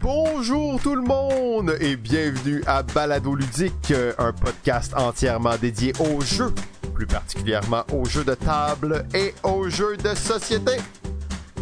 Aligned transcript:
Bonjour 0.00 0.80
tout 0.80 0.94
le 0.94 1.02
monde 1.02 1.76
et 1.80 1.96
bienvenue 1.96 2.62
à 2.68 2.84
Balado 2.84 3.34
Ludique, 3.34 3.92
un 4.18 4.32
podcast 4.32 4.92
entièrement 4.96 5.56
dédié 5.60 5.92
aux 5.98 6.20
jeux, 6.20 6.54
plus 6.94 7.06
particulièrement 7.06 7.82
aux 7.92 8.04
jeux 8.04 8.22
de 8.22 8.34
table 8.34 9.04
et 9.12 9.34
aux 9.42 9.68
jeux 9.68 9.96
de 9.96 10.14
société. 10.14 10.72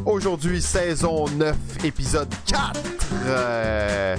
Aujourd'hui, 0.04 0.60
saison 0.60 1.24
9, 1.28 1.56
épisode 1.84 2.28
4. 2.46 2.80
Euh, 3.24 4.16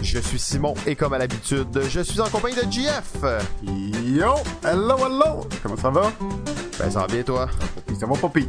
je 0.00 0.20
suis 0.20 0.38
Simon 0.38 0.74
et 0.86 0.94
comme 0.94 1.14
à 1.14 1.18
l'habitude, 1.18 1.80
je 1.88 2.00
suis 2.00 2.20
en 2.20 2.28
compagnie 2.28 2.54
de 2.54 2.70
GF. 2.70 3.16
Yo! 3.64 4.34
Hello, 4.64 4.96
hello! 4.98 5.48
Comment 5.62 5.76
ça 5.76 5.90
va? 5.90 6.12
Ben 6.78 6.88
ça 6.88 7.00
va 7.00 7.06
bien 7.08 7.22
toi? 7.24 7.48
Ça 7.98 8.06
va 8.06 8.16
pas 8.16 8.28
pire. 8.28 8.46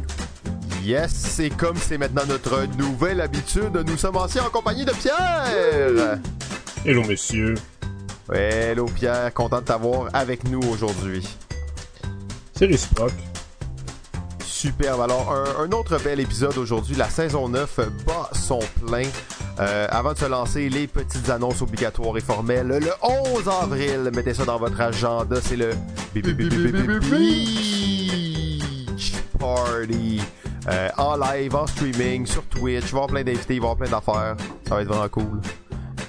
Yes, 0.82 1.40
et 1.40 1.50
comme 1.50 1.76
c'est 1.76 1.98
maintenant 1.98 2.22
notre 2.26 2.64
nouvelle 2.78 3.20
habitude, 3.20 3.76
nous 3.86 3.96
sommes 3.96 4.16
aussi 4.16 4.40
en 4.40 4.48
compagnie 4.48 4.84
de 4.84 4.92
Pierre. 4.92 5.44
Hello, 6.84 7.02
messieurs. 7.04 7.54
Hello 8.32 8.86
Pierre, 8.86 9.32
content 9.34 9.60
de 9.60 9.64
t'avoir 9.64 10.08
avec 10.12 10.44
nous 10.48 10.60
aujourd'hui. 10.62 11.26
C'est 12.54 12.66
réciproque. 12.66 13.12
Superbe. 14.44 15.00
Alors, 15.00 15.32
un, 15.32 15.64
un 15.64 15.72
autre 15.72 15.98
bel 16.02 16.20
épisode 16.20 16.56
aujourd'hui. 16.58 16.96
La 16.96 17.08
saison 17.08 17.48
9 17.48 17.80
bat 18.06 18.30
son 18.32 18.58
plein. 18.84 19.04
Euh, 19.60 19.86
avant 19.90 20.12
de 20.12 20.18
se 20.18 20.24
lancer, 20.24 20.68
les 20.68 20.86
petites 20.86 21.28
annonces 21.30 21.62
obligatoires 21.62 22.16
et 22.16 22.20
formelles. 22.20 22.66
Le 22.68 22.90
11 23.02 23.48
avril, 23.48 24.10
mettez 24.14 24.34
ça 24.34 24.44
dans 24.44 24.58
votre 24.58 24.80
agenda, 24.80 25.36
c'est 25.40 25.56
le 25.56 25.70
Beach 26.14 26.24
Party. 29.38 30.20
Euh, 30.68 30.88
en 30.98 31.16
live, 31.16 31.54
en 31.54 31.66
streaming, 31.66 32.26
sur 32.26 32.44
Twitch. 32.44 32.84
Il 32.84 32.88
va 32.88 32.88
y 32.88 32.90
avoir 32.90 33.06
plein 33.06 33.24
d'invités, 33.24 33.54
il 33.54 33.60
va 33.60 33.68
y 33.68 33.70
avoir 33.70 33.76
plein 33.76 33.88
d'affaires. 33.88 34.36
Ça 34.66 34.74
va 34.74 34.82
être 34.82 34.88
vraiment 34.88 35.08
cool. 35.08 35.40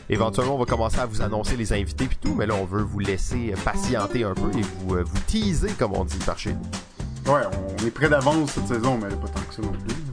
Éventuellement, 0.09 0.55
on 0.55 0.59
va 0.59 0.65
commencer 0.65 0.99
à 0.99 1.05
vous 1.05 1.21
annoncer 1.21 1.55
les 1.55 1.71
invités 1.71 2.07
puis 2.07 2.17
tout, 2.19 2.33
mais 2.35 2.45
là, 2.45 2.55
on 2.55 2.65
veut 2.65 2.81
vous 2.81 2.99
laisser 2.99 3.53
patienter 3.63 4.23
un 4.23 4.33
peu 4.33 4.49
et 4.57 4.61
vous, 4.61 4.95
euh, 4.95 5.03
vous 5.03 5.19
teaser, 5.27 5.71
comme 5.77 5.93
on 5.93 6.03
dit 6.03 6.17
par 6.25 6.37
chez 6.37 6.51
nous. 6.53 7.31
Ouais, 7.31 7.41
on 7.81 7.85
est 7.85 7.91
près 7.91 8.09
d'avance 8.09 8.51
cette 8.51 8.67
saison, 8.67 8.97
mais 8.97 9.09
pas 9.09 9.27
tant 9.27 9.41
que 9.47 9.53
ça 9.53 9.61
non 9.61 9.71
plus. 9.71 10.08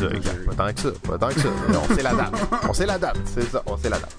Ça, 0.00 0.16
exact. 0.16 0.46
Pas 0.46 0.54
tant 0.54 0.72
que 0.72 0.80
ça, 0.80 0.88
pas 1.08 1.18
tant 1.18 1.28
que 1.28 1.40
ça. 1.40 1.48
On 1.90 1.94
sait 1.94 2.02
la 2.02 2.14
date. 2.14 2.32
On 2.68 2.72
sait 2.72 2.86
la 2.86 2.98
date, 2.98 3.18
c'est 3.34 3.50
ça, 3.50 3.62
on 3.66 3.76
sait 3.76 3.90
la 3.90 3.98
date. 3.98 4.16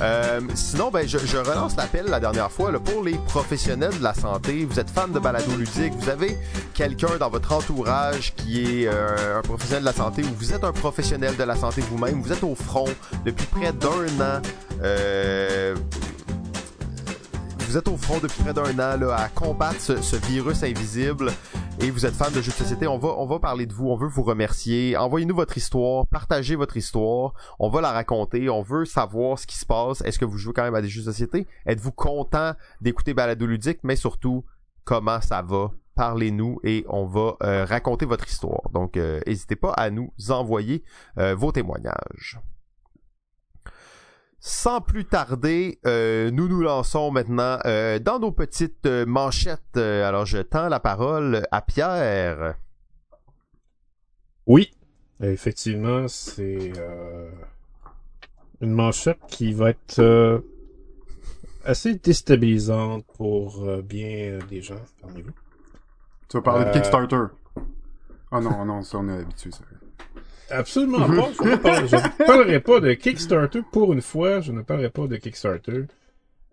Euh, 0.00 0.40
sinon, 0.54 0.90
ben, 0.90 1.06
je, 1.06 1.18
je 1.18 1.36
relance 1.36 1.76
l'appel 1.76 2.06
la 2.06 2.18
dernière 2.18 2.50
fois 2.50 2.72
là, 2.72 2.80
pour 2.80 3.02
les 3.04 3.16
professionnels 3.28 3.96
de 3.96 4.02
la 4.02 4.12
santé. 4.14 4.64
Vous 4.68 4.80
êtes 4.80 4.90
fan 4.90 5.12
de 5.12 5.18
balado 5.20 5.52
ludique, 5.56 5.92
vous 5.98 6.08
avez 6.08 6.36
quelqu'un 6.74 7.16
dans 7.18 7.30
votre 7.30 7.52
entourage 7.52 8.34
qui 8.34 8.60
est 8.82 8.88
euh, 8.88 9.38
un 9.38 9.42
professionnel 9.42 9.82
de 9.82 9.86
la 9.86 9.92
santé 9.92 10.22
ou 10.22 10.34
vous 10.38 10.52
êtes 10.52 10.64
un 10.64 10.72
professionnel 10.72 11.36
de 11.36 11.44
la 11.44 11.54
santé 11.56 11.80
vous-même, 11.82 12.20
vous 12.20 12.32
êtes 12.32 12.42
au 12.42 12.54
front 12.54 12.88
depuis 13.24 13.46
près 13.46 13.72
d'un 13.72 13.88
an. 14.20 14.42
Euh, 14.82 15.74
vous 17.60 17.76
êtes 17.78 17.88
au 17.88 17.96
front 17.96 18.18
depuis 18.18 18.42
près 18.42 18.52
d'un 18.52 18.72
an 18.78 18.96
là, 18.98 19.14
à 19.16 19.28
combattre 19.28 19.80
ce, 19.80 20.00
ce 20.02 20.16
virus 20.16 20.62
invisible 20.62 21.32
et 21.80 21.90
vous 21.90 22.06
êtes 22.06 22.14
fan 22.14 22.32
de 22.32 22.40
jeux 22.40 22.52
de 22.52 22.56
société, 22.56 22.86
on 22.86 22.98
va, 22.98 23.08
on 23.18 23.26
va 23.26 23.38
parler 23.38 23.66
de 23.66 23.72
vous, 23.72 23.88
on 23.88 23.96
veut 23.96 24.08
vous 24.08 24.22
remercier. 24.22 24.96
Envoyez-nous 24.96 25.34
votre 25.34 25.56
histoire, 25.56 26.06
partagez 26.06 26.56
votre 26.56 26.76
histoire, 26.76 27.34
on 27.58 27.68
va 27.68 27.80
la 27.80 27.92
raconter, 27.92 28.48
on 28.48 28.62
veut 28.62 28.84
savoir 28.84 29.38
ce 29.38 29.46
qui 29.46 29.58
se 29.58 29.66
passe. 29.66 30.00
Est-ce 30.02 30.18
que 30.18 30.24
vous 30.24 30.38
jouez 30.38 30.52
quand 30.52 30.62
même 30.62 30.74
à 30.74 30.82
des 30.82 30.88
jeux 30.88 31.00
de 31.00 31.06
société? 31.06 31.46
Êtes-vous 31.66 31.92
content 31.92 32.52
d'écouter 32.80 33.14
Balado 33.14 33.46
Ludique? 33.46 33.80
Mais 33.82 33.96
surtout, 33.96 34.44
comment 34.84 35.20
ça 35.20 35.42
va? 35.42 35.72
Parlez-nous 35.94 36.60
et 36.64 36.84
on 36.88 37.06
va 37.06 37.36
euh, 37.42 37.64
raconter 37.64 38.06
votre 38.06 38.26
histoire. 38.26 38.68
Donc, 38.72 38.96
euh, 38.96 39.20
n'hésitez 39.26 39.56
pas 39.56 39.72
à 39.72 39.90
nous 39.90 40.12
envoyer 40.30 40.82
euh, 41.18 41.34
vos 41.34 41.52
témoignages. 41.52 42.40
Sans 44.46 44.82
plus 44.82 45.06
tarder, 45.06 45.78
euh, 45.86 46.30
nous 46.30 46.48
nous 46.48 46.60
lançons 46.60 47.10
maintenant 47.10 47.58
euh, 47.64 47.98
dans 47.98 48.18
nos 48.18 48.30
petites 48.30 48.84
euh, 48.84 49.06
manchettes. 49.06 49.78
Alors, 49.78 50.26
je 50.26 50.36
tends 50.36 50.68
la 50.68 50.80
parole 50.80 51.46
à 51.50 51.62
Pierre. 51.62 52.54
Oui, 54.46 54.70
effectivement, 55.22 56.08
c'est 56.08 56.72
euh, 56.76 57.30
une 58.60 58.72
manchette 58.72 59.20
qui 59.28 59.54
va 59.54 59.70
être 59.70 59.98
euh, 60.00 60.40
assez 61.64 61.94
déstabilisante 61.94 63.06
pour 63.16 63.64
euh, 63.64 63.80
bien 63.80 64.40
des 64.50 64.60
gens 64.60 64.84
parmi 65.00 65.22
vous. 65.22 65.32
Tu 66.28 66.36
vas 66.36 66.42
parler 66.42 66.66
Euh. 66.66 66.68
de 66.68 66.72
Kickstarter? 66.74 67.24
Ah 68.30 68.40
non, 68.42 68.66
non, 68.66 68.82
ça 68.82 68.98
on 68.98 69.08
est 69.08 69.20
habitué, 69.22 69.50
ça. 69.52 69.60
Absolument 70.50 71.06
pas. 71.06 71.32
Je 71.32 71.96
ne 71.96 72.26
parlerai, 72.26 72.60
pas 72.60 72.80
de 72.80 72.92
Kickstarter 72.94 73.62
pour 73.72 73.92
une 73.92 74.02
fois. 74.02 74.40
Je 74.40 74.52
ne 74.52 74.62
parlerai 74.62 74.90
pas 74.90 75.06
de 75.06 75.16
Kickstarter. 75.16 75.86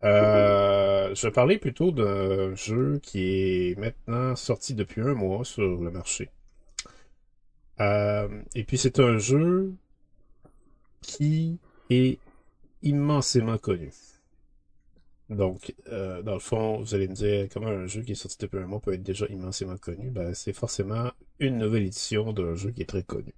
Euh, 0.03 1.13
je 1.13 1.28
parler 1.28 1.57
plutôt 1.57 1.91
d'un 1.91 2.56
jeu 2.56 3.00
qui 3.03 3.69
est 3.69 3.79
maintenant 3.79 4.35
sorti 4.35 4.74
depuis 4.74 5.02
un 5.02 5.13
mois 5.13 5.46
sur 5.46 5.81
le 5.81 5.91
marché. 5.91 6.29
Euh, 7.79 8.28
et 8.56 8.63
puis 8.63 8.78
c'est 8.78 9.00
un 9.00 9.18
jeu 9.18 9.74
qui 11.02 11.59
est 11.90 12.19
immensément 12.81 13.58
connu. 13.58 13.91
Donc, 15.29 15.73
euh, 15.88 16.22
dans 16.22 16.34
le 16.34 16.40
fond, 16.40 16.79
vous 16.79 16.94
allez 16.94 17.08
me 17.08 17.13
dire 17.13 17.47
comment 17.52 17.68
un 17.68 17.88
jeu 17.88 18.02
qui 18.02 18.12
est 18.12 18.16
sorti 18.16 18.38
depuis 18.41 18.58
un 18.58 18.68
mois 18.68 18.81
peut 18.81 18.94
être 18.94 19.03
déjà 19.03 19.25
immensément 19.28 19.78
connu? 19.78 20.09
Ben, 20.09 20.34
c'est 20.34 20.53
forcément 20.53 21.12
une 21.40 21.58
nouvelle 21.58 21.84
édition 21.84 22.34
d'un 22.34 22.56
jeu 22.56 22.72
qui 22.72 22.81
est 22.81 22.85
très 22.85 23.03
connu. 23.03 23.34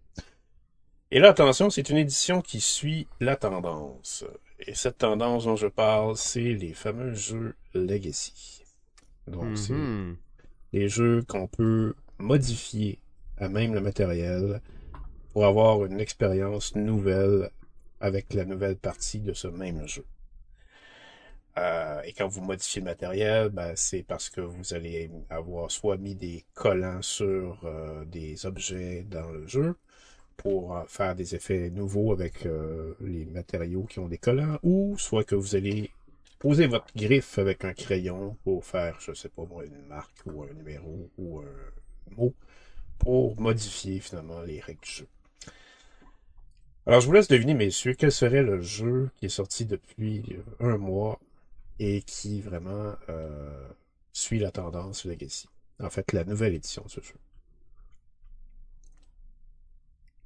Et 1.16 1.20
là, 1.20 1.30
attention, 1.30 1.70
c'est 1.70 1.90
une 1.92 1.98
édition 1.98 2.42
qui 2.42 2.60
suit 2.60 3.08
la 3.20 3.36
tendance. 3.36 4.26
Et 4.60 4.74
cette 4.74 4.98
tendance 4.98 5.46
dont 5.46 5.56
je 5.56 5.68
parle, 5.68 6.18
c'est 6.18 6.40
les 6.56 6.74
fameux 6.74 7.14
jeux 7.14 7.56
Legacy. 7.76 8.64
Donc, 9.28 9.56
c'est 9.56 9.74
Mhm. 9.74 10.18
les 10.74 10.90
jeux 10.90 11.22
qu'on 11.28 11.48
peut 11.48 11.94
modifier 12.18 13.00
à 13.38 13.48
même 13.48 13.76
le 13.76 13.82
matériel 13.82 14.60
pour 15.34 15.46
avoir 15.46 15.86
une 15.86 16.00
expérience 16.00 16.76
nouvelle 16.76 17.52
avec 18.00 18.34
la 18.34 18.46
nouvelle 18.46 18.78
partie 18.78 19.20
de 19.20 19.34
ce 19.34 19.48
même 19.48 19.88
jeu. 19.88 20.06
Euh, 21.60 22.02
et 22.02 22.14
quand 22.14 22.28
vous 22.28 22.42
modifiez 22.42 22.82
le 22.82 22.86
matériel, 22.86 23.50
ben, 23.50 23.74
c'est 23.76 24.02
parce 24.04 24.30
que 24.32 24.42
vous 24.42 24.74
allez 24.74 25.12
avoir 25.30 25.70
soit 25.70 25.98
mis 25.98 26.16
des 26.16 26.44
collants 26.56 27.04
sur 27.04 27.60
euh, 27.66 28.04
des 28.06 28.48
objets 28.48 29.04
dans 29.08 29.30
le 29.30 29.48
jeu 29.48 29.76
pour 30.38 30.76
euh, 30.76 30.84
faire 30.88 31.16
des 31.16 31.36
effets 31.36 31.70
nouveaux 31.70 32.12
avec 32.12 32.46
euh, 32.46 32.94
les 33.02 33.26
matériaux 33.26 33.84
qui 33.84 34.00
ont 34.00 34.08
des 34.08 34.18
collants, 34.18 34.60
ou 34.64 34.98
soit 34.98 35.24
que 35.24 35.36
vous 35.36 35.56
allez 35.56 35.92
poser 36.40 36.68
votre 36.68 36.94
griffe 36.96 37.38
avec 37.40 37.64
un 37.66 37.74
crayon 37.74 38.38
pour 38.44 38.66
faire, 38.66 39.00
je 39.00 39.14
sais 39.14 39.30
pas 39.30 39.46
moi, 39.46 39.66
une 39.66 39.86
marque 39.88 40.26
ou 40.26 40.44
un 40.44 40.54
numéro 40.54 41.10
ou 41.18 41.40
un 41.40 42.16
mot 42.16 42.34
pour 43.00 43.40
modifier 43.40 44.00
finalement 44.00 44.42
les 44.42 44.60
règles 44.60 44.82
du 44.82 44.92
jeu. 44.92 45.08
Alors 46.86 47.00
je 47.00 47.08
vous 47.08 47.14
laisse 47.14 47.30
deviner, 47.30 47.54
messieurs, 47.54 47.94
quel 47.98 48.12
serait 48.12 48.44
le 48.44 48.62
jeu 48.62 49.10
qui 49.18 49.28
est 49.28 49.30
sorti 49.30 49.66
depuis 49.66 50.24
euh, 50.32 50.74
un 50.74 50.78
mois 50.78 51.20
et 51.80 52.02
qui 52.02 52.42
vraiment 52.42 52.94
suit 54.12 54.40
la 54.40 54.52
tendance 54.52 55.06
Legacy. 55.06 55.48
En 55.80 55.90
fait, 55.90 56.14
la 56.14 56.24
nouvelle 56.24 56.54
édition 56.54 56.84
de 56.84 56.90
ce 56.90 57.02
jeu. 57.02 57.16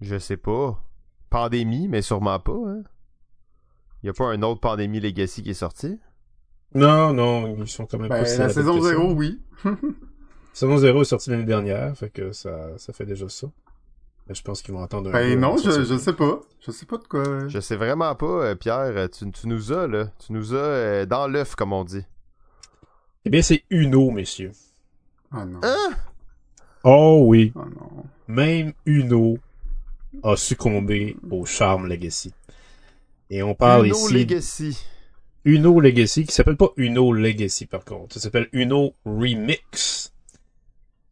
Je 0.02 0.18
sais 0.18 0.38
pas. 0.38 0.82
Pandémie, 1.30 1.88
mais 1.88 2.02
sûrement 2.02 2.40
pas. 2.40 2.54
Hein? 2.54 2.84
Y 4.04 4.10
a 4.10 4.14
pas 4.14 4.26
un 4.28 4.42
autre 4.44 4.62
Pandémie 4.62 5.00
Legacy 5.00 5.44
qui 5.44 5.50
est 5.52 5.56
sorti? 5.56 6.00
Non, 6.76 7.14
non, 7.14 7.56
ils 7.58 7.68
sont 7.68 7.86
quand 7.86 7.98
même 7.98 8.10
Ben, 8.10 8.24
pas 8.24 8.38
la 8.38 8.50
saison 8.50 8.78
que 8.78 8.84
ça. 8.86 8.90
0, 8.92 9.14
oui. 9.14 9.42
Saison 10.54 10.78
0 10.78 11.02
est 11.02 11.06
sortie 11.06 11.30
l'année 11.30 11.44
dernière, 11.44 11.96
fait 11.96 12.10
que 12.10 12.32
ça, 12.32 12.78
ça 12.78 12.92
fait 12.94 13.06
déjà 13.06 13.30
ça. 13.30 13.48
Mais 14.28 14.36
je 14.36 14.42
pense 14.44 14.62
qu'ils 14.62 14.74
vont 14.74 14.84
attendre 14.84 15.10
un 15.10 15.14
peu 15.14 15.18
Ben 15.20 15.44
avant 15.44 15.56
non, 15.56 15.62
je, 15.62 15.84
je 15.84 15.98
sais 15.98 16.14
pas. 16.14 16.42
Je 16.60 16.72
sais 16.72 16.86
pas 16.86 16.98
de 16.98 17.04
quoi. 17.06 17.48
Je 17.48 17.60
sais 17.60 17.76
vraiment 17.76 18.14
pas, 18.16 18.26
euh, 18.26 18.56
Pierre. 18.56 19.10
Tu, 19.10 19.32
tu 19.32 19.48
nous 19.48 19.72
as, 19.72 19.88
là. 19.88 20.08
Tu 20.20 20.34
nous 20.34 20.54
as 20.54 20.58
euh, 20.58 21.06
dans 21.06 21.28
l'œuf, 21.28 21.56
comme 21.56 21.74
on 21.74 21.84
dit. 21.84 22.04
Eh 23.24 23.30
bien, 23.30 23.42
c'est 23.42 23.64
Uno, 23.70 24.12
messieurs. 24.12 24.52
Ah 25.32 25.46
non. 25.46 25.60
Hein? 25.64 25.90
Oh 26.84 27.24
oui, 27.28 27.54
Ah 27.56 27.66
non. 27.76 28.04
même 28.28 28.74
Uno 28.86 29.38
a 30.24 30.36
succombé 30.36 31.16
au 31.30 31.46
charme 31.46 31.88
Legacy. 31.88 32.34
Et 33.30 33.44
on 33.44 33.56
parle 33.56 33.88
Uno 33.88 33.96
ici 33.96 34.14
Legacy. 34.14 34.78
Uno 35.46 35.80
Legacy, 35.80 36.26
qui 36.26 36.34
s'appelle 36.34 36.58
pas 36.58 36.72
Uno 36.78 37.14
Legacy 37.14 37.66
par 37.66 37.84
contre. 37.86 38.16
Ça 38.16 38.20
s'appelle 38.20 38.50
Uno 38.52 38.94
Remix. 39.06 40.14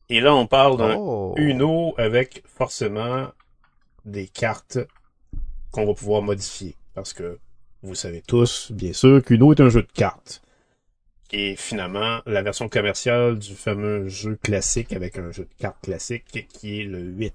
Et 0.10 0.20
là, 0.20 0.36
on 0.36 0.46
parle 0.46 0.78
d'un 0.78 0.96
Oh. 0.98 1.34
Uno 1.38 1.94
avec 1.98 2.44
forcément 2.46 3.28
des 4.06 4.28
cartes 4.28 4.78
qu'on 5.72 5.86
va 5.86 5.94
pouvoir 5.94 6.22
modifier. 6.22 6.76
Parce 6.94 7.14
que 7.14 7.40
vous 7.82 7.96
savez 7.96 8.22
tous, 8.22 8.72
bien 8.72 8.94
sûr, 8.94 9.24
qu'Uno 9.24 9.54
est 9.54 9.62
un 9.62 9.70
jeu 9.70 9.82
de 9.82 9.92
cartes. 9.92 10.42
Et 11.32 11.56
finalement, 11.56 12.20
la 12.26 12.42
version 12.44 12.70
commerciale 12.70 13.40
du 13.40 13.56
fameux 13.56 14.08
jeu 14.08 14.38
classique 14.42 14.94
avec 14.94 15.18
un 15.18 15.32
jeu 15.32 15.44
de 15.44 15.54
cartes 15.60 15.82
classique 15.82 16.48
qui 16.50 16.82
est 16.82 16.84
le 16.84 17.00
8. 17.00 17.34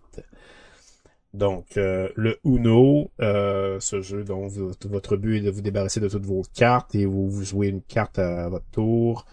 Donc, 1.33 1.77
euh, 1.77 2.09
le 2.17 2.39
Uno, 2.45 3.11
euh, 3.21 3.79
ce 3.79 4.01
jeu 4.01 4.25
dont 4.25 4.49
votre 4.49 5.17
but 5.17 5.37
est 5.37 5.41
de 5.43 5.51
vous 5.51 5.61
débarrasser 5.61 6.01
de 6.01 6.09
toutes 6.09 6.27
vos 6.27 6.43
cartes 6.55 6.95
et 6.95 7.07
vous, 7.07 7.31
vous 7.31 7.45
jouez 7.45 7.69
une 7.69 7.83
carte 7.83 8.19
à, 8.19 8.49
votre 8.49 8.69
tour. 8.73 9.27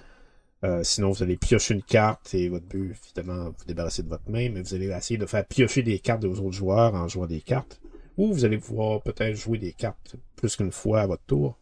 Euh, 0.64 0.84
sinon, 0.84 1.12
vous 1.12 1.24
allez 1.24 1.38
piocher 1.38 1.74
une 1.74 1.84
carte 1.84 2.34
et 2.36 2.50
votre 2.50 2.66
but, 2.66 2.96
évidemment, 3.06 3.46
vous 3.46 3.66
débarrasser 3.66 4.04
de 4.04 4.10
votre 4.10 4.30
main, 4.30 4.50
mais 4.52 4.62
vous 4.62 4.76
allez 4.76 4.88
essayer 4.88 5.18
de 5.18 5.26
faire 5.26 5.46
piocher 5.46 5.82
des 5.82 5.98
cartes 6.00 6.22
de 6.22 6.28
vos 6.28 6.46
autres 6.46 6.56
joueurs 6.56 6.94
en 6.94 7.08
jouant 7.08 7.26
des 7.26 7.42
cartes. 7.42 7.80
Ou 8.18 8.34
vous 8.34 8.46
allez 8.46 8.58
pouvoir 8.58 9.02
peut-être 9.02 9.36
jouer 9.36 9.58
des 9.58 9.74
cartes 9.74 10.16
plus 10.36 10.56
qu'une 10.56 10.72
fois 10.72 11.02
à 11.02 11.08
votre 11.08 11.24
tour. 11.24 11.58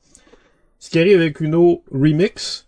Ce 0.79 0.89
qui 0.89 0.99
arrive 0.99 1.17
avec 1.17 1.39
Uno 1.39 1.83
Remix, 1.91 2.67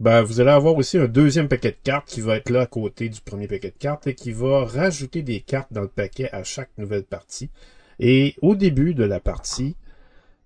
ben, 0.00 0.22
vous 0.22 0.40
allez 0.40 0.50
avoir 0.50 0.76
aussi 0.76 0.96
un 0.96 1.06
deuxième 1.06 1.48
paquet 1.48 1.72
de 1.72 1.76
cartes 1.84 2.08
qui 2.08 2.22
va 2.22 2.36
être 2.36 2.48
là 2.48 2.62
à 2.62 2.66
côté 2.66 3.10
du 3.10 3.20
premier 3.20 3.46
paquet 3.46 3.70
de 3.70 3.78
cartes 3.78 4.06
et 4.06 4.14
qui 4.14 4.32
va 4.32 4.64
rajouter 4.64 5.20
des 5.22 5.40
cartes 5.40 5.72
dans 5.72 5.82
le 5.82 5.88
paquet 5.88 6.30
à 6.32 6.42
chaque 6.42 6.70
nouvelle 6.78 7.04
partie. 7.04 7.50
Et 7.98 8.34
au 8.40 8.54
début 8.54 8.94
de 8.94 9.04
la 9.04 9.20
partie, 9.20 9.76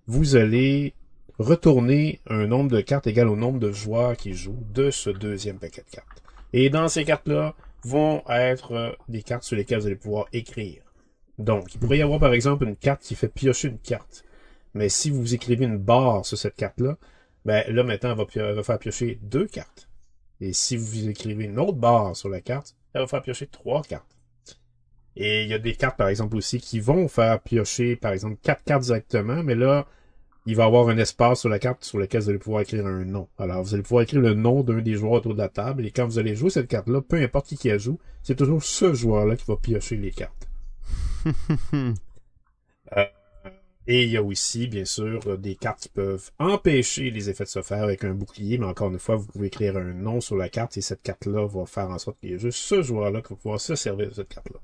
vous 0.07 0.35
allez 0.35 0.93
retourner 1.39 2.19
un 2.27 2.47
nombre 2.47 2.69
de 2.69 2.81
cartes 2.81 3.07
égal 3.07 3.29
au 3.29 3.37
nombre 3.37 3.59
de 3.59 3.71
joueurs 3.71 4.17
qui 4.17 4.33
jouent 4.33 4.63
de 4.73 4.91
ce 4.91 5.09
deuxième 5.09 5.57
paquet 5.57 5.83
de 5.89 5.95
cartes. 5.95 6.21
Et 6.51 6.69
dans 6.69 6.89
ces 6.89 7.05
cartes-là 7.05 7.55
vont 7.83 8.23
être 8.27 8.73
euh, 8.73 8.91
des 9.07 9.23
cartes 9.23 9.43
sur 9.43 9.55
lesquelles 9.55 9.79
vous 9.79 9.87
allez 9.87 9.95
pouvoir 9.95 10.25
écrire. 10.33 10.81
Donc, 11.39 11.73
il 11.73 11.79
pourrait 11.79 11.99
y 11.99 12.01
avoir 12.01 12.19
par 12.19 12.33
exemple 12.33 12.65
une 12.65 12.75
carte 12.75 13.01
qui 13.01 13.15
fait 13.15 13.29
piocher 13.29 13.69
une 13.69 13.79
carte. 13.79 14.25
Mais 14.73 14.89
si 14.89 15.09
vous 15.09 15.33
écrivez 15.33 15.63
une 15.63 15.77
barre 15.77 16.25
sur 16.25 16.37
cette 16.37 16.55
carte-là, 16.55 16.97
ben 17.45 17.63
là 17.69 17.83
maintenant, 17.83 18.11
elle 18.11 18.17
va, 18.17 18.25
pio- 18.25 18.43
elle 18.43 18.55
va 18.55 18.63
faire 18.63 18.79
piocher 18.79 19.19
deux 19.21 19.47
cartes. 19.47 19.87
Et 20.41 20.53
si 20.53 20.75
vous 20.77 21.07
écrivez 21.07 21.45
une 21.45 21.59
autre 21.59 21.77
barre 21.77 22.15
sur 22.15 22.29
la 22.29 22.41
carte, 22.41 22.75
elle 22.93 23.01
va 23.01 23.07
faire 23.07 23.21
piocher 23.21 23.47
trois 23.47 23.83
cartes. 23.83 24.17
Et 25.15 25.43
il 25.43 25.49
y 25.49 25.53
a 25.53 25.59
des 25.59 25.75
cartes, 25.75 25.97
par 25.97 26.09
exemple, 26.09 26.35
aussi, 26.35 26.59
qui 26.59 26.79
vont 26.79 27.07
faire 27.07 27.39
piocher, 27.41 27.95
par 27.95 28.11
exemple, 28.11 28.37
quatre 28.41 28.63
cartes 28.63 28.83
directement, 28.83 29.43
mais 29.43 29.55
là, 29.55 29.87
il 30.45 30.55
va 30.55 30.63
y 30.63 30.65
avoir 30.67 30.89
un 30.89 30.97
espace 30.97 31.39
sur 31.39 31.49
la 31.49 31.57
carte 31.57 31.85
sur 31.85 31.97
lequel 31.97 32.21
vous 32.21 32.29
allez 32.29 32.37
pouvoir 32.39 32.61
écrire 32.61 32.85
un 32.85 33.05
nom. 33.05 33.29
Alors, 33.37 33.63
vous 33.63 33.73
allez 33.73 33.83
pouvoir 33.83 34.03
écrire 34.03 34.21
le 34.21 34.33
nom 34.33 34.61
d'un 34.61 34.81
des 34.81 34.95
joueurs 34.95 35.13
autour 35.13 35.33
de 35.33 35.39
la 35.39 35.47
table, 35.49 35.85
et 35.85 35.91
quand 35.91 36.05
vous 36.05 36.19
allez 36.19 36.35
jouer 36.35 36.49
cette 36.49 36.67
carte-là, 36.67 37.01
peu 37.01 37.15
importe 37.21 37.47
qui 37.47 37.57
qui 37.57 37.69
la 37.69 37.77
joue, 37.77 37.97
c'est 38.23 38.35
toujours 38.35 38.61
ce 38.63 38.93
joueur-là 38.93 39.37
qui 39.37 39.45
va 39.47 39.55
piocher 39.55 39.95
les 39.97 40.11
cartes. 40.11 40.47
Euh, 42.95 43.03
et 43.87 44.03
il 44.03 44.09
y 44.09 44.17
a 44.17 44.23
aussi, 44.23 44.67
bien 44.67 44.85
sûr, 44.85 45.19
euh, 45.27 45.37
des 45.37 45.55
cartes 45.55 45.81
qui 45.81 45.89
peuvent 45.89 46.31
empêcher 46.39 47.11
les 47.11 47.29
effets 47.29 47.43
de 47.43 47.49
se 47.49 47.61
faire 47.61 47.83
avec 47.83 48.03
un 48.03 48.13
bouclier, 48.13 48.57
mais 48.57 48.65
encore 48.65 48.89
une 48.89 48.99
fois, 48.99 49.15
vous 49.15 49.27
pouvez 49.27 49.47
écrire 49.47 49.77
un 49.77 49.93
nom 49.93 50.21
sur 50.21 50.35
la 50.35 50.49
carte 50.49 50.77
et 50.77 50.81
cette 50.81 51.01
carte-là 51.01 51.47
va 51.47 51.65
faire 51.65 51.89
en 51.89 51.99
sorte 51.99 52.19
qu'il 52.19 52.31
y 52.31 52.33
ait 52.33 52.39
juste 52.39 52.59
ce 52.59 52.81
joueur-là 52.81 53.21
qui 53.21 53.29
va 53.29 53.35
pouvoir 53.35 53.61
se 53.61 53.75
servir 53.75 54.09
de 54.09 54.13
cette 54.13 54.29
carte-là. 54.29 54.59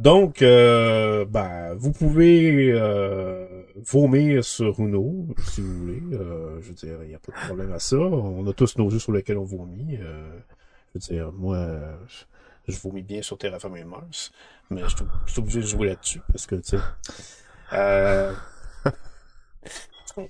Donc, 0.00 0.40
euh, 0.40 1.26
ben, 1.26 1.74
vous 1.74 1.92
pouvez 1.92 2.72
euh, 2.72 3.64
vomir 3.76 4.42
sur 4.42 4.80
Uno, 4.80 5.26
si 5.44 5.60
vous 5.60 5.76
voulez. 5.76 6.02
Euh, 6.14 6.58
je 6.62 6.68
veux 6.68 6.74
dire, 6.74 7.02
il 7.02 7.08
n'y 7.08 7.14
a 7.14 7.18
pas 7.18 7.32
de 7.32 7.46
problème 7.46 7.70
à 7.72 7.78
ça. 7.78 7.98
On 7.98 8.46
a 8.46 8.52
tous 8.54 8.78
nos 8.78 8.88
jeux 8.88 8.98
sur 8.98 9.12
lesquels 9.12 9.36
on 9.36 9.44
vomit. 9.44 9.98
Euh, 10.00 10.38
je 10.94 11.12
veux 11.12 11.16
dire, 11.16 11.32
moi, 11.32 11.68
je, 12.66 12.78
vomis 12.78 13.02
bien 13.02 13.20
sur 13.20 13.36
Terraforming 13.36 13.84
Mars, 13.84 14.32
mais 14.70 14.80
je 14.88 14.96
suis 15.26 15.38
obligé 15.38 15.60
de 15.60 15.66
jouer 15.66 15.88
là-dessus 15.88 16.22
parce 16.32 16.46
que, 16.46 16.54
tu 16.54 16.78
sais... 16.78 16.82
Euh, 17.72 18.32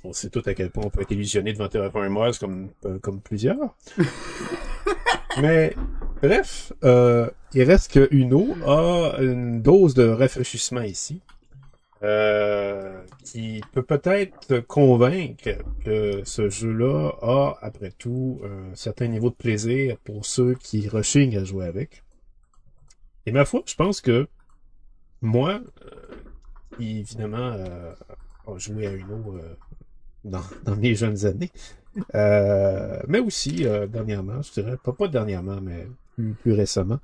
on- 0.04 0.12
sait 0.12 0.30
tout 0.30 0.42
à 0.46 0.54
quel 0.54 0.70
point 0.70 0.84
on 0.86 0.90
peut 0.90 1.02
être 1.02 1.10
illusionné 1.10 1.52
devant 1.52 1.68
Terraforming 1.68 2.12
Mars 2.12 2.38
comme, 2.38 2.70
euh, 2.84 2.98
comme 2.98 3.20
plusieurs. 3.20 3.74
Mais 5.42 5.74
bref, 6.22 6.72
euh, 6.84 7.30
il 7.54 7.62
reste 7.62 7.92
que 7.92 8.08
Uno 8.10 8.54
a 8.66 9.16
une 9.20 9.62
dose 9.62 9.94
de 9.94 10.06
rafraîchissement 10.08 10.82
ici. 10.82 11.20
euh, 12.02 13.02
qui 13.24 13.60
peut 13.72 13.82
peut-être 13.82 14.60
convaincre 14.60 15.50
que 15.84 16.22
ce 16.24 16.48
jeu-là 16.48 17.10
a, 17.20 17.58
après 17.60 17.90
tout, 17.92 18.40
un 18.44 18.74
certain 18.74 19.06
niveau 19.06 19.28
de 19.30 19.34
plaisir 19.34 19.98
pour 20.04 20.24
ceux 20.24 20.54
qui 20.54 20.88
rechignent 20.88 21.36
à 21.36 21.44
jouer 21.44 21.66
avec. 21.66 22.02
Et 23.26 23.32
ma 23.32 23.44
foi, 23.44 23.62
je 23.66 23.74
pense 23.74 24.00
que 24.00 24.28
moi, 25.20 25.60
évidemment 26.82 27.52
euh, 27.54 27.92
a 28.46 28.58
joué 28.58 28.86
à 28.86 28.92
Uno 28.92 29.36
euh, 29.36 29.54
dans, 30.24 30.42
mes 30.76 30.94
jeunes 30.94 31.26
années, 31.26 31.50
euh, 32.14 33.00
mais 33.08 33.18
aussi 33.18 33.64
dernièrement, 33.88 34.42
je 34.42 34.52
dirais, 34.52 34.76
pas, 34.82 34.92
pas 34.92 35.08
dernièrement, 35.08 35.60
mais 35.60 35.86
plus, 36.16 36.52
récemment. 36.52 36.98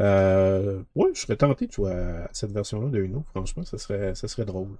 Euh, 0.00 0.82
ouais, 0.94 1.10
je 1.14 1.20
serais 1.20 1.36
tenté 1.36 1.66
de 1.66 1.72
jouer 1.72 1.92
à 1.92 2.28
cette 2.32 2.52
version-là 2.52 2.88
de 2.88 2.98
Uno, 2.98 3.24
franchement, 3.30 3.64
ça 3.64 3.78
serait, 3.78 4.14
ça 4.14 4.28
serait 4.28 4.44
drôle. 4.44 4.76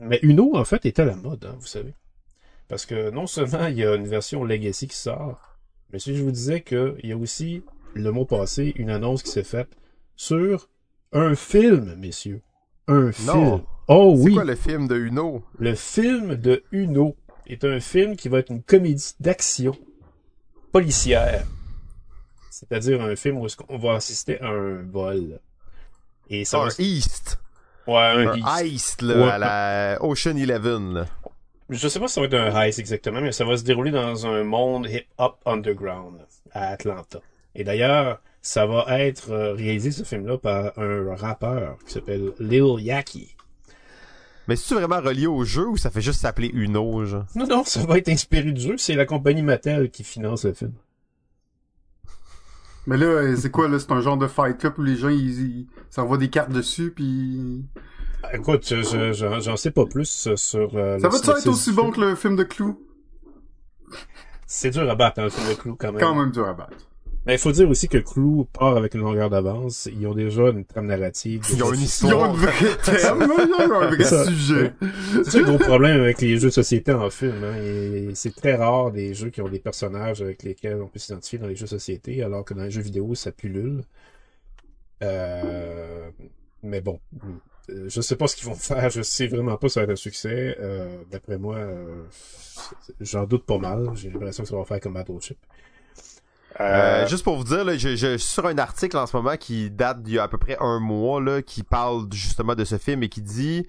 Mais 0.00 0.18
Uno, 0.22 0.56
en 0.56 0.64
fait, 0.64 0.86
est 0.86 0.98
à 0.98 1.04
la 1.04 1.16
mode, 1.16 1.44
hein, 1.44 1.56
vous 1.58 1.66
savez. 1.66 1.94
Parce 2.68 2.84
que 2.84 3.10
non 3.10 3.26
seulement 3.26 3.66
il 3.66 3.78
y 3.78 3.84
a 3.84 3.94
une 3.94 4.06
version 4.06 4.44
Legacy 4.44 4.88
qui 4.88 4.96
sort, 4.96 5.58
mais 5.90 5.98
si 5.98 6.14
je 6.14 6.22
vous 6.22 6.30
disais 6.30 6.60
qu'il 6.60 7.00
y 7.02 7.12
a 7.12 7.16
aussi, 7.16 7.62
le 7.94 8.10
mot 8.12 8.26
passé, 8.26 8.74
une 8.76 8.90
annonce 8.90 9.22
qui 9.22 9.30
s'est 9.30 9.42
faite 9.42 9.70
sur 10.16 10.68
un 11.12 11.34
film, 11.34 11.94
messieurs. 11.96 12.42
Un 12.88 13.12
film. 13.12 13.60
Oh 13.86 14.14
C'est 14.16 14.22
oui. 14.24 14.34
quoi 14.34 14.44
le 14.44 14.54
film 14.54 14.88
de 14.88 14.96
Uno? 14.96 15.42
Le 15.58 15.74
film 15.74 16.34
de 16.36 16.62
Uno 16.72 17.16
est 17.46 17.64
un 17.64 17.80
film 17.80 18.16
qui 18.16 18.28
va 18.28 18.38
être 18.40 18.50
une 18.50 18.62
comédie 18.62 19.12
d'action 19.20 19.74
policière. 20.72 21.44
C'est-à-dire 22.50 23.00
un 23.02 23.14
film 23.16 23.38
où 23.38 23.46
qu'on 23.56 23.78
va 23.78 23.94
assister 23.94 24.40
à 24.40 24.48
un 24.48 24.82
vol. 24.82 25.40
Et 26.28 26.44
ça 26.44 26.58
un 26.60 26.66
va... 26.66 26.70
East. 26.78 27.38
Ouais, 27.86 27.94
un 27.96 28.28
Un 28.28 28.34
heist. 28.34 28.46
Heist, 28.60 29.02
là, 29.02 29.14
Ouais. 29.16 29.30
à 29.30 29.38
la 29.38 29.98
Ocean 30.02 30.36
Eleven. 30.36 30.94
là. 30.94 31.06
Je 31.70 31.86
sais 31.88 32.00
pas 32.00 32.08
si 32.08 32.14
ça 32.14 32.20
va 32.20 32.26
être 32.26 32.34
un 32.34 32.60
heist 32.62 32.78
exactement, 32.78 33.20
mais 33.20 33.32
ça 33.32 33.44
va 33.44 33.56
se 33.56 33.62
dérouler 33.64 33.90
dans 33.90 34.26
un 34.26 34.42
monde 34.44 34.86
hip-hop 34.90 35.38
underground 35.46 36.18
à 36.52 36.68
Atlanta. 36.68 37.20
Et 37.54 37.64
d'ailleurs, 37.64 38.20
ça 38.40 38.66
va 38.66 38.84
être 39.00 39.30
euh, 39.30 39.52
réalisé 39.54 39.90
ce 39.90 40.02
film-là 40.04 40.38
par 40.38 40.78
un 40.78 41.14
rappeur 41.16 41.76
qui 41.86 41.92
s'appelle 41.92 42.32
Lil 42.38 42.76
Yaki. 42.80 43.34
Mais 44.46 44.56
c'est-tu 44.56 44.74
vraiment 44.74 45.00
relié 45.00 45.26
au 45.26 45.44
jeu 45.44 45.66
ou 45.68 45.76
ça 45.76 45.90
fait 45.90 46.00
juste 46.00 46.20
s'appeler 46.20 46.50
Uno, 46.54 47.04
genre? 47.04 47.26
Non, 47.34 47.46
non, 47.46 47.64
ça 47.64 47.84
va 47.84 47.98
être 47.98 48.08
inspiré 48.08 48.50
du 48.52 48.60
jeu. 48.60 48.76
C'est 48.78 48.94
la 48.94 49.04
compagnie 49.04 49.42
Mattel 49.42 49.90
qui 49.90 50.04
finance 50.04 50.44
le 50.46 50.54
film. 50.54 50.72
Mais 52.86 52.96
là, 52.96 53.04
euh, 53.06 53.36
c'est 53.36 53.50
quoi, 53.50 53.68
là? 53.68 53.78
C'est 53.78 53.92
un 53.92 54.00
genre 54.00 54.16
de 54.16 54.26
fight 54.26 54.56
club 54.56 54.78
où 54.78 54.82
les 54.82 54.96
gens, 54.96 55.10
ils, 55.10 55.40
ils 55.60 55.66
s'envoient 55.90 56.16
des 56.16 56.30
cartes 56.30 56.50
dessus, 56.50 56.90
puis... 56.94 57.62
Écoute, 58.32 58.66
je- 58.66 59.12
je- 59.12 59.40
j'en 59.40 59.56
sais 59.58 59.70
pas 59.70 59.84
plus 59.84 60.26
euh, 60.26 60.36
sur. 60.36 60.74
euh, 60.74 60.98
Ça 60.98 61.08
va-tu 61.08 61.28
être 61.30 61.46
aussi 61.48 61.70
bon 61.72 61.90
que 61.90 62.00
le 62.00 62.14
film 62.14 62.34
de 62.34 62.42
Clou? 62.44 62.80
C'est 64.46 64.70
dur 64.70 64.88
à 64.90 64.94
battre, 64.94 65.20
hein, 65.20 65.24
le 65.24 65.30
film 65.30 65.48
de 65.48 65.54
Clou, 65.54 65.76
quand 65.76 65.92
même. 65.92 66.00
Quand 66.00 66.14
même 66.14 66.30
dur 66.32 66.48
à 66.48 66.54
battre. 66.54 66.87
Mais 67.28 67.34
il 67.34 67.38
faut 67.38 67.52
dire 67.52 67.68
aussi 67.68 67.88
que 67.88 67.98
Clou 67.98 68.46
part 68.54 68.76
avec 68.78 68.94
une 68.94 69.02
longueur 69.02 69.28
d'avance. 69.28 69.86
Ils 69.92 70.06
ont 70.06 70.14
déjà 70.14 70.48
une 70.48 70.64
trame 70.64 70.86
narrative. 70.86 71.42
Ils 71.52 71.62
ont 71.62 71.74
une 71.74 71.80
Ils 71.80 71.82
ont 71.82 71.84
histoire. 71.84 72.24
un 72.30 72.32
vrai 72.32 72.52
thème, 72.84 73.18
là, 73.20 73.36
ils 73.46 73.52
ont 73.72 73.80
un 73.82 73.86
vrai 73.90 74.02
Ça. 74.04 74.24
sujet. 74.24 74.72
C'est 75.24 75.40
le 75.40 75.44
gros 75.44 75.58
problème 75.58 76.00
avec 76.00 76.22
les 76.22 76.38
jeux 76.38 76.48
de 76.48 76.52
société 76.54 76.90
en 76.90 77.10
film. 77.10 77.44
Hein. 77.44 77.54
Et 77.62 78.10
C'est 78.14 78.34
très 78.34 78.54
rare 78.54 78.90
des 78.92 79.12
jeux 79.12 79.28
qui 79.28 79.42
ont 79.42 79.48
des 79.48 79.58
personnages 79.58 80.22
avec 80.22 80.42
lesquels 80.42 80.80
on 80.80 80.88
peut 80.88 80.98
s'identifier 80.98 81.38
dans 81.38 81.46
les 81.48 81.54
jeux 81.54 81.66
de 81.66 81.70
société, 81.70 82.22
alors 82.22 82.46
que 82.46 82.54
dans 82.54 82.62
les 82.62 82.70
jeux 82.70 82.80
vidéo, 82.80 83.14
ça 83.14 83.30
pullule. 83.30 83.82
Euh, 85.02 86.10
Mais 86.62 86.80
bon, 86.80 86.98
euh, 87.70 87.84
je 87.88 88.00
sais 88.00 88.16
pas 88.16 88.26
ce 88.26 88.36
qu'ils 88.36 88.46
vont 88.48 88.54
faire. 88.54 88.88
Je 88.88 89.02
sais 89.02 89.26
vraiment 89.26 89.56
pas 89.58 89.68
si 89.68 89.74
ça 89.74 89.80
va 89.80 89.84
être 89.84 89.90
un 89.90 89.96
succès. 89.96 90.56
Euh, 90.60 90.96
D'après 91.10 91.36
moi, 91.36 91.56
euh, 91.56 92.04
j'en 93.00 93.24
doute 93.24 93.44
pas 93.44 93.58
mal. 93.58 93.90
J'ai 93.96 94.08
l'impression 94.08 94.44
que 94.44 94.48
ça 94.48 94.56
va 94.56 94.64
faire 94.64 94.80
comme 94.80 94.94
Battleship. 94.94 95.36
Euh, 96.60 97.06
juste 97.06 97.24
pour 97.24 97.36
vous 97.36 97.44
dire, 97.44 97.64
là, 97.64 97.76
je, 97.76 97.96
je 97.96 98.16
suis 98.16 98.28
sur 98.28 98.46
un 98.46 98.58
article 98.58 98.96
en 98.96 99.06
ce 99.06 99.16
moment 99.16 99.36
qui 99.36 99.70
date 99.70 100.02
d'il 100.02 100.14
y 100.14 100.18
a 100.18 100.24
à 100.24 100.28
peu 100.28 100.38
près 100.38 100.56
un 100.60 100.80
mois, 100.80 101.20
là, 101.20 101.42
qui 101.42 101.62
parle 101.62 102.06
justement 102.12 102.54
de 102.54 102.64
ce 102.64 102.78
film 102.78 103.02
et 103.02 103.08
qui 103.08 103.22
dit 103.22 103.66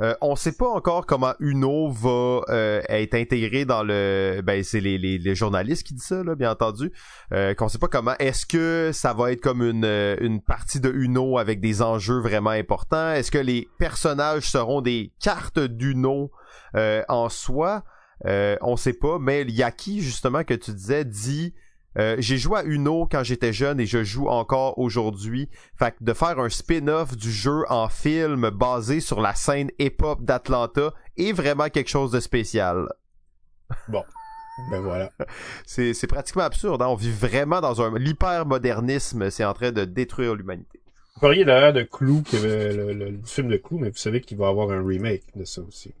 euh, 0.00 0.14
on 0.22 0.34
sait 0.34 0.52
pas 0.52 0.68
encore 0.68 1.04
comment 1.04 1.34
Uno 1.40 1.90
va 1.90 2.42
euh, 2.48 2.80
être 2.88 3.14
intégré 3.14 3.66
dans 3.66 3.82
le 3.82 4.40
ben 4.42 4.62
c'est 4.64 4.80
les, 4.80 4.96
les, 4.96 5.18
les 5.18 5.34
journalistes 5.34 5.86
qui 5.86 5.92
disent 5.92 6.04
ça 6.04 6.24
là 6.24 6.34
bien 6.34 6.50
entendu. 6.50 6.90
Euh, 7.32 7.52
qu'on 7.52 7.68
sait 7.68 7.78
pas 7.78 7.88
comment 7.88 8.14
est-ce 8.18 8.46
que 8.46 8.92
ça 8.94 9.12
va 9.12 9.32
être 9.32 9.42
comme 9.42 9.62
une 9.62 9.84
euh, 9.84 10.16
une 10.20 10.40
partie 10.40 10.80
de 10.80 10.90
Uno 10.90 11.36
avec 11.36 11.60
des 11.60 11.82
enjeux 11.82 12.20
vraiment 12.20 12.50
importants? 12.50 13.12
Est-ce 13.12 13.30
que 13.30 13.38
les 13.38 13.68
personnages 13.78 14.48
seront 14.48 14.80
des 14.80 15.12
cartes 15.20 15.58
d'Uno 15.58 16.30
euh, 16.76 17.02
en 17.08 17.28
soi? 17.28 17.84
Euh, 18.26 18.56
on 18.62 18.76
sait 18.76 18.92
pas 18.94 19.18
mais 19.18 19.44
Yaki 19.44 20.00
justement 20.00 20.44
que 20.44 20.54
tu 20.54 20.72
disais 20.72 21.04
dit 21.04 21.54
euh, 21.98 22.16
j'ai 22.18 22.38
joué 22.38 22.58
à 22.60 22.64
Uno 22.64 23.06
quand 23.10 23.22
j'étais 23.24 23.52
jeune 23.52 23.80
et 23.80 23.86
je 23.86 24.04
joue 24.04 24.28
encore 24.28 24.78
aujourd'hui. 24.78 25.48
Fait 25.78 25.90
que 25.92 25.96
de 26.04 26.12
faire 26.12 26.38
un 26.38 26.48
spin-off 26.48 27.16
du 27.16 27.30
jeu 27.32 27.64
en 27.68 27.88
film 27.88 28.50
basé 28.50 29.00
sur 29.00 29.20
la 29.20 29.34
scène 29.34 29.70
hip-hop 29.78 30.22
d'Atlanta 30.22 30.92
est 31.16 31.32
vraiment 31.32 31.68
quelque 31.68 31.90
chose 31.90 32.10
de 32.12 32.20
spécial. 32.20 32.88
Ben 34.70 34.80
voilà. 34.82 35.10
C'est, 35.66 35.94
c'est 35.94 36.06
pratiquement 36.06 36.42
absurde. 36.42 36.82
hein. 36.82 36.88
On 36.88 36.94
vit 36.94 37.10
vraiment 37.10 37.60
dans 37.60 37.80
un... 37.80 37.96
L'hypermodernisme, 37.98 39.30
c'est 39.30 39.44
en 39.44 39.54
train 39.54 39.72
de 39.72 39.84
détruire 39.84 40.34
l'humanité. 40.34 40.80
Vous 41.14 41.20
parliez 41.22 41.44
d'ailleurs 41.44 41.72
de 41.72 41.82
Clou, 41.82 42.22
avait 42.34 42.72
le, 42.74 42.92
le- 42.92 43.10
le 43.10 43.20
film 43.24 43.48
de 43.48 43.56
Clou, 43.56 43.78
mais 43.78 43.88
vous 43.90 43.96
savez 43.96 44.20
qu'il 44.20 44.36
va 44.38 44.46
y 44.46 44.48
avoir 44.48 44.70
un 44.70 44.84
remake 44.86 45.22
de 45.34 45.44
ça 45.44 45.62
aussi. 45.62 45.94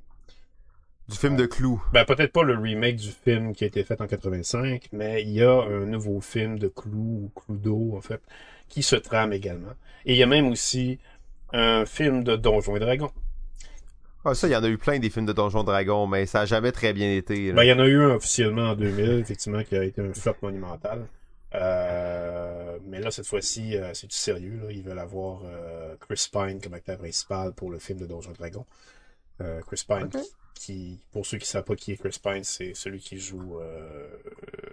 Du 1.10 1.16
film 1.16 1.34
de 1.34 1.44
Clou. 1.44 1.82
Ben, 1.92 2.04
peut-être 2.04 2.32
pas 2.32 2.44
le 2.44 2.56
remake 2.56 2.94
du 2.94 3.10
film 3.10 3.52
qui 3.52 3.64
a 3.64 3.66
été 3.66 3.82
fait 3.82 4.00
en 4.00 4.06
85, 4.06 4.90
mais 4.92 5.22
il 5.22 5.30
y 5.30 5.42
a 5.42 5.50
un 5.50 5.84
nouveau 5.84 6.20
film 6.20 6.56
de 6.56 6.68
Clou, 6.68 7.24
ou 7.24 7.30
Cloudo, 7.34 7.96
en 7.96 8.00
fait, 8.00 8.20
qui 8.68 8.84
se 8.84 8.94
trame 8.94 9.32
également. 9.32 9.72
Et 10.06 10.12
il 10.12 10.18
y 10.18 10.22
a 10.22 10.26
même 10.26 10.46
aussi 10.46 11.00
un 11.52 11.84
film 11.84 12.22
de 12.22 12.36
Donjons 12.36 12.76
et 12.76 12.78
Dragons. 12.78 13.10
Ah, 14.24 14.34
ça, 14.34 14.46
il 14.46 14.52
y 14.52 14.56
en 14.56 14.62
a 14.62 14.68
eu 14.68 14.78
plein 14.78 15.00
des 15.00 15.10
films 15.10 15.26
de 15.26 15.32
Donjons 15.32 15.64
Dragons, 15.64 16.06
mais 16.06 16.26
ça 16.26 16.42
a 16.42 16.44
jamais 16.46 16.70
très 16.70 16.92
bien 16.92 17.12
été. 17.12 17.48
là. 17.48 17.54
Ben, 17.54 17.64
il 17.64 17.68
y 17.70 17.72
en 17.72 17.80
a 17.80 17.86
eu 17.86 18.00
un 18.02 18.14
officiellement 18.14 18.70
en 18.70 18.76
2000, 18.76 19.10
effectivement, 19.18 19.64
qui 19.64 19.74
a 19.74 19.82
été 19.82 20.00
un 20.00 20.14
flop 20.14 20.36
monumental. 20.42 21.06
Euh, 21.56 22.78
mais 22.86 23.00
là, 23.00 23.10
cette 23.10 23.26
fois-ci, 23.26 23.76
euh, 23.76 23.90
c'est 23.94 24.06
du 24.06 24.14
sérieux. 24.14 24.60
Là. 24.62 24.70
Ils 24.70 24.84
veulent 24.84 24.98
avoir 25.00 25.42
euh, 25.44 25.96
Chris 25.98 26.28
Pine 26.30 26.60
comme 26.60 26.74
acteur 26.74 26.98
principal 26.98 27.52
pour 27.52 27.72
le 27.72 27.80
film 27.80 27.98
de 27.98 28.06
Donjons 28.06 28.30
et 28.30 28.38
Dragons. 28.38 28.66
Euh, 29.40 29.60
Chris 29.66 29.84
Pine. 29.88 30.08
Qui, 30.54 31.00
pour 31.12 31.24
ceux 31.26 31.38
qui 31.38 31.44
ne 31.44 31.48
savent 31.48 31.64
pas 31.64 31.76
qui 31.76 31.92
est 31.92 31.96
Chris 31.96 32.18
Pine, 32.22 32.44
c'est 32.44 32.74
celui 32.74 33.00
qui 33.00 33.18
joue 33.18 33.60
euh, 33.60 34.08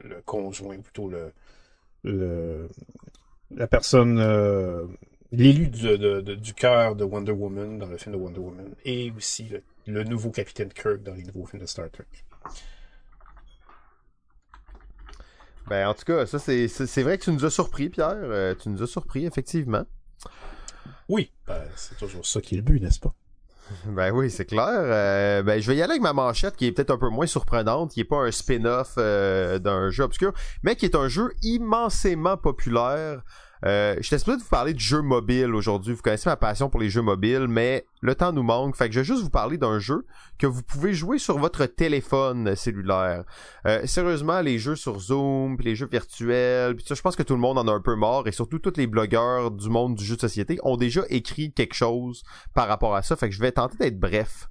le 0.04 0.22
conjoint, 0.22 0.80
plutôt 0.80 1.08
le, 1.08 1.32
le 2.04 2.70
la 3.52 3.68
personne, 3.68 4.20
euh, 4.20 4.86
l'élu 5.32 5.70
du, 5.70 5.98
de- 5.98 6.22
de- 6.22 6.36
du 6.36 6.54
cœur 6.54 6.96
de 6.96 7.04
Wonder 7.04 7.32
Woman 7.32 7.80
dans 7.80 7.88
le 7.88 7.98
film 7.98 8.16
de 8.16 8.20
Wonder 8.20 8.40
Woman, 8.40 8.76
et 8.84 9.12
aussi 9.12 9.48
le, 9.48 9.64
le 9.86 10.04
nouveau 10.04 10.32
capitaine 10.32 10.70
Kirk 10.74 11.02
dans 11.04 11.14
les 11.14 11.24
nouveaux 11.24 11.46
films 11.46 11.62
de 11.62 11.68
Star 11.68 11.90
Trek. 11.90 12.06
Ben, 15.68 15.88
en 15.88 15.94
tout 15.94 16.06
cas, 16.06 16.26
ça, 16.26 16.40
c'est, 16.40 16.68
c'est, 16.70 16.88
c'est 16.88 17.04
vrai 17.04 17.18
que 17.18 17.26
tu 17.26 17.32
nous 17.32 17.44
as 17.44 17.50
surpris, 17.50 17.90
Pierre. 17.90 18.16
Euh, 18.16 18.56
tu 18.56 18.70
nous 18.70 18.82
as 18.82 18.88
surpris, 18.88 19.26
effectivement. 19.26 19.86
Oui, 21.10 21.32
ben, 21.46 21.62
c'est 21.76 21.98
toujours 21.98 22.26
ça 22.26 22.40
qui 22.40 22.56
est 22.56 22.58
le 22.58 22.64
but, 22.64 22.82
n'est-ce 22.82 23.00
pas? 23.00 23.14
Ben 23.86 24.12
oui, 24.12 24.30
c'est 24.30 24.46
clair. 24.46 24.68
Euh, 24.70 25.44
ben, 25.44 25.62
je 25.62 25.68
vais 25.68 25.78
y 25.78 25.82
aller 25.82 25.92
avec 25.92 26.02
ma 26.02 26.14
manchette 26.14 26.56
qui 26.56 26.68
est 26.68 26.72
peut-être 26.72 26.92
un 26.92 26.98
peu 26.98 27.10
moins 27.10 27.26
surprenante, 27.26 27.92
qui 27.92 28.02
est 28.02 28.06
pas 28.06 28.18
un 28.18 28.32
spin-off 28.32 28.96
euh, 28.98 29.60
d'un 29.60 29.90
jeu 29.90 30.04
obscur, 30.04 30.34
mais 30.64 30.76
qui 30.76 30.86
est 30.86 30.96
un 30.96 31.08
jeu 31.08 31.32
immensément 31.44 32.38
populaire. 32.38 33.22
Euh, 33.66 33.96
je 33.98 34.04
suis 34.04 34.20
supposé 34.20 34.38
de 34.38 34.44
vous 34.44 34.50
parler 34.50 34.74
de 34.74 34.80
jeux 34.80 35.02
mobiles 35.02 35.54
aujourd'hui. 35.56 35.94
Vous 35.94 36.02
connaissez 36.02 36.30
ma 36.30 36.36
passion 36.36 36.70
pour 36.70 36.80
les 36.80 36.90
jeux 36.90 37.02
mobiles, 37.02 37.48
mais 37.48 37.86
le 38.02 38.16
temps 38.16 38.32
nous 38.32 38.44
manque. 38.44 38.76
Fait 38.76 38.88
que 38.88 38.94
je 38.94 39.00
vais 39.00 39.06
juste 39.06 39.24
vous 39.24 39.30
parler 39.30 39.58
d'un 39.58 39.80
jeu 39.80 40.06
que 40.38 40.48
vous 40.48 40.64
pouvez 40.64 40.94
jouer 40.94 41.18
sur 41.18 41.38
votre 41.38 41.66
téléphone 41.66 42.56
cellulaire. 42.56 43.24
Euh, 43.66 43.86
sérieusement, 43.86 44.42
les 44.42 44.60
jeux 44.60 44.76
sur 44.76 45.00
Zoom, 45.00 45.58
puis 45.58 45.66
les 45.66 45.76
jeux 45.76 45.88
virtuels, 45.92 46.76
puis 46.76 46.86
ça, 46.88 46.96
je 46.96 47.02
pense 47.02 47.16
que 47.16 47.24
tout 47.24 47.34
le 47.34 47.40
monde 47.40 47.58
en 47.58 47.68
a 47.68 47.72
un 47.72 47.82
peu 47.82 47.96
marre, 47.96 48.28
et 48.28 48.32
surtout 48.32 48.60
tous 48.60 48.78
les 48.78 48.88
blogueurs 48.88 49.52
du 49.52 49.70
monde 49.70 49.96
du 49.96 50.06
jeu 50.06 50.16
de 50.16 50.22
société 50.22 50.60
ont 50.64 50.78
déjà 50.78 51.02
écrit 51.10 51.52
quelque 51.52 51.74
chose 51.74 52.24
par 52.54 52.68
rapport 52.68 52.96
à 52.96 53.02
ça. 53.02 53.16
Fait 53.16 53.30
que 53.30 53.36
je 53.36 53.42
vais 53.42 53.52
tenter 53.52 53.78
d'être 53.78 54.00
bref. 54.00 54.50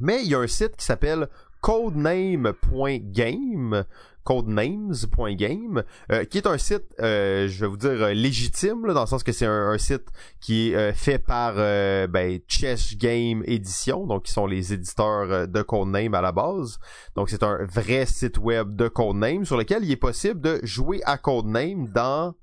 Mais 0.00 0.22
il 0.22 0.28
y 0.28 0.34
a 0.34 0.38
un 0.38 0.46
site 0.46 0.76
qui 0.76 0.84
s'appelle 0.84 1.28
codename.game 1.60 3.84
codenames.game 4.28 5.82
euh, 6.12 6.24
qui 6.26 6.36
est 6.36 6.46
un 6.46 6.58
site 6.58 6.84
euh, 7.00 7.48
je 7.48 7.60
vais 7.60 7.66
vous 7.66 7.78
dire 7.78 7.92
euh, 7.92 8.12
légitime 8.12 8.82
dans 8.92 9.00
le 9.00 9.06
sens 9.06 9.22
que 9.22 9.32
c'est 9.32 9.46
un, 9.46 9.78
site 9.78 10.04
qui 10.38 10.72
est 10.72 10.92
fait 10.92 11.18
par 11.18 11.54
ben, 11.54 12.38
Chess 12.46 12.98
Game 12.98 13.42
Edition 13.46 14.06
donc 14.06 14.24
qui 14.24 14.32
sont 14.32 14.46
les 14.46 14.74
éditeurs 14.74 15.48
de 15.48 15.62
Codename 15.62 16.12
à 16.12 16.20
la 16.20 16.32
base 16.32 16.78
donc 17.16 17.30
c'est 17.30 17.42
un 17.42 17.64
vrai 17.64 18.04
site 18.04 18.36
web 18.36 18.76
de 18.76 18.88
Codename 18.88 19.46
sur 19.46 19.56
lequel 19.56 19.82
il 19.84 19.90
est 19.90 19.96
possible 19.96 20.42
de 20.42 20.60
jouer 20.62 21.00
à 21.06 21.16
Codename 21.16 21.88
dans 21.88 22.34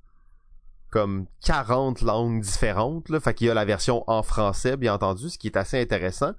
comme 0.90 1.26
40 1.44 2.00
langues 2.00 2.40
différentes. 2.40 3.10
Là. 3.10 3.20
Fait 3.20 3.34
qu'il 3.34 3.48
y 3.48 3.50
a 3.50 3.54
la 3.54 3.66
version 3.66 4.02
en 4.06 4.22
français, 4.22 4.78
bien 4.78 4.94
entendu, 4.94 5.28
ce 5.28 5.36
qui 5.36 5.48
est 5.48 5.58
assez 5.58 5.78
intéressant. 5.78 6.32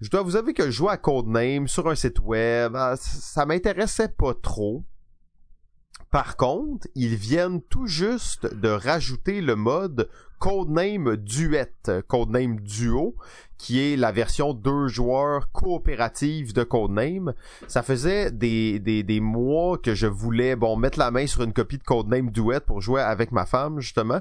Je 0.00 0.10
dois 0.10 0.22
vous 0.22 0.36
avouer 0.36 0.52
que 0.52 0.70
jouer 0.70 0.90
à 0.90 0.96
Codename 0.98 1.68
sur 1.68 1.88
un 1.88 1.94
site 1.94 2.20
web, 2.20 2.74
ah, 2.76 2.96
ça 2.98 3.46
m'intéressait 3.46 4.08
pas 4.08 4.34
trop. 4.34 4.84
Par 6.10 6.36
contre, 6.36 6.86
ils 6.94 7.16
viennent 7.16 7.62
tout 7.62 7.86
juste 7.86 8.46
de 8.54 8.68
rajouter 8.68 9.40
le 9.40 9.56
mode 9.56 10.08
Codename 10.38 11.16
Duet, 11.16 11.72
Codename 12.08 12.60
Duo, 12.60 13.16
qui 13.56 13.80
est 13.80 13.96
la 13.96 14.12
version 14.12 14.52
deux 14.52 14.86
joueurs 14.86 15.50
coopérative 15.50 16.52
de 16.52 16.62
Codename. 16.62 17.32
Ça 17.66 17.82
faisait 17.82 18.30
des, 18.30 18.78
des, 18.78 19.02
des 19.02 19.20
mois 19.20 19.78
que 19.78 19.94
je 19.94 20.06
voulais 20.06 20.56
bon 20.56 20.76
mettre 20.76 20.98
la 20.98 21.10
main 21.10 21.26
sur 21.26 21.42
une 21.42 21.54
copie 21.54 21.78
de 21.78 21.84
Codename 21.84 22.30
Duet 22.30 22.60
pour 22.60 22.82
jouer 22.82 23.00
avec 23.00 23.32
ma 23.32 23.46
femme 23.46 23.80
justement. 23.80 24.20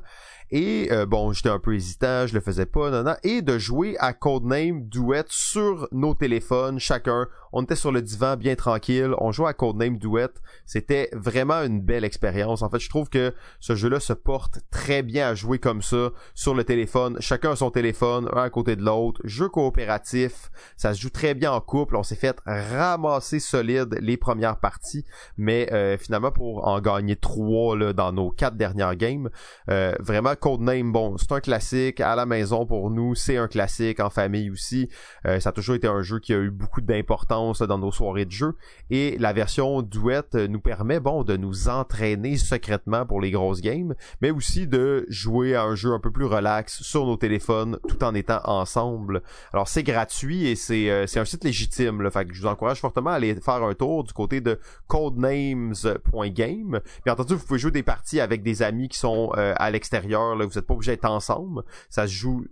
Et 0.51 0.89
euh, 0.91 1.05
bon, 1.05 1.33
j'étais 1.33 1.49
un 1.49 1.59
peu 1.59 1.73
hésitant, 1.73 2.27
je 2.27 2.33
le 2.33 2.39
faisais 2.39 2.65
pas, 2.65 2.91
non, 2.91 3.03
non. 3.03 3.15
Et 3.23 3.41
de 3.41 3.57
jouer 3.57 3.95
à 3.99 4.13
Codename 4.13 4.87
Duet 4.87 5.25
sur 5.27 5.87
nos 5.91 6.13
téléphones, 6.13 6.79
chacun. 6.79 7.27
On 7.51 7.63
était 7.63 7.75
sur 7.75 7.91
le 7.91 8.01
divan 8.01 8.35
bien 8.35 8.55
tranquille, 8.55 9.13
on 9.19 9.31
jouait 9.31 9.47
à 9.47 9.53
Codename 9.53 9.97
Duet. 9.97 10.27
C'était 10.65 11.09
vraiment 11.13 11.61
une 11.63 11.81
belle 11.81 12.03
expérience. 12.03 12.61
En 12.61 12.69
fait, 12.69 12.79
je 12.79 12.89
trouve 12.89 13.09
que 13.09 13.33
ce 13.59 13.75
jeu-là 13.75 13.99
se 13.99 14.13
porte 14.13 14.59
très 14.71 15.03
bien 15.03 15.29
à 15.29 15.35
jouer 15.35 15.57
comme 15.57 15.81
ça 15.81 16.11
sur 16.33 16.53
le 16.53 16.63
téléphone. 16.63 17.17
Chacun 17.21 17.51
a 17.51 17.55
son 17.55 17.71
téléphone, 17.71 18.29
un 18.33 18.43
à 18.43 18.49
côté 18.49 18.75
de 18.75 18.83
l'autre. 18.83 19.21
Jeu 19.23 19.47
coopératif, 19.47 20.51
ça 20.75 20.93
se 20.93 21.01
joue 21.01 21.09
très 21.09 21.33
bien 21.33 21.53
en 21.53 21.61
couple. 21.61 21.95
On 21.95 22.03
s'est 22.03 22.15
fait 22.15 22.37
ramasser 22.45 23.39
solide 23.39 23.97
les 24.01 24.17
premières 24.17 24.59
parties, 24.59 25.05
mais 25.37 25.71
euh, 25.71 25.97
finalement 25.97 26.31
pour 26.31 26.67
en 26.67 26.81
gagner 26.81 27.15
trois 27.15 27.77
là, 27.77 27.93
dans 27.93 28.11
nos 28.11 28.31
quatre 28.31 28.57
dernières 28.57 28.95
games, 28.95 29.29
euh, 29.69 29.95
vraiment 29.99 30.34
Codename, 30.35 30.91
bon, 30.91 31.17
c'est 31.17 31.31
un 31.31 31.39
classique 31.39 31.99
à 31.99 32.15
la 32.15 32.25
maison 32.25 32.65
pour 32.65 32.89
nous, 32.89 33.15
c'est 33.15 33.37
un 33.37 33.47
classique 33.47 33.99
en 33.99 34.09
famille 34.09 34.49
aussi. 34.49 34.89
Euh, 35.25 35.39
ça 35.39 35.49
a 35.49 35.51
toujours 35.51 35.75
été 35.75 35.87
un 35.87 36.01
jeu 36.01 36.19
qui 36.19 36.33
a 36.33 36.37
eu 36.37 36.51
beaucoup 36.51 36.81
d'importance 36.81 37.61
dans 37.61 37.77
nos 37.77 37.91
soirées 37.91 38.25
de 38.25 38.31
jeu. 38.31 38.55
Et 38.89 39.17
la 39.19 39.33
version 39.33 39.81
Duet 39.81 40.21
euh, 40.35 40.47
nous 40.47 40.59
permet, 40.59 40.99
bon, 40.99 41.23
de 41.23 41.37
nous 41.37 41.69
entraîner 41.69 42.37
secrètement 42.37 43.05
pour 43.05 43.21
les 43.21 43.31
grosses 43.31 43.61
games, 43.61 43.95
mais 44.21 44.31
aussi 44.31 44.67
de 44.67 45.05
jouer 45.09 45.55
à 45.55 45.63
un 45.63 45.75
jeu 45.75 45.91
un 45.91 45.99
peu 45.99 46.11
plus 46.11 46.25
relax 46.25 46.81
sur 46.81 47.05
nos 47.05 47.17
téléphones 47.17 47.79
tout 47.87 48.03
en 48.03 48.13
étant 48.13 48.41
ensemble. 48.45 49.21
Alors 49.53 49.67
c'est 49.67 49.83
gratuit 49.83 50.47
et 50.47 50.55
c'est 50.55 50.89
euh, 50.89 51.05
un 51.15 51.25
site 51.25 51.43
légitime. 51.43 52.09
Fait 52.11 52.25
que 52.25 52.33
je 52.33 52.41
vous 52.41 52.47
encourage 52.47 52.79
fortement 52.79 53.11
à 53.11 53.13
aller 53.13 53.35
faire 53.35 53.63
un 53.63 53.73
tour 53.73 54.03
du 54.03 54.13
côté 54.13 54.41
de 54.41 54.59
codenames.game. 54.87 56.79
Bien 57.03 57.13
entendu, 57.13 57.35
vous 57.35 57.45
pouvez 57.45 57.59
jouer 57.59 57.71
des 57.71 57.83
parties 57.83 58.19
avec 58.19 58.43
des 58.43 58.61
amis 58.61 58.89
qui 58.89 58.97
sont 58.97 59.31
euh, 59.37 59.53
à 59.57 59.71
l'extérieur. 59.71 60.25
Vous 60.34 60.41
n'êtes 60.41 60.62
pas 60.62 60.74
obligé 60.74 60.91
d'être 60.94 61.05
ensemble. 61.05 61.63
Ça 61.89 62.08
se 62.08 62.13
joue 62.13 62.46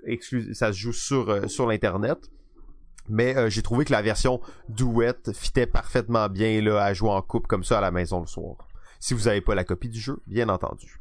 ça 0.53 0.71
joue 0.71 0.93
sur 0.93 1.29
euh, 1.29 1.47
sur 1.47 1.67
l'internet. 1.67 2.29
Mais 3.09 3.35
euh, 3.35 3.49
j'ai 3.49 3.61
trouvé 3.61 3.85
que 3.85 3.91
la 3.91 4.01
version 4.01 4.39
duet 4.69 5.33
fitait 5.33 5.67
parfaitement 5.67 6.29
bien 6.29 6.61
là 6.61 6.83
à 6.83 6.93
jouer 6.93 7.09
en 7.09 7.21
couple 7.21 7.47
comme 7.47 7.63
ça 7.63 7.79
à 7.79 7.81
la 7.81 7.91
maison 7.91 8.21
le 8.21 8.27
soir. 8.27 8.55
Si 8.99 9.13
vous 9.13 9.25
n'avez 9.25 9.41
pas 9.41 9.55
la 9.55 9.65
copie 9.65 9.89
du 9.89 9.99
jeu, 9.99 10.21
bien 10.27 10.47
entendu. 10.47 10.99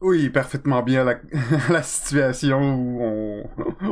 Oui, 0.00 0.30
parfaitement 0.30 0.82
bien 0.82 1.04
la, 1.68 1.82
situation 1.82 2.74
où 2.74 3.42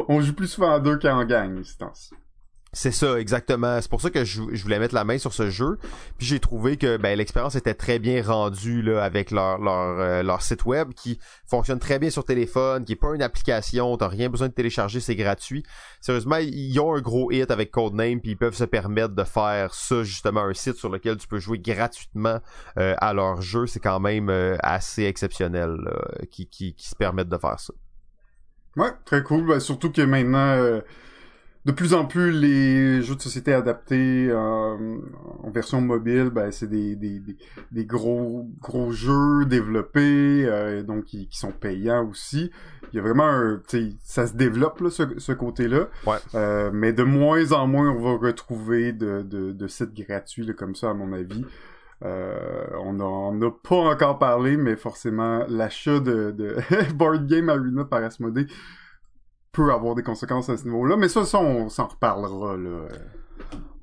on, 0.09 0.21
joue 0.21 0.35
plus 0.35 0.47
souvent 0.47 0.75
en 0.75 0.79
deux 0.79 0.99
qu'en 0.99 1.25
gang, 1.25 1.63
ce 1.63 1.77
temps-ci. 1.77 2.15
C'est 2.79 2.93
ça, 2.93 3.19
exactement. 3.19 3.81
C'est 3.83 3.91
pour 3.91 4.01
ça 4.01 4.09
que 4.09 4.25
je, 4.25 4.41
voulais 4.41 4.79
mettre 4.79 4.95
la 4.95 5.03
main 5.03 5.19
sur 5.19 5.33
ce 5.33 5.51
jeu. 5.51 5.81
Puis 6.17 6.29
j'ai 6.29 6.39
trouvé 6.39 6.77
que 6.77 6.97
ben, 6.97 7.19
l'expérience 7.19 7.57
était 7.57 7.75
très 7.75 7.99
bien 7.99 8.23
rendue 8.23 8.83
là, 8.83 9.03
avec 9.03 9.33
leur, 9.33 9.59
leur, 9.59 9.99
euh, 9.99 10.23
leur 10.23 10.43
site 10.43 10.65
web 10.65 10.93
qui 10.95 11.19
fonctionne 11.45 11.81
très 11.81 11.99
bien 11.99 12.09
sur 12.09 12.25
téléphone, 12.25 12.85
qui 12.85 12.93
est 12.93 12.97
pas 12.97 13.17
une 13.17 13.23
application, 13.23 13.97
t'as 13.97 14.07
rien 14.07 14.31
besoin 14.31 14.47
de 14.47 14.53
télécharger, 14.53 15.01
c'est 15.01 15.17
gratuit. 15.17 15.65
Sérieusement, 16.01 16.37
ils 16.37 16.79
ont 16.79 16.95
un 16.95 17.01
gros 17.01 17.33
hit 17.33 17.51
avec 17.51 17.73
Codename, 17.73 18.21
puis 18.21 18.31
ils 18.31 18.37
peuvent 18.37 18.55
se 18.55 18.63
permettre 18.63 19.17
de 19.17 19.25
faire 19.25 19.75
ça, 19.75 20.05
justement, 20.05 20.43
un 20.43 20.55
site 20.55 20.77
sur 20.77 20.89
lequel 20.89 21.17
tu 21.17 21.27
peux 21.27 21.41
jouer 21.41 21.59
gratuitement 21.59 22.39
euh, 22.79 22.95
à 22.99 23.13
leur 23.13 23.43
jeu. 23.43 23.67
C'est 23.67 23.81
quand 23.81 23.99
même 23.99 24.31
euh, 24.31 24.57
assez 24.63 25.03
exceptionnel 25.03 25.79
qui, 26.31 26.47
qui, 26.47 26.77
qui 26.77 26.89
se 26.89 26.95
permettent 26.95 27.29
de 27.29 27.39
faire 27.39 27.59
ça. 27.59 27.75
Ouais, 28.77 28.93
très 29.05 29.25
cool. 29.25 29.47
Ben, 29.49 29.59
surtout 29.59 29.91
que 29.91 30.03
maintenant, 30.03 30.55
euh, 30.57 30.81
de 31.69 31.73
plus 31.75 31.93
en 31.93 32.07
plus, 32.07 32.33
les 32.33 33.03
jeux 33.03 33.15
de 33.15 33.21
société 33.21 33.53
adaptés 33.53 34.29
euh, 34.31 34.97
en 35.43 35.51
version 35.51 35.83
mobile, 35.83 36.31
ben, 36.31 36.51
c'est 36.51 36.67
des, 36.67 36.97
des, 36.97 37.21
des, 37.21 37.37
des 37.73 37.85
gros 37.85 38.49
gros 38.59 38.91
jeux 38.91 39.45
développés, 39.45 40.47
euh, 40.47 40.83
donc 40.83 41.05
qui, 41.05 41.29
qui 41.29 41.39
sont 41.39 41.53
payants 41.53 42.09
aussi. 42.09 42.51
Il 42.91 42.97
y 42.97 42.99
a 42.99 43.03
vraiment 43.03 43.29
un, 43.29 43.61
tu 43.69 43.91
sais, 43.91 43.97
ça 44.03 44.27
se 44.27 44.33
développe 44.33 44.81
là, 44.81 44.89
ce, 44.89 45.03
ce 45.19 45.33
côté-là. 45.33 45.89
Ouais. 46.07 46.17
Euh, 46.35 46.71
mais 46.73 46.95
de 46.95 47.03
moins 47.03 47.53
en 47.53 47.67
moins, 47.67 47.91
on 47.91 48.01
va 48.01 48.27
retrouver 48.29 48.95
de, 48.95 49.21
de, 49.21 49.53
de 49.53 49.67
sites 49.67 49.93
gratuits 49.93 50.47
là, 50.47 50.55
comme 50.55 50.75
ça, 50.75 50.89
à 50.89 50.95
mon 50.95 51.13
avis. 51.13 51.45
Euh, 52.03 52.65
on 52.83 52.95
n'en 52.95 53.39
a 53.43 53.51
pas 53.51 53.77
encore 53.77 54.19
parlé, 54.19 54.57
mais 54.57 54.77
forcément, 54.77 55.45
l'achat 55.51 56.01
de, 56.01 56.31
de 56.31 56.57
Board 56.95 57.27
Game 57.27 57.51
Arena 57.51 57.85
par 57.85 58.03
Asmodee 58.05 58.47
peut 59.63 59.73
avoir 59.73 59.95
des 59.95 60.03
conséquences 60.03 60.49
à 60.49 60.57
ce 60.57 60.65
niveau-là. 60.65 60.97
Mais 60.97 61.09
ça, 61.09 61.25
ça 61.25 61.39
on 61.39 61.69
s'en 61.69 61.87
reparlera. 61.87 62.57
Là. 62.57 62.89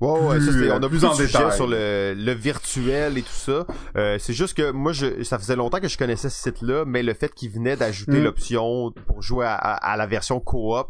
Ouais, 0.00 0.20
ouais, 0.20 0.36
plus, 0.36 0.46
ça, 0.46 0.52
c'est- 0.52 0.58
euh, 0.70 0.74
on 0.78 0.82
a 0.82 0.88
plus 0.88 0.98
plus 0.98 1.04
en 1.06 1.14
détail. 1.16 1.52
sur 1.56 1.66
le, 1.66 2.14
le 2.16 2.32
virtuel 2.32 3.16
et 3.16 3.22
tout 3.22 3.28
ça. 3.30 3.66
Euh, 3.96 4.18
c'est 4.18 4.34
juste 4.34 4.54
que 4.56 4.70
moi, 4.70 4.92
je, 4.92 5.22
ça 5.24 5.38
faisait 5.38 5.56
longtemps 5.56 5.80
que 5.80 5.88
je 5.88 5.96
connaissais 5.96 6.28
ce 6.28 6.42
site-là, 6.42 6.84
mais 6.86 7.02
le 7.02 7.14
fait 7.14 7.32
qu'il 7.34 7.50
venait 7.50 7.76
d'ajouter 7.76 8.20
Mm. 8.20 8.24
l'option 8.24 8.92
pour 9.06 9.22
jouer 9.22 9.46
à, 9.46 9.54
à- 9.54 9.92
à 9.92 9.96
la 9.96 10.06
version 10.06 10.38
coop, 10.40 10.88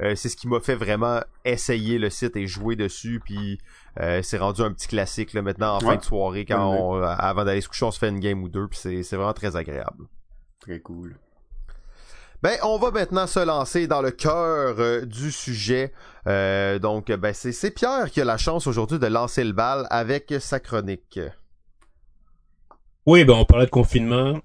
euh, 0.00 0.14
c'est 0.16 0.28
ce 0.28 0.36
qui 0.36 0.48
m'a 0.48 0.58
fait 0.60 0.74
vraiment 0.74 1.20
essayer 1.44 1.98
le 1.98 2.10
site 2.10 2.34
et 2.36 2.46
jouer 2.48 2.74
dessus. 2.74 3.20
Puis 3.24 3.58
euh, 4.00 4.20
c'est 4.22 4.38
rendu 4.38 4.62
un 4.62 4.72
petit 4.72 4.88
classique 4.88 5.32
là 5.32 5.42
maintenant 5.42 5.76
en 5.76 5.80
fin 5.80 5.96
de 5.96 6.02
soirée 6.02 6.44
quand 6.44 6.70
on, 6.74 6.96
euh, 6.96 7.02
avant 7.04 7.44
d'aller 7.44 7.60
se 7.60 7.68
coucher, 7.68 7.84
on 7.84 7.90
se 7.92 7.98
fait 8.00 8.08
une 8.08 8.18
game 8.20 8.42
ou 8.42 8.48
deux. 8.48 8.66
Puis 8.66 8.78
c'est 9.04 9.16
vraiment 9.16 9.32
très 9.34 9.54
agréable. 9.56 10.06
Très 10.60 10.80
cool. 10.80 11.16
Ben, 12.42 12.56
on 12.62 12.78
va 12.78 12.90
maintenant 12.90 13.26
se 13.26 13.40
lancer 13.40 13.86
dans 13.86 14.00
le 14.00 14.10
cœur 14.10 14.76
euh, 14.78 15.04
du 15.04 15.30
sujet. 15.30 15.92
Euh, 16.26 16.78
donc, 16.78 17.12
ben, 17.12 17.34
c'est 17.34 17.52
c'est 17.52 17.70
Pierre 17.70 18.10
qui 18.10 18.20
a 18.22 18.24
la 18.24 18.38
chance 18.38 18.66
aujourd'hui 18.66 18.98
de 18.98 19.06
lancer 19.06 19.44
le 19.44 19.52
bal 19.52 19.86
avec 19.90 20.32
sa 20.40 20.58
chronique. 20.58 21.20
Oui, 23.04 23.24
ben 23.24 23.34
on 23.34 23.44
parlait 23.44 23.66
de 23.66 23.70
confinement. 23.70 24.40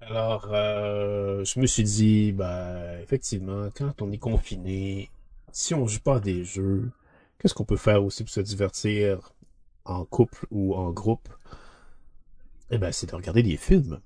Alors, 0.00 0.48
euh, 0.52 1.44
je 1.44 1.58
me 1.58 1.66
suis 1.66 1.82
dit, 1.82 2.30
ben, 2.30 3.00
effectivement, 3.02 3.68
quand 3.76 4.00
on 4.00 4.12
est 4.12 4.18
confiné, 4.18 5.10
si 5.50 5.74
on 5.74 5.88
joue 5.88 6.00
pas 6.00 6.16
à 6.16 6.20
des 6.20 6.44
jeux, 6.44 6.90
qu'est-ce 7.38 7.54
qu'on 7.54 7.64
peut 7.64 7.76
faire 7.76 8.04
aussi 8.04 8.22
pour 8.22 8.32
se 8.32 8.40
divertir 8.40 9.32
en 9.84 10.04
couple 10.04 10.46
ou 10.52 10.76
en 10.76 10.90
groupe? 10.90 11.28
Eh 12.70 12.78
ben, 12.78 12.92
c'est 12.92 13.10
de 13.10 13.14
regarder 13.16 13.42
des 13.42 13.56
films. 13.56 13.98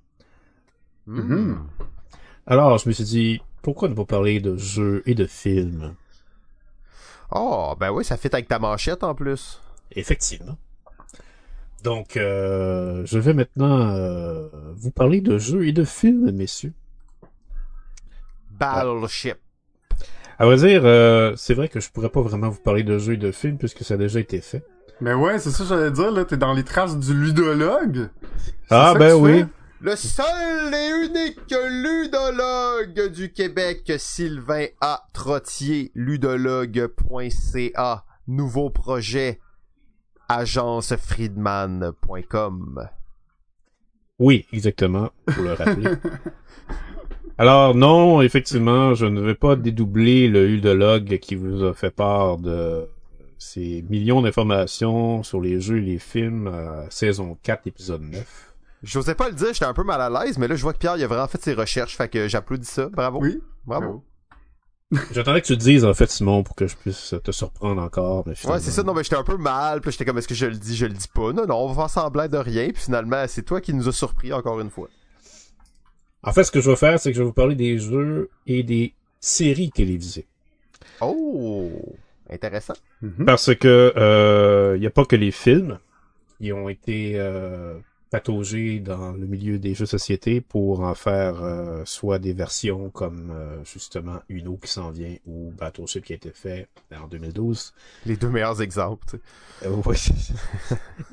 Mhm. 1.05 1.67
Alors, 2.49 2.79
je 2.79 2.89
me 2.89 2.93
suis 2.93 3.03
dit, 3.03 3.41
pourquoi 3.61 3.89
ne 3.89 3.93
pas 3.93 4.05
parler 4.05 4.39
de 4.39 4.57
jeux 4.57 5.03
et 5.05 5.13
de 5.13 5.27
films? 5.27 5.93
Oh, 7.31 7.75
ben 7.79 7.91
oui, 7.91 8.03
ça 8.03 8.17
fait 8.17 8.33
avec 8.33 8.47
ta 8.47 8.57
manchette 8.57 9.03
en 9.03 9.13
plus. 9.13 9.61
Effectivement. 9.91 10.57
Donc, 11.83 12.17
euh, 12.17 13.05
je 13.05 13.19
vais 13.19 13.35
maintenant 13.35 13.91
euh, 13.91 14.49
vous 14.75 14.89
parler 14.89 15.21
de 15.21 15.37
jeux 15.37 15.67
et 15.67 15.73
de 15.73 15.83
films, 15.83 16.31
messieurs. 16.31 16.73
Battleship. 18.49 19.37
À 20.39 20.47
vrai 20.47 20.57
dire, 20.57 20.81
euh, 20.85 21.35
c'est 21.35 21.53
vrai 21.53 21.69
que 21.69 21.79
je 21.79 21.91
pourrais 21.91 22.09
pas 22.09 22.21
vraiment 22.21 22.49
vous 22.49 22.61
parler 22.61 22.81
de 22.81 22.97
jeux 22.97 23.13
et 23.13 23.17
de 23.17 23.31
films 23.31 23.59
puisque 23.59 23.83
ça 23.83 23.93
a 23.93 23.97
déjà 23.97 24.19
été 24.19 24.41
fait. 24.41 24.65
Mais 25.01 25.13
ouais, 25.13 25.37
c'est 25.37 25.51
ça 25.51 25.59
que 25.59 25.69
j'allais 25.69 25.91
dire, 25.91 26.09
là, 26.11 26.25
t'es 26.25 26.35
dans 26.35 26.53
les 26.53 26.63
traces 26.63 26.97
du 26.97 27.13
ludologue. 27.13 28.09
Ah, 28.71 28.93
ça 28.93 28.93
que 28.95 28.99
ben 28.99 29.15
tu 29.15 29.21
oui. 29.21 29.39
fais? 29.41 29.45
Le 29.81 29.95
seul 29.95 30.73
et 30.73 31.05
unique 31.05 31.39
ludologue 31.49 33.13
du 33.13 33.31
Québec, 33.31 33.93
Sylvain 33.97 34.65
A. 34.81 35.07
Trottier, 35.13 35.93
ludologue.ca. 35.95 38.03
Nouveau 38.27 38.71
projet, 38.71 39.39
agencefriedman.com. 40.27 42.89
Oui, 44.19 44.45
exactement, 44.51 45.11
pour 45.25 45.43
le 45.43 45.53
rappeler. 45.53 45.91
Alors 47.37 47.73
non, 47.73 48.21
effectivement, 48.21 48.95
je 48.95 49.05
ne 49.05 49.21
vais 49.21 49.35
pas 49.35 49.55
dédoubler 49.55 50.27
le 50.27 50.49
udologue 50.49 51.19
qui 51.19 51.35
vous 51.35 51.63
a 51.63 51.73
fait 51.73 51.91
part 51.91 52.37
de 52.37 52.85
ces 53.37 53.85
millions 53.89 54.21
d'informations 54.21 55.23
sur 55.23 55.39
les 55.39 55.61
jeux 55.61 55.77
et 55.77 55.81
les 55.81 55.99
films, 55.99 56.47
euh, 56.47 56.85
saison 56.89 57.37
4, 57.43 57.67
épisode 57.67 58.01
9. 58.01 58.48
J'osais 58.83 59.15
pas 59.15 59.27
le 59.29 59.35
dire, 59.35 59.53
j'étais 59.53 59.65
un 59.65 59.73
peu 59.73 59.83
mal 59.83 60.01
à 60.01 60.09
l'aise, 60.09 60.37
mais 60.37 60.47
là, 60.47 60.55
je 60.55 60.61
vois 60.61 60.73
que 60.73 60.77
Pierre, 60.77 60.95
il 60.97 61.03
a 61.03 61.07
vraiment 61.07 61.27
fait 61.27 61.41
ses 61.41 61.53
recherches, 61.53 61.97
fait 61.97 62.07
que 62.07 62.27
j'applaudis 62.27 62.67
ça. 62.67 62.87
Bravo. 62.87 63.19
Oui. 63.21 63.41
Bravo. 63.65 64.03
J'attendais 65.11 65.41
que 65.41 65.45
tu 65.45 65.53
le 65.53 65.57
dises, 65.57 65.85
en 65.85 65.93
fait, 65.93 66.09
Simon, 66.09 66.43
pour 66.43 66.55
que 66.55 66.65
je 66.65 66.75
puisse 66.75 67.13
te 67.23 67.31
surprendre 67.31 67.81
encore. 67.81 68.23
Mais 68.25 68.33
Ouais, 68.49 68.59
c'est 68.59 68.71
ça. 68.71 68.81
Non, 68.81 68.93
mais 68.93 69.03
j'étais 69.03 69.17
un 69.17 69.23
peu 69.23 69.37
mal. 69.37 69.81
Puis 69.81 69.91
j'étais 69.91 70.05
comme, 70.05 70.17
est-ce 70.17 70.27
que 70.27 70.33
je 70.33 70.47
le 70.47 70.55
dis, 70.55 70.75
je 70.75 70.87
le 70.87 70.93
dis 70.93 71.07
pas? 71.13 71.31
Non, 71.31 71.45
non, 71.45 71.57
on 71.57 71.67
va 71.67 71.83
faire 71.83 71.89
semblant 72.03 72.27
de 72.27 72.37
rien. 72.37 72.69
Puis 72.69 72.83
finalement, 72.83 73.23
c'est 73.27 73.43
toi 73.43 73.61
qui 73.61 73.73
nous 73.73 73.87
as 73.87 73.91
surpris 73.91 74.33
encore 74.33 74.59
une 74.59 74.71
fois. 74.71 74.87
En 76.23 76.33
fait, 76.33 76.43
ce 76.43 76.51
que 76.51 76.59
je 76.59 76.69
vais 76.71 76.75
faire, 76.75 76.99
c'est 76.99 77.11
que 77.11 77.15
je 77.17 77.21
vais 77.21 77.27
vous 77.27 77.33
parler 77.33 77.55
des 77.55 77.77
jeux 77.77 78.29
et 78.47 78.63
des 78.63 78.95
séries 79.19 79.69
télévisées. 79.69 80.27
Oh, 81.01 81.69
intéressant. 82.29 82.73
Mhm. 83.01 83.25
Parce 83.25 83.53
que 83.55 83.93
euh, 83.95 84.73
il 84.75 84.79
n'y 84.81 84.87
a 84.87 84.91
pas 84.91 85.05
que 85.05 85.15
les 85.15 85.31
films 85.31 85.77
qui 86.39 86.51
ont 86.51 86.67
été 86.67 87.13
euh, 87.15 87.77
pataugés 88.09 88.79
dans 88.79 89.11
le 89.11 89.27
milieu 89.27 89.59
des 89.59 89.73
jeux 89.75 89.85
société 89.85 90.41
pour 90.41 90.79
en 90.81 90.95
faire 90.95 91.43
euh, 91.43 91.83
soit 91.85 92.17
des 92.19 92.33
versions 92.33 92.89
comme 92.89 93.31
euh, 93.31 93.63
justement 93.65 94.19
Uno 94.29 94.57
qui 94.57 94.71
s'en 94.71 94.89
vient 94.89 95.15
ou 95.27 95.51
Battleship 95.57 96.03
qui 96.05 96.13
a 96.13 96.15
été 96.15 96.31
fait 96.31 96.67
en 96.95 97.07
2012. 97.07 97.73
Les 98.05 98.17
deux 98.17 98.29
meilleurs 98.29 98.61
exemples. 98.61 99.05
tu 99.05 99.17
sais. 99.17 99.67
Euh. 99.67 99.75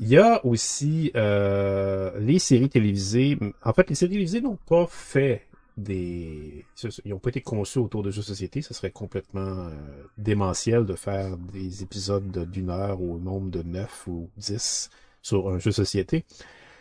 Il 0.00 0.08
y 0.08 0.16
a 0.16 0.44
aussi 0.46 1.10
euh, 1.16 2.18
les 2.20 2.38
séries 2.38 2.68
télévisées. 2.70 3.38
En 3.62 3.72
fait, 3.72 3.88
les 3.90 3.94
séries 3.94 4.12
télévisées 4.12 4.40
n'ont 4.40 4.58
pas 4.66 4.86
fait 4.88 5.42
des... 5.76 6.64
Ils 7.04 7.10
n'ont 7.10 7.18
pas 7.18 7.28
été 7.28 7.42
conçus 7.42 7.78
autour 7.78 8.02
de 8.02 8.10
jeux 8.10 8.22
société. 8.22 8.62
Ce 8.62 8.72
serait 8.72 8.90
complètement 8.90 9.40
euh, 9.66 9.70
démentiel 10.16 10.86
de 10.86 10.94
faire 10.94 11.36
des 11.36 11.82
épisodes 11.82 12.30
de- 12.30 12.44
d'une 12.46 12.70
heure 12.70 13.02
au 13.02 13.18
nombre 13.18 13.50
de 13.50 13.62
9 13.62 14.06
ou 14.06 14.30
10 14.38 14.88
sur 15.20 15.50
un 15.50 15.58
jeu 15.58 15.70
de 15.70 15.74
société. 15.74 16.24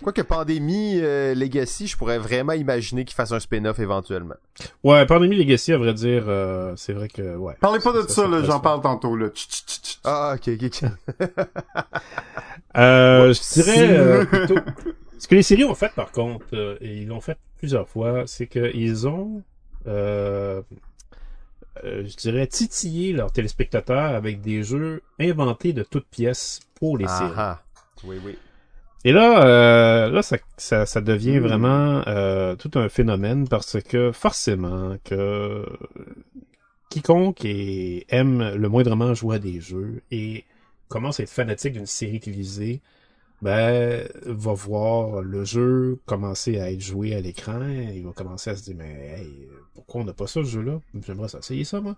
Quoique 0.03 0.21
Pandémie 0.21 0.99
euh, 1.01 1.33
Legacy, 1.33 1.87
je 1.87 1.97
pourrais 1.97 2.19
vraiment 2.19 2.53
imaginer 2.53 3.05
qu'il 3.05 3.15
fasse 3.15 3.31
un 3.31 3.39
spin-off 3.39 3.79
éventuellement. 3.79 4.35
Ouais, 4.83 5.05
Pandémie 5.05 5.37
Legacy, 5.37 5.73
à 5.73 5.77
vrai 5.77 5.93
dire, 5.93 6.25
euh, 6.27 6.73
c'est 6.75 6.93
vrai 6.93 7.07
que... 7.07 7.35
ouais. 7.35 7.55
Parlez 7.59 7.79
pas 7.79 7.93
de 7.93 8.01
Ça, 8.01 8.29
ça, 8.29 8.43
j'en 8.43 8.59
parle 8.59 8.81
tantôt, 8.81 9.15
là. 9.15 9.29
Tch, 9.29 9.47
tch, 9.47 9.65
tch, 9.65 9.81
tch. 9.81 9.99
Ah, 10.03 10.35
ok, 10.35 10.49
ok, 10.49 10.71
ok. 10.83 10.89
Euh, 12.77 13.33
je 13.33 13.53
dirais 13.53 13.97
euh, 13.97 14.25
plutôt. 14.25 14.55
Ce 15.17 15.27
que 15.27 15.35
les 15.35 15.43
séries 15.43 15.63
ont 15.63 15.75
fait 15.75 15.93
par 15.93 16.11
contre, 16.11 16.45
euh, 16.53 16.77
et 16.81 16.97
ils 16.97 17.07
l'ont 17.07 17.21
fait 17.21 17.37
plusieurs 17.57 17.87
fois, 17.87 18.23
c'est 18.27 18.47
qu'ils 18.47 19.07
ont, 19.07 19.41
euh, 19.87 20.61
euh, 21.83 22.03
je 22.05 22.15
dirais, 22.15 22.47
titillé 22.47 23.13
leurs 23.13 23.31
téléspectateurs 23.31 24.13
avec 24.13 24.41
des 24.41 24.63
jeux 24.63 25.01
inventés 25.19 25.73
de 25.73 25.83
toutes 25.83 26.07
pièces 26.07 26.59
pour 26.75 26.97
les 26.97 27.07
séries. 27.07 27.33
Ah, 27.37 27.61
ah. 27.61 27.83
Oui, 28.03 28.17
oui. 28.23 28.37
Et 29.05 29.11
là, 29.13 29.45
euh, 29.45 30.09
là, 30.09 30.21
ça, 30.21 30.37
ça, 30.57 30.85
ça 30.85 30.99
devient 31.01 31.39
Mm. 31.39 31.43
vraiment 31.43 32.03
euh, 32.07 32.55
tout 32.57 32.71
un 32.75 32.89
phénomène 32.89 33.47
parce 33.47 33.81
que 33.81 34.11
forcément 34.11 34.97
que 35.05 35.65
quiconque 36.89 37.43
est- 37.45 38.05
aime 38.09 38.53
le 38.55 38.69
moindrement 38.69 39.13
jouer 39.13 39.35
à 39.37 39.39
des 39.39 39.59
jeux 39.59 40.01
et 40.11 40.45
commence 40.87 41.19
à 41.19 41.23
être 41.23 41.29
fanatique 41.29 41.73
d'une 41.73 41.85
série 41.85 42.19
télévisée, 42.19 42.81
ben 43.41 44.07
va 44.25 44.53
voir 44.53 45.21
le 45.21 45.45
jeu 45.45 45.99
commencer 46.05 46.59
à 46.59 46.71
être 46.71 46.81
joué 46.81 47.15
à 47.15 47.21
l'écran, 47.21 47.67
il 47.69 48.03
va 48.05 48.13
commencer 48.13 48.51
à 48.51 48.55
se 48.57 48.63
dire 48.63 48.75
mais 48.77 49.19
hey, 49.19 49.47
pourquoi 49.75 50.01
on 50.01 50.05
n'a 50.05 50.13
pas 50.13 50.27
ça 50.27 50.43
ce 50.43 50.49
jeu-là? 50.49 50.79
J'aimerais 51.05 51.29
ça 51.29 51.39
essayer 51.39 51.63
ça 51.65 51.81
moi. 51.81 51.97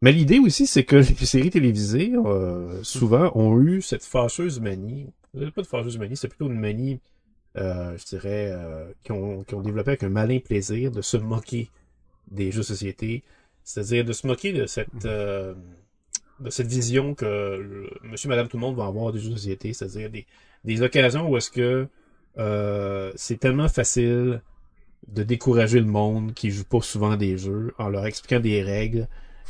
Mais 0.00 0.12
l'idée 0.12 0.38
aussi, 0.38 0.66
c'est 0.66 0.84
que 0.84 0.96
les 0.96 1.26
séries 1.26 1.50
télévisées, 1.50 2.12
euh, 2.14 2.82
souvent, 2.82 3.30
ont 3.34 3.58
eu 3.60 3.82
cette 3.82 4.04
fâcheuse 4.04 4.60
manie. 4.60 5.12
euh, 5.36 5.50
Pas 5.50 5.62
de 5.62 5.66
fâcheuse 5.66 5.98
manie, 5.98 6.16
c'est 6.16 6.28
plutôt 6.28 6.46
une 6.46 6.58
manie, 6.60 7.00
euh, 7.56 7.96
je 7.98 8.04
dirais, 8.04 8.50
euh, 8.52 8.90
qui, 9.04 9.12
ont, 9.12 9.44
développé 9.62 9.90
avec 9.90 10.02
un 10.04 10.08
malin 10.08 10.38
plaisir 10.38 10.90
de 10.90 11.02
se 11.02 11.16
moquer 11.16 11.70
des 12.30 12.52
jeux 12.52 12.60
de 12.60 12.66
société. 12.66 13.24
C'est-à-dire 13.64 14.04
de 14.04 14.12
se 14.12 14.26
moquer 14.26 14.52
de 14.52 14.66
cette, 14.66 15.04
euh, 15.04 15.54
de 16.40 16.50
cette 16.50 16.68
vision 16.68 17.14
que 17.14 17.88
monsieur, 18.04 18.28
madame, 18.28 18.48
tout 18.48 18.56
le 18.56 18.62
monde 18.62 18.76
va 18.76 18.86
avoir 18.86 19.12
des 19.12 19.18
jeux 19.18 19.30
de 19.30 19.36
société. 19.36 19.72
C'est-à-dire 19.72 20.10
des, 20.10 20.26
des 20.64 20.82
occasions 20.82 21.28
où 21.28 21.36
est-ce 21.36 21.50
que 21.50 21.88
c'est 23.16 23.40
tellement 23.40 23.68
facile 23.68 24.42
de 25.08 25.22
décourager 25.24 25.80
le 25.80 25.86
monde 25.86 26.34
qui 26.34 26.50
joue 26.50 26.64
pas 26.64 26.80
souvent 26.82 27.16
des 27.16 27.36
jeux 27.36 27.74
en 27.78 27.88
leur 27.88 28.06
expliquant 28.06 28.40
des 28.40 28.62
règles 28.62 29.08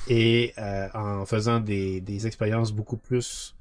et 0.08 0.52
euh, 0.58 0.88
en 0.94 1.26
faisant 1.26 1.60
des, 1.60 2.00
des 2.00 2.26
expériences 2.26 2.72
beaucoup 2.72 2.96
plus 2.96 3.56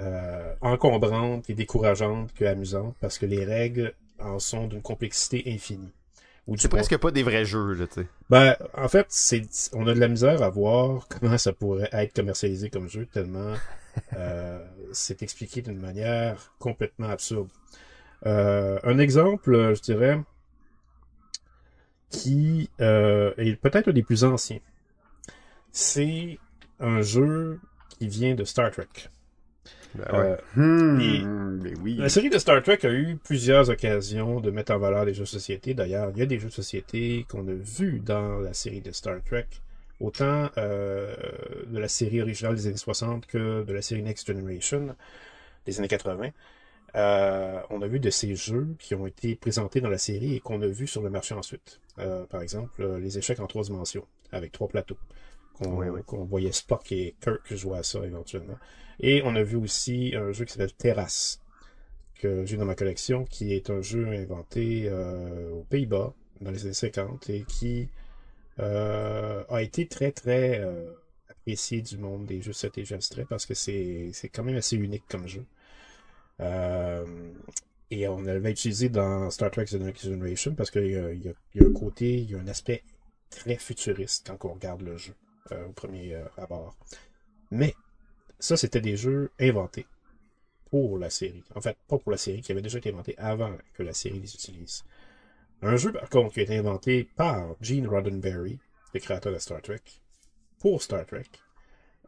euh, 0.00 0.54
encombrantes 0.60 1.48
et 1.50 1.54
décourageantes 1.54 2.32
que 2.34 2.44
amusantes 2.44 2.96
parce 3.00 3.18
que 3.18 3.26
les 3.26 3.44
règles 3.44 3.94
en 4.18 4.38
sont 4.38 4.66
d'une 4.66 4.82
complexité 4.82 5.42
infinie. 5.46 5.92
C'est 6.56 6.68
presque 6.68 6.98
pas 6.98 7.10
des 7.10 7.22
vrais 7.22 7.46
jeux, 7.46 7.72
là, 7.72 7.86
tu 7.86 8.02
sais. 8.02 8.06
Ben, 8.28 8.54
en 8.76 8.88
fait, 8.88 9.06
c'est 9.08 9.42
on 9.72 9.86
a 9.86 9.94
de 9.94 10.00
la 10.00 10.08
misère 10.08 10.42
à 10.42 10.50
voir 10.50 11.08
comment 11.20 11.38
ça 11.38 11.52
pourrait 11.52 11.88
être 11.92 12.14
commercialisé 12.14 12.68
comme 12.68 12.88
jeu 12.88 13.06
tellement 13.06 13.54
euh, 14.16 14.64
c'est 14.92 15.22
expliqué 15.22 15.62
d'une 15.62 15.78
manière 15.78 16.52
complètement 16.58 17.08
absurde. 17.08 17.48
Euh, 18.26 18.78
un 18.82 18.98
exemple, 18.98 19.74
je 19.74 19.80
dirais, 19.80 20.20
qui 22.10 22.70
euh, 22.80 23.32
est 23.36 23.56
peut-être 23.56 23.88
un 23.88 23.92
des 23.92 24.02
plus 24.02 24.24
anciens, 24.24 24.60
c'est 25.74 26.38
un 26.80 27.02
jeu 27.02 27.60
qui 27.98 28.08
vient 28.08 28.34
de 28.34 28.44
Star 28.44 28.70
Trek. 28.70 28.86
Ben 29.94 30.04
ouais. 30.12 30.18
Euh, 30.18 30.36
Hmm, 30.56 31.00
Et- 31.00 31.24
mais 31.24 31.76
oui. 31.80 31.96
la 31.96 32.08
série 32.08 32.30
de 32.30 32.38
Star 32.38 32.62
Trek 32.62 32.78
a 32.84 32.90
eu 32.92 33.16
plusieurs 33.16 33.70
occasions 33.70 34.40
de 34.40 34.50
mettre 34.50 34.72
en 34.72 34.78
valeur 34.78 35.04
les 35.04 35.14
jeux 35.14 35.22
de 35.24 35.28
société. 35.28 35.74
D'ailleurs, 35.74 36.10
il 36.14 36.18
y 36.18 36.22
a 36.22 36.26
des 36.26 36.38
jeux 36.38 36.48
de 36.48 36.52
société 36.52 37.26
qu'on 37.28 37.46
a 37.48 37.52
vus 37.52 38.00
dans 38.00 38.38
la 38.40 38.54
série 38.54 38.80
de 38.80 38.90
Star 38.92 39.22
Trek 39.24 39.46
autant 40.00 40.48
euh, 40.58 41.14
de 41.68 41.78
la 41.78 41.88
série 41.88 42.20
originale 42.20 42.54
des 42.56 42.66
années 42.68 42.76
60 42.76 43.26
que 43.26 43.62
de 43.64 43.72
la 43.72 43.82
série 43.82 44.02
Next 44.02 44.26
Generation 44.26 44.94
des 45.66 45.78
années 45.78 45.88
80. 45.88 46.30
Euh, 46.96 47.60
on 47.70 47.82
a 47.82 47.86
vu 47.88 47.98
de 48.00 48.10
ces 48.10 48.34
jeux 48.36 48.74
qui 48.78 48.94
ont 48.94 49.06
été 49.06 49.34
présentés 49.34 49.80
dans 49.80 49.88
la 49.90 49.98
série 49.98 50.34
et 50.36 50.40
qu'on 50.40 50.60
a 50.62 50.66
vu 50.66 50.86
sur 50.86 51.02
le 51.02 51.10
marché 51.10 51.34
ensuite. 51.34 51.80
Euh, 51.98 52.24
par 52.26 52.42
exemple, 52.42 52.84
les 52.98 53.18
échecs 53.18 53.40
en 53.40 53.46
trois 53.46 53.62
dimensions, 53.62 54.06
avec 54.32 54.52
trois 54.52 54.68
plateaux. 54.68 54.98
Qu'on 55.54 55.76
Oui, 55.76 55.88
oui. 55.88 56.00
qu'on 56.04 56.24
voyait 56.24 56.52
Spock 56.52 56.90
et 56.92 57.14
Kirk 57.20 57.54
jouer 57.54 57.78
à 57.78 57.82
ça 57.82 58.04
éventuellement. 58.04 58.58
Et 59.00 59.22
on 59.24 59.34
a 59.34 59.42
vu 59.42 59.56
aussi 59.56 60.14
un 60.16 60.32
jeu 60.32 60.44
qui 60.44 60.52
s'appelle 60.52 60.74
Terrasse, 60.74 61.40
que 62.18 62.44
j'ai 62.44 62.56
dans 62.56 62.64
ma 62.64 62.74
collection, 62.74 63.24
qui 63.24 63.52
est 63.54 63.70
un 63.70 63.82
jeu 63.82 64.08
inventé 64.08 64.88
euh, 64.88 65.50
aux 65.50 65.64
Pays-Bas 65.64 66.14
dans 66.40 66.50
les 66.50 66.64
années 66.64 66.74
50 66.74 67.30
et 67.30 67.44
qui 67.44 67.88
euh, 68.60 69.44
a 69.48 69.62
été 69.62 69.86
très 69.88 70.12
très 70.12 70.60
euh, 70.60 70.92
apprécié 71.28 71.82
du 71.82 71.98
monde 71.98 72.26
des 72.26 72.40
jeux 72.40 72.52
de 72.52 72.56
stratégie 72.56 72.94
abstrait 72.94 73.26
parce 73.28 73.46
que 73.46 73.54
c'est 73.54 74.12
quand 74.32 74.44
même 74.44 74.56
assez 74.56 74.76
unique 74.76 75.04
comme 75.08 75.26
jeu. 75.26 75.44
Et 77.90 78.08
on 78.08 78.22
l'avait 78.22 78.50
utilisé 78.50 78.88
dans 78.88 79.30
Star 79.30 79.50
Trek 79.50 79.66
The 79.66 79.74
Next 79.74 80.04
Generation 80.04 80.54
parce 80.54 80.70
qu'il 80.70 80.90
y 80.90 80.96
a 80.96 81.66
un 81.66 81.72
côté, 81.72 82.14
il 82.14 82.30
y 82.30 82.34
a 82.34 82.38
un 82.38 82.48
aspect 82.48 82.82
très 83.30 83.56
futuriste 83.56 84.26
quand 84.26 84.48
on 84.48 84.54
regarde 84.54 84.82
le 84.82 84.96
jeu 84.96 85.14
euh, 85.52 85.66
au 85.66 85.72
premier 85.72 86.14
euh, 86.14 86.24
abord. 86.36 86.76
Mais 87.50 87.74
ça, 88.38 88.56
c'était 88.56 88.80
des 88.80 88.96
jeux 88.96 89.30
inventés 89.38 89.86
pour 90.70 90.98
la 90.98 91.10
série. 91.10 91.44
En 91.54 91.60
fait, 91.60 91.76
pas 91.88 91.98
pour 91.98 92.10
la 92.10 92.18
série, 92.18 92.40
qui 92.40 92.52
avait 92.52 92.62
déjà 92.62 92.78
été 92.78 92.90
inventé 92.90 93.14
avant 93.18 93.56
que 93.74 93.82
la 93.82 93.92
série 93.92 94.18
les 94.18 94.34
utilise. 94.34 94.84
Un 95.62 95.76
jeu, 95.76 95.92
par 95.92 96.08
contre, 96.10 96.34
qui 96.34 96.40
a 96.40 96.42
été 96.42 96.56
inventé 96.56 97.04
par 97.16 97.54
Gene 97.60 97.86
Roddenberry, 97.86 98.58
le 98.92 99.00
créateur 99.00 99.32
de 99.32 99.38
Star 99.38 99.62
Trek, 99.62 99.82
pour 100.58 100.82
Star 100.82 101.06
Trek. 101.06 101.26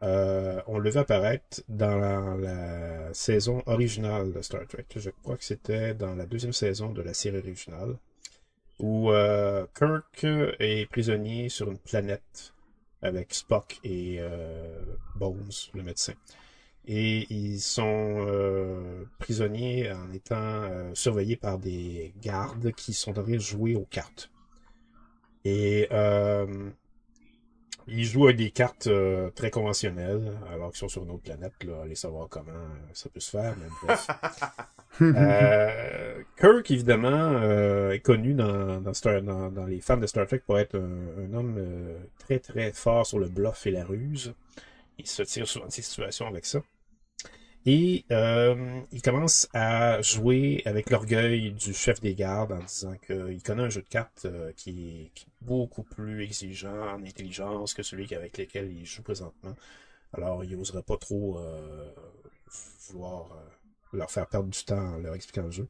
Euh, 0.03 0.61
on 0.67 0.77
le 0.77 0.89
vu 0.89 0.99
apparaître 0.99 1.63
dans 1.67 2.37
la, 2.37 3.13
saison 3.13 3.63
originale 3.65 4.31
de 4.31 4.41
Star 4.41 4.67
Trek. 4.67 4.85
Je 4.95 5.09
crois 5.09 5.37
que 5.37 5.43
c'était 5.43 5.93
dans 5.93 6.13
la 6.13 6.25
deuxième 6.25 6.53
saison 6.53 6.91
de 6.91 7.01
la 7.01 7.13
série 7.13 7.37
originale, 7.37 7.97
où 8.79 9.11
euh, 9.11 9.65
Kirk 9.73 10.23
est 10.59 10.89
prisonnier 10.89 11.49
sur 11.49 11.71
une 11.71 11.79
planète 11.79 12.53
avec 13.01 13.33
Spock 13.33 13.79
et 13.83 14.17
euh, 14.19 14.79
Bones, 15.15 15.51
le 15.73 15.83
médecin. 15.83 16.13
Et 16.85 17.27
ils 17.33 17.59
sont 17.59 18.25
euh, 18.27 19.03
prisonniers 19.19 19.91
en 19.91 20.11
étant 20.13 20.35
euh, 20.37 20.91
surveillés 20.93 21.35
par 21.35 21.59
des 21.59 22.13
gardes 22.21 22.71
qui 22.71 22.93
sont 22.93 23.19
en 23.19 23.23
train 23.23 23.37
jouer 23.37 23.75
aux 23.75 23.87
cartes. 23.89 24.31
Et 25.43 25.87
ils 27.87 28.03
jouent 28.05 28.25
avec 28.25 28.37
des 28.37 28.51
cartes 28.51 28.87
euh, 28.87 29.29
très 29.31 29.49
conventionnelles, 29.51 30.33
alors 30.51 30.69
qu'ils 30.71 30.79
sont 30.79 30.89
sur 30.89 31.03
une 31.03 31.11
autre 31.11 31.23
planète. 31.23 31.53
Là, 31.63 31.81
allez 31.83 31.95
savoir 31.95 32.27
comment 32.29 32.51
euh, 32.51 32.67
ça 32.93 33.09
peut 33.09 33.19
se 33.19 33.29
faire, 33.31 33.55
mais 33.59 33.67
bref. 33.83 34.07
Euh, 34.99 36.23
Kirk, 36.39 36.71
évidemment, 36.71 37.09
euh, 37.11 37.91
est 37.91 37.99
connu 37.99 38.33
dans, 38.33 38.81
dans, 38.81 38.93
Star- 38.95 39.21
dans, 39.21 39.51
dans 39.51 39.65
les 39.67 39.79
fans 39.79 39.97
de 39.97 40.07
Star 40.07 40.25
Trek 40.25 40.39
pour 40.45 40.57
être 40.57 40.75
un, 40.75 41.23
un 41.23 41.33
homme 41.35 41.59
très 42.17 42.39
très 42.39 42.71
fort 42.71 43.05
sur 43.05 43.19
le 43.19 43.27
bluff 43.27 43.67
et 43.67 43.71
la 43.71 43.85
ruse. 43.85 44.33
Il 44.97 45.05
se 45.05 45.21
tire 45.23 45.47
souvent 45.47 45.67
de 45.67 45.71
ces 45.71 45.83
situations 45.83 46.27
avec 46.27 46.45
ça. 46.47 46.61
Et 47.69 48.05
euh, 48.11 48.81
il 48.93 49.01
commence 49.01 49.49
à 49.53 50.01
jouer 50.01 50.61
avec 50.63 50.89
l'orgueil 50.89 51.51
du 51.51 51.73
chef 51.73 51.99
des 51.99 52.15
gardes 52.15 52.53
en 52.53 52.63
disant 52.63 52.95
qu'il 52.95 53.43
connaît 53.43 53.63
un 53.63 53.69
jeu 53.69 53.81
de 53.81 53.89
cartes 53.89 54.23
euh, 54.23 54.53
qui, 54.55 55.11
est, 55.17 55.25
beaucoup 55.41 55.83
plus 55.83 56.23
exigeant 56.23 56.95
en 56.95 57.03
intelligence 57.03 57.73
que 57.73 57.83
celui 57.83 58.13
avec 58.15 58.37
lequel 58.37 58.71
il 58.71 58.85
joue 58.85 59.03
présentement. 59.03 59.53
Alors 60.13 60.45
il 60.45 60.57
n'oserait 60.57 60.81
pas 60.81 60.95
trop 60.95 61.39
euh, 61.39 61.91
vouloir 62.87 63.37
leur 63.91 64.09
faire 64.11 64.27
perdre 64.27 64.49
du 64.49 64.63
temps 64.63 64.95
en 64.95 64.97
leur 64.99 65.15
expliquant 65.15 65.43
le 65.43 65.51
jeu. 65.51 65.67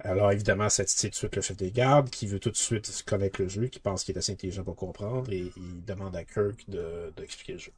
Alors 0.00 0.30
évidemment, 0.30 0.68
ça 0.68 0.84
titille 0.84 1.08
tout 1.08 1.14
de 1.14 1.16
suite 1.16 1.36
le 1.36 1.42
chef 1.42 1.56
des 1.56 1.70
gardes 1.70 2.10
qui 2.10 2.26
veut 2.26 2.38
tout 2.38 2.50
de 2.50 2.56
suite 2.56 3.02
connaître 3.06 3.40
le 3.40 3.48
jeu, 3.48 3.68
qui 3.68 3.80
pense 3.80 4.04
qu'il 4.04 4.14
est 4.14 4.18
assez 4.18 4.32
intelligent 4.32 4.62
pour 4.62 4.76
comprendre 4.76 5.32
et 5.32 5.50
il 5.56 5.84
demande 5.86 6.14
à 6.16 6.24
Kirk 6.24 6.68
de- 6.68 7.14
d'expliquer 7.16 7.54
le 7.54 7.58
jeu. 7.60 7.72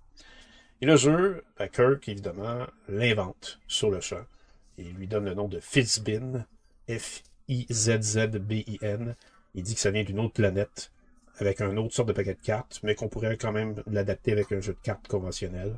Et 0.80 0.86
le 0.86 0.96
jeu, 0.96 1.44
ben, 1.58 1.68
Kirk, 1.68 2.08
évidemment, 2.08 2.66
l'invente 2.88 3.60
sur 3.66 3.90
le 3.90 4.00
champ. 4.00 4.24
Il 4.76 4.94
lui 4.94 5.06
donne 5.06 5.24
le 5.24 5.34
nom 5.34 5.46
de 5.48 5.60
Fizzbin, 5.60 6.44
F-I-Z-Z-B-I-N. 6.88 7.54
Il 9.54 9.62
dit 9.62 9.74
que 9.74 9.80
ça 9.80 9.90
vient 9.90 10.04
d'une 10.04 10.18
autre 10.20 10.34
planète, 10.34 10.90
avec 11.38 11.60
un 11.60 11.76
autre 11.76 11.94
sorte 11.94 12.08
de 12.08 12.12
paquet 12.12 12.34
de 12.34 12.42
cartes, 12.42 12.80
mais 12.82 12.94
qu'on 12.94 13.08
pourrait 13.08 13.36
quand 13.36 13.52
même 13.52 13.82
l'adapter 13.86 14.32
avec 14.32 14.50
un 14.52 14.60
jeu 14.60 14.72
de 14.72 14.80
cartes 14.82 15.06
conventionnel. 15.08 15.76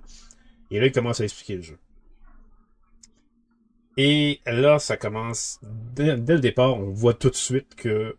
Et 0.71 0.81
là, 0.81 0.87
il 0.87 0.93
commence 0.93 1.21
à 1.21 1.25
expliquer 1.25 1.57
le 1.57 1.63
jeu. 1.63 1.79
Et 3.97 4.41
là, 4.47 4.79
ça 4.79 4.97
commence, 4.97 5.59
dès, 5.63 6.17
le 6.17 6.39
départ, 6.41 6.75
on 6.75 6.91
voit 6.91 7.15
tout 7.15 7.31
de 7.31 7.35
suite 7.35 7.75
que 7.75 8.17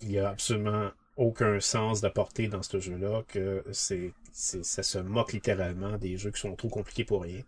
il 0.00 0.10
y 0.10 0.18
a 0.18 0.30
absolument 0.30 0.90
aucun 1.16 1.60
sens 1.60 2.00
d'apporter 2.00 2.48
dans 2.48 2.62
ce 2.62 2.80
jeu-là, 2.80 3.22
que 3.28 3.62
c'est, 3.70 4.12
ça 4.32 4.82
se 4.82 4.98
moque 4.98 5.32
littéralement 5.32 5.98
des 5.98 6.16
jeux 6.16 6.30
qui 6.30 6.40
sont 6.40 6.56
trop 6.56 6.68
compliqués 6.68 7.04
pour 7.04 7.22
rien. 7.22 7.42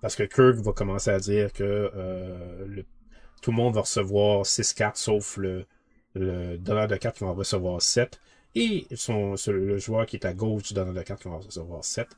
Parce 0.00 0.16
que 0.16 0.22
Kirk 0.22 0.56
va 0.64 0.72
commencer 0.72 1.10
à 1.10 1.18
dire 1.18 1.52
que 1.52 1.90
euh, 1.94 2.82
tout 3.42 3.50
le 3.50 3.56
monde 3.56 3.74
va 3.74 3.82
recevoir 3.82 4.46
6 4.46 4.74
cartes, 4.74 4.96
sauf 4.96 5.36
le, 5.36 5.66
donneur 6.14 6.88
de 6.88 6.96
cartes 6.96 7.18
qui 7.18 7.24
va 7.24 7.30
en 7.30 7.34
recevoir 7.34 7.82
7. 7.82 8.20
Et 8.54 8.86
son, 8.94 9.34
le 9.48 9.78
joueur 9.78 10.06
qui 10.06 10.16
est 10.16 10.26
à 10.26 10.32
gauche 10.34 10.64
du 10.64 10.74
donneur 10.74 10.94
de 10.94 11.02
cartes 11.02 11.22
qui 11.22 11.28
va 11.28 11.34
en 11.34 11.40
recevoir 11.40 11.84
7. 11.84 12.08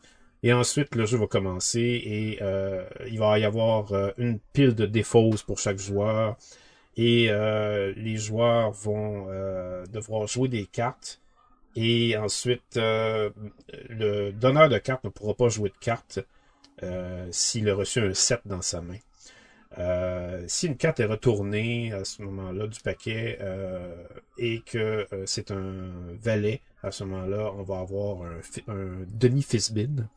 Et 0.42 0.52
ensuite, 0.52 0.94
le 0.94 1.04
jeu 1.04 1.18
va 1.18 1.26
commencer 1.26 1.80
et 1.80 2.38
euh, 2.40 2.84
il 3.06 3.18
va 3.18 3.38
y 3.38 3.44
avoir 3.44 3.92
euh, 3.92 4.10
une 4.16 4.38
pile 4.52 4.74
de 4.74 4.86
défausses 4.86 5.42
pour 5.42 5.58
chaque 5.58 5.78
joueur. 5.78 6.36
Et 6.96 7.30
les 7.96 8.16
joueurs 8.16 8.72
vont 8.72 9.26
devoir 9.90 10.26
jouer 10.26 10.48
des 10.48 10.66
cartes. 10.66 11.19
Et 11.76 12.16
ensuite, 12.16 12.76
euh, 12.76 13.30
le 13.88 14.32
donneur 14.32 14.68
de 14.68 14.78
cartes 14.78 15.04
ne 15.04 15.10
pourra 15.10 15.34
pas 15.34 15.48
jouer 15.48 15.70
de 15.70 15.78
cartes 15.80 16.18
euh, 16.82 17.28
s'il 17.30 17.68
a 17.68 17.74
reçu 17.74 18.00
un 18.00 18.14
7 18.14 18.40
dans 18.44 18.62
sa 18.62 18.80
main. 18.80 18.98
Euh, 19.78 20.44
si 20.48 20.66
une 20.66 20.76
carte 20.76 20.98
est 20.98 21.04
retournée 21.04 21.92
à 21.92 22.04
ce 22.04 22.22
moment-là 22.22 22.66
du 22.66 22.80
paquet 22.80 23.38
euh, 23.40 23.94
et 24.36 24.62
que 24.62 25.06
euh, 25.12 25.22
c'est 25.26 25.52
un 25.52 25.92
valet, 26.20 26.60
à 26.82 26.90
ce 26.90 27.04
moment-là, 27.04 27.52
on 27.56 27.62
va 27.62 27.78
avoir 27.78 28.22
un, 28.22 28.72
un 28.72 29.06
demi-fisbin. 29.06 30.08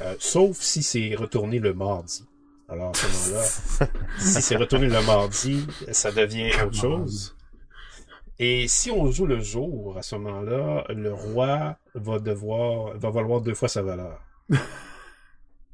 Euh, 0.00 0.14
sauf 0.18 0.58
si 0.60 0.82
c'est 0.82 1.14
retourné 1.14 1.58
le 1.58 1.74
mardi. 1.74 2.24
Alors 2.68 2.90
à 2.90 2.94
ce 2.94 3.06
moment-là, 3.06 3.90
si 4.18 4.42
c'est 4.42 4.56
retourné 4.56 4.86
le 4.86 5.02
mardi, 5.02 5.66
ça 5.92 6.10
devient 6.10 6.50
autre 6.64 6.74
chose. 6.74 7.33
Et 8.38 8.66
si 8.68 8.90
on 8.90 9.10
joue 9.10 9.26
le 9.26 9.40
jour, 9.40 9.96
à 9.98 10.02
ce 10.02 10.16
moment-là, 10.16 10.84
le 10.88 11.12
roi 11.12 11.78
va 11.94 12.18
devoir, 12.18 12.96
va 12.98 13.10
valoir 13.10 13.40
deux 13.40 13.54
fois 13.54 13.68
sa 13.68 13.82
valeur. 13.82 14.20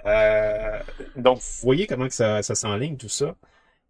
Euh, 0.06 0.80
donc, 1.16 1.38
vous 1.38 1.60
voyez 1.62 1.86
comment 1.86 2.08
que 2.08 2.14
ça, 2.14 2.42
ça 2.42 2.54
s'enligne, 2.54 2.96
tout 2.96 3.08
ça. 3.08 3.36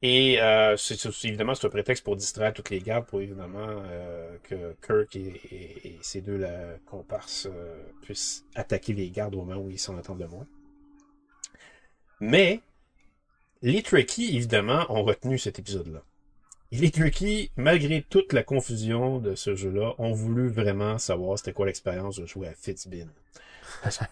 Et 0.03 0.41
euh, 0.41 0.77
c'est 0.77 0.97
évidemment, 1.25 1.55
c'est 1.55 1.67
un 1.67 1.71
prétexte 1.71 2.05
pour 2.05 2.17
distraire 2.17 2.53
toutes 2.55 2.71
les 2.71 2.81
gardes, 2.81 3.07
pour 3.07 3.21
évidemment 3.21 3.67
euh, 3.69 4.37
que 4.45 4.77
Kirk 4.87 5.15
et, 5.17 5.21
et- 5.51 5.89
et 5.89 5.99
ses 6.03 6.23
deux 6.23 6.45
comparses 6.87 7.47
euh, 7.51 7.83
puissent 8.03 8.45
attaquer 8.57 8.95
les 8.95 9.11
gardes 9.11 9.35
au 9.37 9.45
moment 9.45 9.61
où 9.61 9.71
ils 9.71 9.79
s'en 9.79 9.99
attendent 9.99 10.21
le 10.21 10.29
moins. 10.29 10.47
Mais, 12.21 12.61
les 13.63 13.83
Trekkies, 13.83 14.37
évidemment, 14.37 14.87
ont 14.91 15.03
retenu 15.05 15.39
cet 15.39 15.59
épisode-là. 15.59 16.03
Et 16.73 16.77
les 16.77 16.91
Trekkies, 16.93 17.51
malgré 17.57 18.03
toute 18.03 18.33
la 18.33 18.45
confusion 18.45 19.19
de 19.19 19.35
ce 19.35 19.57
jeu-là, 19.57 19.95
ont 19.99 20.13
voulu 20.13 20.49
vraiment 20.49 20.99
savoir 20.99 21.37
c'était 21.37 21.53
quoi 21.53 21.67
l'expérience 21.67 22.17
de 22.21 22.27
jouer 22.27 22.47
à 22.47 22.55
Fitzbin. 22.55 23.09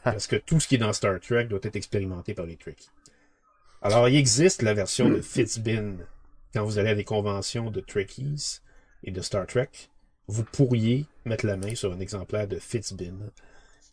Parce, 0.03 0.27
que 0.27 0.37
tout 0.47 0.59
ce 0.59 0.66
qui 0.66 0.75
est 0.75 0.79
dans 0.79 0.92
Star 0.92 1.21
Trek 1.21 1.44
doit 1.44 1.61
être 1.62 1.77
expérimenté 1.77 2.35
par 2.35 2.47
les 2.47 2.57
Trekkies. 2.57 2.90
Alors, 3.81 4.09
il 4.09 4.16
existe 4.16 4.62
la 4.62 4.75
version 4.75 5.09
de 5.09 5.21
Fitzbin. 5.21 5.99
Quand 6.53 6.64
vous 6.64 6.79
allez 6.79 6.90
à 6.90 6.94
des 6.97 7.05
conventions 7.05 7.71
de 7.71 7.81
Trekkies 7.81 8.59
et 9.05 9.12
de 9.12 9.21
Star 9.21 9.47
Trek, 9.47 9.71
vous 10.27 10.42
pourriez 10.42 11.07
mettre 11.25 11.47
la 11.47 11.57
main 11.57 11.77
sur 11.77 11.92
un 11.92 12.01
exemplaire 12.01 12.49
de 12.49 12.59
Fitzbin, 12.59 13.31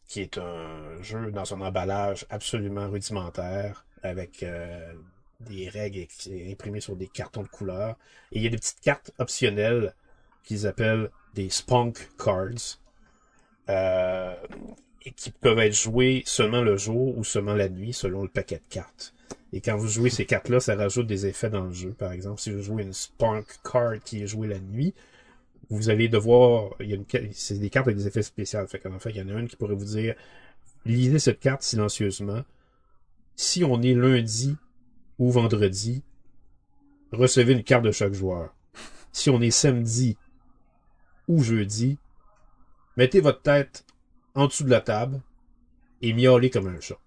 qui 0.08 0.21
est 0.21 0.39
un 0.39 1.01
jeu 1.04 1.32
dans 1.32 1.45
son 1.45 1.62
emballage 1.62 2.25
absolument 2.32 2.89
rudimentaire, 2.89 3.86
avec 4.01 4.41
euh, 4.41 4.93
des 5.41 5.69
règles 5.69 6.08
imprimées 6.50 6.80
sur 6.80 6.95
des 6.95 7.08
cartons 7.08 7.43
de 7.43 7.48
couleur. 7.48 7.98
Et 8.32 8.38
il 8.39 8.43
y 8.43 8.48
a 8.48 8.50
des 8.50 8.58
petites 8.58 8.82
cartes 8.82 9.12
optionnelles 9.17 9.93
qu'ils 10.43 10.67
appellent 10.67 11.10
des 11.34 11.50
spunk 11.50 12.10
cards, 12.17 12.80
euh, 13.69 14.36
qui 15.15 15.32
peuvent 15.32 15.60
être 15.60 15.76
jouées 15.76 16.24
seulement 16.26 16.62
le 16.62 16.78
jour 16.78 17.17
ou 17.17 17.24
seulement 17.24 17.54
la 17.54 17.69
nuit, 17.69 17.93
selon 17.93 18.24
le 18.24 18.30
paquet 18.30 18.58
de 18.58 18.74
cartes. 18.74 19.13
Et 19.54 19.62
quand 19.62 19.78
vous 19.78 19.88
jouez 19.88 20.10
ces 20.10 20.26
cartes-là, 20.26 20.60
ça 20.60 20.76
rajoute 20.76 21.08
des 21.08 21.28
effets 21.28 21.50
dans 21.50 21.63
le 21.63 21.71
jeu. 21.71 21.91
Par 21.91 22.12
exemple, 22.12 22.41
si 22.41 22.52
vous 22.52 22.62
jouez 22.62 22.84
une 22.84 22.93
spunk 22.93 23.45
card 23.63 24.00
qui 24.04 24.24
est 24.24 24.28
jouée 24.28 24.48
la 24.48 24.60
nuit, 24.60 24.93
vous 25.69 25.89
allez 25.89 26.10
devoir, 26.10 26.71
il 26.80 26.91
y 26.91 27.06
c'est 27.34 27.58
des 27.58 27.69
cartes 27.69 27.88
avec 27.88 27.98
des 27.98 28.08
effets 28.08 28.21
spéciaux. 28.21 28.65
Fait 28.67 28.80
qu'en 28.80 29.00
fait, 29.00 29.12
il 29.12 29.17
y 29.17 29.21
en 29.21 29.30
a 29.30 29.39
une 29.39 29.48
qui 29.48 29.56
pourrait 29.56 29.76
vous 29.76 29.86
dire, 29.86 30.15
lisez 30.86 31.19
cette 31.19 31.39
carte 31.39 31.63
silencieusement. 31.63 32.43
Si 33.36 33.63
on 33.63 33.82
est 33.82 33.93
lundi 33.93 34.56
ou 35.19 35.32
vendredi, 35.32 36.04
recevez 37.12 37.54
une 37.54 37.63
carte 37.63 37.84
de 37.84 37.91
chaque 37.91 38.13
joueur. 38.13 38.54
Si 39.12 39.30
on 39.30 39.41
est 39.41 39.51
samedi 39.51 40.17
ou 41.28 41.41
jeudi, 41.41 41.97
mettez 42.97 43.21
votre 43.21 43.41
tête 43.41 43.86
en 44.34 44.47
dessous 44.47 44.63
de 44.65 44.69
la 44.69 44.82
table 44.82 45.21
et 46.01 46.13
miaulez 46.13 46.49
comme 46.49 46.67
un 46.67 46.80
chat. 46.80 46.99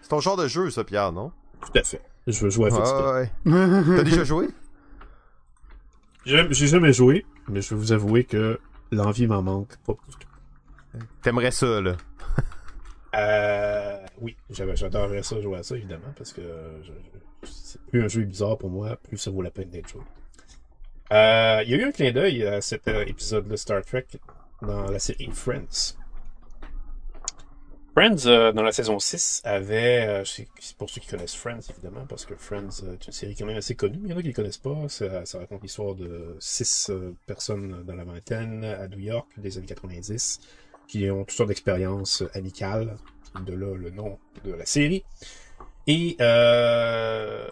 C'est 0.00 0.08
ton 0.08 0.20
genre 0.20 0.36
de 0.36 0.48
jeu, 0.48 0.70
ça, 0.70 0.84
Pierre, 0.84 1.12
non? 1.12 1.32
Tout 1.60 1.78
à 1.78 1.82
fait. 1.84 2.02
Je 2.26 2.44
veux 2.44 2.50
jouer 2.50 2.70
à. 2.72 2.76
Ah, 2.76 3.12
ouais. 3.14 3.30
T'as 3.44 4.02
déjà 4.02 4.24
joué? 4.24 4.48
J'ai 6.24 6.66
jamais 6.66 6.92
joué, 6.92 7.26
mais 7.48 7.62
je 7.62 7.70
vais 7.70 7.80
vous 7.80 7.92
avouer 7.92 8.24
que 8.24 8.60
l'envie 8.92 9.26
m'en 9.26 9.42
manque 9.42 9.76
pas 9.78 9.94
du 10.08 10.16
tout. 10.16 10.28
T'aimerais 11.22 11.50
ça, 11.50 11.80
là. 11.80 11.96
Euh, 13.14 13.91
oui, 14.22 14.36
j'adorerais 14.50 15.22
ça 15.22 15.40
jouer 15.40 15.58
à 15.58 15.62
ça, 15.62 15.76
évidemment, 15.76 16.12
parce 16.16 16.32
que 16.32 16.42
plus 17.90 18.02
un 18.02 18.08
jeu 18.08 18.24
bizarre 18.24 18.56
pour 18.56 18.70
moi, 18.70 18.96
plus 18.96 19.18
ça 19.18 19.30
vaut 19.30 19.42
la 19.42 19.50
peine 19.50 19.70
d'être 19.70 19.88
joué. 19.88 20.02
Euh, 21.12 21.62
il 21.64 21.70
y 21.70 21.74
a 21.74 21.76
eu 21.76 21.84
un 21.84 21.92
clin 21.92 22.12
d'œil 22.12 22.46
à 22.46 22.60
cet 22.60 22.88
euh, 22.88 23.04
épisode 23.04 23.46
de 23.46 23.56
Star 23.56 23.84
Trek 23.84 24.06
dans 24.62 24.90
la 24.90 24.98
série 24.98 25.28
Friends. 25.32 25.96
Friends, 27.94 28.24
euh, 28.24 28.52
dans 28.52 28.62
la 28.62 28.72
saison 28.72 28.98
6, 28.98 29.42
avait, 29.44 30.06
euh, 30.08 30.24
pour 30.78 30.88
ceux 30.88 31.02
qui 31.02 31.08
connaissent 31.08 31.34
Friends, 31.34 31.60
évidemment, 31.68 32.06
parce 32.08 32.24
que 32.24 32.34
Friends 32.36 32.82
euh, 32.84 32.94
est 32.94 33.06
une 33.06 33.12
série 33.12 33.36
quand 33.36 33.44
même 33.44 33.58
assez 33.58 33.74
connue. 33.74 34.00
Il 34.04 34.10
y 34.10 34.14
en 34.14 34.16
a 34.16 34.22
qui 34.22 34.28
ne 34.28 34.32
connaissent 34.32 34.56
pas. 34.56 34.88
Ça, 34.88 35.22
raconte 35.34 35.62
l'histoire 35.62 35.94
de 35.94 36.34
six 36.40 36.90
personnes 37.26 37.84
dans 37.84 37.94
la 37.94 38.04
vingtaine 38.04 38.64
à 38.64 38.88
New 38.88 38.98
York 38.98 39.28
des 39.36 39.58
années 39.58 39.66
90 39.66 40.40
qui 40.88 41.10
ont 41.10 41.24
toutes 41.24 41.36
sortes 41.36 41.50
d'expériences 41.50 42.24
amicales, 42.32 42.96
de 43.40 43.54
là 43.54 43.74
le 43.74 43.90
nom 43.90 44.18
de 44.44 44.52
la 44.52 44.66
série. 44.66 45.04
Et 45.86 46.16
euh, 46.20 47.48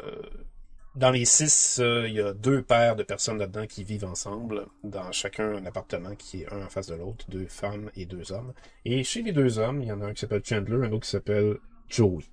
dans 0.95 1.11
les 1.11 1.25
six, 1.25 1.79
euh, 1.81 2.07
il 2.09 2.15
y 2.15 2.21
a 2.21 2.33
deux 2.33 2.63
paires 2.63 2.97
de 2.97 3.03
personnes 3.03 3.39
là-dedans 3.39 3.67
qui 3.67 3.85
vivent 3.85 4.05
ensemble, 4.05 4.67
dans 4.85 5.11
chacun 5.13 5.57
un 5.57 5.67
appartement 5.67 6.15
qui 6.15 6.43
est 6.43 6.53
un 6.53 6.65
en 6.65 6.69
face 6.69 6.87
de 6.87 6.95
l'autre, 6.95 7.25
deux 7.29 7.47
femmes 7.47 7.91
et 7.97 8.07
deux 8.07 8.33
hommes. 8.33 8.53
Et 8.85 9.03
chez 9.05 9.23
les 9.23 9.33
deux 9.33 9.59
hommes, 9.59 9.83
il 9.83 9.89
y 9.89 9.93
en 9.93 10.01
a 10.01 10.07
un 10.07 10.13
qui 10.13 10.21
s'appelle 10.21 10.43
Chandler, 10.45 10.87
un 10.87 10.93
autre 10.93 11.05
qui 11.05 11.11
s'appelle 11.11 11.57
Joey. 11.89 12.25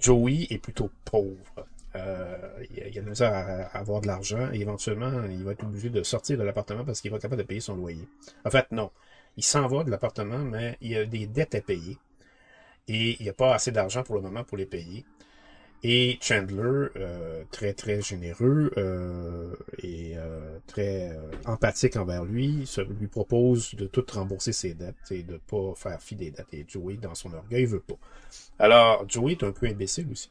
Joey 0.00 0.46
est 0.50 0.58
plutôt 0.58 0.90
pauvre. 1.04 1.66
Euh, 1.94 2.64
il, 2.76 2.98
a, 2.98 3.02
de 3.02 3.08
misère 3.08 3.32
à, 3.32 3.40
à 3.40 3.78
avoir 3.78 4.02
de 4.02 4.06
l'argent 4.06 4.50
et 4.52 4.60
éventuellement, 4.60 5.24
il 5.30 5.42
va 5.44 5.52
être 5.52 5.64
obligé 5.64 5.88
de 5.88 6.02
sortir 6.02 6.36
de 6.36 6.42
l'appartement 6.42 6.84
parce 6.84 7.00
qu'il 7.00 7.10
va 7.10 7.16
être 7.16 7.22
capable 7.22 7.40
de 7.40 7.46
payer 7.46 7.60
son 7.60 7.76
loyer. 7.76 8.06
En 8.44 8.50
fait, 8.50 8.70
non. 8.72 8.90
Il 9.38 9.44
s'en 9.44 9.66
va 9.66 9.84
de 9.84 9.90
l'appartement, 9.90 10.38
mais 10.38 10.76
il 10.80 10.96
a 10.96 11.04
des 11.04 11.26
dettes 11.26 11.54
à 11.54 11.60
payer. 11.60 11.98
Et 12.88 13.16
il 13.18 13.22
n'y 13.22 13.28
a 13.28 13.34
pas 13.34 13.54
assez 13.54 13.72
d'argent 13.72 14.02
pour 14.02 14.14
le 14.14 14.20
moment 14.20 14.44
pour 14.44 14.56
les 14.56 14.66
payer. 14.66 15.04
Et 15.82 16.18
Chandler, 16.20 16.88
euh, 16.96 17.44
très 17.50 17.72
très 17.74 18.00
généreux 18.00 18.72
euh, 18.76 19.54
et 19.82 20.14
euh, 20.16 20.58
très 20.66 21.16
empathique 21.44 21.96
envers 21.96 22.24
lui, 22.24 22.66
se, 22.66 22.80
lui 22.80 23.06
propose 23.06 23.74
de 23.74 23.86
tout 23.86 24.04
rembourser 24.12 24.52
ses 24.52 24.74
dettes 24.74 24.96
et 25.10 25.22
de 25.22 25.36
pas 25.36 25.74
faire 25.76 26.00
fi 26.00 26.16
des 26.16 26.30
dettes. 26.30 26.52
Et 26.52 26.64
Joey, 26.66 26.96
dans 26.96 27.14
son 27.14 27.32
orgueil, 27.34 27.66
veut 27.66 27.80
pas. 27.80 27.98
Alors, 28.58 29.08
Joey 29.08 29.32
est 29.32 29.44
un 29.44 29.52
peu 29.52 29.66
imbécile 29.66 30.08
aussi. 30.10 30.30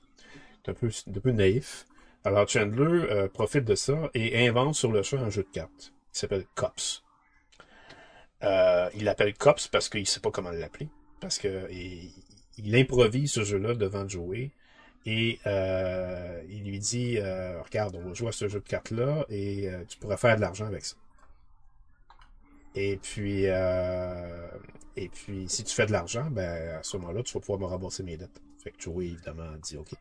est 0.66 0.72
un 0.72 0.74
peu, 0.74 0.90
un 0.90 1.20
peu 1.20 1.32
naïf. 1.32 1.86
Alors, 2.24 2.50
Chandler 2.50 3.28
profite 3.34 3.66
de 3.66 3.76
ça 3.76 4.10
et 4.16 4.48
invente 4.48 4.74
sur 4.74 4.92
le 4.92 5.04
champ 5.04 5.20
un 5.20 5.30
jeu 5.30 5.44
de 5.44 5.52
cartes 5.54 5.94
qui 6.12 6.20
s'appelle 6.20 6.46
Cops. 6.56 7.04
Il 8.42 9.04
l'appelle 9.04 9.36
Cops 9.36 9.68
parce 9.68 9.90
qu'il 9.90 10.08
sait 10.08 10.20
pas 10.20 10.32
comment 10.32 10.50
l'appeler. 10.50 10.90
Parce 11.22 11.38
que 11.38 11.70
il 12.58 12.76
improvise 12.76 13.32
ce 13.32 13.44
jeu-là 13.44 13.76
devant 13.76 14.08
Joey. 14.08 14.52
Et 15.06 15.40
euh, 15.46 16.42
il 16.50 16.64
lui 16.64 16.80
dit 16.80 17.18
euh, 17.20 17.62
Regarde, 17.62 17.96
on 17.96 18.08
va 18.08 18.14
jouer 18.14 18.30
à 18.30 18.32
ce 18.32 18.48
jeu 18.48 18.60
de 18.60 18.68
cartes-là 18.68 19.26
et 19.30 19.70
euh, 19.70 19.84
tu 19.88 19.98
pourras 20.00 20.18
faire 20.18 20.36
de 20.36 20.42
l'argent 20.42 20.66
avec 20.66 20.84
ça. 20.84 20.96
Et 22.74 22.98
puis 22.98 23.46
et 24.98 25.10
puis 25.10 25.46
si 25.48 25.64
tu 25.64 25.76
fais 25.76 25.86
de 25.86 25.92
l'argent, 25.92 26.28
ben 26.32 26.78
à 26.80 26.84
ce 26.84 26.98
moment-là, 26.98 27.22
tu 27.24 27.34
vas 27.34 27.40
pouvoir 27.40 27.60
me 27.60 27.66
rembourser 27.66 28.04
mes 28.04 28.18
dettes. 28.18 28.42
Fait 28.64 28.72
que 28.72 28.82
Joey, 28.82 29.08
évidemment, 29.08 29.52
dit 29.62 29.78
OK. 29.78 29.92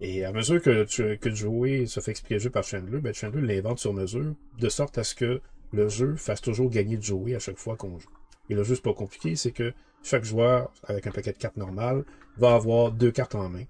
Et 0.00 0.24
à 0.24 0.32
mesure 0.32 0.60
que, 0.60 1.14
que 1.14 1.34
Joey 1.34 1.86
se 1.86 2.00
fait 2.00 2.10
expliquer 2.10 2.34
le 2.34 2.40
jeu 2.40 2.50
par 2.50 2.64
Chandler, 2.64 3.00
ben 3.00 3.14
Chandler 3.14 3.40
l'invente 3.40 3.78
sur 3.78 3.94
mesure, 3.94 4.34
de 4.58 4.68
sorte 4.68 4.98
à 4.98 5.04
ce 5.04 5.14
que 5.14 5.40
le 5.72 5.88
jeu 5.88 6.16
fasse 6.16 6.40
toujours 6.40 6.68
gagner 6.68 6.98
Joey 7.00 7.34
à 7.34 7.38
chaque 7.38 7.58
fois 7.58 7.76
qu'on 7.76 7.98
joue. 7.98 8.10
Et 8.50 8.54
le 8.54 8.62
jeu, 8.62 8.74
c'est 8.74 8.82
pas 8.82 8.94
compliqué, 8.94 9.36
c'est 9.36 9.52
que 9.52 9.72
chaque 10.06 10.24
joueur, 10.24 10.72
avec 10.84 11.06
un 11.06 11.10
paquet 11.10 11.32
de 11.32 11.38
cartes 11.38 11.56
normal, 11.56 12.04
va 12.36 12.54
avoir 12.54 12.92
deux 12.92 13.10
cartes 13.10 13.34
en 13.34 13.48
main 13.48 13.64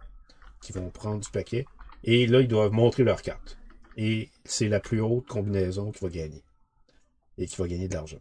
qui 0.60 0.72
vont 0.72 0.90
prendre 0.90 1.20
du 1.20 1.30
paquet. 1.30 1.64
Et 2.04 2.26
là, 2.26 2.40
ils 2.40 2.48
doivent 2.48 2.72
montrer 2.72 3.04
leurs 3.04 3.22
cartes. 3.22 3.56
Et 3.96 4.28
c'est 4.44 4.68
la 4.68 4.78
plus 4.80 5.00
haute 5.00 5.26
combinaison 5.26 5.90
qui 5.92 6.04
va 6.04 6.10
gagner. 6.10 6.42
Et 7.38 7.46
qui 7.46 7.56
va 7.56 7.66
gagner 7.66 7.88
de 7.88 7.94
l'argent. 7.94 8.20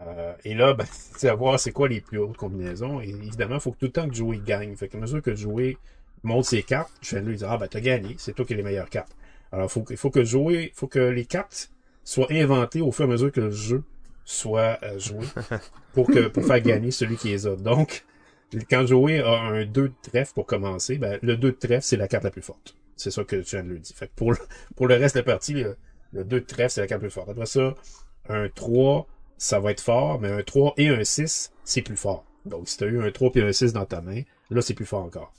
Euh, 0.00 0.34
et 0.44 0.54
là, 0.54 0.74
ben, 0.74 0.86
c'est 0.90 1.28
à 1.28 1.34
voir 1.34 1.60
c'est 1.60 1.72
quoi 1.72 1.88
les 1.88 2.00
plus 2.00 2.18
hautes 2.18 2.36
combinaisons. 2.36 3.00
Et 3.00 3.10
évidemment, 3.10 3.54
il 3.56 3.60
faut 3.60 3.70
que 3.72 3.78
tout 3.78 3.86
le 3.86 3.92
temps 3.92 4.08
que 4.08 4.14
Joey 4.14 4.40
gagne. 4.44 4.74
Fait 4.76 4.88
qu'à 4.88 4.98
mesure 4.98 5.22
que 5.22 5.34
Joey 5.36 5.76
montre 6.24 6.48
ses 6.48 6.64
cartes, 6.64 6.92
Chandler 7.00 7.36
dit 7.36 7.44
Ah 7.46 7.58
ben 7.58 7.68
t'as 7.68 7.80
gagné, 7.80 8.16
c'est 8.18 8.32
toi 8.34 8.44
qui 8.44 8.54
as 8.54 8.56
les 8.56 8.62
meilleures 8.64 8.90
cartes. 8.90 9.16
Alors 9.52 9.70
faut, 9.70 9.82
que- 9.82 9.94
il 9.94 9.96
faut 9.96 10.10
que 10.10 10.24
Joey, 10.24 10.72
faut 10.74 10.88
que 10.88 10.98
les 10.98 11.24
cartes 11.24 11.70
soient 12.02 12.30
inventées 12.32 12.80
au 12.80 12.90
fur 12.90 13.04
et 13.04 13.08
à 13.08 13.10
mesure 13.12 13.30
que 13.30 13.40
le 13.40 13.50
jeu 13.52 13.84
soit 14.28 14.78
euh, 14.82 14.98
joué 14.98 15.26
pour 15.94 16.06
que 16.06 16.28
pour 16.28 16.44
faire 16.44 16.60
gagner 16.60 16.90
celui 16.90 17.16
qui 17.16 17.28
les 17.30 17.46
a. 17.46 17.56
Donc, 17.56 18.04
quand 18.70 18.86
Joey 18.86 19.20
a 19.22 19.38
un 19.40 19.64
2 19.64 19.88
de 19.88 19.92
trèfle 20.02 20.34
pour 20.34 20.44
commencer, 20.44 20.98
ben, 20.98 21.18
le 21.22 21.38
2 21.38 21.52
de 21.52 21.56
trèfle, 21.56 21.82
c'est 21.82 21.96
la 21.96 22.08
carte 22.08 22.24
la 22.24 22.30
plus 22.30 22.42
forte. 22.42 22.76
C'est 22.94 23.10
ça 23.10 23.24
que 23.24 23.42
Chandler 23.42 23.78
dit. 23.78 23.94
Fait 23.94 24.06
que 24.08 24.12
pour, 24.14 24.32
le- 24.32 24.38
pour 24.76 24.86
le 24.86 24.96
reste 24.96 25.14
de 25.14 25.20
la 25.20 25.24
partie, 25.24 25.54
le, 25.54 25.76
le 26.12 26.24
2 26.24 26.40
de 26.40 26.44
trèfle, 26.44 26.70
c'est 26.74 26.80
la 26.82 26.86
carte 26.86 27.00
la 27.02 27.08
plus 27.08 27.14
forte. 27.14 27.30
Après 27.30 27.46
ça, 27.46 27.74
un 28.28 28.50
3, 28.50 29.06
ça 29.38 29.60
va 29.60 29.70
être 29.70 29.80
fort, 29.80 30.20
mais 30.20 30.30
un 30.30 30.42
3 30.42 30.74
et 30.76 30.88
un 30.88 31.02
6, 31.02 31.50
c'est 31.64 31.80
plus 31.82 31.96
fort. 31.96 32.26
Donc, 32.44 32.68
si 32.68 32.76
tu 32.76 32.84
as 32.84 32.88
eu 32.88 33.02
un 33.02 33.10
3 33.10 33.30
et 33.36 33.42
un 33.42 33.52
6 33.52 33.72
dans 33.72 33.86
ta 33.86 34.02
main, 34.02 34.22
là, 34.50 34.60
c'est 34.60 34.74
plus 34.74 34.84
fort 34.86 35.04
encore. 35.04 35.32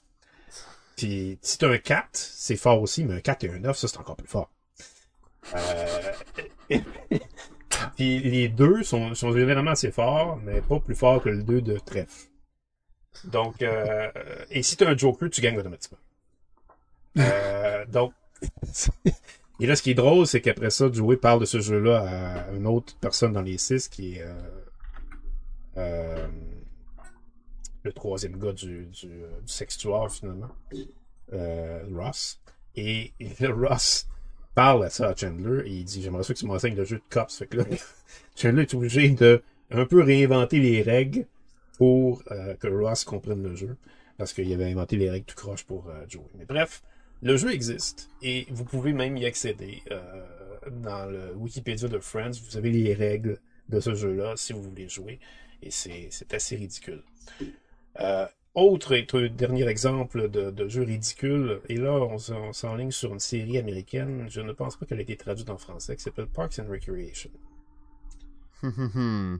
Puis, 0.97 1.37
si 1.43 1.59
tu 1.59 1.65
as 1.65 1.69
un 1.69 1.77
4, 1.77 2.07
c'est 2.13 2.55
fort 2.57 2.81
aussi, 2.81 3.03
mais 3.05 3.13
un 3.13 3.21
4 3.21 3.43
et 3.43 3.49
un 3.51 3.59
9, 3.59 3.77
ça, 3.77 3.87
c'est 3.87 3.99
encore 3.99 4.15
plus 4.15 4.27
fort. 4.27 4.49
Euh... 5.55 6.07
Puis 7.95 8.19
les 8.19 8.49
deux 8.49 8.83
sont, 8.83 9.13
sont 9.13 9.31
généralement 9.31 9.71
assez 9.71 9.91
forts, 9.91 10.39
mais 10.43 10.61
pas 10.61 10.79
plus 10.79 10.95
forts 10.95 11.21
que 11.21 11.29
le 11.29 11.43
2 11.43 11.61
de 11.61 11.77
trèfle. 11.77 12.29
Donc, 13.25 13.61
euh, 13.61 14.09
et 14.49 14.63
si 14.63 14.77
tu 14.77 14.83
as 14.83 14.89
un 14.89 14.97
joker, 14.97 15.29
tu 15.29 15.41
gagnes 15.41 15.59
automatiquement. 15.59 15.97
Euh, 17.17 17.85
donc, 17.87 18.13
et 19.59 19.65
là, 19.65 19.75
ce 19.75 19.81
qui 19.83 19.91
est 19.91 19.95
drôle, 19.95 20.25
c'est 20.25 20.41
qu'après 20.41 20.69
ça, 20.69 20.89
Joey 20.91 21.17
parle 21.17 21.41
de 21.41 21.45
ce 21.45 21.59
jeu-là 21.59 22.45
à 22.47 22.51
une 22.51 22.65
autre 22.65 22.95
personne 23.01 23.33
dans 23.33 23.41
les 23.41 23.57
six 23.57 23.89
qui 23.89 24.15
est 24.15 24.21
euh, 24.21 24.33
euh, 25.77 26.27
le 27.83 27.91
troisième 27.93 28.37
gars 28.37 28.53
du, 28.53 28.85
du, 28.85 29.07
du 29.07 29.47
sextuor, 29.47 30.09
finalement, 30.11 30.51
euh, 31.33 31.83
Ross. 31.93 32.39
Et, 32.75 33.13
et 33.19 33.33
Ross 33.47 34.07
parle 34.55 34.85
à 34.85 34.89
ça 34.89 35.09
à 35.09 35.15
Chandler 35.15 35.63
et 35.65 35.71
il 35.71 35.83
dit 35.83 36.01
J'aimerais 36.01 36.23
ça 36.23 36.33
que 36.33 36.39
tu 36.39 36.45
m'enseignes 36.45 36.75
le 36.75 36.85
jeu 36.85 36.97
de 36.97 37.03
cops. 37.09 37.37
Fait 37.37 37.47
que 37.47 37.57
là, 37.57 37.65
Chandler 38.35 38.63
est 38.63 38.73
obligé 38.73 39.09
de 39.09 39.41
un 39.71 39.85
peu 39.85 40.01
réinventer 40.01 40.59
les 40.59 40.81
règles 40.81 41.25
pour 41.77 42.23
euh, 42.31 42.55
que 42.55 42.67
Ross 42.67 43.03
comprenne 43.03 43.43
le 43.43 43.55
jeu. 43.55 43.77
Parce 44.17 44.33
qu'il 44.33 44.51
avait 44.51 44.69
inventé 44.69 44.97
les 44.97 45.09
règles 45.09 45.25
tout 45.25 45.35
croche 45.35 45.63
pour 45.63 45.87
euh, 45.89 46.03
Joey. 46.09 46.25
Mais 46.37 46.45
bref, 46.45 46.81
le 47.21 47.37
jeu 47.37 47.51
existe 47.51 48.09
et 48.21 48.47
vous 48.49 48.65
pouvez 48.65 48.93
même 48.93 49.17
y 49.17 49.25
accéder. 49.25 49.81
Euh, 49.91 50.25
dans 50.71 51.05
le 51.05 51.33
Wikipédia 51.35 51.87
de 51.87 51.99
Friends, 51.99 52.31
vous 52.47 52.57
avez 52.57 52.69
les 52.69 52.93
règles 52.93 53.39
de 53.69 53.79
ce 53.79 53.95
jeu-là 53.95 54.33
si 54.35 54.53
vous 54.53 54.61
voulez 54.61 54.89
jouer. 54.89 55.19
Et 55.61 55.71
c'est 55.71 56.09
assez 56.33 56.55
ridicule. 56.55 57.03
Euh, 57.99 58.25
autre 58.55 58.93
et 58.93 59.05
dernier 59.29 59.67
exemple 59.67 60.29
de, 60.29 60.51
de 60.51 60.67
jeu 60.67 60.83
ridicule, 60.83 61.61
et 61.69 61.75
là 61.75 61.93
on, 61.93 62.17
s'enligne 62.53 62.91
sur 62.91 63.13
une 63.13 63.19
série 63.19 63.57
américaine, 63.57 64.27
je 64.29 64.41
ne 64.41 64.51
pense 64.51 64.75
pas 64.75 64.85
qu'elle 64.85 64.99
ait 64.99 65.03
été 65.03 65.17
traduite 65.17 65.49
en 65.49 65.57
français, 65.57 65.95
qui 65.95 66.03
s'appelle 66.03 66.27
Parks 66.27 66.59
and 66.59 66.69
Recreation. 66.69 67.31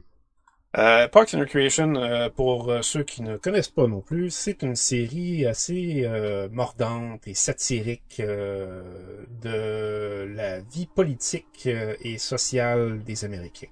Euh, 0.78 1.08
Parks 1.08 1.34
and 1.34 1.40
Recreation, 1.40 1.96
euh, 1.96 2.28
pour 2.28 2.70
euh, 2.70 2.80
ceux 2.82 3.02
qui 3.02 3.22
ne 3.22 3.36
connaissent 3.36 3.70
pas 3.70 3.88
non 3.88 4.00
plus, 4.00 4.30
c'est 4.30 4.62
une 4.62 4.76
série 4.76 5.44
assez 5.44 6.02
euh, 6.04 6.48
mordante 6.48 7.26
et 7.26 7.34
satirique 7.34 8.22
de 8.22 10.32
la 10.32 10.60
vie 10.60 10.86
politique 10.86 11.66
et 11.66 12.18
sociale 12.18 13.02
des 13.02 13.24
Américains, 13.24 13.66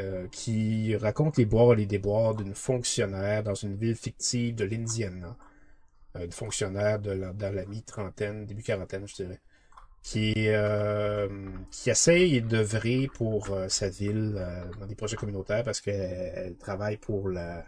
euh, 0.00 0.26
qui 0.32 0.96
raconte 0.96 1.36
les 1.36 1.44
boires 1.44 1.72
et 1.74 1.76
les 1.76 1.86
déboires 1.86 2.34
d'une 2.34 2.54
fonctionnaire 2.54 3.44
dans 3.44 3.54
une 3.54 3.76
ville 3.76 3.94
fictive 3.94 4.56
de 4.56 4.64
l'Indiana, 4.64 5.36
euh, 6.16 6.24
une 6.24 6.32
fonctionnaire 6.32 6.98
dans 6.98 7.54
la 7.54 7.64
mi-trentaine, 7.66 8.44
début 8.44 8.64
quarantaine, 8.64 9.06
je 9.06 9.14
dirais, 9.14 9.40
qui, 10.02 10.34
euh, 10.48 11.28
qui 11.70 11.90
essaye 11.90 12.42
d'œuvrer 12.42 13.08
pour 13.14 13.56
sa 13.68 13.88
ville 13.88 14.34
dans 14.80 14.86
des 14.86 14.96
projets 14.96 15.16
communautaires 15.16 15.62
parce 15.62 15.80
qu'elle 15.80 16.56
travaille 16.58 16.96
pour 16.96 17.28
la, 17.28 17.64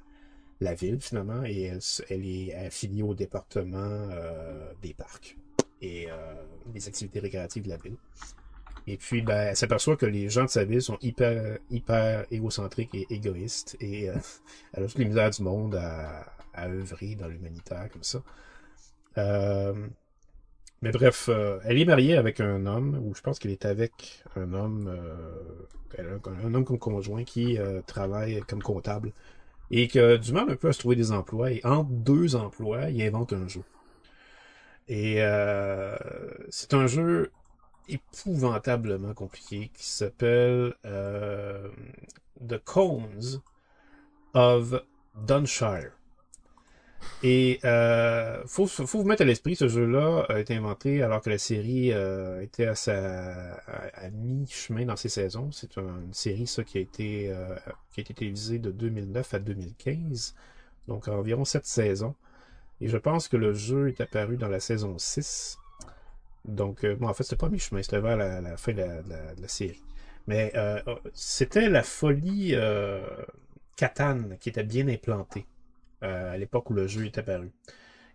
la 0.60 0.74
ville 0.74 1.00
finalement 1.00 1.44
et 1.44 1.62
elle, 1.62 1.80
elle 2.10 2.26
est 2.26 2.54
affiliée 2.54 3.04
au 3.04 3.14
département 3.14 4.08
des 4.82 4.94
parcs 4.94 5.36
et 5.80 6.08
des 6.66 6.88
activités 6.88 7.20
récréatives 7.20 7.62
de 7.62 7.68
la 7.68 7.76
ville. 7.76 7.96
Et 8.86 8.96
puis, 8.96 9.22
ben, 9.22 9.48
elle 9.48 9.56
s'aperçoit 9.56 9.96
que 9.96 10.06
les 10.06 10.28
gens 10.28 10.44
de 10.44 10.50
sa 10.50 10.64
ville 10.64 10.82
sont 10.82 10.98
hyper, 11.02 11.58
hyper 11.70 12.24
égocentriques 12.30 12.94
et 12.94 13.06
égoïstes 13.10 13.76
et 13.80 14.04
elle 14.72 14.84
a 14.84 14.86
toutes 14.86 14.98
les 14.98 15.06
misères 15.06 15.30
du 15.30 15.42
monde 15.42 15.74
à, 15.74 16.26
à 16.54 16.68
œuvrer 16.68 17.14
dans 17.16 17.28
l'humanitaire 17.28 17.88
comme 17.92 18.04
ça. 18.04 18.22
Euh, 19.18 19.88
mais 20.82 20.90
bref, 20.90 21.28
euh, 21.28 21.58
elle 21.64 21.78
est 21.78 21.84
mariée 21.84 22.16
avec 22.16 22.40
un 22.40 22.66
homme, 22.66 23.00
ou 23.02 23.14
je 23.14 23.20
pense 23.22 23.38
qu'elle 23.38 23.50
est 23.50 23.64
avec 23.64 24.22
un 24.36 24.52
homme, 24.52 24.88
euh, 25.98 26.18
un, 26.44 26.54
homme 26.54 26.64
comme 26.64 26.78
conjoint 26.78 27.24
qui 27.24 27.58
euh, 27.58 27.80
travaille 27.86 28.40
comme 28.48 28.62
comptable 28.62 29.12
et 29.70 29.88
que 29.88 30.16
du 30.16 30.32
mal 30.32 30.50
un 30.50 30.56
peu 30.56 30.68
à 30.68 30.72
se 30.72 30.78
trouver 30.78 30.96
des 30.96 31.12
emplois. 31.12 31.50
Et 31.50 31.60
entre 31.64 31.90
deux 31.90 32.36
emplois, 32.36 32.90
il 32.90 33.02
invente 33.02 33.32
un 33.32 33.48
jeu. 33.48 33.62
Et 34.88 35.16
c'est 36.50 36.74
un 36.74 36.86
jeu 36.86 37.32
épouvantablement 37.88 39.14
compliqué 39.14 39.70
qui 39.74 39.86
s'appelle 39.86 40.74
The 40.84 42.58
Cones 42.64 43.40
of 44.34 44.74
Dunshire. 45.14 45.92
Et 47.22 47.60
euh, 47.64 48.42
faut, 48.46 48.66
faut 48.66 48.98
vous 48.98 49.04
mettre 49.04 49.22
à 49.22 49.24
l'esprit, 49.24 49.56
ce 49.56 49.68
jeu-là 49.68 50.26
a 50.28 50.38
été 50.38 50.54
inventé 50.54 51.02
alors 51.02 51.22
que 51.22 51.30
la 51.30 51.38
série 51.38 51.92
euh, 51.92 52.42
était 52.42 52.66
à, 52.66 52.74
sa, 52.74 53.60
mi-chemin 54.12 54.84
dans 54.84 54.96
ses 54.96 55.08
saisons. 55.08 55.50
C'est 55.52 55.76
une 55.76 56.12
série 56.12 56.46
ça 56.46 56.62
qui 56.62 56.78
a 56.78 56.80
été 56.80 57.30
euh, 57.30 57.54
qui 57.92 58.00
a 58.00 58.02
été 58.02 58.14
télévisée 58.14 58.58
de 58.58 58.70
2009 58.70 59.34
à 59.34 59.38
2015, 59.38 60.34
donc 60.88 61.08
environ 61.08 61.44
sept 61.44 61.66
saisons. 61.66 62.14
Et 62.80 62.88
je 62.88 62.98
pense 62.98 63.28
que 63.28 63.36
le 63.36 63.54
jeu 63.54 63.88
est 63.88 64.00
apparu 64.00 64.36
dans 64.36 64.48
la 64.48 64.60
saison 64.60 64.98
6. 64.98 65.58
Donc, 66.46 66.84
euh, 66.84 66.94
bon, 66.96 67.08
en 67.08 67.14
fait, 67.14 67.24
c'était 67.24 67.36
pas 67.36 67.48
mi-chemin, 67.48 67.82
c'était 67.82 68.00
vers 68.00 68.16
la, 68.16 68.56
fin 68.56 68.72
de 68.72 68.80
la, 68.80 69.48
série. 69.48 69.82
Mais 70.26 70.52
euh, 70.54 70.80
c'était 71.12 71.68
la 71.68 71.82
folie 71.82 72.52
euh, 72.54 73.00
Catane 73.76 74.36
qui 74.40 74.48
était 74.48 74.64
bien 74.64 74.88
implantée. 74.88 75.46
Euh, 76.02 76.34
à 76.34 76.36
l'époque 76.36 76.68
où 76.70 76.74
le 76.74 76.86
jeu 76.86 77.06
est 77.06 77.16
apparu. 77.16 77.50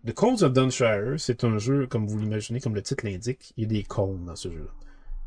The 0.06 0.12
Cones 0.12 0.42
of 0.42 0.52
Dunshire, 0.52 1.14
c'est 1.18 1.42
un 1.42 1.58
jeu, 1.58 1.86
comme 1.88 2.06
vous 2.06 2.18
l'imaginez, 2.18 2.60
comme 2.60 2.76
le 2.76 2.82
titre 2.82 3.04
l'indique, 3.04 3.52
il 3.56 3.64
y 3.64 3.66
a 3.66 3.68
des 3.68 3.82
cônes 3.82 4.24
dans 4.24 4.36
ce 4.36 4.50
jeu-là. 4.50 4.70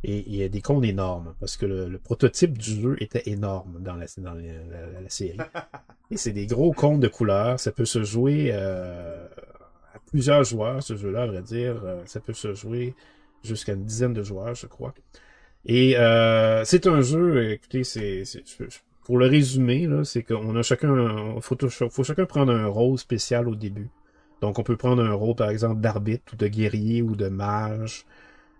Et 0.03 0.23
il 0.27 0.35
y 0.35 0.43
a 0.43 0.47
des 0.47 0.61
cônes 0.61 0.85
énormes, 0.85 1.33
parce 1.39 1.57
que 1.57 1.65
le, 1.65 1.97
prototype 1.97 2.57
du 2.57 2.81
jeu 2.81 2.95
était 3.01 3.23
énorme 3.29 3.81
dans 3.81 3.95
la, 3.95 4.05
dans 4.17 4.33
la, 4.33 5.09
série. 5.09 5.37
Et 6.11 6.17
c'est 6.17 6.31
des 6.31 6.45
gros 6.45 6.71
cônes 6.71 6.99
de 6.99 7.07
couleur. 7.07 7.59
Ça 7.59 7.71
peut 7.71 7.85
se 7.85 8.03
jouer 8.03 8.51
euh, 8.53 9.27
plusieurs 10.07 10.43
joueurs, 10.43 10.81
ce 10.83 10.95
jeu-là, 10.95 11.23
à 11.23 11.27
vrai 11.27 11.41
dire. 11.41 11.81
Euh, 11.83 12.01
ça 12.05 12.19
peut 12.19 12.33
se 12.33 12.53
jouer 12.53 12.95
jusqu'à 13.43 13.73
une 13.73 13.85
dizaine 13.85 14.13
de 14.13 14.23
joueurs, 14.23 14.55
je 14.55 14.67
crois. 14.67 14.93
Et 15.65 15.97
euh, 15.97 16.63
c'est 16.65 16.87
un 16.87 17.01
jeu, 17.01 17.51
écoutez, 17.51 17.83
c'est, 17.83 18.23
pour 19.03 19.17
le 19.17 19.27
résumer, 19.27 19.87
c'est 20.03 20.23
qu'on 20.23 20.55
a 20.55 20.61
chacun, 20.61 21.39
faut, 21.41 21.57
faut 21.89 22.03
chacun 22.03 22.25
prendre 22.25 22.53
un 22.53 22.67
rôle 22.67 22.97
spécial 22.97 23.47
au 23.47 23.55
début. 23.55 23.89
Donc, 24.41 24.59
on 24.59 24.63
peut 24.63 24.77
prendre 24.77 25.03
un 25.03 25.13
rôle, 25.13 25.35
par 25.35 25.49
exemple, 25.49 25.81
d'arbitre 25.81 26.33
ou 26.33 26.35
de 26.35 26.47
guerrier 26.47 27.01
ou 27.01 27.15
de 27.15 27.29
mage. 27.29 28.05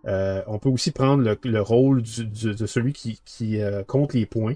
Euh, 0.08 0.42
on 0.48 0.60
peut 0.60 0.70
aussi 0.70 0.92
prendre 0.92 1.24
le, 1.44 1.62
rôle 1.62 2.02
de 2.02 2.66
celui 2.66 2.94
qui, 2.94 3.60
compte 3.88 4.14
les 4.14 4.26
points. 4.26 4.56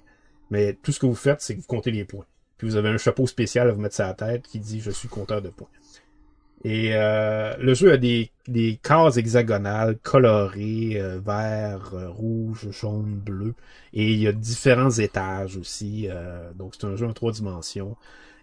Mais 0.52 0.74
tout 0.82 0.92
ce 0.92 1.00
que 1.00 1.06
vous 1.06 1.16
faites, 1.16 1.42
c'est 1.42 1.56
que 1.56 1.62
vous 1.62 1.68
comptez 1.68 1.92
les 1.92 2.06
points. 2.06 2.26
Puis 2.60 2.68
vous 2.68 2.76
avez 2.76 2.90
un 2.90 2.98
chapeau 2.98 3.26
spécial 3.26 3.70
à 3.70 3.72
vous 3.72 3.82
mettre 3.82 3.96
sur 3.96 4.04
la 4.04 4.14
tête 4.14 4.46
qui 4.46 4.60
dit 4.60 4.82
je 4.82 4.92
suis 4.92 5.08
compteur 5.08 5.42
de 5.42 5.50
points. 5.50 5.70
Et 6.64 6.92
euh, 6.94 7.56
le 7.58 7.74
jeu 7.74 7.94
a 7.94 7.98
des, 7.98 8.32
des 8.48 8.80
cases 8.84 9.18
hexagonales 9.18 9.98
colorées, 10.04 11.00
euh, 11.00 11.20
vert, 11.20 11.92
euh, 11.94 12.10
rouge, 12.10 12.70
jaune, 12.72 13.16
bleu. 13.16 13.54
Et 13.94 14.12
il 14.12 14.20
y 14.20 14.28
a 14.28 14.34
différents 14.34 14.92
étages 14.92 15.58
aussi. 15.58 16.08
Donc 16.56 16.76
c'est 16.78 16.86
un 16.86 16.96
jeu 16.96 17.08
en 17.08 17.14
trois 17.14 17.32
dimensions. 17.32 17.96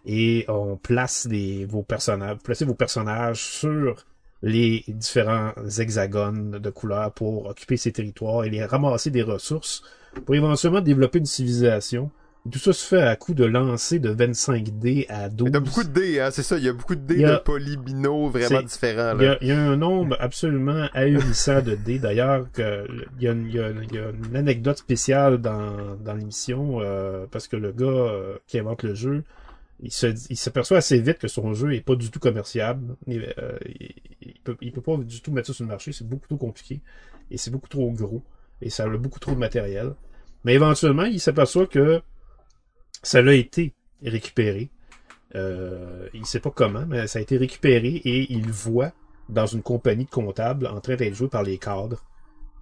Et 0.06 0.44
on 0.48 0.76
place 0.76 1.26
des, 1.26 1.66
vos 1.66 1.82
personnages, 1.82 2.38
placez 2.38 2.64
vos 2.64 2.74
personnages 2.74 3.42
sur 3.42 4.04
les 4.42 4.84
différents 4.88 5.52
hexagones 5.78 6.58
de 6.58 6.70
couleurs 6.70 7.12
pour 7.12 7.46
occuper 7.46 7.76
ces 7.76 7.92
territoires 7.92 8.44
et 8.44 8.50
les 8.50 8.64
ramasser 8.64 9.10
des 9.10 9.22
ressources 9.22 9.82
pour 10.24 10.34
éventuellement 10.34 10.80
développer 10.80 11.18
une 11.18 11.26
civilisation 11.26 12.10
tout 12.50 12.58
ça 12.58 12.72
se 12.72 12.86
fait 12.86 13.02
à 13.02 13.16
coup 13.16 13.34
de 13.34 13.44
lancer 13.44 13.98
de 13.98 14.10
25 14.10 14.78
dés 14.78 15.06
à 15.08 15.28
12. 15.28 15.48
Il 15.48 15.54
y 15.54 15.56
a 15.56 15.60
beaucoup 15.60 15.84
de 15.84 15.88
dés, 15.88 16.20
hein, 16.20 16.30
c'est 16.30 16.42
ça. 16.42 16.58
Il 16.58 16.64
y 16.64 16.68
a 16.68 16.72
beaucoup 16.72 16.94
de 16.94 17.00
dés 17.00 17.22
de 17.22 17.36
polybinaux 17.36 18.28
vraiment 18.28 18.62
différents. 18.62 19.14
Là. 19.14 19.38
Il, 19.40 19.48
y 19.48 19.52
a, 19.52 19.60
un 19.60 19.76
nombre 19.76 20.16
absolument 20.20 20.88
ahurissant 20.92 21.62
de 21.62 21.74
dés. 21.74 21.98
D'ailleurs, 21.98 22.46
il 22.58 23.22
y, 23.22 23.28
a 23.28 23.32
une, 23.32 23.46
il, 23.46 23.54
y 23.54 23.60
a, 23.60 23.70
une 23.70 24.36
anecdote 24.36 24.78
spéciale 24.78 25.38
dans, 25.38 25.96
dans 25.96 26.14
l'émission 26.14 26.80
euh, 26.80 27.26
parce 27.30 27.48
que 27.48 27.56
le 27.56 27.72
gars 27.72 27.86
euh, 27.86 28.36
qui 28.46 28.58
invente 28.58 28.82
le 28.82 28.94
jeu, 28.94 29.24
il 29.80 29.92
se 29.92 30.06
il 30.30 30.36
s'aperçoit 30.36 30.78
assez 30.78 30.98
vite 31.00 31.18
que 31.18 31.28
son 31.28 31.52
jeu 31.54 31.74
est 31.74 31.80
pas 31.80 31.96
du 31.96 32.10
tout 32.10 32.20
commerciable. 32.20 32.96
Il, 33.06 33.34
euh, 33.38 33.58
il, 34.20 34.34
peut, 34.44 34.56
il 34.60 34.72
peut 34.72 34.80
pas 34.80 34.96
du 34.96 35.20
tout 35.20 35.32
mettre 35.32 35.48
ça 35.48 35.52
sur 35.52 35.64
le 35.64 35.68
marché. 35.68 35.92
C'est 35.92 36.08
beaucoup 36.08 36.26
trop 36.26 36.38
compliqué 36.38 36.80
et 37.30 37.38
c'est 37.38 37.50
beaucoup 37.50 37.68
trop 37.68 37.90
gros 37.92 38.22
et 38.62 38.70
ça 38.70 38.84
a 38.84 38.88
beaucoup 38.88 39.20
trop 39.20 39.32
de 39.32 39.38
matériel. 39.38 39.94
Mais 40.44 40.54
éventuellement, 40.54 41.04
il 41.04 41.20
s'aperçoit 41.20 41.66
que 41.66 42.00
ça 43.02 43.22
l'a 43.22 43.34
été 43.34 43.74
récupéré. 44.02 44.70
Euh, 45.34 46.08
il 46.14 46.24
sait 46.24 46.40
pas 46.40 46.50
comment, 46.50 46.86
mais 46.86 47.06
ça 47.06 47.18
a 47.18 47.22
été 47.22 47.36
récupéré 47.36 47.88
et 47.88 48.32
il 48.32 48.50
voit 48.50 48.92
dans 49.28 49.46
une 49.46 49.62
compagnie 49.62 50.04
de 50.04 50.10
comptables 50.10 50.66
en 50.66 50.80
train 50.80 50.96
d'être 50.96 51.14
joué 51.14 51.28
par 51.28 51.42
les 51.42 51.58
cadres, 51.58 52.02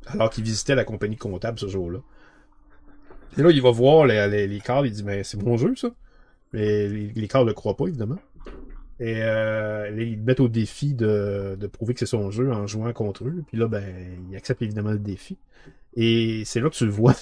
alors 0.06 0.30
qu'il 0.30 0.44
visitait 0.44 0.74
la 0.74 0.84
compagnie 0.84 1.16
de 1.16 1.20
comptables 1.20 1.58
ce 1.58 1.68
jour-là. 1.68 2.00
Et 3.36 3.42
là, 3.42 3.50
il 3.50 3.60
va 3.60 3.70
voir 3.70 4.06
les, 4.06 4.46
les, 4.46 4.60
cadres, 4.60 4.86
il 4.86 4.92
dit, 4.92 5.02
mais 5.02 5.24
c'est 5.24 5.40
mon 5.42 5.56
jeu, 5.56 5.74
ça. 5.76 5.90
Mais 6.52 6.88
les, 6.88 7.28
cadres 7.28 7.46
le 7.46 7.52
croient 7.52 7.76
pas, 7.76 7.86
évidemment. 7.86 8.18
Et 9.00 9.22
euh, 9.22 9.90
ils 9.90 10.20
mettent 10.20 10.40
au 10.40 10.48
défi 10.48 10.94
de, 10.94 11.56
de 11.58 11.66
prouver 11.66 11.94
que 11.94 12.00
c'est 12.00 12.06
son 12.06 12.30
jeu 12.30 12.52
en 12.52 12.66
jouant 12.66 12.92
contre 12.92 13.24
eux. 13.24 13.42
Puis 13.48 13.58
là, 13.58 13.66
ben, 13.66 13.84
il 14.30 14.36
accepte 14.36 14.62
évidemment 14.62 14.92
le 14.92 15.00
défi. 15.00 15.36
Et 15.96 16.44
c'est 16.44 16.60
là 16.60 16.70
que 16.70 16.76
tu 16.76 16.86
le 16.86 16.92
vois 16.92 17.14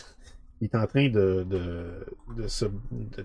il 0.62 0.66
est 0.66 0.76
en 0.76 0.86
train 0.86 1.08
de, 1.08 1.44
de, 1.50 2.06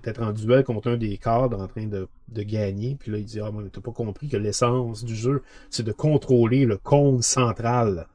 d'être 0.04 0.24
en 0.24 0.32
duel 0.32 0.64
contre 0.64 0.90
un 0.90 0.98
des 0.98 1.18
cadres, 1.18 1.62
en 1.62 1.68
train 1.68 1.86
de, 1.86 2.08
de 2.30 2.42
gagner. 2.42 2.98
Puis 3.00 3.12
là, 3.12 3.20
il 3.20 3.26
dit, 3.26 3.40
ah, 3.40 3.52
moi, 3.52 3.62
t'as 3.72 3.80
pas 3.80 3.92
compris 3.92 4.28
que 4.28 4.38
l'essence 4.38 5.06
du 5.06 5.16
jeu, 5.16 5.44
c'est 5.70 5.84
de 5.84 5.92
contrôler 5.92 6.66
le 6.66 6.78
compte 6.78 7.22
central. 7.22 8.08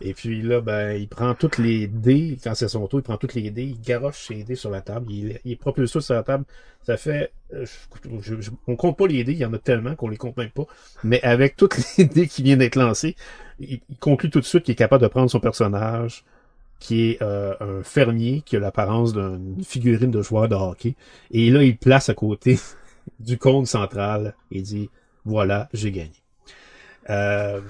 Et 0.00 0.14
puis 0.14 0.40
là, 0.40 0.62
ben, 0.62 0.92
il 0.92 1.08
prend 1.08 1.34
toutes 1.34 1.58
les 1.58 1.86
dés, 1.86 2.38
quand 2.42 2.54
c'est 2.54 2.68
son 2.68 2.86
tour, 2.86 3.00
il 3.00 3.02
prend 3.02 3.18
toutes 3.18 3.34
les 3.34 3.50
dés, 3.50 3.64
il 3.64 3.80
garoche 3.82 4.28
ses 4.28 4.44
dés 4.44 4.54
sur 4.54 4.70
la 4.70 4.80
table, 4.80 5.12
il, 5.12 5.38
il 5.44 5.58
propulse 5.58 5.92
tout 5.92 6.00
sur 6.00 6.14
la 6.14 6.22
table. 6.22 6.44
Ça 6.84 6.96
fait, 6.96 7.32
euh, 7.52 7.66
on 8.66 8.76
compte 8.76 8.96
pas 8.96 9.06
les 9.06 9.24
dés, 9.24 9.32
il 9.32 9.38
y 9.38 9.44
en 9.44 9.52
a 9.52 9.58
tellement 9.58 9.94
qu'on 9.94 10.08
les 10.08 10.16
compte 10.16 10.38
même 10.38 10.50
pas. 10.50 10.64
Mais 11.04 11.22
avec 11.22 11.56
toutes 11.56 11.76
les 11.98 12.06
dés 12.06 12.28
qui 12.28 12.42
viennent 12.42 12.60
d'être 12.60 12.76
lancés, 12.76 13.14
il, 13.60 13.80
il 13.90 13.98
conclut 13.98 14.30
tout 14.30 14.40
de 14.40 14.46
suite 14.46 14.64
qu'il 14.64 14.72
est 14.72 14.76
capable 14.76 15.02
de 15.02 15.08
prendre 15.08 15.30
son 15.30 15.40
personnage, 15.40 16.24
qui 16.84 17.12
est 17.12 17.22
euh, 17.22 17.54
un 17.60 17.82
fermier 17.82 18.42
qui 18.44 18.56
a 18.56 18.60
l'apparence 18.60 19.14
d'une 19.14 19.64
figurine 19.64 20.10
de 20.10 20.20
joueur 20.20 20.50
de 20.50 20.54
hockey. 20.54 20.96
Et 21.30 21.48
là, 21.50 21.62
il 21.62 21.78
place 21.78 22.10
à 22.10 22.14
côté 22.14 22.58
du 23.20 23.38
compte 23.38 23.66
central 23.66 24.34
et 24.50 24.60
dit 24.60 24.90
voilà, 25.24 25.70
j'ai 25.72 25.90
gagné. 25.90 26.12
Euh, 27.08 27.62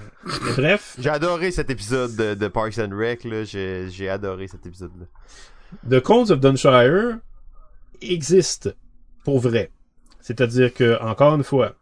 bref. 0.57 0.97
J'ai 0.99 1.09
adoré 1.09 1.51
cet 1.51 1.69
épisode 1.69 2.13
de, 2.13 2.47
Parks 2.49 2.77
and 2.77 2.89
Rec, 2.91 3.25
J'ai, 3.45 4.09
adoré 4.09 4.49
cet 4.49 4.65
épisode-là. 4.65 5.05
The 5.89 6.01
Cones 6.01 6.31
of 6.31 6.41
Dunshire 6.41 7.19
existe 8.01 8.75
pour 9.23 9.39
vrai. 9.39 9.71
C'est-à-dire 10.19 10.73
que, 10.73 11.01
encore 11.01 11.35
une 11.35 11.43
fois, 11.45 11.75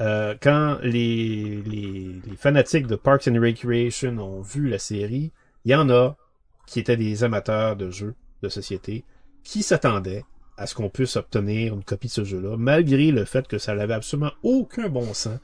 euh, 0.00 0.34
quand 0.42 0.78
les, 0.82 1.62
les, 1.64 2.20
les 2.26 2.36
fanatiques 2.36 2.88
de 2.88 2.96
Parks 2.96 3.28
and 3.28 3.40
Recreation 3.40 4.18
ont 4.18 4.40
vu 4.40 4.68
la 4.68 4.80
série, 4.80 5.30
il 5.64 5.70
y 5.70 5.74
en 5.76 5.88
a 5.88 6.16
qui 6.66 6.80
étaient 6.80 6.96
des 6.96 7.24
amateurs 7.24 7.76
de 7.76 7.90
jeux 7.90 8.14
de 8.42 8.48
société, 8.48 9.04
qui 9.42 9.62
s'attendaient 9.62 10.24
à 10.56 10.66
ce 10.66 10.74
qu'on 10.74 10.88
puisse 10.88 11.16
obtenir 11.16 11.74
une 11.74 11.84
copie 11.84 12.06
de 12.06 12.12
ce 12.12 12.24
jeu-là, 12.24 12.56
malgré 12.56 13.10
le 13.10 13.24
fait 13.24 13.46
que 13.48 13.58
ça 13.58 13.74
n'avait 13.74 13.94
absolument 13.94 14.32
aucun 14.42 14.88
bon 14.88 15.12
sens 15.14 15.38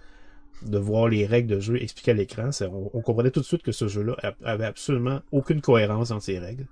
de 0.63 0.79
voir 0.79 1.09
les 1.09 1.27
règles 1.27 1.49
de 1.49 1.61
jeu 1.61 1.83
expliquées 1.83 2.13
à 2.13 2.15
l'écran. 2.15 2.51
On, 2.61 3.01
comprenait 3.01 3.31
tout 3.31 3.41
de 3.41 3.47
suite 3.47 3.63
que 3.63 3.73
ce 3.73 3.89
jeu-là 3.89 4.17
avait 4.45 4.67
absolument 4.67 5.21
aucune 5.33 5.61
cohérence 5.61 6.11
dans 6.11 6.21
ses 6.21 6.39
règles. 6.39 6.67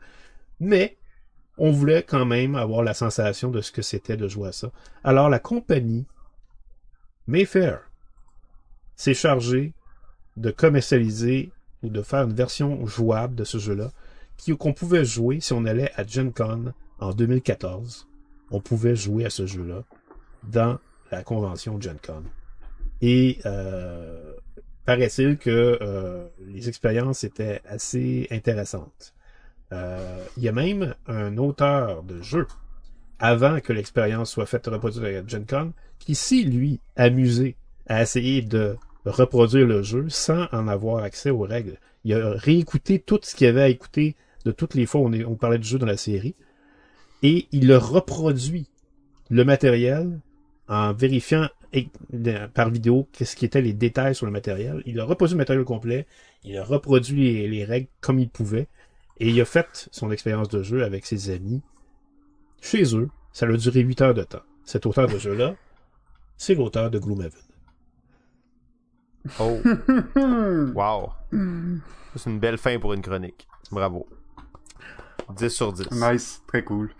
Mais 0.60 0.96
on 1.56 1.70
voulait 1.70 2.02
quand 2.02 2.26
même 2.26 2.54
avoir 2.54 2.82
la 2.82 2.94
sensation 2.94 3.50
de 3.50 3.60
ce 3.60 3.72
que 3.72 3.82
c'était 3.82 4.16
de 4.16 4.28
jouer 4.28 4.48
à 4.48 4.52
ça. 4.52 4.70
Alors 5.02 5.28
la 5.28 5.38
compagnie 5.38 6.06
Mayfair 7.26 7.80
s'est 8.94 9.14
chargée 9.14 9.72
de 10.36 10.50
commercialiser 10.50 11.50
ou 11.82 11.88
de 11.88 12.02
faire 12.02 12.24
une 12.24 12.34
version 12.34 12.86
jouable 12.86 13.34
de 13.34 13.44
ce 13.44 13.58
jeu-là 13.58 13.90
qu'on 14.58 14.72
pouvait 14.72 15.04
jouer 15.04 15.40
si 15.40 15.52
on 15.52 15.64
allait 15.64 15.90
à 15.96 16.06
Gen 16.06 16.32
Con 16.32 16.72
en 17.00 17.12
2014. 17.12 18.08
On 18.50 18.60
pouvait 18.60 18.96
jouer 18.96 19.26
à 19.26 19.30
ce 19.30 19.46
jeu-là 19.46 19.84
dans 20.44 20.78
la 21.10 21.22
convention 21.22 21.80
Gen 21.80 21.96
Con. 22.04 22.22
Et 23.00 23.38
euh, 23.46 24.32
paraît-il 24.84 25.38
que 25.38 25.78
euh, 25.80 26.26
les 26.46 26.68
expériences 26.68 27.24
étaient 27.24 27.60
assez 27.66 28.26
intéressantes. 28.30 29.14
Euh, 29.72 30.24
il 30.36 30.42
y 30.42 30.48
a 30.48 30.52
même 30.52 30.94
un 31.06 31.36
auteur 31.36 32.02
de 32.02 32.22
jeu, 32.22 32.46
avant 33.18 33.60
que 33.60 33.72
l'expérience 33.72 34.30
soit 34.30 34.46
faite 34.46 34.66
reproduire 34.66 35.22
à 35.22 35.26
Gen 35.26 35.44
Con, 35.44 35.72
qui 35.98 36.14
s'est, 36.14 36.42
lui, 36.42 36.80
amusé 36.96 37.56
à 37.86 38.02
essayer 38.02 38.42
de 38.42 38.76
reproduire 39.04 39.66
le 39.66 39.82
jeu 39.82 40.06
sans 40.08 40.46
en 40.52 40.68
avoir 40.68 41.02
accès 41.02 41.30
aux 41.30 41.42
règles. 41.42 41.78
Il 42.04 42.14
a 42.14 42.30
réécouté 42.30 42.98
tout 42.98 43.18
ce 43.22 43.34
qu'il 43.34 43.46
avait 43.46 43.62
à 43.62 43.68
écouter 43.68 44.16
de 44.48 44.52
toutes 44.52 44.74
les 44.74 44.86
fois 44.86 45.02
où 45.02 45.08
on, 45.08 45.30
on 45.30 45.34
parlait 45.34 45.58
du 45.58 45.68
jeu 45.68 45.78
dans 45.78 45.86
la 45.86 45.98
série. 45.98 46.34
Et 47.22 47.46
il 47.52 47.70
a 47.70 47.78
reproduit 47.78 48.66
le 49.28 49.44
matériel 49.44 50.20
en 50.68 50.94
vérifiant 50.94 51.48
par 52.54 52.70
vidéo 52.70 53.06
qu'est-ce 53.12 53.36
qui 53.36 53.44
étaient 53.44 53.60
les 53.60 53.74
détails 53.74 54.14
sur 54.14 54.24
le 54.24 54.32
matériel. 54.32 54.82
Il 54.86 54.98
a 55.00 55.04
reproduit 55.04 55.34
le 55.34 55.38
matériel 55.38 55.64
complet, 55.64 56.06
il 56.44 56.56
a 56.56 56.64
reproduit 56.64 57.46
les, 57.46 57.64
règles 57.64 57.88
comme 58.00 58.18
il 58.18 58.30
pouvait, 58.30 58.68
et 59.20 59.28
il 59.28 59.38
a 59.40 59.44
fait 59.44 59.88
son 59.90 60.10
expérience 60.10 60.48
de 60.48 60.62
jeu 60.62 60.82
avec 60.82 61.04
ses 61.04 61.30
amis 61.30 61.60
chez 62.62 62.96
eux. 62.96 63.10
Ça 63.32 63.46
a 63.46 63.52
duré 63.52 63.80
8 63.80 64.00
heures 64.00 64.14
de 64.14 64.22
temps. 64.22 64.42
Cet 64.64 64.86
auteur 64.86 65.08
de 65.08 65.18
jeu-là, 65.18 65.56
c'est 66.38 66.54
l'auteur 66.54 66.90
de 66.90 66.98
Gloomhaven. 66.98 67.42
Oh. 69.40 69.60
wow. 70.74 71.10
C'est 72.16 72.30
une 72.30 72.38
belle 72.38 72.56
fin 72.56 72.78
pour 72.78 72.94
une 72.94 73.02
chronique. 73.02 73.46
Bravo. 73.70 74.06
10 75.34 75.48
sur 75.48 75.72
10. 75.72 75.90
Nice. 75.92 76.42
Très 76.46 76.64
cool. 76.64 76.90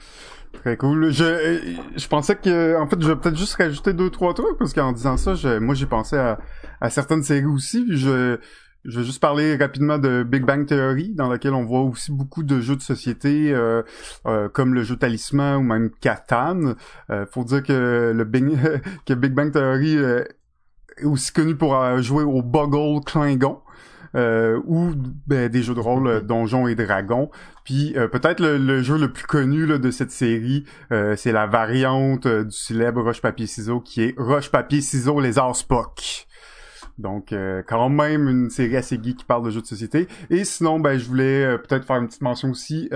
Très 0.53 0.77
cool. 0.77 1.11
Je, 1.13 1.77
je 1.97 2.09
pensais 2.09 2.37
que, 2.37 2.77
en 2.81 2.89
fait, 2.89 3.01
je 3.01 3.09
vais 3.09 3.17
peut-être 3.17 3.37
juste 3.37 3.55
rajouter 3.55 3.93
deux, 3.93 4.11
trois 4.11 4.35
trucs, 4.35 4.59
parce 4.59 4.73
qu'en 4.73 4.93
disant 4.93 5.17
ça, 5.17 5.35
je, 5.35 5.59
moi, 5.59 5.75
j'ai 5.75 5.87
pensé 5.87 6.17
à, 6.17 6.39
à 6.81 6.91
certaines 6.91 7.23
séries 7.23 7.45
aussi, 7.45 7.85
je, 7.91 8.39
je 8.85 9.01
vais 9.01 9.05
juste 9.05 9.21
parler 9.21 9.57
rapidement 9.57 9.99
de 9.99 10.23
Big 10.23 10.45
Bang 10.45 10.67
Theory, 10.67 11.15
dans 11.15 11.29
laquelle 11.29 11.53
on 11.53 11.65
voit 11.65 11.83
aussi 11.83 12.13
beaucoup 12.13 12.43
de 12.43 12.61
jeux 12.61 12.77
de 12.77 12.83
société, 12.83 13.53
euh, 13.53 13.83
euh, 14.27 14.49
comme 14.49 14.73
le 14.75 14.83
jeu 14.83 14.97
Talisman 14.97 15.57
ou 15.57 15.63
même 15.63 15.91
Catan. 16.01 16.75
Euh, 17.11 17.27
faut 17.31 17.45
dire 17.45 17.63
que 17.63 18.13
le 18.15 18.25
Big, 18.25 18.57
que 19.07 19.15
Big 19.15 19.33
Bang 19.33 19.53
Theory 19.53 19.97
euh, 19.97 20.25
est 20.97 21.05
aussi 21.05 21.33
connu 21.33 21.55
pour 21.55 21.77
jouer 22.01 22.25
au 22.25 22.43
Boggle 22.43 23.05
Klingon 23.05 23.61
euh, 24.15 24.61
ou 24.67 24.93
ben, 25.27 25.49
des 25.49 25.63
jeux 25.63 25.75
de 25.75 25.81
rôle 25.81 26.07
euh, 26.07 26.21
Donjons 26.21 26.67
et 26.67 26.75
Dragons. 26.75 27.31
Puis 27.65 27.95
euh, 27.97 28.09
peut-être 28.09 28.41
le, 28.41 28.83
jeu 28.83 28.99
le 28.99 29.13
plus 29.13 29.27
connu 29.27 29.67
là, 29.67 29.79
de 29.79 29.91
cette 29.91 30.11
série, 30.11 30.65
euh, 30.93 31.17
c'est 31.17 31.33
la 31.33 31.47
variante 31.47 32.27
du 32.27 32.51
célèbre 32.51 33.03
Roche 33.03 33.21
Papier 33.21 33.47
Ciseaux 33.47 33.81
qui 33.81 34.03
est 34.03 34.15
Roche 34.17 34.51
Papier 34.51 34.81
Ciseaux 34.81 35.21
les 35.21 35.35
Spock. 35.55 36.27
Donc 36.99 37.33
quand 37.69 37.89
même 37.91 38.29
une 38.29 38.51
série 38.51 38.77
assez 38.77 38.99
geek 39.01 39.19
qui 39.19 39.25
parle 39.25 39.45
de 39.45 39.51
jeux 39.51 39.61
de 39.61 39.67
société. 39.67 40.09
Et 40.31 40.43
sinon, 40.43 40.81
ben 40.81 40.99
je 40.99 41.07
voulais 41.07 41.57
peut-être 41.59 41.85
faire 41.85 41.97
une 41.97 42.09
petite 42.09 42.23
mention 42.23 42.51
aussi 42.51 42.91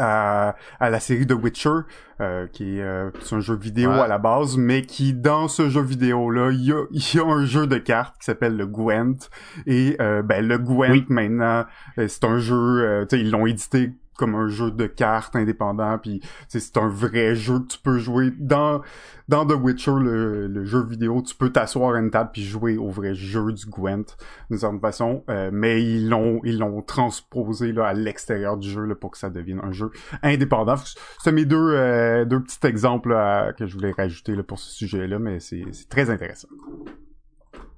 à, 0.00 0.56
à, 0.80 0.90
la 0.90 1.00
série 1.00 1.26
The 1.26 1.32
Witcher, 1.32 1.80
euh, 2.20 2.46
qui 2.46 2.78
est, 2.78 2.82
euh, 2.82 3.10
un 3.30 3.40
jeu 3.40 3.54
vidéo 3.54 3.90
à 3.90 4.08
la 4.08 4.18
base, 4.18 4.56
mais 4.56 4.82
qui 4.82 5.12
dans 5.12 5.48
ce 5.48 5.68
jeu 5.68 5.82
vidéo 5.82 6.30
là, 6.30 6.50
il 6.50 6.64
y 6.64 6.72
a, 6.72 6.84
y 6.90 7.18
a 7.18 7.24
un 7.24 7.44
jeu 7.44 7.66
de 7.66 7.78
cartes 7.78 8.16
qui 8.18 8.24
s'appelle 8.24 8.56
le 8.56 8.66
Gwent. 8.66 9.28
Et 9.66 9.96
euh, 10.00 10.22
ben 10.22 10.46
le 10.46 10.58
Gwent 10.58 11.06
maintenant, 11.08 11.64
euh, 11.98 12.08
c'est 12.08 12.24
un 12.24 12.38
jeu, 12.38 13.06
ils 13.12 13.30
l'ont 13.30 13.46
édité 13.46 13.92
comme 14.20 14.34
un 14.34 14.48
jeu 14.48 14.70
de 14.70 14.86
cartes 14.86 15.34
indépendant 15.34 15.96
puis 15.98 16.20
c'est 16.48 16.76
un 16.76 16.88
vrai 16.88 17.34
jeu 17.34 17.60
que 17.60 17.68
tu 17.68 17.78
peux 17.78 17.98
jouer. 17.98 18.30
Dans 18.38 18.82
The 19.28 19.54
Witcher 19.58 19.94
le, 19.98 20.64
jeu 20.66 20.84
vidéo 20.84 21.22
tu 21.22 21.34
peux 21.34 21.48
t'asseoir 21.48 21.94
à 21.94 22.00
une 22.00 22.10
table 22.10 22.30
puis 22.34 22.42
jouer 22.42 22.76
au 22.76 22.90
vrai 22.90 23.14
jeu 23.14 23.50
du 23.52 23.64
Gwent 23.64 24.04
d'une 24.50 24.58
certaine 24.58 24.80
façon. 24.80 25.24
Euh, 25.30 25.48
mais 25.50 25.82
ils 25.82 26.08
l'ont 26.10 26.82
transposé 26.82 27.74
à 27.78 27.94
l'extérieur 27.94 28.58
du 28.58 28.68
jeu 28.68 28.94
pour 28.94 29.12
que 29.12 29.18
ça 29.18 29.30
devienne 29.30 29.60
un 29.64 29.72
jeu 29.72 29.90
indépendant. 30.22 30.74
C'est 31.22 31.32
mes 31.32 31.46
deux 31.46 31.56
euh, 31.56 32.26
deux 32.26 32.42
petits 32.42 32.66
exemples 32.66 33.16
que 33.56 33.66
je 33.66 33.74
voulais 33.74 33.92
rajouter 33.92 34.36
pour 34.42 34.58
ce 34.58 34.70
sujet 34.70 35.06
là 35.06 35.18
mais 35.18 35.40
c'est 35.40 35.64
très 35.88 36.10
intéressant 36.10 36.48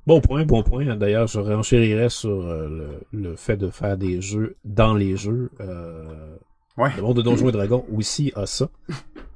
Bon 0.05 0.21
point, 0.21 0.45
bon 0.45 0.65
point. 0.65 0.97
D'ailleurs, 0.97 1.29
je 1.29 1.39
renchérirais 1.39 2.09
sur 2.09 2.49
euh, 2.49 2.99
le, 3.13 3.37
fait 3.37 3.57
de 3.57 3.71
faire 3.71 3.97
des 3.97 4.21
jeux 4.21 4.57
dans 4.65 4.95
les 4.95 5.17
jeux. 5.17 5.51
Euh, 5.61 6.37
ouais. 6.77 6.91
Le 6.97 7.03
monde 7.03 7.19
de 7.19 7.23
Donjons 7.23 7.51
et 7.51 7.53
Dragons 7.53 7.85
aussi 7.97 8.33
a 8.35 8.47
ça. 8.47 8.69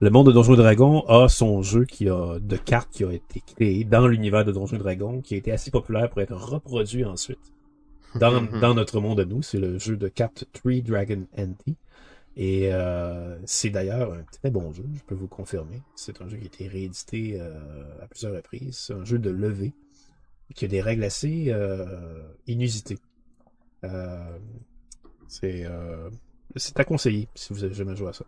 Le 0.01 0.11
monde 0.11 0.27
de 0.27 0.33
Donjons 0.33 0.55
et 0.55 0.57
Dragons 0.57 1.03
a 1.07 1.29
son 1.29 1.63
jeu 1.63 1.85
qui 1.85 2.09
a 2.09 2.41
de 2.41 2.57
cartes 2.57 2.91
qui 2.91 3.05
a 3.05 3.13
été 3.13 3.43
créé 3.47 3.85
dans 3.85 4.09
l'univers 4.09 4.45
de 4.45 4.51
Donjons 4.51 4.75
et 4.75 4.81
Dragons, 4.81 5.21
qui 5.21 5.35
a 5.35 5.37
été 5.37 5.53
assez 5.53 5.71
populaire 5.71 6.11
pour 6.11 6.21
être 6.21 6.35
reproduit 6.35 7.05
ensuite 7.05 7.53
dans, 8.17 8.43
dans 8.61 8.75
notre 8.75 8.99
monde 9.01 9.21
à 9.21 9.25
nous. 9.25 9.43
C'est 9.43 9.61
le 9.61 9.79
jeu 9.79 9.97
de 9.97 10.09
cartes 10.09 10.47
Three 10.53 10.83
Dragon 10.83 11.27
Anti. 11.39 11.77
Et 12.37 12.73
euh, 12.73 13.39
c'est 13.45 13.71
d'ailleurs 13.71 14.13
un 14.13 14.25
très 14.33 14.51
bon 14.51 14.73
jeu, 14.73 14.85
je 14.95 15.01
peux 15.07 15.15
vous 15.15 15.29
confirmer. 15.29 15.81
C'est 15.95 16.21
un 16.21 16.29
jeu 16.29 16.37
qui 16.39 16.43
a 16.43 16.47
été 16.47 16.67
réédité 16.67 17.41
à 17.41 18.07
plusieurs 18.09 18.35
reprises. 18.35 18.77
C'est 18.77 18.95
un 18.95 19.05
jeu 19.05 19.21
de 19.21 19.31
levée 19.31 19.73
qui 20.55 20.65
a 20.65 20.69
des 20.69 20.81
règles 20.81 21.05
assez 21.05 21.47
euh, 21.49 22.23
inusitées. 22.47 22.99
Euh, 23.85 24.39
c'est 25.29 25.65
euh, 25.65 26.09
c'est 26.55 26.79
à 26.79 26.85
conseiller 26.85 27.29
si 27.35 27.53
vous 27.53 27.65
avez 27.65 27.75
jamais 27.75 27.97
joué 27.97 28.09
à 28.09 28.13
ça. 28.13 28.25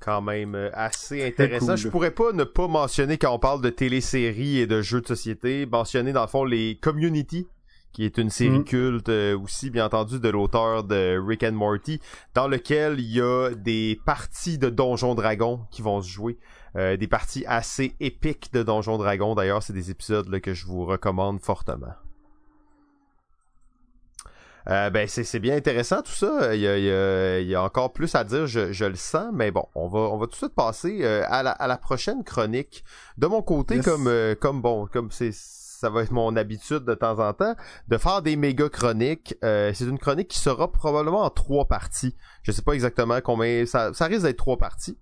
Quand 0.00 0.20
même 0.20 0.70
assez 0.74 1.24
intéressant. 1.24 1.76
Je 1.76 1.88
pourrais 1.88 2.10
pas 2.10 2.32
ne 2.32 2.44
pas 2.44 2.68
mentionner 2.68 3.16
quand 3.16 3.32
on 3.32 3.38
parle 3.38 3.62
de 3.62 3.70
téléséries 3.70 4.58
et 4.58 4.66
de 4.66 4.82
jeux 4.82 5.00
de 5.00 5.06
société, 5.06 5.64
mentionner 5.64 6.12
dans 6.12 6.22
le 6.22 6.28
fond 6.28 6.44
les 6.44 6.76
Community, 6.76 7.46
qui 7.94 8.04
est 8.04 8.18
une 8.18 8.28
série 8.28 8.58
mm. 8.58 8.64
culte 8.64 9.08
aussi, 9.08 9.70
bien 9.70 9.86
entendu, 9.86 10.20
de 10.20 10.28
l'auteur 10.28 10.84
de 10.84 11.18
Rick 11.18 11.44
and 11.44 11.52
Morty, 11.52 12.00
dans 12.34 12.48
lequel 12.48 13.00
il 13.00 13.10
y 13.10 13.20
a 13.22 13.50
des 13.54 13.98
parties 14.04 14.58
de 14.58 14.68
Donjons 14.68 15.14
Dragons 15.14 15.60
qui 15.70 15.80
vont 15.80 16.02
se 16.02 16.08
jouer. 16.10 16.36
Euh, 16.76 16.96
des 16.96 17.06
parties 17.06 17.44
assez 17.46 17.94
épiques 18.00 18.52
de 18.52 18.64
Donjon 18.64 18.98
Dragon. 18.98 19.36
D'ailleurs, 19.36 19.62
c'est 19.62 19.72
des 19.72 19.92
épisodes 19.92 20.28
là, 20.28 20.40
que 20.40 20.54
je 20.54 20.66
vous 20.66 20.84
recommande 20.84 21.40
fortement. 21.40 21.94
Euh, 24.66 24.88
ben 24.88 25.06
c'est 25.06 25.38
bien 25.40 25.56
intéressant 25.56 26.00
tout 26.00 26.10
ça. 26.10 26.54
Il 26.56 26.62
y, 26.62 27.54
a, 27.54 27.62
encore 27.62 27.92
plus 27.92 28.14
à 28.14 28.24
dire, 28.24 28.46
je, 28.46 28.84
le 28.84 28.94
sens, 28.96 29.30
mais 29.32 29.50
bon, 29.50 29.66
on 29.74 29.88
va 29.88 29.98
on 29.98 30.16
va 30.16 30.24
tout 30.26 30.32
de 30.32 30.36
suite 30.36 30.54
passer 30.54 31.00
euh, 31.02 31.22
à, 31.28 31.42
la, 31.42 31.76
prochaine 31.76 32.24
chronique. 32.24 32.82
De 33.18 33.26
mon 33.26 33.42
côté, 33.42 33.78
comme 33.80 34.10
comme 34.40 34.62
bon, 34.62 34.86
comme 34.86 35.10
c'est 35.12 35.32
ça 35.84 35.90
va 35.90 36.02
être 36.02 36.12
mon 36.12 36.34
habitude 36.34 36.86
de 36.86 36.94
temps 36.94 37.18
en 37.18 37.34
temps 37.34 37.54
de 37.88 37.98
faire 37.98 38.22
des 38.22 38.36
méga 38.36 38.70
chroniques. 38.70 39.34
c'est 39.42 39.82
une 39.82 39.98
chronique 39.98 40.28
qui 40.28 40.38
sera 40.38 40.72
probablement 40.72 41.24
en 41.24 41.28
trois 41.28 41.66
parties. 41.66 42.16
Je 42.42 42.52
sais 42.52 42.62
pas 42.62 42.72
exactement 42.72 43.20
combien 43.22 43.66
ça, 43.66 43.92
ça 43.92 44.06
risque 44.06 44.22
d'être 44.22 44.38
trois 44.38 44.56
parties. 44.56 44.96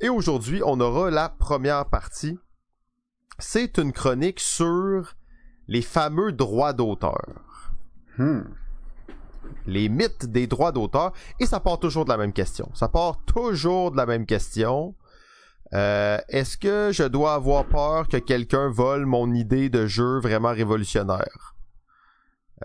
Et 0.00 0.08
aujourd'hui, 0.08 0.62
on 0.64 0.80
aura 0.80 1.10
la 1.10 1.28
première 1.28 1.84
partie. 1.84 2.38
C'est 3.38 3.76
une 3.76 3.92
chronique 3.92 4.40
sur 4.40 5.16
les 5.66 5.82
fameux 5.82 6.32
droits 6.32 6.72
d'auteur. 6.72 7.74
Hmm. 8.16 8.44
Les 9.66 9.90
mythes 9.90 10.24
des 10.24 10.46
droits 10.46 10.72
d'auteur. 10.72 11.12
Et 11.40 11.44
ça 11.46 11.60
part 11.60 11.78
toujours 11.78 12.06
de 12.06 12.10
la 12.10 12.16
même 12.16 12.32
question. 12.32 12.70
Ça 12.72 12.88
part 12.88 13.22
toujours 13.26 13.90
de 13.90 13.98
la 13.98 14.06
même 14.06 14.24
question. 14.24 14.94
Euh, 15.74 16.18
est-ce 16.28 16.56
que 16.56 16.90
je 16.92 17.04
dois 17.04 17.34
avoir 17.34 17.66
peur 17.66 18.08
que 18.08 18.16
quelqu'un 18.16 18.70
vole 18.70 19.04
mon 19.04 19.32
idée 19.34 19.68
de 19.68 19.86
jeu 19.86 20.18
vraiment 20.20 20.52
révolutionnaire? 20.52 21.54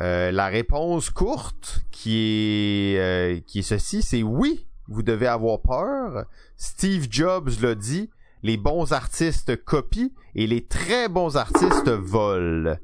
Euh, 0.01 0.31
la 0.31 0.47
réponse 0.47 1.09
courte 1.09 1.81
qui 1.91 2.93
est, 2.95 2.97
euh, 2.97 3.39
qui 3.45 3.59
est 3.59 3.63
ceci, 3.63 4.01
c'est 4.01 4.23
oui, 4.23 4.65
vous 4.87 5.03
devez 5.03 5.27
avoir 5.27 5.61
peur. 5.61 6.25
Steve 6.57 7.07
Jobs 7.09 7.51
l'a 7.61 7.75
dit, 7.75 8.09
les 8.41 8.57
bons 8.57 8.91
artistes 8.91 9.63
copient 9.63 10.09
et 10.35 10.47
les 10.47 10.65
très 10.65 11.09
bons 11.09 11.37
artistes 11.37 11.89
volent. 11.89 12.77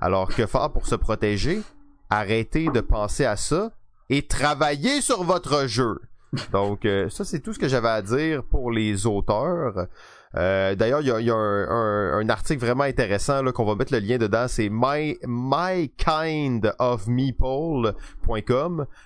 Alors 0.00 0.34
que 0.34 0.46
faire 0.46 0.72
pour 0.72 0.86
se 0.86 0.94
protéger? 0.94 1.62
Arrêtez 2.10 2.68
de 2.68 2.80
penser 2.80 3.24
à 3.24 3.36
ça 3.36 3.72
et 4.08 4.26
travaillez 4.26 5.00
sur 5.00 5.24
votre 5.24 5.66
jeu. 5.66 6.00
Donc 6.52 6.84
euh, 6.84 7.08
ça 7.08 7.24
c'est 7.24 7.40
tout 7.40 7.52
ce 7.52 7.58
que 7.58 7.68
j'avais 7.68 7.88
à 7.88 8.02
dire 8.02 8.42
pour 8.44 8.70
les 8.70 9.06
auteurs. 9.06 9.86
Euh, 10.36 10.74
d'ailleurs, 10.74 11.00
il 11.00 11.06
y 11.06 11.30
a, 11.30 11.34
un, 11.34 12.28
article 12.28 12.60
vraiment 12.60 12.84
intéressant 12.84 13.42
qu'on 13.52 13.64
va 13.64 13.74
mettre 13.74 13.92
le 13.92 14.00
lien 14.00 14.18
dedans. 14.18 14.46
C'est 14.48 14.68
my. 14.70 15.16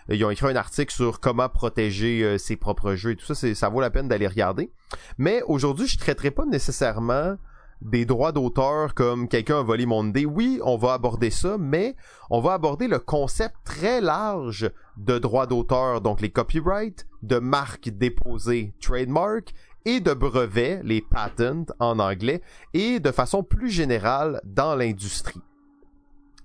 Ils 0.09 0.25
ont 0.25 0.31
écrit 0.31 0.47
un 0.47 0.57
article 0.57 0.93
sur 0.93 1.21
comment 1.21 1.49
protéger 1.49 2.25
euh, 2.25 2.39
ses 2.39 2.57
propres 2.57 2.95
jeux 2.95 3.13
et 3.13 3.17
tout 3.17 3.33
ça. 3.33 3.55
Ça 3.55 3.69
vaut 3.69 3.81
la 3.81 3.91
peine 3.91 4.09
d'aller 4.09 4.27
regarder. 4.27 4.71
Mais 5.19 5.43
aujourd'hui, 5.47 5.87
je 5.87 5.99
traiterai 5.99 6.33
pas 6.33 6.47
nécessairement 6.47 7.37
des 7.83 8.05
droits 8.05 8.33
d'auteur 8.33 8.95
comme 8.95 9.29
quelqu'un 9.29 9.61
a 9.61 9.63
volé 9.63 9.87
mon 9.87 10.09
idée, 10.09 10.27
oui, 10.27 10.61
on 10.65 10.77
va 10.77 10.93
aborder 10.93 11.31
ça, 11.31 11.57
mais 11.59 11.97
on 12.31 12.41
va 12.41 12.53
aborder 12.53 12.89
le 12.89 12.99
concept 12.99 13.57
très 13.65 14.01
large 14.01 14.71
de 14.97 15.19
droits 15.19 15.47
d'auteur, 15.47 16.01
donc 16.01 16.21
les 16.21 16.31
copyrights, 16.31 17.07
de 17.23 17.39
marques 17.39 17.89
déposées, 17.89 18.75
trademark, 18.81 19.55
et 19.87 20.01
de 20.01 20.13
brevets, 20.13 20.83
les 20.85 21.01
patents 21.01 21.67
en 21.79 21.99
anglais, 21.99 22.43
et 22.75 23.01
de 23.01 23.11
façon 23.11 23.43
plus 23.43 23.71
générale 23.71 24.41
dans 24.45 24.75
l'industrie. 24.75 25.41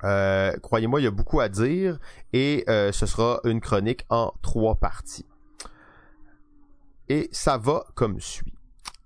Euh, 0.04 0.56
croyez-moi, 0.62 1.02
il 1.02 1.06
y 1.06 1.08
a 1.08 1.12
beaucoup 1.12 1.40
à 1.40 1.50
dire 1.50 2.00
et 2.32 2.64
euh, 2.70 2.92
ce 2.92 3.06
sera 3.06 3.40
une 3.44 3.62
chronique 3.62 4.06
en 4.10 4.34
trois 4.42 4.76
parties. 4.76 5.26
Et 7.10 7.30
ça 7.32 7.58
va 7.58 7.86
comme 7.96 8.20
suit. 8.20 8.55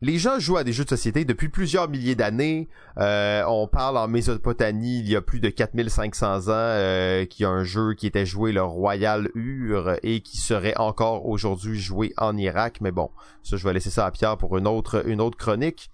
Les 0.02 0.18
gens 0.18 0.40
jouent 0.40 0.56
à 0.56 0.64
des 0.64 0.72
jeux 0.72 0.86
de 0.86 0.90
société 0.90 1.26
depuis 1.26 1.50
plusieurs 1.50 1.90
milliers 1.90 2.16
d'années. 2.16 2.70
Euh, 2.98 3.44
on 3.48 3.68
parle 3.68 3.98
en 3.98 4.08
Mésopotamie 4.08 5.00
il 5.00 5.10
y 5.10 5.16
a 5.18 5.22
plus 5.22 5.42
de 5.42 5.50
4500 5.50 6.48
ans 6.48 6.52
euh, 6.52 7.26
qu'il 7.26 7.44
y 7.44 7.46
a 7.46 7.50
un 7.50 7.66
jeu 7.66 7.96
qui 7.96 8.08
était 8.08 8.26
joué 8.26 8.54
le 8.54 8.64
Royal 8.64 9.30
Ur 9.36 9.98
et 10.02 10.22
qui 10.22 10.38
serait 10.38 10.78
encore 10.78 11.28
aujourd'hui 11.28 11.78
joué 11.78 12.14
en 12.16 12.38
Irak. 12.38 12.80
Mais 12.80 12.92
bon, 12.92 13.10
ça 13.44 13.58
je 13.58 13.64
vais 13.66 13.74
laisser 13.74 13.90
ça 13.90 14.06
à 14.06 14.12
Pierre 14.12 14.38
pour 14.38 14.58
une 14.58 14.68
autre 14.68 15.06
une 15.06 15.20
autre 15.20 15.38
chronique. 15.38 15.92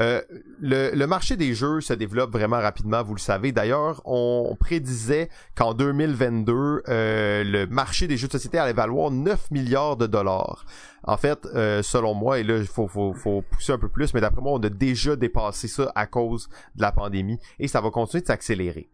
Euh, 0.00 0.22
le, 0.60 1.06
marché 1.06 1.36
des 1.36 1.54
jeux 1.54 1.80
se 1.80 1.92
développe 1.92 2.32
vraiment 2.32 2.58
rapidement, 2.58 3.02
vous 3.02 3.14
le 3.14 3.20
savez. 3.20 3.52
D'ailleurs, 3.52 4.02
on 4.04 4.56
prédisait 4.58 5.28
qu'en 5.54 5.74
2022, 5.74 6.82
euh, 6.88 7.44
le 7.44 7.66
marché 7.66 8.06
des 8.06 8.16
jeux 8.16 8.28
de 8.28 8.32
société 8.32 8.58
allait 8.58 8.72
valoir 8.72 9.10
9 9.10 9.50
milliards 9.50 9.96
de 9.96 10.06
dollars. 10.06 10.64
En 11.04 11.16
fait, 11.16 11.46
euh, 11.46 11.82
selon 11.82 12.14
moi, 12.14 12.38
et 12.38 12.44
là, 12.44 12.58
il 12.58 12.66
faut, 12.66 12.88
faut, 12.88 13.14
faut 13.14 13.42
pousser 13.42 13.72
un 13.72 13.78
peu 13.78 13.88
plus, 13.88 14.12
mais 14.14 14.20
d'après 14.20 14.42
moi, 14.42 14.52
on 14.52 14.62
a 14.62 14.68
déjà 14.68 15.16
dépassé 15.16 15.68
ça 15.68 15.90
à 15.94 16.06
cause 16.06 16.48
de 16.74 16.82
la 16.82 16.92
pandémie 16.92 17.38
et 17.58 17.68
ça 17.68 17.80
va 17.80 17.90
continuer 17.90 18.22
de 18.22 18.26
s'accélérer. 18.26 18.88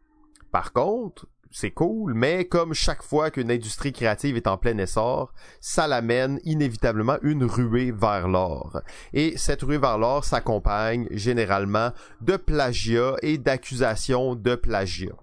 Par 0.53 0.73
contre, 0.73 1.27
c'est 1.57 1.71
cool, 1.71 2.15
mais 2.15 2.47
comme 2.47 2.75
chaque 2.75 3.05
fois 3.05 3.31
qu'une 3.31 3.49
industrie 3.49 3.93
créative 3.93 4.37
est 4.37 4.49
en 4.49 4.57
plein 4.57 4.77
essor, 4.77 5.33
ça 5.61 5.87
l'amène 5.87 6.41
inévitablement 6.43 7.17
une 7.23 7.45
ruée 7.45 7.93
vers 7.93 8.27
l'or. 8.27 8.81
Et 9.13 9.35
cette 9.37 9.63
ruée 9.63 9.79
vers 9.79 9.97
l'or 9.97 10.25
s'accompagne 10.25 11.07
généralement 11.13 11.93
de 12.21 12.37
plagiat 12.37 13.15
et 13.23 13.39
d'accusations 13.39 14.35
de 14.35 14.57
plagiat. 14.57 15.15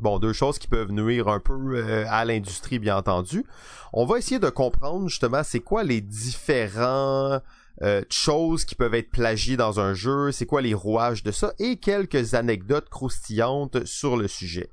Bon, 0.00 0.18
deux 0.18 0.32
choses 0.32 0.58
qui 0.58 0.66
peuvent 0.66 0.90
nuire 0.90 1.28
un 1.28 1.38
peu 1.38 1.54
euh, 1.76 2.04
à 2.08 2.24
l'industrie, 2.24 2.80
bien 2.80 2.96
entendu. 2.96 3.44
On 3.92 4.04
va 4.04 4.18
essayer 4.18 4.40
de 4.40 4.50
comprendre 4.50 5.08
justement 5.08 5.44
c'est 5.44 5.60
quoi 5.60 5.84
les 5.84 6.00
différents 6.00 7.40
euh, 7.82 8.02
choses 8.10 8.64
qui 8.64 8.74
peuvent 8.74 8.94
être 8.94 9.12
plagiées 9.12 9.56
dans 9.56 9.78
un 9.78 9.94
jeu, 9.94 10.32
c'est 10.32 10.44
quoi 10.44 10.60
les 10.60 10.74
rouages 10.74 11.22
de 11.22 11.30
ça, 11.30 11.52
et 11.60 11.76
quelques 11.76 12.34
anecdotes 12.34 12.88
croustillantes 12.88 13.84
sur 13.86 14.16
le 14.16 14.26
sujet. 14.26 14.70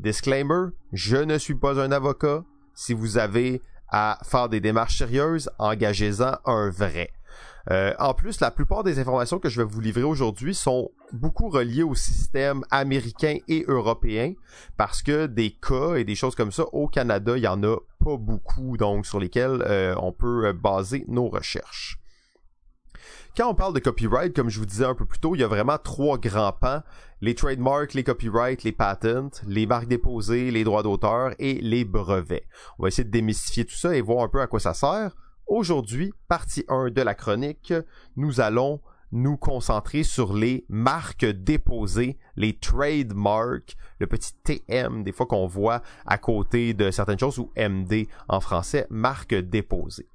Disclaimer, 0.00 0.70
je 0.92 1.16
ne 1.16 1.38
suis 1.38 1.54
pas 1.54 1.80
un 1.80 1.92
avocat. 1.92 2.44
Si 2.74 2.92
vous 2.92 3.18
avez 3.18 3.62
à 3.88 4.18
faire 4.24 4.48
des 4.48 4.60
démarches 4.60 4.98
sérieuses, 4.98 5.50
engagez-en 5.58 6.38
un 6.44 6.70
vrai. 6.70 7.10
Euh, 7.70 7.94
en 7.98 8.12
plus, 8.12 8.40
la 8.40 8.50
plupart 8.50 8.82
des 8.82 8.98
informations 8.98 9.38
que 9.38 9.48
je 9.48 9.62
vais 9.62 9.66
vous 9.66 9.80
livrer 9.80 10.02
aujourd'hui 10.02 10.54
sont 10.54 10.90
beaucoup 11.12 11.48
reliées 11.48 11.82
au 11.82 11.94
système 11.94 12.62
américain 12.70 13.38
et 13.48 13.64
européen 13.68 14.34
parce 14.76 15.02
que 15.02 15.26
des 15.26 15.52
cas 15.52 15.94
et 15.94 16.04
des 16.04 16.14
choses 16.14 16.34
comme 16.34 16.52
ça 16.52 16.64
au 16.72 16.88
Canada, 16.88 17.36
il 17.36 17.44
y 17.44 17.48
en 17.48 17.62
a 17.62 17.76
pas 18.04 18.16
beaucoup 18.16 18.76
donc 18.76 19.06
sur 19.06 19.18
lesquels 19.18 19.62
euh, 19.66 19.94
on 19.98 20.12
peut 20.12 20.52
baser 20.52 21.04
nos 21.08 21.28
recherches. 21.28 21.98
Quand 23.36 23.50
on 23.50 23.54
parle 23.56 23.74
de 23.74 23.80
copyright, 23.80 24.32
comme 24.32 24.48
je 24.48 24.60
vous 24.60 24.66
disais 24.66 24.84
un 24.84 24.94
peu 24.94 25.06
plus 25.06 25.18
tôt, 25.18 25.34
il 25.34 25.40
y 25.40 25.44
a 25.44 25.48
vraiment 25.48 25.76
trois 25.76 26.18
grands 26.18 26.52
pans. 26.52 26.82
Les 27.20 27.34
trademarks, 27.34 27.94
les 27.94 28.04
copyrights, 28.04 28.62
les 28.62 28.70
patents, 28.70 29.30
les 29.48 29.66
marques 29.66 29.88
déposées, 29.88 30.52
les 30.52 30.62
droits 30.62 30.84
d'auteur 30.84 31.34
et 31.40 31.54
les 31.54 31.84
brevets. 31.84 32.46
On 32.78 32.84
va 32.84 32.88
essayer 32.88 33.02
de 33.02 33.10
démystifier 33.10 33.64
tout 33.64 33.74
ça 33.74 33.96
et 33.96 34.00
voir 34.02 34.22
un 34.22 34.28
peu 34.28 34.40
à 34.40 34.46
quoi 34.46 34.60
ça 34.60 34.72
sert. 34.72 35.16
Aujourd'hui, 35.48 36.12
partie 36.28 36.64
1 36.68 36.90
de 36.90 37.02
la 37.02 37.16
chronique, 37.16 37.74
nous 38.14 38.40
allons 38.40 38.80
nous 39.10 39.36
concentrer 39.36 40.04
sur 40.04 40.32
les 40.32 40.64
marques 40.68 41.26
déposées, 41.26 42.18
les 42.36 42.56
trademarks, 42.56 43.76
le 43.98 44.06
petit 44.06 44.32
TM 44.44 45.02
des 45.02 45.10
fois 45.10 45.26
qu'on 45.26 45.48
voit 45.48 45.82
à 46.06 46.18
côté 46.18 46.72
de 46.72 46.92
certaines 46.92 47.18
choses 47.18 47.40
ou 47.40 47.50
MD 47.56 48.06
en 48.28 48.38
français, 48.38 48.86
marque 48.90 49.34
déposée. 49.34 50.08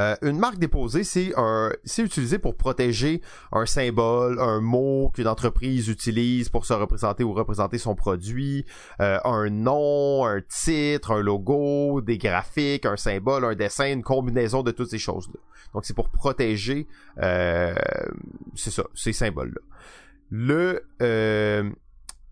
Euh, 0.00 0.16
une 0.22 0.38
marque 0.38 0.58
déposée, 0.58 1.04
c'est 1.04 1.32
un, 1.36 1.70
c'est 1.84 2.02
utilisé 2.02 2.38
pour 2.38 2.56
protéger 2.56 3.22
un 3.52 3.64
symbole, 3.64 4.40
un 4.40 4.60
mot 4.60 5.12
qu'une 5.14 5.28
entreprise 5.28 5.88
utilise 5.88 6.48
pour 6.48 6.66
se 6.66 6.72
représenter 6.72 7.22
ou 7.22 7.32
représenter 7.32 7.78
son 7.78 7.94
produit, 7.94 8.66
euh, 9.00 9.20
un 9.24 9.50
nom, 9.50 10.26
un 10.26 10.40
titre, 10.40 11.12
un 11.12 11.22
logo, 11.22 12.00
des 12.00 12.18
graphiques, 12.18 12.86
un 12.86 12.96
symbole, 12.96 13.44
un 13.44 13.54
dessin, 13.54 13.92
une 13.92 14.02
combinaison 14.02 14.64
de 14.64 14.72
toutes 14.72 14.90
ces 14.90 14.98
choses-là. 14.98 15.38
Donc 15.74 15.84
c'est 15.84 15.94
pour 15.94 16.08
protéger, 16.08 16.88
euh, 17.22 17.74
c'est 18.56 18.72
ça, 18.72 18.82
ces 18.94 19.12
symboles-là. 19.12 19.60
Le, 20.30 20.82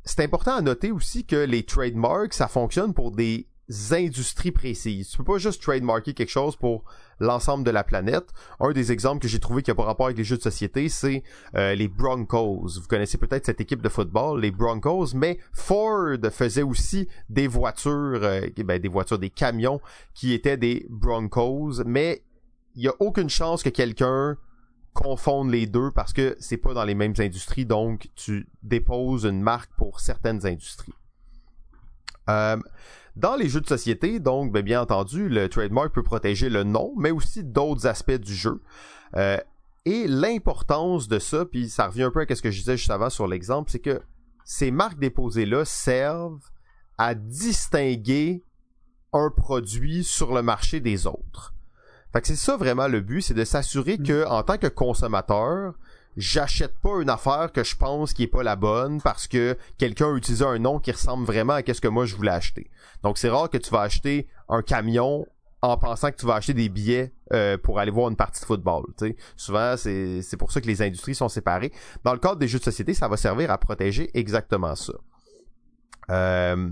c'est 0.04 0.24
important 0.24 0.56
à 0.56 0.62
noter 0.62 0.90
aussi 0.90 1.24
que 1.24 1.36
les 1.36 1.62
trademarks, 1.62 2.34
ça 2.34 2.48
fonctionne 2.48 2.92
pour 2.92 3.12
des 3.12 3.46
industries 3.92 4.52
précises. 4.52 5.08
Tu 5.10 5.18
peux 5.18 5.24
pas 5.24 5.38
juste 5.38 5.62
trademarker 5.62 6.14
quelque 6.14 6.30
chose 6.30 6.56
pour 6.56 6.84
l'ensemble 7.20 7.64
de 7.64 7.70
la 7.70 7.84
planète. 7.84 8.30
Un 8.60 8.72
des 8.72 8.92
exemples 8.92 9.22
que 9.22 9.28
j'ai 9.28 9.40
trouvé 9.40 9.62
qui 9.62 9.70
a 9.70 9.74
pas 9.74 9.84
rapport 9.84 10.06
avec 10.06 10.18
les 10.18 10.24
jeux 10.24 10.36
de 10.36 10.42
société, 10.42 10.88
c'est 10.88 11.22
euh, 11.54 11.74
les 11.74 11.88
Broncos. 11.88 12.80
Vous 12.80 12.88
connaissez 12.88 13.18
peut-être 13.18 13.46
cette 13.46 13.60
équipe 13.60 13.82
de 13.82 13.88
football, 13.88 14.40
les 14.40 14.50
Broncos, 14.50 15.14
mais 15.14 15.38
Ford 15.52 16.16
faisait 16.30 16.62
aussi 16.62 17.08
des 17.28 17.46
voitures, 17.46 18.20
euh, 18.22 18.40
ben, 18.64 18.80
des 18.80 18.88
voitures, 18.88 19.18
des 19.18 19.30
camions 19.30 19.80
qui 20.14 20.32
étaient 20.32 20.56
des 20.56 20.86
Broncos, 20.90 21.82
mais 21.86 22.22
il 22.74 22.82
y 22.82 22.88
a 22.88 22.94
aucune 23.00 23.30
chance 23.30 23.62
que 23.62 23.68
quelqu'un 23.68 24.36
confonde 24.92 25.50
les 25.50 25.66
deux 25.66 25.90
parce 25.90 26.12
que 26.12 26.36
c'est 26.38 26.58
pas 26.58 26.74
dans 26.74 26.84
les 26.84 26.94
mêmes 26.94 27.14
industries, 27.18 27.64
donc 27.64 28.08
tu 28.14 28.46
déposes 28.62 29.24
une 29.24 29.40
marque 29.40 29.70
pour 29.76 30.00
certaines 30.00 30.46
industries. 30.46 30.94
Euh, 32.28 32.56
dans 33.16 33.36
les 33.36 33.48
jeux 33.48 33.60
de 33.60 33.66
société, 33.66 34.20
donc, 34.20 34.52
ben, 34.52 34.62
bien 34.62 34.80
entendu, 34.80 35.28
le 35.28 35.48
trademark 35.48 35.92
peut 35.92 36.02
protéger 36.02 36.48
le 36.48 36.64
nom, 36.64 36.94
mais 36.96 37.10
aussi 37.10 37.44
d'autres 37.44 37.86
aspects 37.86 38.12
du 38.12 38.34
jeu. 38.34 38.60
Euh, 39.16 39.38
et 39.84 40.06
l'importance 40.06 41.08
de 41.08 41.18
ça, 41.18 41.44
puis 41.44 41.68
ça 41.68 41.88
revient 41.88 42.04
un 42.04 42.10
peu 42.10 42.24
à 42.28 42.34
ce 42.34 42.40
que 42.40 42.50
je 42.50 42.60
disais 42.60 42.76
juste 42.76 42.90
avant 42.90 43.10
sur 43.10 43.26
l'exemple, 43.26 43.70
c'est 43.70 43.80
que 43.80 44.00
ces 44.44 44.70
marques 44.70 44.98
déposées-là 44.98 45.64
servent 45.64 46.50
à 46.98 47.14
distinguer 47.14 48.44
un 49.12 49.30
produit 49.30 50.04
sur 50.04 50.32
le 50.32 50.42
marché 50.42 50.80
des 50.80 51.06
autres. 51.06 51.54
Fait 52.12 52.20
que 52.20 52.26
c'est 52.26 52.36
ça 52.36 52.56
vraiment 52.56 52.88
le 52.88 53.00
but, 53.00 53.22
c'est 53.22 53.34
de 53.34 53.44
s'assurer 53.44 53.98
mm. 53.98 54.06
que 54.06 54.26
en 54.26 54.42
tant 54.42 54.58
que 54.58 54.66
consommateur, 54.66 55.74
j'achète 56.16 56.78
pas 56.80 57.00
une 57.00 57.10
affaire 57.10 57.52
que 57.52 57.64
je 57.64 57.76
pense 57.76 58.12
qui 58.12 58.24
est 58.24 58.28
pas 58.28 58.42
la 58.42 58.56
bonne 58.56 59.00
parce 59.00 59.26
que 59.26 59.56
quelqu'un 59.78 60.12
a 60.12 60.16
utilisé 60.16 60.44
un 60.44 60.58
nom 60.58 60.78
qui 60.78 60.92
ressemble 60.92 61.24
vraiment 61.24 61.54
à 61.54 61.62
ce 61.62 61.80
que 61.80 61.88
moi 61.88 62.06
je 62.06 62.14
voulais 62.16 62.32
acheter. 62.32 62.70
Donc 63.02 63.18
c'est 63.18 63.28
rare 63.28 63.50
que 63.50 63.58
tu 63.58 63.70
vas 63.70 63.80
acheter 63.80 64.28
un 64.48 64.62
camion 64.62 65.26
en 65.62 65.76
pensant 65.76 66.10
que 66.10 66.16
tu 66.16 66.26
vas 66.26 66.34
acheter 66.34 66.54
des 66.54 66.68
billets 66.68 67.12
euh, 67.32 67.56
pour 67.56 67.78
aller 67.78 67.92
voir 67.92 68.08
une 68.10 68.16
partie 68.16 68.40
de 68.40 68.46
football. 68.46 68.84
Souvent, 69.36 69.76
c'est 69.76 70.36
pour 70.36 70.50
ça 70.50 70.60
que 70.60 70.66
les 70.66 70.82
industries 70.82 71.14
sont 71.14 71.28
séparées. 71.28 71.72
Dans 72.02 72.12
le 72.12 72.18
cadre 72.18 72.36
des 72.36 72.48
jeux 72.48 72.58
de 72.58 72.64
société, 72.64 72.94
ça 72.94 73.06
va 73.06 73.16
servir 73.16 73.50
à 73.50 73.58
protéger 73.58 74.10
exactement 74.18 74.74
ça. 74.74 74.92
Euh, 76.10 76.68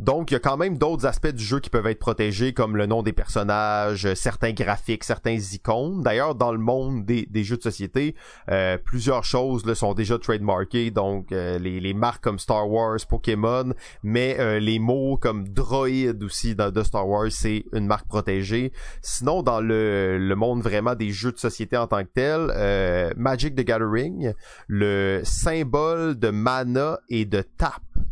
donc, 0.00 0.30
il 0.30 0.34
y 0.34 0.36
a 0.38 0.40
quand 0.40 0.56
même 0.56 0.78
d'autres 0.78 1.04
aspects 1.04 1.28
du 1.28 1.44
jeu 1.44 1.60
qui 1.60 1.68
peuvent 1.68 1.86
être 1.86 1.98
protégés, 1.98 2.54
comme 2.54 2.74
le 2.74 2.86
nom 2.86 3.02
des 3.02 3.12
personnages, 3.12 4.06
euh, 4.06 4.14
certains 4.14 4.52
graphiques, 4.52 5.04
certains 5.04 5.36
icônes. 5.36 6.02
D'ailleurs, 6.02 6.34
dans 6.34 6.52
le 6.52 6.58
monde 6.58 7.04
des, 7.04 7.44
jeux 7.44 7.58
de 7.58 7.62
société, 7.62 8.14
euh, 8.50 8.78
plusieurs 8.82 9.24
choses 9.24 9.66
là, 9.66 9.74
sont 9.74 9.92
déjà 9.92 10.18
trademarkées, 10.18 10.90
donc 10.90 11.32
euh, 11.32 11.58
les, 11.58 11.92
marques 11.92 12.24
comme 12.24 12.38
Star 12.38 12.70
Wars, 12.70 12.96
Pokémon, 13.06 13.74
mais 14.02 14.58
les 14.58 14.78
mots 14.78 15.18
comme 15.20 15.46
droïde 15.46 16.22
aussi 16.22 16.54
de 16.54 16.82
Star 16.82 17.06
Wars, 17.06 17.30
c'est 17.30 17.64
une 17.74 17.86
marque 17.86 18.06
protégée. 18.06 18.72
Sinon, 19.02 19.42
dans 19.42 19.60
le, 19.60 20.16
le 20.18 20.34
monde 20.34 20.62
vraiment 20.62 20.94
des 20.94 21.10
jeux 21.10 21.32
de 21.32 21.38
société 21.38 21.76
en 21.76 21.86
tant 21.86 22.04
que 22.04 22.10
tel, 22.14 23.12
Magic 23.18 23.54
the 23.54 23.64
Gathering, 23.64 24.32
le 24.66 25.20
symbole 25.24 26.18
de 26.18 26.30
mana 26.30 27.00
et 27.10 27.26
de 27.26 27.42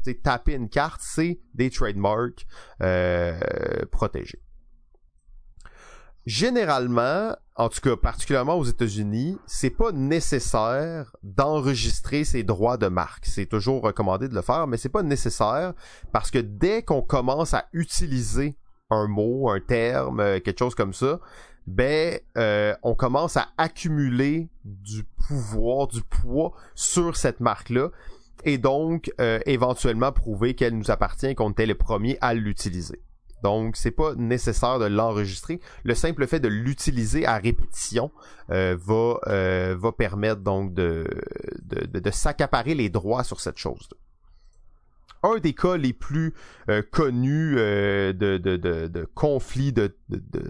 tap 0.04 0.22
taper 0.22 0.54
une 0.54 0.68
carte, 0.68 1.00
c'est 1.02 1.40
des 1.54 1.70
trademarks 1.70 2.46
euh, 2.82 3.38
protégés. 3.90 4.42
Généralement, 6.26 7.34
en 7.56 7.70
tout 7.70 7.80
cas 7.80 7.96
particulièrement 7.96 8.56
aux 8.56 8.64
États-Unis, 8.64 9.38
c'est 9.46 9.70
pas 9.70 9.92
nécessaire 9.92 11.16
d'enregistrer 11.22 12.24
ses 12.24 12.42
droits 12.42 12.76
de 12.76 12.88
marque. 12.88 13.24
C'est 13.24 13.46
toujours 13.46 13.82
recommandé 13.82 14.28
de 14.28 14.34
le 14.34 14.42
faire, 14.42 14.66
mais 14.66 14.76
c'est 14.76 14.90
pas 14.90 15.02
nécessaire 15.02 15.72
parce 16.12 16.30
que 16.30 16.38
dès 16.38 16.82
qu'on 16.82 17.00
commence 17.00 17.54
à 17.54 17.64
utiliser 17.72 18.58
un 18.90 19.06
mot, 19.06 19.48
un 19.50 19.60
terme, 19.60 20.20
euh, 20.20 20.40
quelque 20.40 20.58
chose 20.58 20.74
comme 20.74 20.92
ça, 20.92 21.18
ben 21.66 22.18
euh, 22.36 22.74
on 22.82 22.94
commence 22.94 23.36
à 23.36 23.48
accumuler 23.56 24.50
du 24.64 25.04
pouvoir, 25.28 25.88
du 25.88 26.02
poids 26.02 26.52
sur 26.74 27.16
cette 27.16 27.40
marque-là 27.40 27.90
et 28.44 28.58
donc 28.58 29.12
euh, 29.20 29.40
éventuellement 29.46 30.12
prouver 30.12 30.54
qu'elle 30.54 30.76
nous 30.76 30.90
appartient, 30.90 31.34
qu'on 31.34 31.50
était 31.50 31.66
les 31.66 31.74
premiers 31.74 32.18
à 32.20 32.34
l'utiliser. 32.34 33.00
Donc, 33.42 33.76
c'est 33.76 33.92
pas 33.92 34.14
nécessaire 34.16 34.80
de 34.80 34.86
l'enregistrer. 34.86 35.60
Le 35.84 35.94
simple 35.94 36.26
fait 36.26 36.40
de 36.40 36.48
l'utiliser 36.48 37.24
à 37.24 37.38
répétition 37.38 38.10
euh, 38.50 38.76
va, 38.80 39.20
euh, 39.28 39.76
va 39.78 39.92
permettre 39.92 40.40
donc 40.40 40.74
de, 40.74 41.06
de, 41.62 41.86
de, 41.86 42.00
de 42.00 42.10
s'accaparer 42.10 42.74
les 42.74 42.90
droits 42.90 43.22
sur 43.22 43.40
cette 43.40 43.58
chose-là 43.58 43.96
un 45.22 45.38
des 45.38 45.52
cas 45.52 45.76
les 45.76 45.92
plus 45.92 46.34
euh, 46.68 46.82
connus 46.90 47.54
euh, 47.58 48.12
de, 48.12 48.38
de, 48.38 48.56
de, 48.56 48.86
de 48.86 49.08
conflits 49.14 49.72
de, 49.72 49.96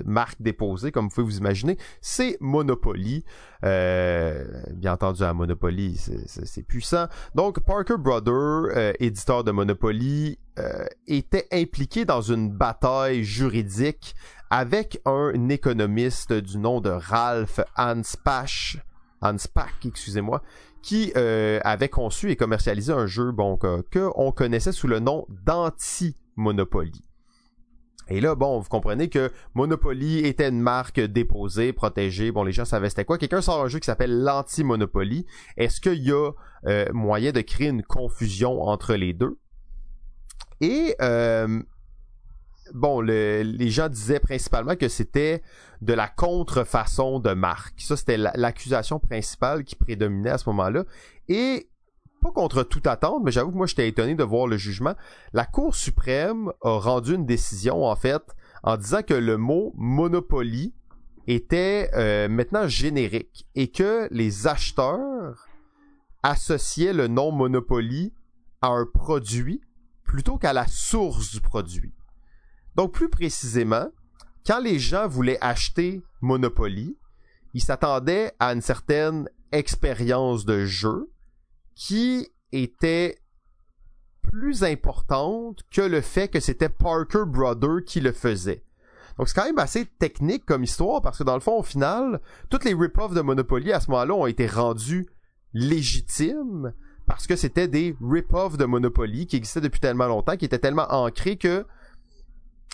marques 0.04 0.40
déposées, 0.40 0.92
comme 0.92 1.06
vous 1.06 1.14
pouvez 1.14 1.26
vous 1.26 1.38
imaginer, 1.38 1.78
c'est 2.00 2.36
Monopoly. 2.40 3.24
Euh, 3.64 4.44
bien 4.74 4.92
entendu, 4.92 5.22
à 5.22 5.32
Monopoly, 5.34 5.98
c'est 6.26 6.62
puissant. 6.62 7.06
Donc, 7.34 7.60
Parker 7.60 7.96
Brother, 7.98 8.94
éditeur 9.00 9.44
de 9.44 9.50
Monopoly, 9.50 10.38
était 11.06 11.46
impliqué 11.52 12.04
dans 12.04 12.20
une 12.20 12.50
bataille 12.50 13.24
juridique 13.24 14.14
avec 14.50 15.00
un 15.04 15.48
économiste 15.48 16.32
du 16.32 16.58
nom 16.58 16.80
de 16.80 16.90
Ralph 16.90 17.60
Anspach, 17.76 18.78
Anspach, 19.20 19.84
excusez-moi, 19.84 20.42
qui 20.88 21.12
euh, 21.18 21.60
avait 21.64 21.90
conçu 21.90 22.30
et 22.30 22.36
commercialisé 22.36 22.94
un 22.94 23.06
jeu 23.06 23.30
bon, 23.30 23.58
que, 23.58 24.10
on 24.14 24.32
connaissait 24.32 24.72
sous 24.72 24.86
le 24.86 25.00
nom 25.00 25.26
d'Anti-Monopoly. 25.28 27.04
Et 28.08 28.22
là, 28.22 28.34
bon, 28.34 28.58
vous 28.58 28.70
comprenez 28.70 29.10
que 29.10 29.30
Monopoly 29.52 30.20
était 30.20 30.48
une 30.48 30.62
marque 30.62 30.98
déposée, 30.98 31.74
protégée. 31.74 32.32
Bon, 32.32 32.42
les 32.42 32.52
gens 32.52 32.64
savaient 32.64 32.88
c'était 32.88 33.04
quoi. 33.04 33.18
Quelqu'un 33.18 33.42
sort 33.42 33.62
un 33.62 33.68
jeu 33.68 33.80
qui 33.80 33.84
s'appelle 33.84 34.22
l'anti-Monopoly. 34.22 35.26
Est-ce 35.58 35.82
qu'il 35.82 36.02
y 36.02 36.10
a 36.10 36.30
euh, 36.64 36.86
moyen 36.94 37.32
de 37.32 37.42
créer 37.42 37.68
une 37.68 37.82
confusion 37.82 38.62
entre 38.62 38.94
les 38.94 39.12
deux? 39.12 39.38
Et 40.62 40.96
euh, 41.02 41.60
bon, 42.74 43.00
les 43.00 43.70
gens 43.70 43.88
disaient 43.88 44.20
principalement 44.20 44.76
que 44.76 44.88
c'était 44.88 45.42
de 45.80 45.92
la 45.92 46.08
contrefaçon 46.08 47.20
de 47.20 47.32
marque. 47.32 47.80
Ça, 47.80 47.96
c'était 47.96 48.16
l'accusation 48.16 48.98
principale 48.98 49.64
qui 49.64 49.76
prédominait 49.76 50.30
à 50.30 50.38
ce 50.38 50.48
moment-là. 50.50 50.84
Et 51.28 51.68
pas 52.20 52.32
contre 52.32 52.62
toute 52.64 52.86
attente, 52.86 53.22
mais 53.24 53.30
j'avoue 53.30 53.52
que 53.52 53.56
moi 53.56 53.66
j'étais 53.66 53.88
étonné 53.88 54.14
de 54.14 54.24
voir 54.24 54.46
le 54.46 54.56
jugement. 54.56 54.94
La 55.32 55.44
Cour 55.44 55.74
suprême 55.74 56.52
a 56.62 56.78
rendu 56.78 57.14
une 57.14 57.26
décision 57.26 57.84
en 57.84 57.94
fait 57.94 58.22
en 58.64 58.76
disant 58.76 59.02
que 59.02 59.14
le 59.14 59.36
mot 59.36 59.72
monopoly 59.76 60.74
était 61.28 61.90
euh, 61.94 62.28
maintenant 62.28 62.66
générique 62.66 63.46
et 63.54 63.68
que 63.70 64.08
les 64.10 64.46
acheteurs 64.46 65.46
associaient 66.22 66.92
le 66.92 67.06
nom 67.06 67.30
monopoly 67.30 68.12
à 68.62 68.68
un 68.68 68.86
produit 68.86 69.60
plutôt 70.02 70.38
qu'à 70.38 70.52
la 70.52 70.66
source 70.66 71.30
du 71.30 71.40
produit. 71.40 71.92
Donc 72.78 72.92
plus 72.92 73.08
précisément, 73.08 73.88
quand 74.46 74.60
les 74.60 74.78
gens 74.78 75.08
voulaient 75.08 75.40
acheter 75.40 76.00
Monopoly, 76.20 76.96
ils 77.52 77.60
s'attendaient 77.60 78.32
à 78.38 78.52
une 78.52 78.60
certaine 78.60 79.28
expérience 79.50 80.44
de 80.44 80.64
jeu 80.64 81.10
qui 81.74 82.28
était 82.52 83.18
plus 84.22 84.62
importante 84.62 85.64
que 85.72 85.80
le 85.80 86.00
fait 86.00 86.28
que 86.28 86.38
c'était 86.38 86.68
Parker 86.68 87.24
Brother 87.26 87.82
qui 87.84 88.00
le 88.00 88.12
faisait. 88.12 88.62
Donc 89.16 89.28
c'est 89.28 89.34
quand 89.34 89.46
même 89.46 89.58
assez 89.58 89.84
technique 89.84 90.46
comme 90.46 90.62
histoire 90.62 91.02
parce 91.02 91.18
que 91.18 91.24
dans 91.24 91.34
le 91.34 91.40
fond 91.40 91.58
au 91.58 91.64
final, 91.64 92.20
toutes 92.48 92.62
les 92.62 92.74
rip-offs 92.74 93.12
de 93.12 93.22
Monopoly 93.22 93.72
à 93.72 93.80
ce 93.80 93.90
moment-là 93.90 94.14
ont 94.14 94.26
été 94.26 94.46
rendus 94.46 95.08
légitimes 95.52 96.72
parce 97.08 97.26
que 97.26 97.34
c'était 97.34 97.66
des 97.66 97.96
rip-offs 98.00 98.56
de 98.56 98.66
Monopoly 98.66 99.26
qui 99.26 99.34
existaient 99.34 99.62
depuis 99.62 99.80
tellement 99.80 100.06
longtemps, 100.06 100.36
qui 100.36 100.44
étaient 100.44 100.60
tellement 100.60 100.86
ancrés 100.90 101.38
que 101.38 101.66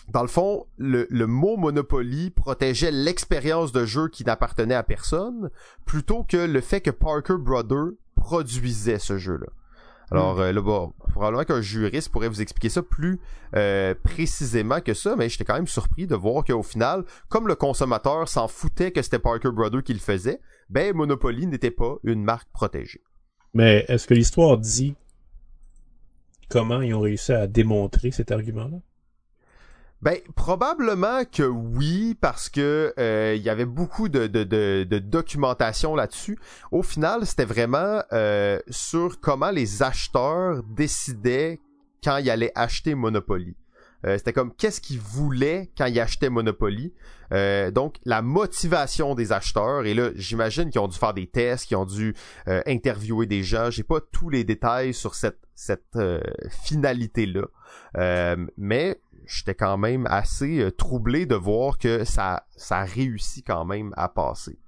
dans 0.09 0.21
le 0.21 0.27
fond, 0.27 0.65
le, 0.77 1.07
mot 1.25 1.57
Monopoly 1.57 2.29
protégeait 2.29 2.91
l'expérience 2.91 3.71
de 3.71 3.85
jeu 3.85 4.07
qui 4.07 4.23
n'appartenait 4.23 4.75
à 4.75 4.83
personne, 4.83 5.49
plutôt 5.85 6.23
que 6.23 6.37
le 6.37 6.61
fait 6.61 6.81
que 6.81 6.91
Parker 6.91 7.37
Brother 7.39 7.91
produisait 8.15 8.99
ce 8.99 9.17
jeu-là. 9.17 9.47
Alors 10.11 10.35
hmm. 10.35 10.41
euh, 10.41 10.51
là, 10.51 10.61
bon, 10.61 10.93
probablement 11.09 11.43
qu'un 11.43 11.61
juriste 11.61 12.09
pourrait 12.09 12.27
vous 12.27 12.41
expliquer 12.41 12.69
ça 12.69 12.83
plus 12.83 13.19
euh, 13.55 13.95
précisément 14.03 14.79
que 14.79 14.93
ça, 14.93 15.15
mais 15.15 15.29
j'étais 15.29 15.45
quand 15.45 15.55
même 15.55 15.67
surpris 15.67 16.05
de 16.05 16.15
voir 16.15 16.43
qu'au 16.43 16.61
final, 16.61 17.05
comme 17.27 17.47
le 17.47 17.55
consommateur 17.55 18.29
s'en 18.29 18.47
foutait 18.47 18.91
que 18.91 19.01
c'était 19.01 19.19
Parker 19.19 19.49
Brother 19.51 19.81
qui 19.81 19.93
le 19.93 19.99
faisait, 19.99 20.39
ben 20.69 20.95
Monopoly 20.95 21.47
n'était 21.47 21.71
pas 21.71 21.95
une 22.03 22.23
marque 22.23 22.49
protégée. 22.51 23.01
Mais 23.55 23.85
est-ce 23.87 24.05
que 24.05 24.13
l'histoire 24.13 24.57
dit 24.57 24.95
comment 26.49 26.81
ils 26.81 26.93
ont 26.93 27.01
réussi 27.01 27.31
à 27.31 27.47
démontrer 27.47 28.11
cet 28.11 28.31
argument-là? 28.31 28.77
Ben 30.05 30.19
probablement 30.35 31.25
que 31.25 31.41
oui 31.41 32.15
parce 32.21 32.47
que 32.47 32.93
euh, 32.99 33.33
il 33.35 33.41
y 33.41 33.49
avait 33.49 33.65
beaucoup 33.65 34.07
de, 34.07 34.27
de, 34.27 34.43
de, 34.43 34.99
documentation 34.99 35.95
là-dessus. 35.95 36.37
Au 36.71 36.83
final, 36.83 37.25
c'était 37.25 37.43
vraiment 37.43 38.03
euh, 38.13 38.59
sur 38.69 39.19
comment 39.19 39.49
les 39.49 39.81
acheteurs 39.81 40.61
décidaient 40.61 41.59
quand 42.03 42.17
ils 42.17 42.29
allaient 42.29 42.51
acheter 42.53 42.93
Monopoly. 42.93 43.55
Euh, 44.05 44.19
c'était 44.19 44.31
comme 44.31 44.53
qu'est-ce 44.53 44.79
qu'ils 44.79 44.99
voulaient 44.99 45.71
quand 45.75 45.87
ils 45.87 45.99
achetaient 45.99 46.29
Monopoly? 46.29 46.93
donc 47.73 47.95
la 48.05 48.21
motivation 48.21 49.15
des 49.15 49.31
acheteurs. 49.31 49.87
Et 49.87 49.95
là, 49.95 50.11
j'imagine 50.13 50.69
qu'ils 50.69 50.81
ont 50.81 50.87
dû 50.87 50.95
faire 50.99 51.15
des 51.15 51.25
tests, 51.25 51.65
qu'ils 51.65 51.77
ont 51.77 51.85
dû 51.85 52.13
interviewer 52.45 53.25
des 53.25 53.41
gens. 53.41 53.71
J'ai 53.71 53.81
pas 53.81 53.99
tous 53.99 54.29
les 54.29 54.43
détails 54.43 54.93
sur 54.93 55.15
cette 55.15 55.44
cette 55.55 55.97
finalité 56.49 57.25
là, 57.25 57.45
mais 58.57 58.99
j'étais 59.27 59.55
quand 59.55 59.77
même 59.77 60.07
assez 60.09 60.61
euh, 60.61 60.71
troublé 60.71 61.25
de 61.25 61.35
voir 61.35 61.77
que 61.77 62.03
ça, 62.03 62.45
ça 62.55 62.83
réussit 62.83 63.45
quand 63.45 63.65
même 63.65 63.93
à 63.97 64.09
passer. 64.09 64.59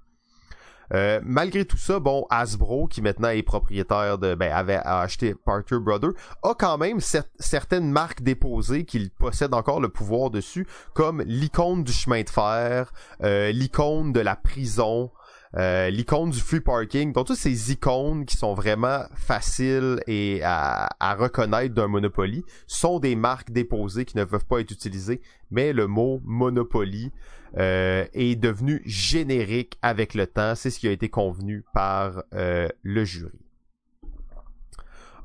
Euh, 0.94 1.20
malgré 1.22 1.66
tout 1.66 1.76
ça, 1.76 2.00
bon, 2.00 2.26
Hasbro, 2.30 2.86
qui 2.86 3.02
maintenant 3.02 3.28
est 3.28 3.42
propriétaire 3.42 4.16
de, 4.16 4.34
ben, 4.34 4.50
avait 4.50 4.80
acheté 4.82 5.34
Parker 5.34 5.80
Brother, 5.80 6.12
a 6.42 6.54
quand 6.54 6.78
même 6.78 6.98
certaines 7.38 7.90
marques 7.90 8.22
déposées 8.22 8.86
qu'il 8.86 9.10
possède 9.10 9.52
encore 9.52 9.80
le 9.80 9.90
pouvoir 9.90 10.30
dessus, 10.30 10.66
comme 10.94 11.20
l'icône 11.26 11.84
du 11.84 11.92
chemin 11.92 12.22
de 12.22 12.30
fer, 12.30 12.90
euh, 13.22 13.52
l'icône 13.52 14.14
de 14.14 14.20
la 14.20 14.34
prison, 14.34 15.10
euh, 15.56 15.88
l'icône 15.90 16.30
du 16.30 16.40
free 16.40 16.60
parking, 16.60 17.12
donc 17.12 17.26
toutes 17.26 17.36
ces 17.36 17.72
icônes 17.72 18.26
qui 18.26 18.36
sont 18.36 18.54
vraiment 18.54 19.04
faciles 19.14 20.00
et 20.06 20.40
à, 20.44 20.88
reconnaître 21.18 21.74
d'un 21.74 21.88
Monopoly 21.88 22.44
sont 22.66 22.98
des 22.98 23.16
marques 23.16 23.50
déposées 23.50 24.04
qui 24.04 24.16
ne 24.16 24.24
peuvent 24.24 24.44
pas 24.44 24.60
être 24.60 24.70
utilisées, 24.70 25.20
mais 25.50 25.72
le 25.72 25.86
mot 25.86 26.20
Monopoly 26.24 27.10
euh, 27.56 28.04
est 28.12 28.36
devenu 28.36 28.82
générique 28.84 29.78
avec 29.80 30.14
le 30.14 30.26
temps, 30.26 30.54
c'est 30.54 30.70
ce 30.70 30.78
qui 30.78 30.88
a 30.88 30.92
été 30.92 31.08
convenu 31.08 31.64
par 31.72 32.22
euh, 32.34 32.68
le 32.82 33.04
jury. 33.04 33.47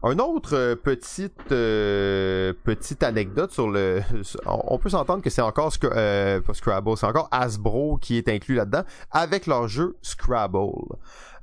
Un 0.06 0.20
autre 0.20 0.54
euh, 0.54 0.76
petite 0.76 1.54
euh, 1.54 2.52
petite 2.66 3.04
anecdote 3.04 3.54
sur 3.54 3.70
le, 3.70 4.02
on 4.46 4.78
peut 4.78 4.90
s'entendre 4.90 5.24
que 5.24 5.30
c'est 5.30 5.42
encore 5.42 5.74
euh, 5.86 6.42
pas 6.42 6.54
Scrabble, 6.54 6.98
c'est 6.98 7.06
encore 7.06 7.30
Hasbro 7.32 7.98
qui 8.02 8.18
est 8.18 8.28
inclus 8.28 8.56
là-dedans 8.56 8.84
avec 9.12 9.48
leur 9.48 9.70
jeu 9.70 9.96
Scrabble. 10.02 10.74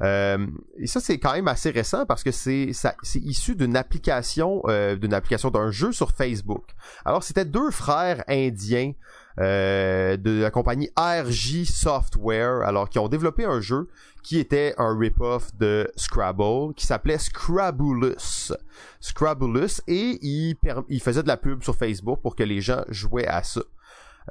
et 0.02 0.86
ça 0.86 1.00
c'est 1.00 1.18
quand 1.18 1.32
même 1.32 1.48
assez 1.48 1.70
récent 1.70 2.04
parce 2.04 2.22
que 2.22 2.32
c'est 2.32 2.72
issu 3.14 3.54
d'une 3.54 3.76
application 3.76 4.62
d'une 5.00 5.14
application 5.14 5.50
d'un 5.50 5.70
jeu 5.70 5.92
sur 5.92 6.10
Facebook. 6.10 6.64
Alors 7.06 7.22
c'était 7.22 7.46
deux 7.46 7.70
frères 7.70 8.22
indiens 8.28 8.92
euh, 9.38 10.18
de 10.18 10.42
la 10.42 10.50
compagnie 10.50 10.90
ARJ 10.96 11.64
Software, 11.64 12.62
alors 12.62 12.90
qui 12.90 12.98
ont 12.98 13.08
développé 13.08 13.44
un 13.44 13.60
jeu 13.60 13.88
qui 14.22 14.38
était 14.38 14.74
un 14.78 14.96
rip-off 14.96 15.54
de 15.56 15.90
Scrabble, 15.96 16.74
qui 16.74 16.86
s'appelait 16.86 17.18
Scrabulous. 17.18 18.52
Scrabulous, 19.00 19.80
et 19.86 20.18
il, 20.22 20.56
faisait 21.00 21.22
de 21.22 21.28
la 21.28 21.36
pub 21.36 21.62
sur 21.62 21.76
Facebook 21.76 22.20
pour 22.20 22.36
que 22.36 22.42
les 22.42 22.60
gens 22.60 22.82
jouaient 22.88 23.26
à 23.26 23.42
ça. 23.42 23.62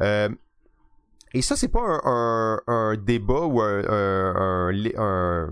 Euh, 0.02 0.30
et 1.34 1.42
ça, 1.42 1.56
c'est 1.56 1.68
pas 1.68 2.02
un, 2.06 2.96
débat 2.96 3.46
ou 3.46 3.62
un, 3.62 5.48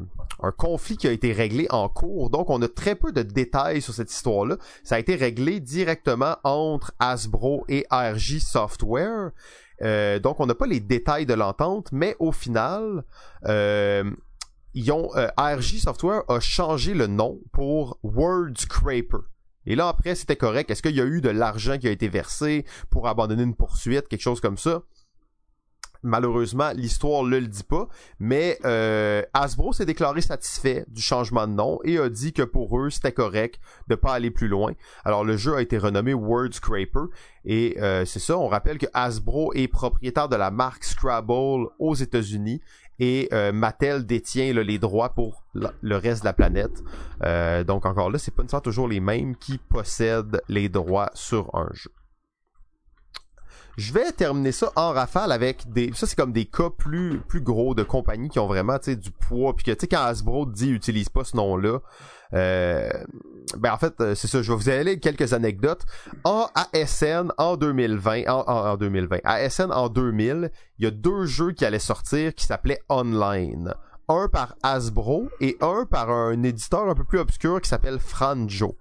conflit 0.58 0.98
qui 0.98 1.08
a 1.08 1.12
été 1.12 1.32
réglé 1.34 1.68
en 1.70 1.88
cours. 1.88 2.30
Donc, 2.32 2.50
on 2.50 2.62
a 2.62 2.68
très 2.68 2.96
peu 2.96 3.12
de 3.12 3.22
détails 3.22 3.82
sur 3.82 3.94
cette 3.94 4.12
histoire-là. 4.12 4.58
Ça 4.84 4.96
a 4.96 5.00
été 5.00 5.16
réglé 5.16 5.60
directement 5.60 6.38
entre 6.44 6.94
Hasbro 7.00 7.64
et 7.70 7.86
ARJ 7.90 8.40
Software. 8.40 9.32
Euh, 9.84 10.18
donc, 10.20 10.40
on 10.40 10.48
n'a 10.48 10.56
pas 10.56 10.66
les 10.66 10.80
détails 10.80 11.28
de 11.28 11.36
l'entente, 11.36 11.92
mais 11.92 12.16
au 12.20 12.32
final, 12.32 13.04
euh, 13.46 14.04
ils 14.78 14.92
ont, 14.92 15.10
euh, 15.16 15.28
ARJ 15.38 15.80
Software 15.80 16.22
a 16.28 16.40
changé 16.40 16.94
le 16.94 17.08
nom 17.08 17.40
pour 17.52 17.98
Word 18.04 18.52
Scraper. 18.58 19.26
Et 19.66 19.76
là, 19.76 19.88
après, 19.88 20.14
c'était 20.14 20.36
correct. 20.36 20.70
Est-ce 20.70 20.84
qu'il 20.84 20.96
y 20.96 21.02
a 21.02 21.06
eu 21.06 21.20
de 21.20 21.30
l'argent 21.30 21.80
qui 21.80 21.88
a 21.88 21.92
été 21.92 22.08
versé 22.08 22.64
pour 22.92 23.08
abandonner 23.08 23.42
une 23.42 23.56
poursuite, 23.56 24.08
quelque 24.08 24.22
chose 24.22 24.40
comme 24.40 24.58
ça? 24.58 24.84
Malheureusement, 26.04 26.72
l'histoire 26.76 27.24
ne 27.24 27.38
le 27.38 27.48
dit 27.48 27.64
pas, 27.64 27.88
mais 28.20 28.60
euh, 28.66 29.24
Hasbro 29.34 29.74
s'est 29.74 29.88
déclaré 29.88 30.22
satisfait 30.22 30.86
du 30.90 31.02
changement 31.02 31.48
de 31.48 31.54
nom 31.54 31.80
et 31.84 31.98
a 31.98 32.08
dit 32.08 32.32
que 32.32 32.44
pour 32.44 32.80
eux, 32.80 32.92
c'était 32.92 33.12
correct 33.12 33.60
de 33.88 33.96
pas 33.96 34.14
aller 34.14 34.30
plus 34.30 34.48
loin. 34.48 34.74
Alors 35.04 35.26
le 35.26 35.38
jeu 35.38 35.56
a 35.56 35.62
été 35.62 35.80
renommé 35.80 36.14
Word 36.14 36.54
Scraper 36.54 37.08
et 37.46 37.78
euh, 37.82 38.06
c'est 38.06 38.20
ça, 38.20 38.38
on 38.38 38.48
rappelle 38.48 38.78
que 38.78 38.86
Hasbro 38.94 39.54
est 39.54 39.68
propriétaire 39.68 40.30
de 40.30 40.36
la 40.36 40.52
marque 40.52 40.84
Scrabble 40.84 41.68
aux 41.80 41.96
États-Unis 41.96 42.62
et 43.00 43.30
euh, 43.32 43.52
Mattel 43.52 44.06
détient 44.06 44.54
les 44.54 44.80
droits 44.80 45.10
pour 45.10 45.44
le 45.54 45.96
reste 45.98 46.22
de 46.22 46.26
la 46.26 46.34
planète. 46.34 46.84
Euh, 47.24 47.64
donc 47.64 47.86
encore 47.86 48.10
là, 48.10 48.18
c'est 48.18 48.34
pas 48.34 48.44
toujours 48.62 48.88
les 48.88 49.00
mêmes 49.00 49.36
qui 49.36 49.58
possèdent 49.58 50.42
les 50.50 50.70
droits 50.70 51.10
sur 51.14 51.54
un 51.56 51.70
jeu. 51.74 51.92
Je 53.78 53.94
vais 53.94 54.12
terminer 54.12 54.52
ça 54.52 54.72
en 54.76 54.92
rafale 54.92 55.32
avec 55.32 55.72
des. 55.72 55.92
Ça, 55.94 56.08
c'est 56.08 56.16
comme 56.16 56.32
des 56.32 56.46
cas 56.46 56.72
plus, 56.72 57.20
plus 57.20 57.42
gros 57.42 57.76
de 57.76 57.84
compagnies 57.84 58.30
qui 58.30 58.40
ont 58.40 58.48
vraiment 58.48 58.78
du 58.80 59.12
poids. 59.12 59.56
Puis 59.56 59.66
que, 59.66 59.72
tu 59.72 59.82
sais, 59.82 59.88
quand 59.88 60.02
Hasbro 60.02 60.48
dit 60.48 60.72
utilise 60.72 61.10
pas 61.10 61.24
ce 61.24 61.38
nom-là, 61.38 61.80
euh, 62.34 62.90
ben 63.56 63.74
en 63.74 63.78
fait, 63.78 63.94
euh, 64.02 64.16
c'est 64.16 64.28
ça. 64.28 64.42
Je 64.42 64.52
vais 64.52 64.58
vous 64.58 64.70
aller 64.70 65.00
quelques 65.00 65.34
anecdotes. 65.34 65.84
En 66.24 66.48
ASN 66.74 67.32
en 67.38 67.56
2020, 67.58 68.28
en, 68.28 68.44
en, 68.48 68.78
2020, 68.78 69.20
ASN 69.24 69.72
en 69.72 69.90
2000, 69.90 70.52
il 70.80 70.86
y 70.86 70.88
a 70.88 70.92
deux 70.92 71.26
jeux 71.26 71.52
qui 71.52 71.66
allaient 71.66 71.80
sortir 71.80 72.36
qui 72.36 72.46
s'appelaient 72.46 72.82
Online. 72.90 73.74
Un 74.10 74.30
par 74.30 74.56
Hasbro 74.64 75.28
et 75.42 75.58
un 75.60 75.86
par 75.86 76.10
un 76.10 76.42
éditeur 76.44 76.88
un 76.88 76.96
peu 76.96 77.04
plus 77.04 77.20
obscur 77.20 77.60
qui 77.62 77.70
s'appelle 77.70 78.00
Franjo. 78.00 78.78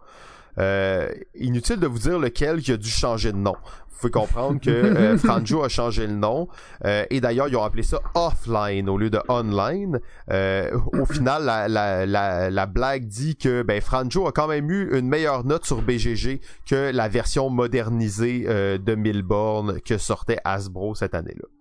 Euh, 0.59 1.09
inutile 1.35 1.79
de 1.79 1.87
vous 1.87 1.99
dire 1.99 2.19
lequel 2.19 2.61
qui 2.63 2.73
a 2.73 2.77
dû 2.77 2.89
changer 2.89 3.33
de 3.33 3.37
nom 3.37 3.57
vous 3.97 4.11
pouvez 4.11 4.11
comprendre 4.11 4.61
que 4.61 4.71
euh, 4.71 5.17
Franjo 5.25 5.63
a 5.65 5.69
changé 5.69 6.07
le 6.07 6.13
nom. 6.13 6.49
Euh, 6.85 7.05
et 7.09 7.21
d'ailleurs, 7.21 7.49
ils 7.49 7.57
ont 7.57 7.63
appelé 7.63 7.83
ça 7.83 8.01
offline 8.15 8.89
au 8.91 8.99
lieu 8.99 9.09
de 9.09 9.19
online. 9.29 10.01
Euh, 10.31 10.71
au 10.93 11.07
final, 11.11 11.45
la, 11.45 11.67
la, 11.69 12.51
la, 12.51 12.67
blague 12.67 13.07
dit 13.07 13.37
que 13.37 13.63
ben, 13.63 13.81
Franjo 13.81 14.27
a 14.27 14.33
quand 14.33 14.49
même 14.49 14.71
eu 14.71 14.99
une 14.99 15.09
meilleure 15.09 15.45
note 15.45 15.65
sur 15.65 15.81
BGG 15.81 16.41
que 16.67 16.91
la 16.93 17.09
version 17.09 17.49
modernisée 17.49 18.45
de 18.45 18.95
Milborn 18.95 19.81
que 19.81 19.97
sortait 19.97 20.39
Hasbro 20.45 20.95
cette 20.95 21.15
année-là. 21.15 21.56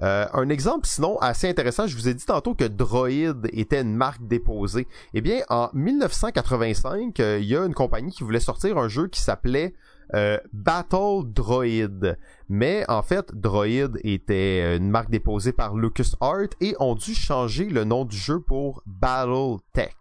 Un 0.00 0.48
exemple 0.48 0.86
sinon 0.86 1.18
assez 1.18 1.48
intéressant, 1.48 1.86
je 1.86 1.96
vous 1.96 2.08
ai 2.08 2.14
dit 2.14 2.24
tantôt 2.24 2.54
que 2.54 2.64
Droid 2.64 3.46
était 3.52 3.80
une 3.80 3.94
marque 3.94 4.26
déposée. 4.26 4.86
Eh 5.14 5.20
bien, 5.20 5.40
en 5.48 5.70
1985, 5.72 7.18
il 7.18 7.44
y 7.44 7.56
a 7.56 7.64
une 7.64 7.74
compagnie 7.74 8.12
qui 8.12 8.24
voulait 8.24 8.40
sortir 8.40 8.78
un 8.78 8.88
jeu 8.88 9.08
qui 9.08 9.20
s'appelait 9.20 9.74
euh, 10.14 10.38
Battle 10.52 11.24
Droid. 11.26 12.16
Mais 12.48 12.84
en 12.88 13.02
fait, 13.02 13.34
Droid 13.34 13.98
était 14.02 14.76
une 14.76 14.90
marque 14.90 15.10
déposée 15.10 15.52
par 15.52 15.74
LucasArts 15.74 16.54
et 16.60 16.74
ont 16.80 16.94
dû 16.94 17.14
changer 17.14 17.66
le 17.66 17.84
nom 17.84 18.04
du 18.04 18.16
jeu 18.16 18.40
pour 18.40 18.82
Battle 18.86 19.56
Tech. 19.72 19.94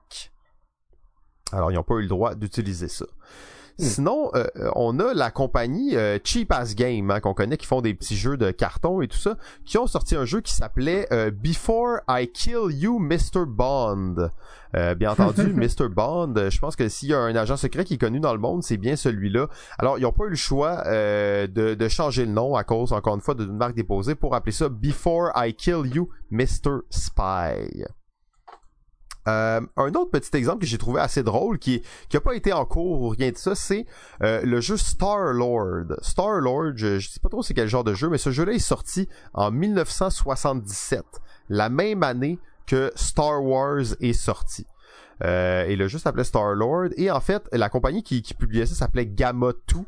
Alors, 1.51 1.71
ils 1.71 1.75
n'ont 1.75 1.83
pas 1.83 1.95
eu 1.95 2.01
le 2.01 2.07
droit 2.07 2.35
d'utiliser 2.35 2.87
ça. 2.87 3.05
Hmm. 3.79 3.83
Sinon, 3.83 4.31
euh, 4.33 4.47
on 4.75 4.99
a 4.99 5.13
la 5.13 5.29
compagnie 5.29 5.95
euh, 5.95 6.17
Cheap 6.23 6.51
As 6.51 6.73
Game 6.73 7.11
hein, 7.11 7.19
qu'on 7.19 7.35
connaît, 7.35 7.57
qui 7.57 7.67
font 7.67 7.81
des 7.81 7.93
petits 7.93 8.17
jeux 8.17 8.35
de 8.35 8.49
carton 8.49 9.01
et 9.01 9.07
tout 9.07 9.17
ça, 9.17 9.37
qui 9.65 9.77
ont 9.77 9.85
sorti 9.85 10.15
un 10.15 10.25
jeu 10.25 10.41
qui 10.41 10.51
s'appelait 10.51 11.07
euh, 11.13 11.29
Before 11.29 11.99
I 12.09 12.27
Kill 12.31 12.71
You, 12.71 12.97
Mr. 12.97 13.45
Bond. 13.45 14.31
bien 14.73 15.11
entendu, 15.11 15.43
Mr. 15.53 15.89
Bond, 15.89 16.33
je 16.49 16.59
pense 16.59 16.75
que 16.75 16.89
s'il 16.89 17.09
y 17.09 17.13
a 17.13 17.19
un 17.19 17.35
agent 17.35 17.57
secret 17.57 17.85
qui 17.85 17.95
est 17.95 17.99
connu 17.99 18.19
dans 18.19 18.33
le 18.33 18.39
monde, 18.39 18.63
c'est 18.63 18.77
bien 18.77 18.95
celui-là. 18.95 19.47
Alors, 19.77 19.99
ils 19.99 20.01
n'ont 20.01 20.11
pas 20.11 20.25
eu 20.25 20.29
le 20.31 20.35
choix 20.35 20.83
de, 20.85 21.47
de, 21.75 21.87
changer 21.87 22.25
le 22.25 22.31
nom 22.31 22.55
à 22.55 22.63
cause, 22.63 22.93
encore 22.93 23.15
une 23.15 23.21
fois, 23.21 23.35
d'une 23.35 23.57
marque 23.57 23.75
déposée 23.75 24.15
pour 24.15 24.33
appeler 24.33 24.51
ça 24.51 24.69
Before 24.69 25.31
I 25.35 25.53
Kill 25.53 25.83
You, 25.93 26.09
Mr. 26.31 26.81
Spy. 26.89 27.85
Euh, 29.27 29.61
un 29.75 29.93
autre 29.93 30.11
petit 30.11 30.35
exemple 30.35 30.61
que 30.61 30.65
j'ai 30.65 30.77
trouvé 30.77 31.01
assez 31.01 31.23
drôle, 31.23 31.59
qui 31.59 31.81
qui 32.09 32.17
a 32.17 32.21
pas 32.21 32.35
été 32.35 32.53
en 32.53 32.65
cours 32.65 33.01
ou 33.01 33.09
rien 33.09 33.31
de 33.31 33.37
ça, 33.37 33.55
c'est 33.55 33.85
euh, 34.23 34.41
le 34.43 34.61
jeu 34.61 34.77
Star 34.77 35.33
Lord. 35.33 35.97
Star 36.01 36.39
Lord, 36.39 36.73
je, 36.75 36.99
je 36.99 37.09
sais 37.09 37.19
pas 37.19 37.29
trop 37.29 37.43
c'est 37.43 37.53
quel 37.53 37.67
genre 37.67 37.83
de 37.83 37.93
jeu, 37.93 38.09
mais 38.09 38.17
ce 38.17 38.31
jeu-là 38.31 38.53
est 38.53 38.59
sorti 38.59 39.07
en 39.33 39.51
1977, 39.51 41.03
la 41.49 41.69
même 41.69 42.03
année 42.03 42.39
que 42.65 42.91
Star 42.95 43.43
Wars 43.43 43.85
est 43.99 44.13
sorti. 44.13 44.65
Euh, 45.23 45.65
et 45.65 45.75
le 45.75 45.87
jeu 45.87 45.97
s'appelait 45.97 46.23
Star 46.23 46.53
Lord. 46.53 46.89
Et 46.97 47.09
en 47.09 47.19
fait, 47.19 47.43
la 47.51 47.69
compagnie 47.69 48.03
qui, 48.03 48.21
qui 48.21 48.33
publiait 48.33 48.65
ça 48.65 48.75
s'appelait 48.75 49.07
Gamma 49.07 49.53
2. 49.73 49.79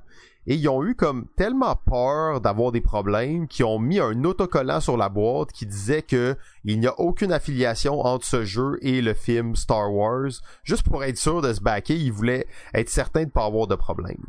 Et 0.48 0.56
ils 0.56 0.70
ont 0.70 0.84
eu 0.84 0.96
comme 0.96 1.28
tellement 1.36 1.76
peur 1.76 2.42
d'avoir 2.42 2.72
des 2.72 2.82
problèmes 2.82 3.48
qu'ils 3.48 3.66
ont 3.66 3.80
mis 3.80 4.00
un 4.00 4.24
autocollant 4.24 4.80
sur 4.80 4.98
la 4.98 5.10
boîte 5.10 5.52
qui 5.52 5.66
disait 5.66 6.02
que 6.02 6.36
il 6.64 6.80
n'y 6.80 6.88
a 6.88 7.00
aucune 7.00 7.32
affiliation 7.32 8.00
entre 8.00 8.26
ce 8.26 8.46
jeu 8.46 8.78
et 8.82 9.02
le 9.02 9.14
film 9.14 9.56
Star 9.56 9.94
Wars. 9.94 10.32
Juste 10.64 10.84
pour 10.84 11.04
être 11.04 11.18
sûr 11.18 11.42
de 11.42 11.54
se 11.54 11.62
backer, 11.62 11.96
ils 11.96 12.12
voulaient 12.12 12.48
être 12.74 12.90
certains 12.90 13.22
de 13.22 13.26
ne 13.26 13.32
pas 13.32 13.46
avoir 13.46 13.68
de 13.68 13.76
problème. 13.76 14.26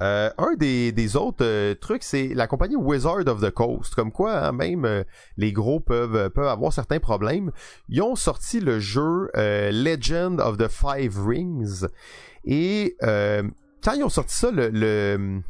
Euh, 0.00 0.30
un 0.38 0.54
des, 0.54 1.16
autres 1.16 1.44
euh, 1.44 1.74
trucs, 1.74 2.04
c'est 2.04 2.28
la 2.28 2.46
compagnie 2.46 2.76
Wizard 2.76 3.26
of 3.26 3.40
the 3.40 3.50
Coast. 3.50 3.94
Comme 3.94 4.12
quoi, 4.12 4.38
hein, 4.38 4.52
même 4.52 4.84
euh, 4.84 5.02
les 5.36 5.52
gros 5.52 5.80
peuvent, 5.80 6.30
peuvent 6.30 6.48
avoir 6.48 6.72
certains 6.72 7.00
problèmes. 7.00 7.50
Ils 7.88 8.02
ont 8.02 8.14
sorti 8.14 8.60
le 8.60 8.78
jeu 8.78 9.28
Legend 9.34 10.40
of 10.40 10.56
the 10.56 10.68
Five 10.68 11.18
Rings. 11.26 11.86
Et 12.44 12.96
quand 13.82 13.92
ils 13.92 14.04
ont 14.04 14.08
sorti 14.08 14.34
ça, 14.34 14.50
le, 14.50 15.42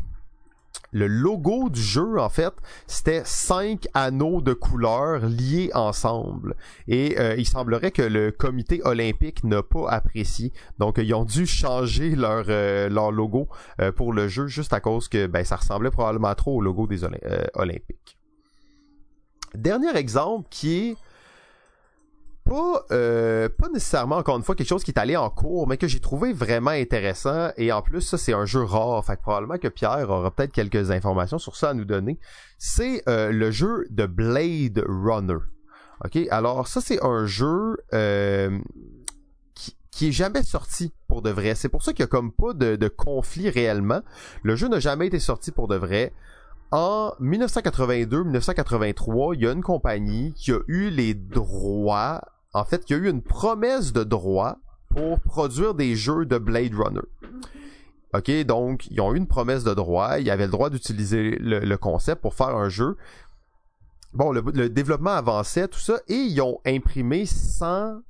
logo 0.93 1.69
du 1.69 1.81
jeu, 1.81 2.19
en 2.19 2.29
fait, 2.29 2.53
c'était 2.87 3.23
cinq 3.25 3.87
anneaux 3.95 4.41
de 4.41 4.53
couleurs 4.53 5.27
liés 5.27 5.71
ensemble. 5.75 6.57
Et 6.87 7.19
euh, 7.19 7.35
il 7.37 7.47
semblerait 7.47 7.91
que 7.91 8.03
le 8.03 8.31
comité 8.31 8.81
olympique 8.85 9.45
n'a 9.45 9.63
pas 9.63 9.89
apprécié. 9.91 10.53
Donc, 10.79 10.99
ils 10.99 11.15
ont 11.15 11.25
dû 11.25 11.47
changer 11.47 12.17
leur, 12.17 12.47
euh, 12.49 12.89
logo 12.89 13.49
euh, 13.81 13.93
pour 13.93 14.13
le 14.13 14.29
jeu 14.29 14.47
juste 14.47 14.73
à 14.73 14.81
cause 14.81 15.09
que 15.09 15.27
ben, 15.27 15.45
ça 15.45 15.57
ressemblait 15.57 15.91
probablement 15.91 16.35
trop 16.35 16.57
au 16.57 16.61
logo 16.61 16.87
des 16.87 17.05
Olympiques. 17.55 18.19
Dernier 19.55 19.97
exemple 19.97 20.47
qui 20.51 20.77
est 20.77 20.97
pas, 22.49 22.87
euh, 22.93 23.51
pas 23.51 23.69
nécessairement, 23.69 24.17
encore 24.17 24.39
une 24.39 24.43
fois, 24.43 24.55
quelque 24.55 24.69
chose 24.69 24.83
qui 24.83 24.91
est 24.91 24.99
allé 24.99 25.17
en 25.17 25.29
cours, 25.29 25.69
mais 25.69 25.77
que 25.77 25.87
j'ai 25.87 26.01
trouvé 26.01 26.33
vraiment 26.33 26.71
intéressant. 26.71 27.51
Et 27.59 27.71
en 27.73 27.83
plus, 27.83 28.01
ça, 28.01 28.17
c'est 28.17 28.33
un 28.33 28.47
jeu 28.47 28.65
rare. 28.65 29.05
Fait 29.05 29.17
que 29.17 29.23
probablement 29.23 29.59
que 29.59 29.69
Pierre 29.69 30.09
aura 30.09 30.31
peut-être 30.31 30.53
quelques 30.53 30.91
informations 30.91 31.39
sur 31.39 31.57
ça 31.57 31.71
à 31.71 31.75
nous 31.75 31.85
donner. 31.85 32.19
C'est 32.57 33.03
euh, 33.09 33.31
le 33.31 33.51
jeu 33.51 33.87
de 33.91 34.07
Blade 34.07 34.83
Runner. 34.89 35.37
OK? 36.05 36.19
Alors, 36.31 36.69
ça, 36.69 36.81
c'est 36.81 37.05
un 37.05 37.27
jeu 37.27 37.77
euh, 37.93 38.59
qui, 39.55 39.77
qui 39.91 40.09
est 40.09 40.13
jamais 40.13 40.43
sorti 40.43 40.95
pour 41.07 41.21
de 41.21 41.29
vrai. 41.31 41.55
C'est 41.55 41.69
pour 41.69 41.83
ça 41.83 41.93
qu'il 41.93 42.01
y 42.01 42.05
a 42.05 42.09
comme 42.09 42.33
pas 42.33 42.55
de, 42.55 42.77
de 42.77 42.89
conflit 42.89 43.51
réellement. 43.51 44.01
Le 44.43 44.57
jeu 44.57 44.69
n'a 44.69 44.81
jamais 44.81 45.09
été 45.09 45.19
sorti 45.19 45.53
pour 45.53 45.69
de 45.69 45.77
vrai. 45.77 46.15
En 46.71 47.13
1982-1983, 47.21 49.35
il 49.35 49.43
y 49.43 49.47
a 49.47 49.53
une 49.53 49.63
compagnie 49.63 50.33
qui 50.35 50.53
a 50.53 50.61
eu 50.67 50.89
les 50.91 51.15
droits 51.15 52.21
en 52.55 52.65
fait, 52.65 52.85
il 52.89 52.93
y 52.93 52.97
a 52.97 52.99
eu 53.03 53.11
une 53.11 53.23
promesse 53.23 53.93
de 53.93 54.05
droit 54.05 54.57
pour 54.89 55.21
produire 55.21 55.75
des 55.75 55.95
jeux 55.97 56.27
de 56.27 56.39
Blade 56.39 56.75
Runner. 56.75 57.03
OK, 58.15 58.31
donc 58.47 58.87
ils 58.91 59.01
ont 59.01 59.13
eu 59.13 59.19
une 59.19 59.27
promesse 59.27 59.65
de 59.65 59.75
droit, 59.75 60.19
ils 60.19 60.31
avaient 60.31 60.47
le 60.47 60.53
droit 60.53 60.71
d'utiliser 60.71 61.37
le, 61.39 61.77
concept 61.77 62.23
pour 62.23 62.35
faire 62.35 62.57
un 62.57 62.71
jeu. 62.71 62.97
Bon, 64.15 64.33
le, 64.33 64.43
le, 64.55 64.71
développement 64.71 65.11
avançait, 65.11 65.69
tout 65.69 65.79
ça, 65.79 66.01
et 66.09 66.15
ils 66.15 66.41
ont 66.41 66.59
imprimé 66.65 67.27
100 67.27 68.01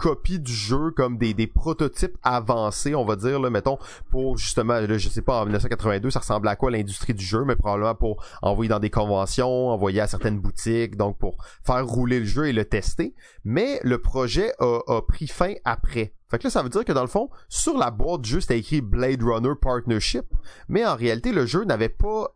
copies 0.00 0.40
du 0.40 0.52
jeu 0.52 0.90
comme 0.90 1.18
des, 1.18 1.46
prototypes 1.46 2.16
avancés, 2.22 2.94
on 2.94 3.04
va 3.04 3.16
dire, 3.16 3.38
là, 3.38 3.50
mettons, 3.50 3.78
pour 4.10 4.38
justement, 4.38 4.80
là, 4.80 4.98
je 4.98 5.08
sais 5.08 5.22
pas, 5.22 5.42
en 5.42 5.44
1982, 5.44 6.10
ça 6.10 6.20
ressemblait 6.20 6.50
à 6.50 6.56
quoi 6.56 6.70
l'industrie 6.70 7.14
du 7.14 7.24
jeu, 7.24 7.44
mais 7.44 7.54
probablement 7.54 7.94
pour 7.94 8.24
envoyer 8.42 8.68
dans 8.68 8.78
des 8.78 8.90
conventions, 8.90 9.68
envoyer 9.68 10.00
à 10.00 10.06
certaines 10.06 10.40
boutiques, 10.40 10.96
donc 10.96 11.18
pour 11.18 11.36
faire 11.64 11.86
rouler 11.86 12.20
le 12.20 12.24
jeu 12.24 12.48
et 12.48 12.52
le 12.52 12.64
tester. 12.64 13.14
Mais 13.44 13.78
le 13.84 13.98
projet 13.98 14.52
a, 14.58 14.80
a 14.88 15.02
pris 15.02 15.26
fin 15.26 15.52
après. 15.64 16.14
Fait 16.30 16.38
que 16.38 16.44
là, 16.44 16.50
ça 16.50 16.62
veut 16.62 16.68
dire 16.68 16.84
que 16.84 16.92
dans 16.92 17.02
le 17.02 17.08
fond, 17.08 17.28
sur 17.48 17.76
la 17.76 17.90
boîte 17.90 18.22
du 18.22 18.30
jeu, 18.30 18.40
c'était 18.40 18.58
écrit 18.58 18.80
Blade 18.80 19.22
Runner 19.22 19.54
Partnership, 19.60 20.26
mais 20.68 20.86
en 20.86 20.96
réalité, 20.96 21.32
le 21.32 21.44
jeu 21.44 21.64
n'avait 21.64 21.88
pas 21.88 22.34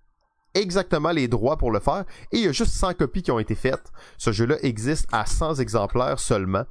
exactement 0.55 1.11
les 1.11 1.29
droits 1.29 1.57
pour 1.57 1.73
le 1.73 1.81
faire 1.81 2.05
et 2.31 2.39
il 2.39 2.45
y 2.45 2.49
a 2.49 2.53
juste 2.53 2.73
100 2.73 2.95
copies 2.95 3.23
qui 3.23 3.31
ont 3.31 3.39
été 3.39 3.55
faites. 3.55 3.93
Ce 4.19 4.33
jeu-là 4.33 4.57
existe 4.62 5.07
à 5.12 5.27
100 5.27 5.57
exemplaires 5.57 6.19
seulement. 6.19 6.65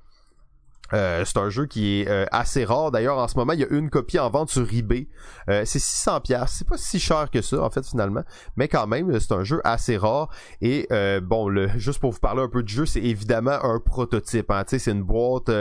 Euh, 0.94 1.24
c'est 1.26 1.38
un 1.38 1.50
jeu 1.50 1.66
qui 1.66 2.02
est 2.02 2.08
euh, 2.08 2.26
assez 2.32 2.66
rare. 2.66 2.92
D'ailleurs, 2.92 3.18
en 3.18 3.28
ce 3.28 3.36
moment, 3.36 3.54
il 3.54 3.60
y 3.60 3.64
a 3.64 3.70
une 3.70 3.90
copie 3.90 4.20
en 4.20 4.30
vente 4.30 4.50
sur 4.50 4.72
eBay. 4.72 5.08
Euh, 5.50 5.64
c'est 5.66 5.80
600 5.80 6.22
pièces. 6.22 6.56
C'est 6.58 6.68
pas 6.68 6.78
si 6.78 7.00
cher 7.00 7.30
que 7.32 7.42
ça, 7.42 7.62
en 7.62 7.70
fait, 7.70 7.86
finalement. 7.86 8.24
Mais 8.58 8.68
quand 8.68 8.88
même, 8.88 9.20
c'est 9.20 9.32
un 9.34 9.44
jeu 9.44 9.62
assez 9.64 9.98
rare. 9.98 10.30
Et 10.62 10.88
bon, 11.22 11.48
le, 11.48 11.68
juste 11.78 12.00
pour 12.00 12.12
vous 12.12 12.20
parler 12.20 12.42
un 12.42 12.50
peu 12.50 12.64
du 12.64 12.74
jeu, 12.74 12.86
c'est 12.86 13.02
évidemment 13.02 13.64
un 13.64 13.80
prototype. 13.80 14.52
Hein. 14.52 14.64
C'est 14.68 14.92
une 14.92 15.04
boîte 15.04 15.52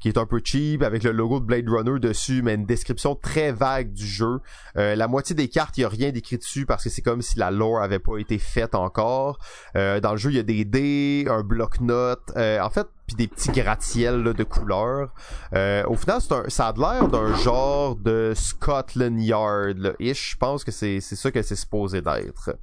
qui 0.00 0.08
est 0.08 0.18
un 0.18 0.26
peu 0.26 0.40
cheap 0.42 0.82
avec 0.82 1.02
le 1.04 1.12
logo 1.12 1.40
de 1.40 1.44
Blade 1.44 1.68
Runner 1.68 1.98
dessus, 1.98 2.42
mais 2.42 2.54
une 2.54 2.66
description 2.66 3.14
très 3.14 3.52
vague 3.52 3.92
du 3.92 4.06
jeu. 4.06 4.40
la 4.74 5.08
moitié 5.08 5.34
des 5.34 5.48
cartes, 5.48 5.78
il 5.78 5.82
y 5.82 5.84
a 5.84 5.88
rien 5.88 6.10
d'écrit 6.10 6.38
dessus 6.38 6.66
parce 6.66 6.84
que 6.84 6.90
c'est 6.90 7.02
comme 7.02 7.22
si 7.22 7.38
la 7.38 7.50
lore 7.50 7.80
avait 7.82 7.98
pas 7.98 8.18
été 8.18 8.38
faite 8.38 8.74
encore. 8.74 9.38
dans 9.74 10.10
le 10.12 10.16
jeu, 10.16 10.30
il 10.30 10.36
y 10.36 10.40
a 10.40 10.44
des 10.44 10.64
dés, 10.64 11.26
un 11.28 11.42
bloc-notes. 11.42 12.32
en 12.36 12.70
fait, 12.70 12.86
puis 13.06 13.16
des 13.16 13.28
petits 13.28 13.50
gratte-ciels 13.50 14.22
de 14.22 14.44
couleurs. 14.44 15.12
Euh, 15.54 15.84
au 15.86 15.96
final, 15.96 16.20
un, 16.30 16.48
ça 16.48 16.68
a 16.68 16.72
l'air 16.76 17.08
d'un 17.08 17.34
genre 17.36 17.96
de 17.96 18.32
Scotland 18.34 19.20
Yard 19.20 19.78
là, 19.78 19.92
ish. 19.98 20.32
Je 20.32 20.36
pense 20.36 20.64
que 20.64 20.70
c'est 20.70 21.00
ça 21.00 21.30
que 21.30 21.42
c'est 21.42 21.56
supposé 21.56 22.00
d'être. 22.00 22.56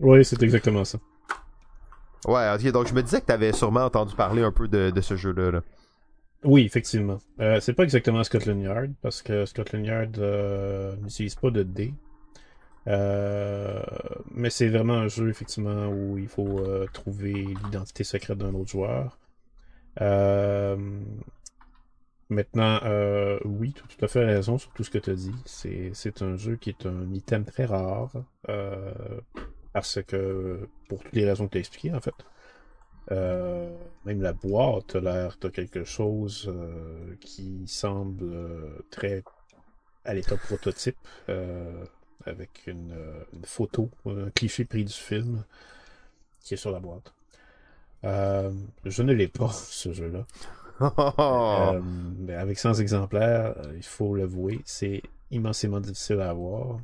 Oui, 0.00 0.24
c'est 0.24 0.42
exactement 0.42 0.84
ça. 0.84 0.98
Ouais, 2.26 2.54
ok, 2.54 2.72
donc 2.72 2.86
je 2.88 2.94
me 2.94 3.02
disais 3.02 3.20
que 3.20 3.26
tu 3.26 3.32
avais 3.32 3.52
sûrement 3.52 3.84
entendu 3.84 4.14
parler 4.14 4.42
un 4.42 4.52
peu 4.52 4.66
de, 4.66 4.90
de 4.90 5.00
ce 5.00 5.14
jeu-là. 5.16 5.60
Oui, 6.44 6.64
effectivement. 6.64 7.18
Euh, 7.40 7.58
c'est 7.60 7.72
pas 7.72 7.84
exactement 7.84 8.22
Scotland 8.22 8.60
Yard, 8.60 8.92
parce 9.02 9.22
que 9.22 9.46
Scotland 9.46 9.84
Yard 9.84 10.18
euh, 10.18 10.94
n'utilise 10.96 11.34
pas 11.34 11.50
de 11.50 11.62
dés. 11.62 11.94
Euh, 12.86 13.82
mais 14.30 14.50
c'est 14.50 14.68
vraiment 14.68 14.94
un 14.94 15.08
jeu, 15.08 15.30
effectivement, 15.30 15.88
où 15.88 16.18
il 16.18 16.28
faut 16.28 16.62
trouver 16.92 17.32
l'identité 17.32 18.04
secrète 18.04 18.38
d'un 18.38 18.54
autre 18.54 18.70
joueur. 18.70 19.18
Euh, 20.00 20.76
maintenant, 22.28 22.80
euh, 22.84 23.38
oui, 23.44 23.72
tu 23.72 23.82
as 23.82 23.86
tout 23.86 24.04
à 24.04 24.08
fait 24.08 24.24
raison 24.24 24.58
sur 24.58 24.72
tout 24.72 24.84
ce 24.84 24.90
que 24.90 24.98
tu 24.98 25.10
as 25.10 25.14
dit. 25.14 25.34
C'est 25.44 26.22
un 26.22 26.36
jeu 26.36 26.56
qui 26.56 26.70
est 26.70 26.86
un 26.86 27.12
item 27.12 27.44
très 27.44 27.64
rare. 27.64 28.12
Euh, 28.48 28.92
parce 29.72 30.02
que, 30.02 30.68
pour 30.88 31.02
toutes 31.02 31.14
les 31.14 31.26
raisons 31.26 31.46
que 31.46 31.52
tu 31.52 31.58
as 31.58 31.60
expliquées, 31.60 31.94
en 31.94 32.00
fait. 32.00 32.14
Même 33.10 34.22
la 34.22 34.32
boîte 34.32 34.96
a 34.96 35.00
l'air 35.00 35.36
de 35.40 35.48
quelque 35.48 35.84
chose 35.84 36.52
qui 37.20 37.64
semble 37.66 38.84
très 38.90 39.22
à 40.04 40.14
l'état 40.14 40.36
prototype, 40.36 40.96
avec 42.26 42.66
une, 42.66 42.94
photo, 43.44 43.90
un 44.06 44.30
cliché 44.30 44.64
pris 44.64 44.84
du 44.84 44.92
film 44.92 45.44
qui 46.40 46.54
est 46.54 46.58
sur 46.58 46.70
la 46.70 46.80
boîte. 46.80 47.13
Euh, 48.04 48.52
je 48.84 49.02
ne 49.02 49.12
l'ai 49.12 49.28
pas, 49.28 49.50
ce 49.52 49.92
jeu-là. 49.92 50.26
euh, 51.18 51.80
mais 52.18 52.34
avec 52.34 52.58
100 52.58 52.74
exemplaires, 52.74 53.54
euh, 53.58 53.72
il 53.76 53.84
faut 53.84 54.14
l'avouer, 54.14 54.60
c'est 54.64 55.02
immensément 55.30 55.80
difficile 55.80 56.20
à 56.20 56.30
avoir. 56.30 56.78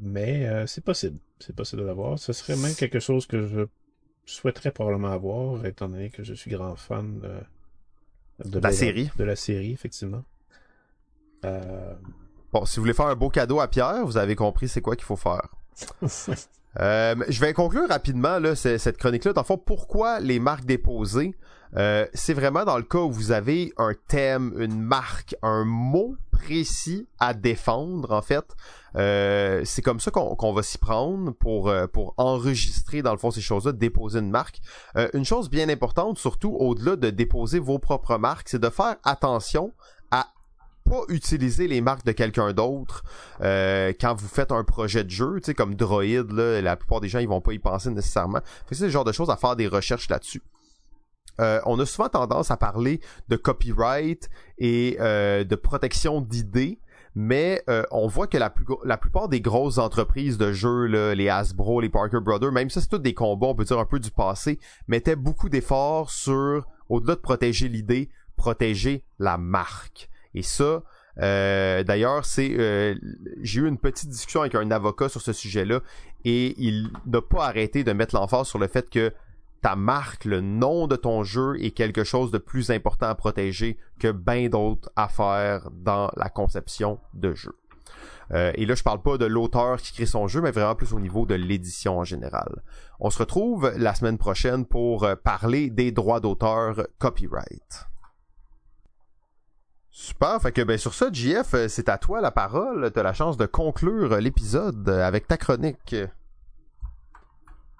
Mais 0.00 0.48
c'est 0.68 0.84
possible. 0.84 1.18
C'est 1.40 1.54
possible 1.54 1.82
de 1.82 1.86
l'avoir. 1.86 2.20
Ce 2.20 2.32
serait 2.32 2.54
même 2.56 2.74
quelque 2.74 3.00
chose 3.00 3.26
que 3.26 3.48
je 3.48 3.66
souhaiterais 4.26 4.70
probablement 4.70 5.10
avoir, 5.10 5.66
étant 5.66 5.88
donné 5.88 6.10
que 6.10 6.22
je 6.22 6.34
suis 6.34 6.52
grand 6.52 6.76
fan 6.76 7.18
de, 7.18 8.48
de 8.48 8.60
la 8.60 8.70
série. 8.70 9.10
De 9.16 9.24
la 9.24 9.34
série, 9.34 9.72
effectivement. 9.72 10.22
Bon, 11.42 12.64
si 12.64 12.76
vous 12.76 12.82
voulez 12.82 12.94
faire 12.94 13.06
un 13.06 13.16
beau 13.16 13.28
cadeau 13.28 13.58
à 13.58 13.66
Pierre, 13.66 14.06
vous 14.06 14.16
avez 14.16 14.36
compris 14.36 14.68
c'est 14.68 14.82
quoi 14.82 14.94
qu'il 14.94 15.04
faut 15.04 15.16
faire. 15.16 15.48
Euh, 16.80 17.14
je 17.28 17.40
vais 17.40 17.52
conclure 17.52 17.88
rapidement 17.88 18.38
là, 18.38 18.54
cette 18.54 18.98
chronique-là. 18.98 19.32
Dans 19.32 19.42
le 19.42 19.46
fond, 19.46 19.58
pourquoi 19.58 20.20
les 20.20 20.38
marques 20.38 20.64
déposées 20.64 21.34
euh, 21.76 22.06
C'est 22.14 22.34
vraiment 22.34 22.64
dans 22.64 22.76
le 22.76 22.82
cas 22.82 22.98
où 22.98 23.10
vous 23.10 23.32
avez 23.32 23.72
un 23.78 23.94
thème, 24.06 24.54
une 24.58 24.80
marque, 24.80 25.34
un 25.42 25.64
mot 25.64 26.16
précis 26.30 27.08
à 27.18 27.34
défendre. 27.34 28.12
En 28.12 28.22
fait, 28.22 28.44
euh, 28.96 29.62
c'est 29.64 29.82
comme 29.82 29.98
ça 29.98 30.10
qu'on 30.10 30.52
va 30.52 30.62
s'y 30.62 30.78
prendre 30.78 31.32
pour 31.32 31.72
pour 31.92 32.14
enregistrer 32.16 33.02
dans 33.02 33.12
le 33.12 33.18
fond 33.18 33.30
ces 33.30 33.40
choses-là, 33.40 33.72
déposer 33.72 34.20
une 34.20 34.30
marque. 34.30 34.60
une 35.14 35.24
chose 35.24 35.50
bien 35.50 35.68
importante, 35.68 36.18
surtout 36.18 36.54
au-delà 36.58 36.96
de 36.96 37.10
déposer 37.10 37.58
vos 37.58 37.78
propres 37.78 38.18
marques, 38.18 38.48
c'est 38.50 38.60
de 38.60 38.70
faire 38.70 38.96
attention 39.04 39.72
pas 40.88 41.02
utiliser 41.08 41.68
les 41.68 41.80
marques 41.80 42.04
de 42.04 42.12
quelqu'un 42.12 42.52
d'autre 42.52 43.04
euh, 43.40 43.92
quand 44.00 44.14
vous 44.14 44.28
faites 44.28 44.52
un 44.52 44.64
projet 44.64 45.04
de 45.04 45.10
jeu, 45.10 45.34
tu 45.36 45.46
sais 45.46 45.54
comme 45.54 45.74
Droid 45.74 46.30
là, 46.32 46.60
la 46.60 46.76
plupart 46.76 47.00
des 47.00 47.08
gens 47.08 47.18
ils 47.18 47.28
vont 47.28 47.40
pas 47.40 47.52
y 47.52 47.58
penser 47.58 47.90
nécessairement. 47.90 48.40
c'est 48.70 48.84
le 48.84 48.90
genre 48.90 49.04
de 49.04 49.12
choses 49.12 49.30
à 49.30 49.36
faire 49.36 49.56
des 49.56 49.68
recherches 49.68 50.08
là-dessus. 50.08 50.42
Euh, 51.40 51.60
on 51.66 51.78
a 51.78 51.86
souvent 51.86 52.08
tendance 52.08 52.50
à 52.50 52.56
parler 52.56 53.00
de 53.28 53.36
copyright 53.36 54.28
et 54.58 54.96
euh, 54.98 55.44
de 55.44 55.54
protection 55.54 56.20
d'idées, 56.20 56.80
mais 57.14 57.62
on 57.90 58.06
voit 58.06 58.26
que 58.26 58.38
la, 58.38 58.52
la 58.84 58.96
plupart 58.96 59.28
des 59.28 59.40
grosses 59.40 59.78
entreprises 59.78 60.38
de 60.38 60.52
jeux, 60.52 60.86
là, 60.86 61.14
les 61.14 61.28
Hasbro, 61.28 61.80
les 61.80 61.88
Parker 61.88 62.20
Brothers, 62.20 62.52
même 62.52 62.70
ça 62.70 62.80
c'est 62.80 62.88
tous 62.88 62.98
des 62.98 63.14
combats, 63.14 63.48
on 63.48 63.54
peut 63.54 63.64
dire 63.64 63.78
un 63.78 63.84
peu 63.84 63.98
du 63.98 64.10
passé, 64.10 64.58
mettaient 64.86 65.16
beaucoup 65.16 65.48
d'efforts 65.48 66.10
sur, 66.10 66.66
au-delà 66.88 67.14
de 67.14 67.20
protéger 67.20 67.68
l'idée, 67.68 68.08
protéger 68.36 69.04
la 69.18 69.36
marque. 69.36 70.08
Et 70.34 70.42
ça, 70.42 70.82
euh, 71.20 71.82
d'ailleurs, 71.82 72.24
c'est 72.24 72.54
euh, 72.58 72.94
j'ai 73.40 73.60
eu 73.60 73.68
une 73.68 73.78
petite 73.78 74.08
discussion 74.08 74.40
avec 74.40 74.54
un 74.54 74.70
avocat 74.70 75.08
sur 75.08 75.20
ce 75.20 75.32
sujet-là 75.32 75.80
et 76.24 76.54
il 76.58 76.90
n'a 77.06 77.20
pas 77.20 77.46
arrêté 77.46 77.84
de 77.84 77.92
mettre 77.92 78.14
l'emphase 78.14 78.46
sur 78.46 78.58
le 78.58 78.68
fait 78.68 78.88
que 78.88 79.12
ta 79.60 79.74
marque, 79.74 80.24
le 80.24 80.40
nom 80.40 80.86
de 80.86 80.94
ton 80.94 81.24
jeu 81.24 81.56
est 81.60 81.72
quelque 81.72 82.04
chose 82.04 82.30
de 82.30 82.38
plus 82.38 82.70
important 82.70 83.06
à 83.06 83.14
protéger 83.16 83.76
que 83.98 84.12
bien 84.12 84.48
d'autres 84.48 84.90
affaires 84.94 85.68
dans 85.72 86.10
la 86.16 86.28
conception 86.28 87.00
de 87.14 87.34
jeu. 87.34 87.56
Euh, 88.30 88.52
et 88.54 88.66
là, 88.66 88.76
je 88.76 88.84
parle 88.84 89.02
pas 89.02 89.18
de 89.18 89.24
l'auteur 89.24 89.78
qui 89.78 89.92
crée 89.92 90.06
son 90.06 90.28
jeu, 90.28 90.40
mais 90.40 90.52
vraiment 90.52 90.76
plus 90.76 90.92
au 90.92 91.00
niveau 91.00 91.26
de 91.26 91.34
l'édition 91.34 91.98
en 91.98 92.04
général. 92.04 92.62
On 93.00 93.10
se 93.10 93.18
retrouve 93.18 93.72
la 93.76 93.94
semaine 93.96 94.18
prochaine 94.18 94.64
pour 94.64 95.08
parler 95.24 95.70
des 95.70 95.90
droits 95.90 96.20
d'auteur 96.20 96.86
copyright. 96.98 97.88
Super, 100.00 100.40
fait 100.40 100.52
que 100.52 100.62
ben 100.62 100.78
sur 100.78 100.94
ça, 100.94 101.10
JF, 101.12 101.54
euh, 101.54 101.66
c'est 101.66 101.88
à 101.88 101.98
toi 101.98 102.20
la 102.20 102.30
parole. 102.30 102.92
T'as 102.92 103.02
la 103.02 103.12
chance 103.12 103.36
de 103.36 103.46
conclure 103.46 104.16
l'épisode 104.20 104.88
avec 104.88 105.26
ta 105.26 105.36
chronique. 105.36 105.96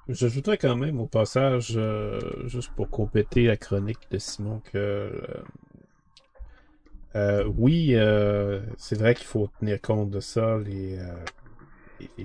J'ajouterais 0.09 0.59
quand 0.59 0.75
même 0.75 0.99
au 0.99 1.07
passage, 1.07 1.75
euh, 1.77 2.19
juste 2.49 2.73
pour 2.75 2.91
compléter 2.91 3.47
la 3.47 3.57
chronique 3.57 4.01
de 4.11 4.19
Simon, 4.19 4.61
que 4.73 5.13
euh, 7.15 7.45
oui, 7.57 7.95
c'est 8.77 8.99
vrai 8.99 9.15
qu'il 9.15 9.27
faut 9.27 9.49
tenir 9.61 9.81
compte 9.81 10.11
de 10.11 10.19
ça, 10.19 10.59
les, 10.59 10.99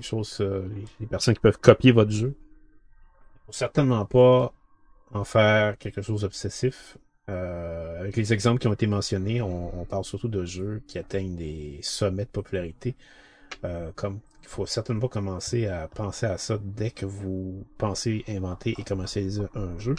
choses, 0.02 0.40
les, 0.98 1.06
personnes 1.06 1.34
qui 1.34 1.40
peuvent 1.40 1.60
copier 1.60 1.92
votre 1.92 2.10
jeu. 2.10 2.34
Faut 3.46 3.52
certainement 3.52 4.06
pas 4.06 4.52
en 5.12 5.22
faire 5.22 5.78
quelque 5.78 6.02
chose 6.02 6.22
d'obsessif. 6.22 6.98
Euh, 7.30 8.00
avec 8.00 8.16
les 8.16 8.32
exemples 8.32 8.60
qui 8.60 8.68
ont 8.68 8.72
été 8.72 8.86
mentionnés, 8.86 9.40
on, 9.40 9.84
parle 9.84 10.04
surtout 10.04 10.28
de 10.28 10.44
jeux 10.44 10.82
qui 10.86 10.98
atteignent 10.98 11.36
des 11.36 11.78
sommets 11.82 12.24
de 12.24 12.30
popularité. 12.30 12.94
Euh, 13.64 13.90
comme 13.94 14.20
il 14.42 14.48
faut 14.48 14.66
certainement 14.66 15.08
commencer 15.08 15.66
à 15.66 15.88
penser 15.88 16.26
à 16.26 16.36
ça 16.36 16.58
dès 16.62 16.90
que 16.90 17.06
vous 17.06 17.64
pensez 17.78 18.24
inventer 18.28 18.74
et 18.78 18.82
commercialiser 18.82 19.42
un 19.54 19.78
jeu. 19.78 19.94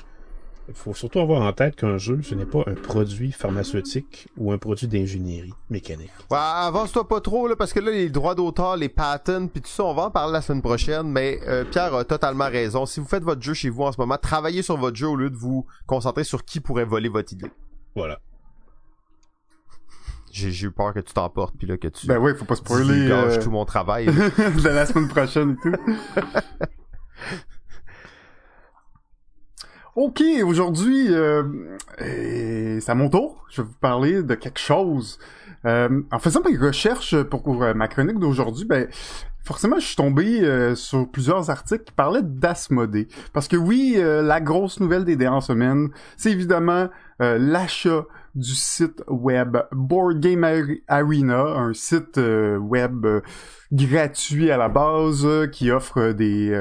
Il 0.67 0.73
faut 0.73 0.95
surtout 0.95 1.19
avoir 1.19 1.41
en 1.43 1.53
tête 1.53 1.75
qu'un 1.75 1.97
jeu, 1.97 2.21
ce 2.23 2.33
n'est 2.33 2.45
pas 2.45 2.63
un 2.65 2.73
produit 2.73 3.31
pharmaceutique 3.31 4.27
ou 4.35 4.51
un 4.51 4.57
produit 4.57 4.87
d'ingénierie 4.87 5.53
mécanique. 5.69 6.11
Ouais, 6.31 6.37
avance-toi 6.39 7.07
pas 7.07 7.21
trop, 7.21 7.47
là, 7.47 7.55
parce 7.55 7.71
que 7.71 7.79
là, 7.79 7.91
les 7.91 8.09
droits 8.09 8.33
d'auteur, 8.33 8.75
les 8.75 8.89
patents, 8.89 9.47
puis 9.47 9.61
tout 9.61 9.69
ça, 9.69 9.83
on 9.83 9.93
va 9.93 10.05
en 10.05 10.11
parler 10.11 10.33
la 10.33 10.41
semaine 10.41 10.63
prochaine, 10.63 11.07
mais 11.07 11.39
euh, 11.47 11.65
Pierre 11.65 11.93
a 11.93 12.03
totalement 12.03 12.45
raison. 12.45 12.87
Si 12.87 12.99
vous 12.99 13.05
faites 13.05 13.23
votre 13.23 13.43
jeu 13.43 13.53
chez 13.53 13.69
vous 13.69 13.83
en 13.83 13.91
ce 13.91 14.01
moment, 14.01 14.17
travaillez 14.17 14.63
sur 14.63 14.75
votre 14.77 14.97
jeu 14.97 15.07
au 15.07 15.15
lieu 15.15 15.29
de 15.29 15.37
vous 15.37 15.67
concentrer 15.85 16.23
sur 16.23 16.43
qui 16.43 16.59
pourrait 16.59 16.85
voler 16.85 17.09
votre 17.09 17.31
idée. 17.31 17.51
Voilà. 17.95 18.19
J'ai 20.31 20.65
eu 20.65 20.71
peur 20.71 20.93
que 20.93 20.99
tu 20.99 21.13
t'emportes, 21.13 21.55
puis 21.57 21.67
là, 21.67 21.77
que 21.77 21.87
tu... 21.87 22.07
Ben 22.07 22.17
oui, 22.17 22.33
faut 22.35 22.43
pas 22.43 22.55
spoiler... 22.55 23.11
Euh... 23.11 23.39
tout 23.39 23.51
mon 23.51 23.65
travail. 23.65 24.05
de 24.07 24.67
la 24.67 24.87
semaine 24.87 25.07
prochaine 25.07 25.51
et 25.51 25.61
tout. 25.61 25.75
Ok, 29.95 30.21
aujourd'hui, 30.43 31.07
euh, 31.09 31.43
c'est 31.97 32.89
à 32.89 32.95
mon 32.95 33.09
tour. 33.09 33.45
Je 33.49 33.61
vais 33.61 33.67
vous 33.69 33.79
parler 33.79 34.23
de 34.23 34.35
quelque 34.35 34.59
chose. 34.59 35.17
Euh, 35.65 36.01
en 36.11 36.19
faisant 36.19 36.41
mes 36.43 36.57
recherches 36.57 37.23
pour, 37.23 37.63
euh, 37.63 37.73
ma 37.73 37.87
chronique 37.87 38.19
d'aujourd'hui, 38.19 38.65
ben 38.65 38.89
forcément, 39.45 39.79
je 39.79 39.85
suis 39.85 39.95
tombé 39.95 40.41
euh, 40.41 40.75
sur 40.75 41.09
plusieurs 41.09 41.49
articles 41.49 41.85
qui 41.85 41.93
parlaient 41.93 42.23
d'Asmodée. 42.23 43.07
Parce 43.31 43.47
que 43.47 43.55
oui, 43.55 43.95
la 43.97 44.41
grosse 44.41 44.81
nouvelle 44.81 45.05
des 45.05 45.15
dernières 45.15 45.43
semaines, 45.43 45.87
c'est 46.17 46.31
évidemment 46.31 46.89
l'achat 47.19 48.03
du 48.35 48.53
site 48.53 49.01
web 49.07 49.55
Board 49.71 50.19
Game 50.19 50.43
Arena, 50.89 51.41
un 51.41 51.73
site 51.73 52.17
web 52.17 53.07
gratuit 53.71 54.51
à 54.51 54.57
la 54.57 54.67
base 54.67 55.25
qui 55.53 55.71
offre 55.71 56.11
des 56.11 56.51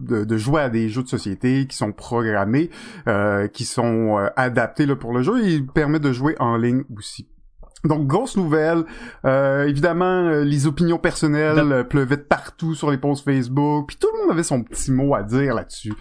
de, 0.00 0.36
jouer 0.36 0.62
à 0.62 0.68
des 0.68 0.88
jeux 0.88 1.02
de 1.02 1.08
société 1.08 1.66
qui 1.66 1.76
sont 1.76 1.92
programmés, 1.92 2.70
euh, 3.08 3.48
qui 3.48 3.64
sont 3.64 4.18
euh, 4.18 4.28
adaptés 4.36 4.86
là, 4.86 4.96
pour 4.96 5.12
le 5.12 5.22
jeu, 5.22 5.44
et 5.44 5.54
il 5.54 5.66
permet 5.66 6.00
de 6.00 6.12
jouer 6.12 6.36
en 6.38 6.56
ligne 6.56 6.84
aussi. 6.96 7.28
Donc, 7.84 8.06
grosse 8.06 8.36
nouvelle. 8.36 8.84
Euh, 9.26 9.66
évidemment, 9.66 10.30
les 10.40 10.66
opinions 10.66 10.98
personnelles 10.98 11.86
pleuvaient 11.88 12.16
partout 12.16 12.74
sur 12.74 12.90
les 12.90 12.96
posts 12.96 13.24
Facebook, 13.24 13.88
puis 13.88 13.96
tout 13.98 14.08
le 14.14 14.22
monde 14.22 14.30
avait 14.32 14.42
son 14.42 14.62
petit 14.62 14.90
mot 14.90 15.14
à 15.14 15.22
dire 15.22 15.54
là-dessus. 15.54 15.92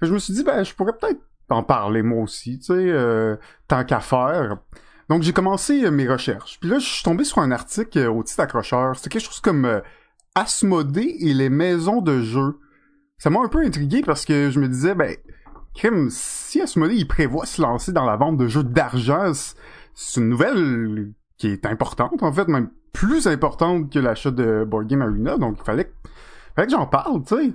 Je 0.00 0.12
me 0.12 0.18
suis 0.18 0.32
dit, 0.32 0.44
ben, 0.44 0.62
je 0.62 0.72
pourrais 0.74 0.92
peut-être 0.92 1.20
en 1.50 1.64
parler 1.64 2.02
moi 2.02 2.22
aussi, 2.22 2.60
tu 2.60 2.66
sais, 2.66 3.38
tant 3.66 3.84
qu'à 3.84 3.98
faire. 3.98 4.58
Donc, 5.08 5.22
j'ai 5.22 5.32
commencé 5.32 5.90
mes 5.90 6.08
recherches. 6.08 6.58
Puis 6.60 6.70
là, 6.70 6.78
je 6.78 6.86
suis 6.86 7.02
tombé 7.02 7.24
sur 7.24 7.38
un 7.38 7.50
article 7.50 8.06
au 8.06 8.22
titre 8.22 8.40
accrocheur. 8.40 8.94
C'était 8.94 9.10
quelque 9.10 9.26
chose 9.26 9.40
comme 9.40 9.82
Asmodée 10.36 11.16
et 11.20 11.34
les 11.34 11.48
maisons 11.48 12.00
de 12.00 12.20
jeu 12.20 12.58
ça 13.18 13.30
m'a 13.30 13.40
un 13.40 13.48
peu 13.48 13.64
intrigué 13.64 14.02
parce 14.02 14.24
que 14.24 14.50
je 14.50 14.60
me 14.60 14.68
disais, 14.68 14.94
ben, 14.94 15.16
Kim, 15.74 16.08
si 16.10 16.60
Asmodee, 16.60 16.96
il 16.96 17.08
prévoit 17.08 17.46
se 17.46 17.60
lancer 17.60 17.92
dans 17.92 18.04
la 18.04 18.16
vente 18.16 18.36
de 18.36 18.46
jeux 18.46 18.62
d'argent, 18.62 19.32
c'est 19.94 20.20
une 20.20 20.28
nouvelle 20.28 21.12
qui 21.36 21.48
est 21.48 21.66
importante, 21.66 22.22
en 22.22 22.32
fait, 22.32 22.48
même 22.48 22.70
plus 22.92 23.26
importante 23.26 23.92
que 23.92 23.98
l'achat 23.98 24.30
de 24.30 24.64
Board 24.64 24.86
Game 24.86 25.02
Arena, 25.02 25.36
donc 25.36 25.56
il 25.60 25.64
fallait, 25.64 25.92
fallait 26.54 26.66
que 26.66 26.72
j'en 26.72 26.86
parle, 26.86 27.24
tu 27.24 27.34
sais. 27.34 27.52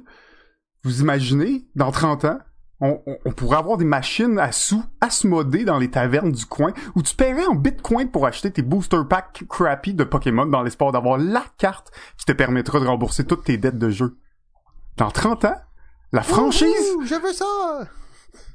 Vous 0.83 1.01
imaginez, 1.01 1.65
dans 1.75 1.91
30 1.91 2.25
ans, 2.25 2.39
on, 2.81 3.01
on, 3.25 3.31
pourrait 3.31 3.57
avoir 3.57 3.77
des 3.77 3.85
machines 3.85 4.39
à 4.39 4.53
sous 4.53 4.83
Asmodée 5.01 5.65
dans 5.65 5.79
les 5.79 5.89
tavernes 5.89 6.31
du 6.31 6.45
coin 6.45 6.73
où 6.95 7.01
tu 7.01 7.13
paierais 7.15 7.45
en 7.45 7.55
bitcoin 7.55 8.09
pour 8.09 8.25
acheter 8.25 8.51
tes 8.51 8.61
booster 8.61 9.01
packs 9.09 9.43
crappy 9.49 9.93
de 9.93 10.05
Pokémon 10.05 10.45
dans 10.45 10.63
l'espoir 10.63 10.93
d'avoir 10.93 11.17
la 11.17 11.43
carte 11.57 11.91
qui 12.17 12.25
te 12.25 12.31
permettra 12.31 12.79
de 12.79 12.85
rembourser 12.85 13.25
toutes 13.25 13.43
tes 13.43 13.57
dettes 13.57 13.77
de 13.77 13.89
jeu 13.89 14.17
dans 14.97 15.11
30 15.11 15.45
ans, 15.45 15.55
la 16.11 16.23
franchise... 16.23 16.97
je 17.03 17.15
veux 17.15 17.33
ça! 17.33 17.87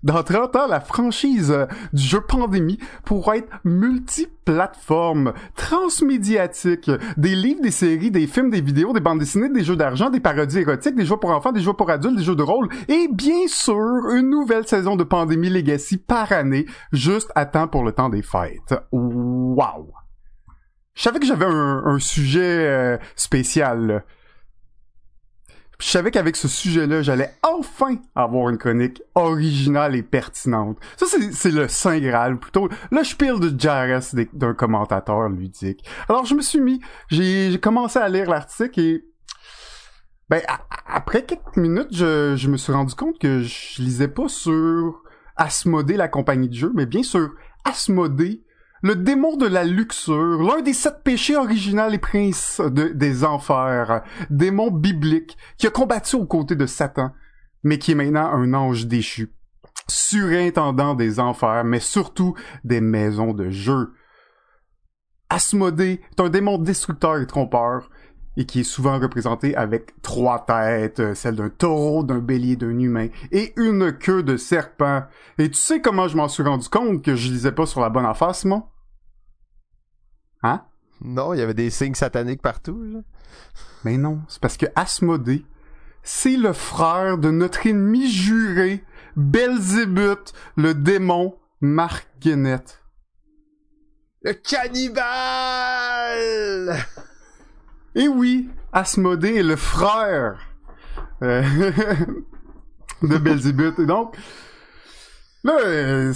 Dans 0.02 0.22
30 0.22 0.56
ans, 0.56 0.66
la 0.68 0.80
franchise 0.80 1.50
euh, 1.50 1.64
du 1.94 2.02
jeu 2.02 2.20
Pandémie 2.20 2.78
pourra 3.06 3.38
être 3.38 3.48
multiplateforme, 3.64 5.32
transmédiatique, 5.56 6.90
des 7.16 7.34
livres, 7.34 7.62
des 7.62 7.70
séries, 7.70 8.10
des 8.10 8.26
films, 8.26 8.50
des 8.50 8.60
vidéos, 8.60 8.92
des 8.92 9.00
bandes 9.00 9.18
dessinées, 9.18 9.48
des 9.48 9.64
jeux 9.64 9.76
d'argent, 9.76 10.10
des 10.10 10.20
parodies 10.20 10.58
érotiques, 10.58 10.94
des 10.94 11.06
jeux 11.06 11.16
pour 11.16 11.30
enfants, 11.30 11.52
des 11.52 11.62
jeux 11.62 11.72
pour 11.72 11.88
adultes, 11.90 12.16
des 12.16 12.22
jeux 12.22 12.36
de 12.36 12.42
rôle, 12.42 12.68
et 12.88 13.08
bien 13.10 13.46
sûr, 13.46 14.10
une 14.10 14.28
nouvelle 14.28 14.66
saison 14.66 14.94
de 14.94 15.04
Pandémie 15.04 15.48
Legacy 15.48 15.96
par 15.96 16.32
année, 16.32 16.66
juste 16.92 17.32
à 17.34 17.46
temps 17.46 17.68
pour 17.68 17.82
le 17.82 17.92
temps 17.92 18.10
des 18.10 18.22
fêtes. 18.22 18.74
Wow! 18.92 19.90
Je 20.92 21.02
savais 21.02 21.18
que 21.18 21.26
j'avais 21.26 21.46
un, 21.46 21.98
sujet 21.98 22.68
euh, 22.68 22.98
spécial, 23.16 23.86
là 23.86 24.02
je 25.84 25.90
savais 25.90 26.10
qu'avec 26.10 26.34
ce 26.34 26.48
sujet-là, 26.48 27.02
j'allais 27.02 27.34
enfin 27.42 27.96
avoir 28.14 28.48
une 28.48 28.56
chronique 28.56 29.02
originale 29.14 29.94
et 29.94 30.02
pertinente. 30.02 30.78
Ça, 30.96 31.04
c'est 31.30 31.50
le 31.50 31.68
Saint 31.68 31.98
Graal, 31.98 32.38
plutôt 32.38 32.70
le 32.90 33.04
spiel 33.04 33.38
de 33.38 33.52
Jarres 33.60 34.14
d'un 34.32 34.54
commentateur 34.54 35.28
ludique. 35.28 35.84
Alors, 36.08 36.24
je 36.24 36.34
me 36.34 36.40
suis 36.40 36.60
mis, 36.60 36.80
j'ai 37.08 37.58
commencé 37.60 37.98
à 37.98 38.08
lire 38.08 38.30
l'article 38.30 38.80
et 38.80 39.04
ben, 40.30 40.40
après 40.86 41.26
quelques 41.26 41.58
minutes, 41.58 41.94
je, 41.94 42.34
je, 42.34 42.48
me 42.48 42.56
suis 42.56 42.72
rendu 42.72 42.94
compte 42.94 43.18
que 43.18 43.42
je 43.42 43.82
lisais 43.82 44.08
pas 44.08 44.28
sur 44.28 45.02
Asmodée, 45.36 45.98
la 45.98 46.08
compagnie 46.08 46.48
de 46.48 46.54
jeu, 46.54 46.72
mais 46.74 46.86
bien 46.86 47.02
sur 47.02 47.28
Asmodée, 47.66 48.42
le 48.84 48.96
démon 48.96 49.38
de 49.38 49.46
la 49.46 49.64
luxure, 49.64 50.42
l'un 50.42 50.60
des 50.60 50.74
sept 50.74 51.02
péchés 51.02 51.36
originaux 51.36 51.88
et 51.88 51.96
princes 51.96 52.60
des 52.60 53.24
enfers, 53.24 54.02
démon 54.28 54.70
biblique, 54.70 55.38
qui 55.56 55.66
a 55.66 55.70
combattu 55.70 56.16
aux 56.16 56.26
côtés 56.26 56.54
de 56.54 56.66
Satan, 56.66 57.10
mais 57.62 57.78
qui 57.78 57.92
est 57.92 57.94
maintenant 57.94 58.30
un 58.30 58.52
ange 58.52 58.86
déchu, 58.86 59.32
surintendant 59.88 60.94
des 60.94 61.18
enfers, 61.18 61.64
mais 61.64 61.80
surtout 61.80 62.34
des 62.62 62.82
maisons 62.82 63.32
de 63.32 63.48
jeu. 63.48 63.94
Asmodée 65.30 66.02
est 66.10 66.20
un 66.20 66.28
démon 66.28 66.58
destructeur 66.58 67.16
et 67.16 67.26
trompeur, 67.26 67.88
et 68.36 68.44
qui 68.44 68.60
est 68.60 68.64
souvent 68.64 68.98
représenté 68.98 69.56
avec 69.56 69.98
trois 70.02 70.44
têtes, 70.44 71.14
celle 71.14 71.36
d'un 71.36 71.48
taureau, 71.48 72.02
d'un 72.04 72.18
bélier, 72.18 72.56
d'un 72.56 72.78
humain, 72.78 73.08
et 73.32 73.54
une 73.56 73.96
queue 73.96 74.22
de 74.22 74.36
serpent. 74.36 75.04
Et 75.38 75.48
tu 75.48 75.56
sais 75.56 75.80
comment 75.80 76.06
je 76.06 76.18
m'en 76.18 76.28
suis 76.28 76.42
rendu 76.42 76.68
compte 76.68 77.02
que 77.02 77.16
je 77.16 77.32
lisais 77.32 77.52
pas 77.52 77.64
sur 77.64 77.80
la 77.80 77.88
bonne 77.88 78.04
affaire, 78.04 78.32
moi? 78.44 78.72
Hein? 80.44 80.62
Non, 81.00 81.34
il 81.34 81.40
y 81.40 81.42
avait 81.42 81.54
des 81.54 81.70
signes 81.70 81.94
sataniques 81.94 82.42
partout. 82.42 83.02
Mais 83.84 83.96
non, 83.96 84.20
c'est 84.28 84.40
parce 84.40 84.56
que 84.58 84.66
Asmodée, 84.76 85.44
c'est 86.02 86.36
le 86.36 86.52
frère 86.52 87.18
de 87.18 87.30
notre 87.30 87.66
ennemi 87.66 88.08
juré, 88.10 88.84
Belzébuth, 89.16 90.34
le 90.56 90.74
démon 90.74 91.36
Guinnett. 92.20 92.82
Le 94.22 94.34
cannibale! 94.34 95.06
Et 97.94 98.06
oui, 98.08 98.50
Asmodée 98.72 99.36
est 99.36 99.42
le 99.42 99.56
frère 99.56 100.40
euh, 101.22 101.42
de 103.02 103.16
Belzébuth. 103.16 103.78
Et 103.78 103.86
donc, 103.86 104.14
là, 105.42 105.56
euh, 105.60 106.12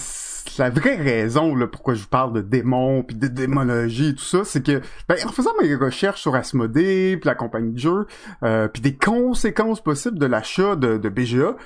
la 0.59 0.71
vraie 0.71 0.97
raison 0.97 1.55
là, 1.55 1.67
pourquoi 1.67 1.95
je 1.95 2.03
vous 2.03 2.09
parle 2.09 2.33
de 2.33 2.41
démons 2.41 3.03
puis 3.03 3.17
de 3.17 3.29
démonologie 3.29 4.09
et 4.09 4.15
tout 4.15 4.25
ça, 4.25 4.45
c'est 4.45 4.65
que 4.65 4.81
ben, 5.09 5.17
en 5.27 5.33
faisant 5.33 5.51
mes 5.61 5.75
recherches 5.75 6.21
sur 6.21 6.35
Asmodée 6.35 7.17
puis 7.17 7.27
la 7.27 7.35
compagnie 7.35 7.73
de 7.73 7.79
jeu, 7.79 8.07
euh, 8.43 8.69
puis 8.69 8.81
des 8.83 8.95
conséquences 8.97 9.83
possibles 9.83 10.19
de 10.19 10.27
l'achat 10.27 10.77
de, 10.77 10.97
de 10.97 11.09
BGA, 11.09 11.57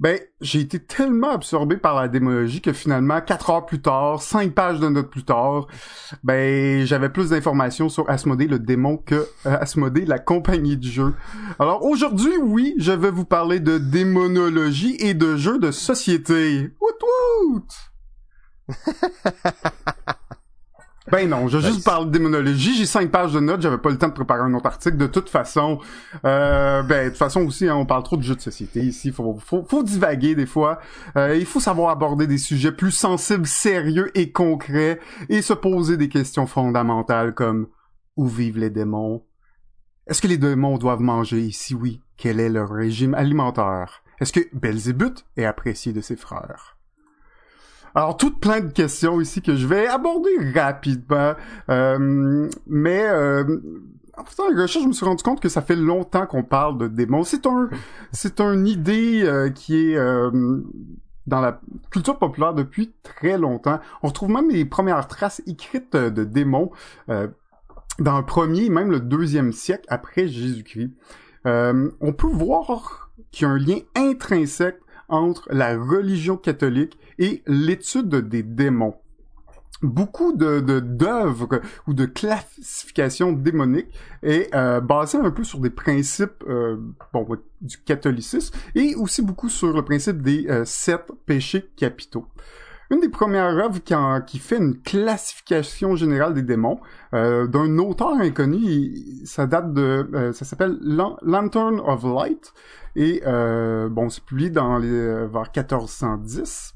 ben 0.00 0.18
j'ai 0.40 0.58
été 0.58 0.80
tellement 0.80 1.30
absorbé 1.30 1.76
par 1.76 1.94
la 1.94 2.08
démonologie 2.08 2.60
que 2.60 2.72
finalement 2.72 3.20
quatre 3.20 3.50
heures 3.50 3.66
plus 3.66 3.80
tard, 3.80 4.20
cinq 4.20 4.52
pages 4.52 4.80
de 4.80 4.88
notes 4.88 5.10
plus 5.10 5.24
tard, 5.24 5.68
ben 6.24 6.84
j'avais 6.84 7.08
plus 7.08 7.30
d'informations 7.30 7.88
sur 7.88 8.10
Asmodée 8.10 8.48
le 8.48 8.58
démon 8.58 8.96
que 8.96 9.14
euh, 9.14 9.58
Asmodée 9.60 10.04
la 10.04 10.18
compagnie 10.18 10.76
de 10.76 10.84
jeu. 10.84 11.14
Alors 11.60 11.84
aujourd'hui, 11.84 12.36
oui, 12.42 12.74
je 12.78 12.92
vais 12.92 13.12
vous 13.12 13.24
parler 13.24 13.60
de 13.60 13.78
démonologie 13.78 14.96
et 14.98 15.14
de 15.14 15.36
jeux 15.36 15.58
de 15.58 15.70
société. 15.70 16.72
Wout 16.80 17.06
wout! 17.46 17.91
Ben 21.10 21.28
non, 21.28 21.46
je 21.48 21.58
juste 21.58 21.84
parle 21.84 22.06
de 22.06 22.10
démonologie, 22.12 22.74
j'ai 22.74 22.86
cinq 22.86 23.10
pages 23.10 23.32
de 23.34 23.40
notes, 23.40 23.60
j'avais 23.60 23.76
pas 23.76 23.90
le 23.90 23.98
temps 23.98 24.08
de 24.08 24.14
préparer 24.14 24.40
un 24.40 24.54
autre 24.54 24.66
article. 24.66 24.96
De 24.96 25.06
toute 25.06 25.28
façon, 25.28 25.78
euh, 26.24 26.82
ben 26.84 27.04
de 27.04 27.08
toute 27.10 27.18
façon 27.18 27.44
aussi, 27.44 27.68
hein, 27.68 27.74
on 27.76 27.84
parle 27.84 28.02
trop 28.02 28.16
de 28.16 28.22
jeux 28.22 28.36
de 28.36 28.40
société 28.40 28.80
ici, 28.80 29.10
faut 29.10 29.36
faut, 29.44 29.62
faut 29.68 29.82
divaguer 29.82 30.34
des 30.34 30.46
fois. 30.46 30.78
Euh, 31.16 31.36
il 31.36 31.44
faut 31.44 31.60
savoir 31.60 31.90
aborder 31.90 32.26
des 32.26 32.38
sujets 32.38 32.72
plus 32.72 32.92
sensibles, 32.92 33.46
sérieux 33.46 34.10
et 34.16 34.32
concrets, 34.32 35.00
et 35.28 35.42
se 35.42 35.52
poser 35.52 35.98
des 35.98 36.08
questions 36.08 36.46
fondamentales 36.46 37.34
comme 37.34 37.66
où 38.16 38.26
vivent 38.26 38.58
les 38.58 38.70
démons? 38.70 39.22
Est-ce 40.06 40.22
que 40.22 40.28
les 40.28 40.38
démons 40.38 40.78
doivent 40.78 41.02
manger 41.02 41.50
si 41.52 41.74
oui, 41.74 42.00
quel 42.16 42.40
est 42.40 42.48
leur 42.48 42.70
régime 42.70 43.14
alimentaire? 43.14 44.02
Est-ce 44.20 44.32
que 44.32 44.40
Belzébuth 44.54 45.26
est 45.36 45.44
apprécié 45.44 45.92
de 45.92 46.00
ses 46.00 46.16
frères? 46.16 46.78
Alors, 47.94 48.16
toutes 48.16 48.40
plein 48.40 48.60
de 48.60 48.72
questions 48.72 49.20
ici 49.20 49.42
que 49.42 49.54
je 49.54 49.66
vais 49.66 49.86
aborder 49.86 50.30
rapidement. 50.54 51.34
Euh, 51.68 52.48
mais 52.66 53.02
euh, 53.04 53.58
en 54.16 54.24
faisant 54.24 54.48
la 54.48 54.62
recherche, 54.62 54.84
je 54.84 54.88
me 54.88 54.92
suis 54.92 55.04
rendu 55.04 55.22
compte 55.22 55.40
que 55.40 55.48
ça 55.48 55.60
fait 55.60 55.76
longtemps 55.76 56.26
qu'on 56.26 56.42
parle 56.42 56.78
de 56.78 56.88
démons. 56.88 57.24
C'est 57.24 57.46
un, 57.46 57.68
c'est 58.12 58.40
une 58.40 58.66
idée 58.66 59.22
euh, 59.24 59.50
qui 59.50 59.76
est 59.76 59.96
dans 61.26 61.40
la 61.40 61.60
culture 61.90 62.18
populaire 62.18 62.54
depuis 62.54 62.92
très 63.02 63.36
longtemps. 63.36 63.78
On 64.02 64.08
retrouve 64.08 64.30
même 64.30 64.50
les 64.50 64.64
premières 64.64 65.06
traces 65.06 65.42
écrites 65.46 65.94
de 65.94 66.24
démons 66.24 66.70
dans 67.98 68.18
le 68.18 68.24
premier, 68.24 68.70
même 68.70 68.90
le 68.90 69.00
deuxième 69.00 69.52
siècle 69.52 69.84
après 69.88 70.26
Jésus-Christ. 70.26 70.92
on 71.44 72.12
peut 72.16 72.26
voir 72.26 73.10
qu'il 73.30 73.46
y 73.46 73.50
a 73.50 73.52
un 73.52 73.58
lien 73.58 73.78
intrinsèque 73.94 74.81
entre 75.08 75.48
la 75.52 75.76
religion 75.76 76.36
catholique 76.36 76.98
et 77.18 77.42
l'étude 77.46 78.08
des 78.08 78.42
démons. 78.42 78.94
Beaucoup 79.82 80.32
de 80.32 80.60
d'œuvres 80.60 81.60
ou 81.88 81.94
de 81.94 82.04
classifications 82.04 83.32
démoniques 83.32 83.92
est 84.22 84.54
euh, 84.54 84.80
basée 84.80 85.18
un 85.18 85.32
peu 85.32 85.42
sur 85.42 85.58
des 85.58 85.70
principes 85.70 86.44
euh, 86.48 86.76
bon 87.12 87.26
du 87.60 87.78
catholicisme 87.78 88.54
et 88.76 88.94
aussi 88.94 89.22
beaucoup 89.22 89.48
sur 89.48 89.72
le 89.72 89.82
principe 89.82 90.22
des 90.22 90.46
euh, 90.48 90.64
sept 90.64 91.10
péchés 91.26 91.68
capitaux. 91.76 92.28
Une 92.92 93.00
des 93.00 93.08
premières 93.08 93.56
œuvres 93.56 93.80
qui, 94.26 94.38
fait 94.38 94.58
une 94.58 94.78
classification 94.82 95.96
générale 95.96 96.34
des 96.34 96.42
démons 96.42 96.78
euh, 97.14 97.46
d'un 97.46 97.78
auteur 97.78 98.10
inconnu, 98.20 98.94
ça 99.24 99.46
date 99.46 99.72
de, 99.72 100.06
euh, 100.12 100.32
ça 100.34 100.44
s'appelle 100.44 100.76
Lantern 100.82 101.80
of 101.80 102.04
Light 102.04 102.52
et 102.94 103.22
euh, 103.26 103.88
bon, 103.88 104.10
c'est 104.10 104.22
publié 104.22 104.50
dans 104.50 104.78
vers 104.78 105.50
1410. 105.56 106.74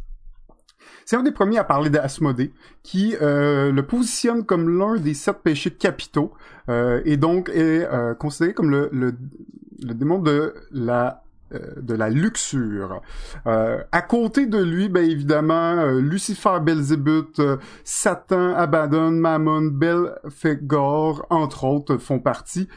C'est 1.04 1.16
un 1.16 1.22
des 1.22 1.32
premiers 1.32 1.58
à 1.58 1.64
parler 1.64 1.90
d'Asmodée, 1.90 2.54
qui 2.82 3.14
le 3.20 3.80
positionne 3.82 4.46
comme 4.46 4.70
l'un 4.78 4.96
des 4.96 5.12
sept 5.12 5.36
péchés 5.44 5.70
capitaux, 5.70 6.32
et 6.68 7.18
donc 7.18 7.50
est 7.50 7.86
considéré 8.18 8.54
comme 8.54 8.70
le, 8.70 8.88
le, 8.90 9.94
démon 9.94 10.18
de 10.18 10.54
la 10.72 11.25
de 11.52 11.94
la 11.94 12.10
luxure. 12.10 13.02
Euh, 13.46 13.82
à 13.92 14.02
côté 14.02 14.46
de 14.46 14.58
lui, 14.58 14.88
ben 14.88 15.08
évidemment, 15.08 15.78
euh, 15.78 16.00
Lucifer, 16.00 16.58
Belzébuth, 16.60 17.40
Satan, 17.84 18.54
Abaddon, 18.54 19.12
Mammon, 19.12 19.62
Belphégor, 19.62 21.24
entre 21.30 21.64
autres, 21.64 21.98
font 21.98 22.18
partie 22.18 22.68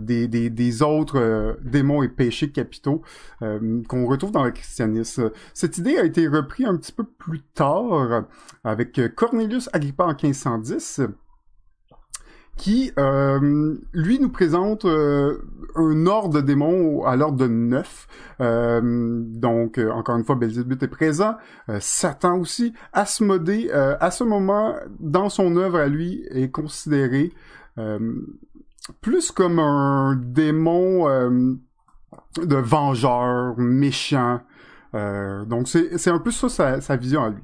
des, 0.00 0.28
des, 0.28 0.50
des, 0.50 0.82
autres 0.82 1.56
démons 1.64 2.02
et 2.02 2.08
péchés 2.08 2.50
capitaux 2.50 3.02
qu'on 3.40 4.06
retrouve 4.06 4.32
dans 4.32 4.44
le 4.44 4.50
christianisme. 4.50 5.30
Cette 5.54 5.78
idée 5.78 5.96
a 5.96 6.04
été 6.04 6.28
reprise 6.28 6.66
un 6.66 6.76
petit 6.76 6.92
peu 6.92 7.04
plus 7.04 7.40
tard 7.40 8.24
avec 8.64 9.00
Cornelius 9.14 9.70
Agrippa 9.72 10.04
en 10.04 10.14
1510 10.14 11.02
qui, 12.56 12.92
euh, 12.98 13.76
lui, 13.92 14.20
nous 14.20 14.28
présente 14.28 14.84
euh, 14.84 15.38
un 15.74 16.06
ordre 16.06 16.34
de 16.34 16.40
démons 16.40 17.04
à 17.04 17.16
l'ordre 17.16 17.38
de 17.38 17.48
neuf. 17.48 18.06
Euh, 18.40 19.22
donc, 19.24 19.78
encore 19.78 20.16
une 20.16 20.24
fois, 20.24 20.36
Belzébuth 20.36 20.82
est 20.82 20.88
présent, 20.88 21.36
Satan 21.80 22.38
aussi. 22.38 22.74
Asmodée, 22.92 23.70
à 23.72 24.10
ce 24.10 24.24
moment, 24.24 24.74
dans 25.00 25.28
son 25.28 25.56
œuvre 25.56 25.78
à 25.78 25.86
lui, 25.86 26.24
est 26.30 26.50
considéré 26.50 27.32
plus 29.00 29.30
comme 29.30 29.58
un 29.58 30.16
démon 30.16 31.06
de 32.36 32.56
vengeur, 32.56 33.54
méchant. 33.58 34.40
donc, 34.92 35.68
c'est 35.68 36.10
un 36.10 36.18
peu 36.18 36.30
ça 36.30 36.48
sa, 36.48 36.80
sa 36.80 36.96
vision 36.96 37.24
à 37.24 37.30
lui. 37.30 37.42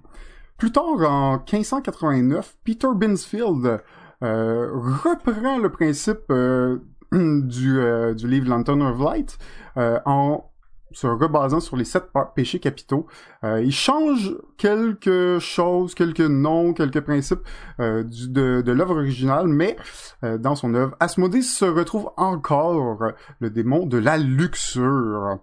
Plus 0.58 0.72
tard, 0.72 1.00
en 1.08 1.38
1589, 1.38 2.56
Peter 2.64 2.88
Binsfield 2.92 3.64
euh, 3.64 3.78
reprend 4.20 5.58
le 5.58 5.70
principe 5.70 6.30
euh, 6.30 6.78
du, 7.12 7.78
euh, 7.78 8.14
du 8.14 8.28
livre 8.28 8.48
Lantern 8.48 8.82
of 8.82 8.98
Light 8.98 9.38
en 9.76 10.50
se 10.90 11.06
rebasant 11.06 11.60
sur 11.60 11.76
les 11.76 11.84
sept 11.84 12.06
péchés 12.34 12.58
capitaux. 12.58 13.06
il 13.44 13.70
change 13.70 14.34
quelque 14.56 15.38
chose, 15.38 15.94
quelques 15.94 16.20
noms, 16.20 16.72
quelques 16.72 17.02
principes 17.02 17.46
du, 17.78 18.28
de, 18.28 18.62
de 18.62 18.72
l'œuvre 18.72 18.96
originale, 18.96 19.46
mais 19.46 19.76
dans 20.22 20.56
son 20.56 20.74
œuvre, 20.74 20.96
Asmodée 20.98 21.42
se 21.42 21.66
retrouve 21.66 22.10
encore 22.16 23.12
le 23.38 23.50
démon 23.50 23.86
de 23.86 23.98
la 23.98 24.16
luxure. 24.16 25.38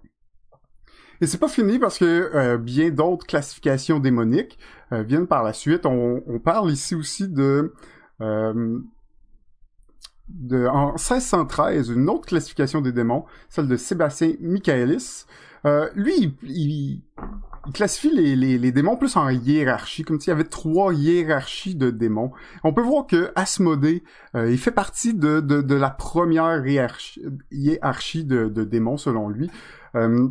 Et 1.22 1.28
c'est 1.28 1.38
pas 1.38 1.48
fini 1.48 1.80
parce 1.80 2.00
que 2.00 2.58
bien 2.58 2.90
d'autres 2.90 3.28
classifications 3.28 4.00
démoniques 4.00 4.58
viennent 4.92 5.28
par 5.28 5.44
la 5.44 5.54
suite. 5.54 5.86
On, 5.86 6.40
parle 6.44 6.72
ici 6.72 6.96
aussi 6.96 7.30
de 7.30 7.44
euh, 7.44 7.74
de, 8.20 8.84
en 10.68 10.94
1613, 10.94 11.90
une 11.90 12.10
autre 12.10 12.26
classification 12.26 12.82
des 12.82 12.92
démons, 12.92 13.26
celle 13.50 13.68
de 13.68 13.78
Sébastien 13.78 14.34
Michaelis. 14.40 15.26
Euh, 15.66 15.90
lui, 15.96 16.36
il, 16.44 17.02
classifie 17.74 18.12
les, 18.12 18.36
les, 18.36 18.60
les, 18.60 18.72
démons 18.72 18.98
plus 18.98 19.18
en 19.18 19.30
hiérarchie, 19.30 20.04
comme 20.04 20.20
s'il 20.20 20.30
y 20.30 20.34
avait 20.34 20.44
trois 20.44 20.94
hiérarchies 20.94 21.76
de 21.76 21.90
démons. 21.90 22.32
On 22.64 22.74
peut 22.74 22.84
voir 22.84 23.08
que 23.08 23.32
Asmodée, 23.36 24.04
euh, 24.36 24.52
il 24.52 24.60
fait 24.60 24.72
partie 24.72 25.16
de, 25.16 25.40
de, 25.40 25.62
de 25.62 25.76
la 25.76 25.90
première 25.90 26.66
hiérarchie, 26.66 27.24
hiérarchie 27.52 28.24
de, 28.24 28.48
de, 28.48 28.64
démons, 28.64 28.98
selon 28.98 29.30
lui. 29.30 29.50
Euh, 29.96 30.30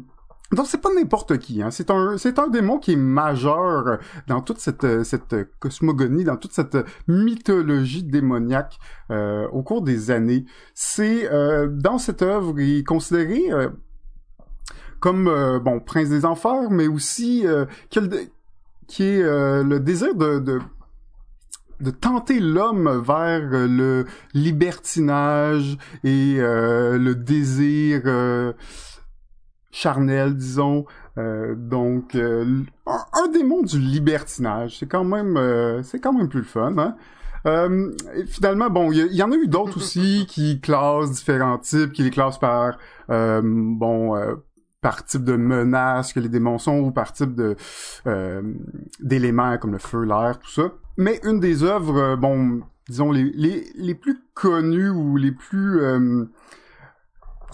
donc 0.53 0.67
c'est 0.67 0.81
pas 0.81 0.93
n'importe 0.93 1.39
qui, 1.39 1.63
hein. 1.63 1.71
c'est 1.71 1.91
un 1.91 2.19
c'est 2.19 2.39
un 2.39 2.49
démon 2.49 2.79
qui 2.79 2.93
est 2.93 2.97
majeur 2.97 3.99
dans 4.27 4.43
toute 4.43 4.59
cette 4.59 5.03
cette 5.03 5.35
cosmogonie, 5.59 6.25
dans 6.25 6.37
toute 6.37 6.53
cette 6.53 6.77
mythologie 7.09 8.03
démoniaque 8.03 8.79
euh, 9.11 9.49
au 9.49 9.63
cours 9.63 9.83
des 9.83 10.11
années. 10.11 10.45
C'est 10.75 11.33
euh, 11.33 11.67
dans 11.69 11.99
cette 11.99 12.23
œuvre, 12.23 12.61
il 12.61 12.81
est 12.81 12.85
considéré 12.85 13.43
euh, 13.51 13.71
comme 15.01 15.25
bon 15.63 15.81
prince 15.81 16.09
des 16.09 16.25
enfers, 16.25 16.71
mais 16.71 16.89
aussi 16.89 17.45
qui 17.91 17.99
est 19.03 19.23
le 19.23 19.79
désir 19.79 20.15
de, 20.15 20.39
de 20.39 20.61
de 21.81 21.91
tenter 21.91 22.39
l'homme 22.39 23.03
vers 23.05 23.51
le 23.51 24.07
libertinage 24.33 25.77
et 26.05 26.37
le 26.39 27.13
désir 27.15 28.03
charnel, 29.75 30.37
disons. 30.37 30.87
Euh, 31.19 31.55
donc, 31.57 32.15
euh, 32.15 32.63
un, 32.87 33.29
démon 33.29 33.63
du 33.63 33.79
libertinage, 33.79 34.79
c'est 34.79 34.87
quand 34.87 35.05
même, 35.05 35.37
euh, 35.37 35.83
c'est 35.83 36.01
quand 36.01 36.13
même 36.13 36.29
plus 36.29 36.41
le 36.41 36.47
fun. 36.47 36.75
Hein? 36.79 36.97
finalement, 38.27 38.71
bon, 38.71 38.91
il 38.91 39.13
y, 39.13 39.23
en 39.23 39.31
a 39.31 39.37
eu 39.37 39.49
d'autres 39.49 39.77
aussi 39.77 40.25
qui 40.31 40.63
classent 40.63 41.11
différents 41.11 41.59
types, 41.59 41.93
qui 41.93 42.03
les 42.03 42.09
classent 42.09 42.39
par, 42.39 42.79
bon, 43.07 44.19
par 44.81 45.05
type 45.05 45.25
de 45.25 45.37
menace 45.37 46.15
que 46.15 46.21
les 46.21 46.31
démons 46.31 46.57
sont 46.57 46.79
ou 46.79 46.91
par 46.91 47.13
type 47.13 47.35
de 47.35 47.55
d'éléments 48.99 49.59
comme 49.59 49.73
le 49.73 49.79
feu, 49.79 50.05
l'air, 50.05 50.39
tout 50.43 50.51
ça. 50.51 50.73
Mais 50.97 51.21
une 51.23 51.39
des 51.39 51.65
œuvres, 51.65 52.17
bon, 52.17 52.63
disons 52.89 53.13
les, 53.13 53.25
les, 53.35 53.67
les 53.75 53.95
plus 53.95 54.23
connues 54.33 54.89
ou 54.89 55.19
les 55.19 55.33
plus 55.33 55.83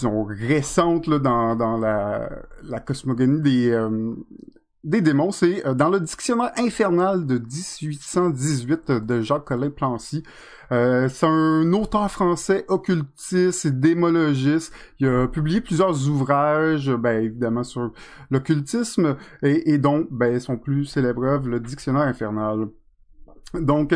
disons, 0.01 0.25
récente 0.25 1.07
là, 1.07 1.19
dans, 1.19 1.57
dans 1.57 1.77
la, 1.77 2.31
la 2.63 2.81
cosmogonie 2.81 3.41
des, 3.43 3.71
euh, 3.71 4.15
des 4.85 5.01
démons, 5.01 5.31
c'est 5.31 5.67
euh, 5.67 5.75
dans 5.75 5.91
le 5.91 6.01
dictionnaire 6.01 6.53
infernal 6.57 7.27
de 7.27 7.39
1818 7.39 8.91
de 8.91 9.21
Jacques-Colin 9.21 9.71
Plancy. 9.71 10.23
Euh, 10.73 11.09
c'est 11.09 11.27
un 11.27 11.73
auteur 11.73 12.11
français 12.11 12.65
occultiste 12.69 13.67
et 13.67 13.71
démologiste. 13.73 14.73
Il 15.01 15.09
a 15.09 15.27
publié 15.27 15.61
plusieurs 15.61 16.09
ouvrages, 16.09 16.91
ben, 16.91 17.25
évidemment, 17.25 17.65
sur 17.65 17.93
l'occultisme, 18.31 19.17
et, 19.43 19.73
et 19.73 19.79
dont 19.79 20.07
ben, 20.11 20.39
son 20.39 20.57
plus 20.57 20.87
célèbre 20.87 21.25
œuvre, 21.25 21.49
le 21.49 21.61
dictionnaire 21.61 22.03
infernal. 22.03 22.69
Donc, 23.55 23.93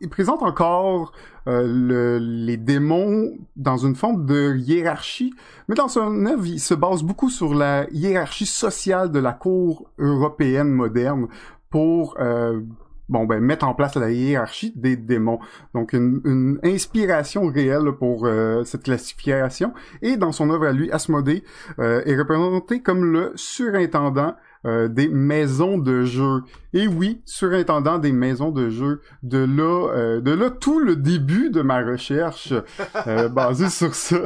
il 0.00 0.08
présente 0.08 0.42
encore 0.42 1.12
euh, 1.46 1.62
le, 1.66 2.18
les 2.18 2.56
démons 2.56 3.32
dans 3.56 3.76
une 3.76 3.94
forme 3.94 4.24
de 4.24 4.56
hiérarchie, 4.56 5.34
mais 5.68 5.74
dans 5.74 5.88
son 5.88 6.26
œuvre, 6.26 6.46
il 6.46 6.60
se 6.60 6.74
base 6.74 7.02
beaucoup 7.02 7.30
sur 7.30 7.54
la 7.54 7.86
hiérarchie 7.90 8.46
sociale 8.46 9.10
de 9.10 9.18
la 9.18 9.32
cour 9.32 9.90
européenne 9.98 10.70
moderne 10.70 11.28
pour 11.68 12.16
euh, 12.18 12.60
bon 13.08 13.26
ben 13.26 13.40
mettre 13.40 13.66
en 13.66 13.74
place 13.74 13.94
la 13.96 14.10
hiérarchie 14.10 14.72
des 14.74 14.96
démons. 14.96 15.38
Donc 15.74 15.92
une, 15.92 16.20
une 16.24 16.58
inspiration 16.64 17.46
réelle 17.46 17.92
pour 17.98 18.24
euh, 18.24 18.64
cette 18.64 18.84
classification. 18.84 19.74
Et 20.00 20.16
dans 20.16 20.32
son 20.32 20.50
œuvre 20.50 20.66
à 20.66 20.72
lui, 20.72 20.90
Asmodée 20.90 21.44
est 21.78 22.16
représenté 22.16 22.80
comme 22.80 23.04
le 23.04 23.32
surintendant 23.34 24.34
euh, 24.66 24.88
des 24.88 25.08
maisons 25.08 25.78
de 25.78 26.04
jeux. 26.04 26.42
Et 26.72 26.86
oui, 26.86 27.22
surintendant 27.24 27.98
des 27.98 28.12
maisons 28.12 28.50
de 28.50 28.68
jeux. 28.68 29.00
De 29.22 29.38
là, 29.38 29.88
euh, 29.94 30.20
de 30.20 30.32
là 30.32 30.50
tout 30.50 30.80
le 30.80 30.96
début 30.96 31.50
de 31.50 31.62
ma 31.62 31.80
recherche 31.82 32.52
euh, 33.06 33.28
basée 33.28 33.70
sur 33.70 33.94
ça. 33.94 34.22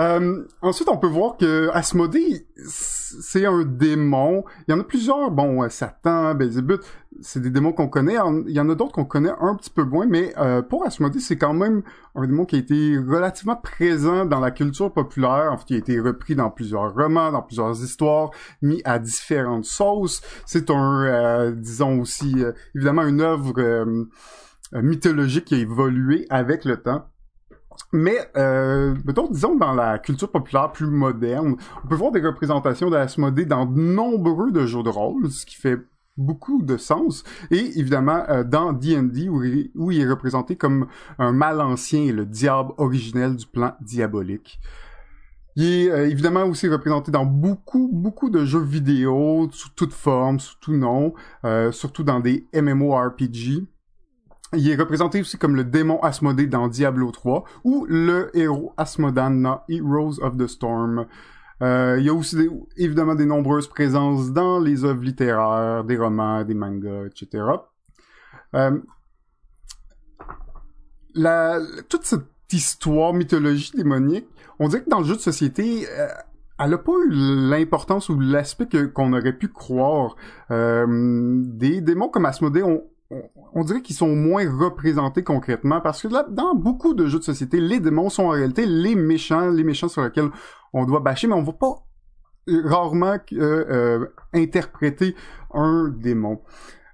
Euh, 0.00 0.44
ensuite, 0.62 0.88
on 0.88 0.98
peut 0.98 1.08
voir 1.08 1.36
que 1.36 1.70
Asmodée, 1.72 2.46
c'est 3.20 3.46
un 3.46 3.64
démon. 3.64 4.44
Il 4.66 4.72
y 4.72 4.74
en 4.74 4.80
a 4.80 4.84
plusieurs. 4.84 5.30
Bon, 5.30 5.62
euh, 5.62 5.68
Satan, 5.68 6.34
Belzébuth, 6.34 6.82
c'est 7.20 7.40
des 7.40 7.50
démons 7.50 7.72
qu'on 7.72 7.88
connaît. 7.88 8.16
Il 8.46 8.52
y 8.52 8.60
en 8.60 8.68
a 8.68 8.74
d'autres 8.74 8.92
qu'on 8.92 9.04
connaît 9.04 9.32
un 9.40 9.54
petit 9.54 9.70
peu 9.70 9.84
moins, 9.84 10.06
mais 10.06 10.34
euh, 10.38 10.62
pour 10.62 10.84
Asmodée, 10.86 11.20
c'est 11.20 11.36
quand 11.36 11.54
même 11.54 11.82
un 12.14 12.26
démon 12.26 12.44
qui 12.44 12.56
a 12.56 12.58
été 12.58 12.98
relativement 12.98 13.56
présent 13.56 14.24
dans 14.24 14.40
la 14.40 14.50
culture 14.50 14.92
populaire. 14.92 15.50
En 15.52 15.56
fait, 15.56 15.64
il 15.70 15.76
a 15.76 15.78
été 15.78 16.00
repris 16.00 16.34
dans 16.34 16.50
plusieurs 16.50 16.94
romans, 16.94 17.32
dans 17.32 17.42
plusieurs 17.42 17.82
histoires, 17.82 18.30
mis 18.62 18.82
à 18.84 18.98
différentes 18.98 19.64
sauces. 19.64 20.20
C'est 20.46 20.70
un, 20.70 21.50
disons 21.52 22.00
aussi, 22.00 22.36
évidemment, 22.74 23.06
une 23.06 23.20
œuvre 23.20 23.86
mythologique 24.72 25.46
qui 25.46 25.54
a 25.54 25.58
évolué 25.58 26.26
avec 26.30 26.64
le 26.64 26.76
temps. 26.76 27.08
Mais, 27.92 28.18
euh, 28.36 28.94
disons, 29.30 29.56
dans 29.56 29.72
la 29.72 29.98
culture 29.98 30.30
populaire 30.30 30.72
plus 30.72 30.86
moderne, 30.86 31.56
on 31.84 31.88
peut 31.88 31.94
voir 31.94 32.12
des 32.12 32.20
représentations 32.20 32.90
d'Asmodée 32.90 33.46
dans 33.46 33.64
de 33.66 33.80
nombreux 33.80 34.52
de 34.52 34.66
jeux 34.66 34.82
de 34.82 34.90
rôle, 34.90 35.30
ce 35.30 35.46
qui 35.46 35.56
fait 35.56 35.78
beaucoup 36.18 36.62
de 36.62 36.76
sens. 36.76 37.24
Et 37.50 37.78
évidemment, 37.78 38.24
euh, 38.28 38.44
dans 38.44 38.72
D&D, 38.72 39.28
où, 39.28 39.42
où, 39.74 39.90
il 39.90 40.00
est 40.00 40.08
représenté 40.08 40.56
comme 40.56 40.88
un 41.18 41.32
mal 41.32 41.60
ancien 41.60 42.12
le 42.12 42.26
diable 42.26 42.72
originel 42.76 43.36
du 43.36 43.46
plan 43.46 43.74
diabolique. 43.80 44.60
Il 45.56 45.64
est 45.64 45.90
euh, 45.90 46.08
évidemment 46.08 46.44
aussi 46.44 46.68
représenté 46.68 47.10
dans 47.10 47.24
beaucoup, 47.24 47.90
beaucoup 47.92 48.30
de 48.30 48.44
jeux 48.44 48.62
vidéo, 48.62 49.48
sous 49.50 49.70
toute 49.70 49.92
forme, 49.92 50.38
sous 50.38 50.56
tout 50.60 50.76
nom, 50.76 51.14
euh, 51.44 51.72
surtout 51.72 52.04
dans 52.04 52.20
des 52.20 52.46
MMORPG. 52.54 53.66
Il 54.54 54.68
est 54.68 54.76
représenté 54.76 55.20
aussi 55.20 55.36
comme 55.36 55.56
le 55.56 55.64
démon 55.64 56.00
Asmodée 56.00 56.46
dans 56.46 56.68
Diablo 56.68 57.10
3 57.10 57.44
ou 57.64 57.84
le 57.88 58.30
héros 58.36 58.72
Asmodan 58.78 59.30
dans 59.30 59.62
Heroes 59.68 60.22
of 60.22 60.36
the 60.38 60.46
Storm. 60.46 61.06
Euh, 61.60 61.96
il 61.98 62.06
y 62.06 62.08
a 62.08 62.14
aussi 62.14 62.36
évidemment 62.76 63.14
des 63.14 63.26
nombreuses 63.26 63.68
présences 63.68 64.32
dans 64.32 64.58
les 64.58 64.84
œuvres 64.84 65.02
littéraires, 65.02 65.84
des 65.84 65.98
romans, 65.98 66.44
des 66.44 66.54
mangas, 66.54 67.06
etc. 67.06 67.44
Euh, 68.54 68.78
la, 71.14 71.60
toute 71.88 72.04
cette 72.04 72.24
histoire, 72.52 73.12
mythologie 73.12 73.72
démonique, 73.76 74.28
on 74.58 74.68
dirait 74.68 74.82
que 74.82 74.90
dans 74.90 75.00
le 75.00 75.04
jeu 75.04 75.16
de 75.16 75.20
société, 75.20 75.86
euh, 75.90 76.08
elle 76.58 76.74
a 76.74 76.78
pas 76.78 76.92
eu 76.92 77.10
l'importance 77.10 78.08
ou 78.08 78.18
l'aspect 78.18 78.68
qu'on 78.92 79.12
aurait 79.12 79.32
pu 79.32 79.48
croire. 79.48 80.16
Euh, 80.50 80.86
des 80.88 81.80
démons 81.80 82.08
comme 82.08 82.26
Asmodée, 82.26 82.62
on, 82.62 82.84
on, 83.54 83.64
dirait 83.64 83.82
qu'ils 83.82 83.96
sont 83.96 84.14
moins 84.14 84.48
représentés 84.50 85.22
concrètement 85.22 85.80
parce 85.80 86.02
que 86.02 86.08
là, 86.08 86.26
dans 86.28 86.54
beaucoup 86.54 86.94
de 86.94 87.06
jeux 87.06 87.18
de 87.18 87.24
société, 87.24 87.60
les 87.60 87.80
démons 87.80 88.10
sont 88.10 88.24
en 88.24 88.30
réalité 88.30 88.66
les 88.66 88.94
méchants, 88.94 89.50
les 89.50 89.64
méchants 89.64 89.88
sur 89.88 90.02
lesquels 90.02 90.30
on 90.72 90.84
doit 90.84 91.00
bâcher, 91.00 91.26
mais 91.26 91.34
on 91.34 91.42
va 91.42 91.52
pas 91.52 91.74
rarement 92.64 93.16
euh, 93.32 94.06
interpréter 94.32 95.14
un 95.52 95.88
démon. 95.88 96.40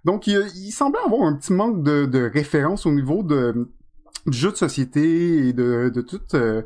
Donc, 0.05 0.27
il, 0.27 0.73
semblait 0.73 1.01
avoir 1.05 1.23
un 1.23 1.35
petit 1.35 1.53
manque 1.53 1.83
de, 1.83 2.31
référence 2.33 2.87
au 2.87 2.93
niveau 2.93 3.23
du 3.23 3.67
jeu 4.31 4.51
de 4.51 4.57
société 4.57 5.49
et 5.49 5.53
de, 5.53 6.01
toute 6.01 6.35
euh, 6.35 6.63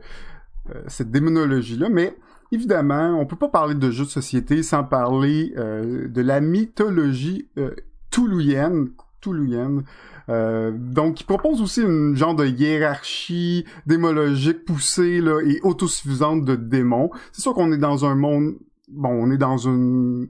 euh, 0.74 0.82
cette 0.88 1.10
démonologie-là, 1.10 1.88
mais 1.88 2.16
évidemment, 2.52 3.18
on 3.18 3.26
peut 3.26 3.36
pas 3.36 3.48
parler 3.48 3.74
de 3.74 3.90
jeu 3.90 4.04
de 4.04 4.10
société 4.10 4.62
sans 4.62 4.84
parler 4.84 5.54
euh, 5.56 6.08
de 6.08 6.20
la 6.20 6.40
mythologie 6.40 7.48
euh, 7.58 7.74
toulouienne, 8.10 8.90
toulouienne. 9.20 9.84
Euh, 10.28 10.72
donc, 10.74 11.20
il 11.20 11.24
propose 11.24 11.62
aussi 11.62 11.82
une 11.82 12.16
genre 12.16 12.34
de 12.34 12.46
hiérarchie 12.46 13.64
démologique 13.86 14.64
poussée 14.64 15.22
et 15.46 15.60
autosuffisante 15.62 16.44
de 16.44 16.56
démons. 16.56 17.10
C'est 17.32 17.42
sûr 17.42 17.54
qu'on 17.54 17.72
est 17.72 17.78
dans 17.78 18.04
un 18.04 18.14
monde, 18.14 18.54
bon, 18.88 19.10
on 19.10 19.30
est 19.30 19.38
dans 19.38 19.56
une 19.56 20.28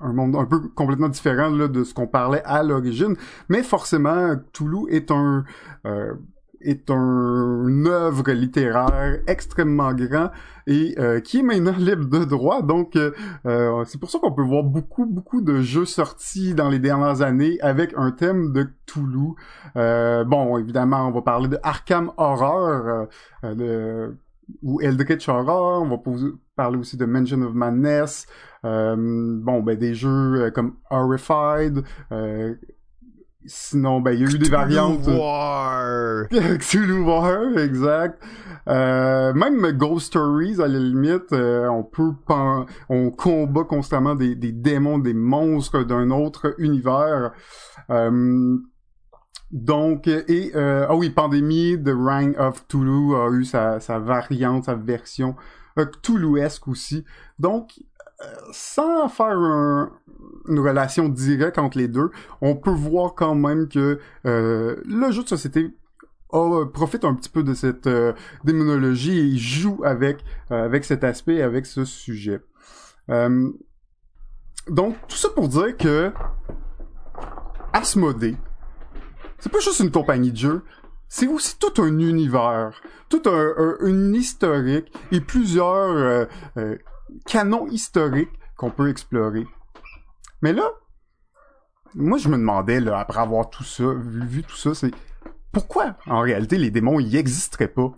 un 0.00 0.12
monde 0.12 0.36
un 0.36 0.44
peu 0.44 0.60
complètement 0.60 1.08
différent 1.08 1.50
là, 1.50 1.68
de 1.68 1.82
ce 1.84 1.92
qu'on 1.92 2.06
parlait 2.06 2.42
à 2.44 2.62
l'origine, 2.62 3.16
mais 3.48 3.62
forcément, 3.62 4.36
Toulouse 4.52 4.86
est 4.90 5.10
un 5.10 5.44
euh, 5.86 6.14
est 6.60 6.90
un, 6.90 7.84
œuvre 7.86 8.30
littéraire 8.32 9.20
extrêmement 9.26 9.92
grand 9.92 10.30
et 10.66 10.94
euh, 10.98 11.20
qui 11.20 11.38
est 11.38 11.42
maintenant 11.42 11.74
libre 11.78 12.06
de 12.06 12.24
droit. 12.24 12.62
Donc, 12.62 12.96
euh, 12.96 13.12
euh, 13.46 13.84
c'est 13.86 13.98
pour 13.98 14.10
ça 14.10 14.18
qu'on 14.18 14.32
peut 14.32 14.42
voir 14.42 14.62
beaucoup, 14.62 15.06
beaucoup 15.06 15.40
de 15.40 15.60
jeux 15.60 15.84
sortis 15.84 16.54
dans 16.54 16.68
les 16.68 16.78
dernières 16.78 17.22
années 17.22 17.58
avec 17.60 17.92
un 17.96 18.10
thème 18.10 18.52
de 18.52 18.68
Toulouse. 18.86 19.34
bon, 19.74 20.58
évidemment, 20.58 21.08
on 21.08 21.10
va 21.10 21.22
parler 21.22 21.48
de 21.48 21.58
Arkham 21.62 22.12
Horror 22.16 23.06
de, 23.42 24.16
ou 24.62 24.80
Eldritch 24.80 25.28
Horror. 25.28 25.82
On 25.82 25.88
va 25.88 25.98
parler 26.56 26.78
aussi 26.78 26.96
de 26.96 27.04
Mansion 27.04 27.42
of 27.42 27.54
Madness. 27.54 28.26
bon, 28.62 29.62
ben 29.62 29.76
des 29.76 29.94
jeux 29.94 30.50
comme 30.54 30.76
Horrified, 30.90 31.82
Sinon, 33.46 34.00
ben, 34.00 34.12
il 34.12 34.20
y 34.20 34.24
a 34.24 34.26
eu 34.26 34.38
des 34.38 34.48
variantes. 34.48 35.06
War! 35.06 36.26
Cthulhu 36.58 37.04
War, 37.04 37.56
exact. 37.56 38.22
Euh, 38.68 39.32
même 39.32 39.72
Ghost 39.72 40.08
Stories, 40.08 40.60
à 40.60 40.66
la 40.66 40.78
limite, 40.78 41.32
euh, 41.32 41.68
on 41.68 41.84
peut 41.84 42.12
on 42.88 43.10
combat 43.10 43.64
constamment 43.64 44.14
des, 44.14 44.34
des 44.34 44.52
démons, 44.52 44.98
des 44.98 45.14
monstres 45.14 45.84
d'un 45.84 46.10
autre 46.10 46.54
univers. 46.58 47.32
Euh, 47.90 48.58
donc, 49.50 50.08
et 50.08 50.52
euh, 50.54 50.86
ah 50.88 50.96
oui, 50.96 51.08
Pandémie, 51.08 51.82
The 51.82 51.94
Rang 51.94 52.32
of 52.38 52.66
Toulouse 52.68 53.14
a 53.14 53.30
eu 53.30 53.44
sa, 53.44 53.80
sa 53.80 53.98
variante, 53.98 54.64
sa 54.64 54.74
version 54.74 55.36
Cthulhuesque 55.76 56.68
aussi. 56.68 57.04
Donc, 57.38 57.70
sans 58.52 59.08
faire 59.08 59.36
une 60.48 60.58
relation 60.58 61.08
directe 61.08 61.58
entre 61.58 61.78
les 61.78 61.88
deux, 61.88 62.10
on 62.40 62.56
peut 62.56 62.70
voir 62.70 63.14
quand 63.14 63.34
même 63.34 63.68
que 63.68 64.00
euh, 64.26 64.76
le 64.84 65.10
jeu 65.12 65.22
de 65.22 65.28
société 65.28 65.70
profite 66.28 67.04
un 67.04 67.14
petit 67.14 67.30
peu 67.30 67.42
de 67.42 67.54
cette 67.54 67.86
euh, 67.86 68.12
démonologie 68.44 69.18
et 69.18 69.38
joue 69.38 69.80
avec 69.84 70.24
euh, 70.50 70.64
avec 70.64 70.84
cet 70.84 71.04
aspect, 71.04 71.42
avec 71.42 71.64
ce 71.66 71.84
sujet. 71.84 72.40
donc 74.68 74.96
tout 75.08 75.16
ça 75.16 75.28
pour 75.30 75.48
dire 75.48 75.76
que 75.76 76.12
Asmodée, 77.72 78.36
c'est 79.38 79.52
pas 79.52 79.60
juste 79.60 79.80
une 79.80 79.90
compagnie 79.90 80.32
de 80.32 80.36
jeu, 80.36 80.62
c'est 81.08 81.26
aussi 81.28 81.56
tout 81.58 81.80
un 81.80 81.98
univers, 81.98 82.78
tout 83.08 83.22
un, 83.26 83.76
un, 83.80 84.12
historique 84.12 84.92
et 85.12 85.20
plusieurs 85.20 86.28
canon 87.26 87.66
historique 87.68 88.30
qu'on 88.56 88.70
peut 88.70 88.88
explorer. 88.88 89.46
Mais 90.42 90.52
là, 90.52 90.70
moi 91.94 92.18
je 92.18 92.28
me 92.28 92.36
demandais, 92.36 92.80
là, 92.80 92.98
après 92.98 93.20
avoir 93.20 93.50
tout 93.50 93.64
ça, 93.64 93.84
vu, 93.94 94.42
tout 94.42 94.56
ça, 94.56 94.74
c'est 94.74 94.92
pourquoi 95.52 95.96
en 96.06 96.20
réalité 96.20 96.58
les 96.58 96.70
démons 96.70 97.00
y 97.00 97.16
existeraient 97.16 97.68
pas? 97.68 97.92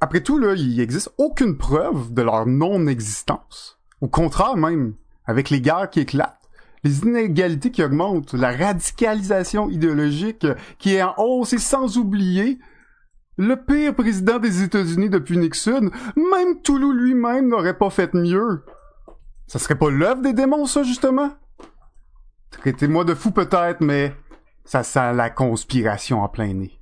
après 0.00 0.22
tout, 0.22 0.38
là, 0.38 0.54
il 0.54 0.76
n'existe 0.76 1.12
aucune 1.18 1.56
preuve 1.56 2.12
de 2.12 2.22
leur 2.22 2.46
non-existence. 2.46 3.78
Au 4.00 4.08
contraire 4.08 4.56
même, 4.56 4.94
avec 5.24 5.50
les 5.50 5.60
guerres 5.60 5.88
qui 5.88 6.00
éclatent, 6.00 6.48
les 6.82 7.02
inégalités 7.02 7.70
qui 7.70 7.84
augmentent, 7.84 8.34
la 8.34 8.50
radicalisation 8.50 9.70
idéologique 9.70 10.46
qui 10.78 10.94
est 10.94 11.02
en 11.02 11.14
hausse 11.16 11.52
et 11.52 11.58
sans 11.58 11.96
oublier 11.96 12.58
le 13.42 13.56
pire 13.56 13.94
président 13.94 14.38
des 14.38 14.62
États-Unis 14.62 15.10
depuis 15.10 15.36
Nixon, 15.36 15.90
même 16.16 16.62
Toulouse 16.62 16.94
lui-même 16.96 17.48
n'aurait 17.48 17.76
pas 17.76 17.90
fait 17.90 18.14
mieux. 18.14 18.64
Ça 19.48 19.58
serait 19.58 19.74
pas 19.74 19.90
l'œuvre 19.90 20.22
des 20.22 20.32
démons, 20.32 20.66
ça, 20.66 20.84
justement? 20.84 21.32
Traitez-moi 22.52 23.04
de 23.04 23.14
fou 23.14 23.32
peut-être, 23.32 23.80
mais 23.80 24.14
ça 24.64 24.84
sent 24.84 25.12
la 25.14 25.28
conspiration 25.28 26.22
en 26.22 26.28
plein 26.28 26.54
nez. 26.54 26.78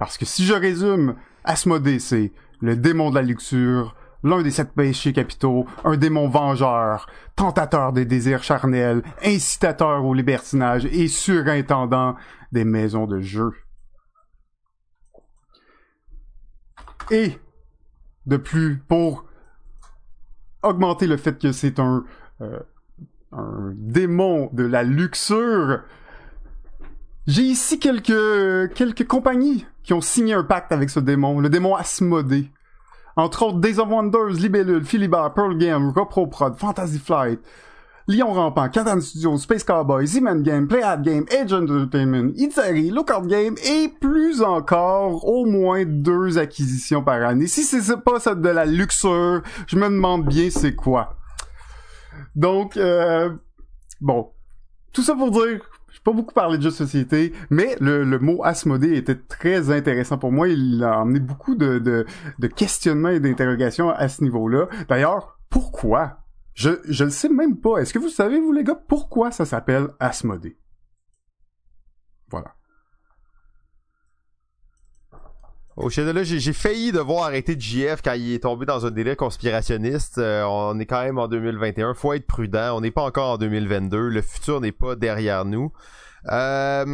Parce 0.00 0.18
que 0.18 0.24
si 0.24 0.44
je 0.44 0.54
résume, 0.54 1.14
Asmodée, 1.44 2.00
c'est 2.00 2.32
le 2.60 2.74
démon 2.74 3.10
de 3.10 3.14
la 3.14 3.22
luxure, 3.22 3.94
l'un 4.24 4.42
des 4.42 4.50
sept 4.50 4.72
péchés 4.74 5.12
capitaux, 5.12 5.66
un 5.84 5.96
démon 5.96 6.28
vengeur, 6.28 7.06
tentateur 7.36 7.92
des 7.92 8.06
désirs 8.06 8.42
charnels, 8.42 9.02
incitateur 9.24 10.04
au 10.04 10.14
libertinage 10.14 10.84
et 10.86 11.06
surintendant 11.06 12.16
des 12.50 12.64
maisons 12.64 13.06
de 13.06 13.20
jeu. 13.20 13.52
Et, 17.10 17.38
de 18.26 18.36
plus, 18.36 18.78
pour 18.78 19.24
augmenter 20.62 21.06
le 21.06 21.16
fait 21.16 21.38
que 21.38 21.52
c'est 21.52 21.78
un, 21.80 22.04
euh, 22.40 22.60
un 23.32 23.72
démon 23.74 24.50
de 24.52 24.64
la 24.64 24.82
luxure, 24.82 25.80
j'ai 27.26 27.42
ici 27.42 27.78
quelques, 27.78 28.74
quelques 28.74 29.06
compagnies 29.06 29.66
qui 29.82 29.92
ont 29.92 30.00
signé 30.00 30.34
un 30.34 30.44
pacte 30.44 30.72
avec 30.72 30.90
ce 30.90 31.00
démon, 31.00 31.40
le 31.40 31.48
démon 31.48 31.74
Asmodée. 31.74 32.50
Entre 33.16 33.42
autres, 33.42 33.58
Days 33.58 33.78
of 33.78 33.88
Wonders, 33.88 34.40
Libellule, 34.40 34.84
Philibert, 34.84 35.34
Pearl 35.34 35.56
Game, 35.58 35.90
Reproprod, 35.90 36.56
Fantasy 36.56 36.98
Flight, 36.98 37.40
Lyon 38.08 38.32
Rampant, 38.32 38.68
Catan 38.68 39.00
Studio, 39.00 39.36
Space 39.36 39.64
Cowboy, 39.64 40.06
Z-Man 40.06 40.42
Game, 40.42 40.66
Playad 40.66 41.02
Game, 41.02 41.24
Agent 41.30 41.64
Entertainment, 41.64 42.32
Itari, 42.36 42.90
Lookout 42.90 43.26
Game 43.26 43.54
et 43.64 43.88
plus 44.00 44.42
encore, 44.42 45.26
au 45.28 45.46
moins 45.46 45.84
deux 45.84 46.38
acquisitions 46.38 47.02
par 47.02 47.22
année. 47.22 47.46
Si 47.46 47.62
c'est 47.62 47.96
pas 47.98 48.20
ça 48.20 48.34
de 48.34 48.48
la 48.48 48.64
luxure, 48.64 49.42
je 49.66 49.76
me 49.76 49.88
demande 49.88 50.26
bien 50.26 50.50
c'est 50.50 50.74
quoi. 50.74 51.16
Donc, 52.34 52.76
euh, 52.76 53.30
bon. 54.00 54.30
Tout 54.92 55.02
ça 55.02 55.14
pour 55.14 55.30
dire, 55.30 55.60
pas 56.04 56.12
beaucoup 56.12 56.34
parlé 56.34 56.58
de 56.58 56.62
jeux 56.62 56.70
de 56.70 56.74
société, 56.74 57.32
mais 57.48 57.76
le, 57.80 58.04
le 58.04 58.18
mot 58.18 58.42
Asmodée 58.44 58.96
était 58.96 59.14
très 59.14 59.70
intéressant 59.70 60.18
pour 60.18 60.32
moi. 60.32 60.48
Il 60.48 60.82
a 60.82 61.00
amené 61.00 61.20
beaucoup 61.20 61.54
de, 61.54 61.78
de, 61.78 62.04
de 62.38 62.46
questionnements 62.48 63.10
et 63.10 63.20
d'interrogations 63.20 63.90
à 63.90 64.08
ce 64.08 64.22
niveau-là. 64.22 64.66
D'ailleurs, 64.88 65.38
pourquoi 65.48 66.18
je, 66.54 66.70
je 66.84 67.04
le 67.04 67.10
sais 67.10 67.28
même 67.28 67.58
pas. 67.60 67.78
Est-ce 67.78 67.92
que 67.92 67.98
vous 67.98 68.08
savez, 68.08 68.40
vous 68.40 68.52
les 68.52 68.64
gars, 68.64 68.74
pourquoi 68.74 69.30
ça 69.30 69.44
s'appelle 69.44 69.88
Asmodée? 70.00 70.58
Voilà. 72.30 72.54
Au 75.76 75.88
de 75.88 76.10
là, 76.10 76.22
j'ai 76.22 76.52
failli 76.52 76.92
devoir 76.92 77.24
arrêter 77.24 77.58
JF 77.58 78.02
quand 78.02 78.12
il 78.12 78.34
est 78.34 78.42
tombé 78.42 78.66
dans 78.66 78.84
un 78.84 78.90
délai 78.90 79.16
conspirationniste. 79.16 80.18
Euh, 80.18 80.44
on 80.44 80.78
est 80.78 80.84
quand 80.84 81.02
même 81.02 81.18
en 81.18 81.28
2021. 81.28 81.94
Faut 81.94 82.12
être 82.12 82.26
prudent. 82.26 82.76
On 82.76 82.82
n'est 82.82 82.90
pas 82.90 83.02
encore 83.02 83.32
en 83.32 83.38
2022. 83.38 84.08
Le 84.08 84.20
futur 84.20 84.60
n'est 84.60 84.72
pas 84.72 84.96
derrière 84.96 85.46
nous. 85.46 85.72
Euh, 86.30 86.84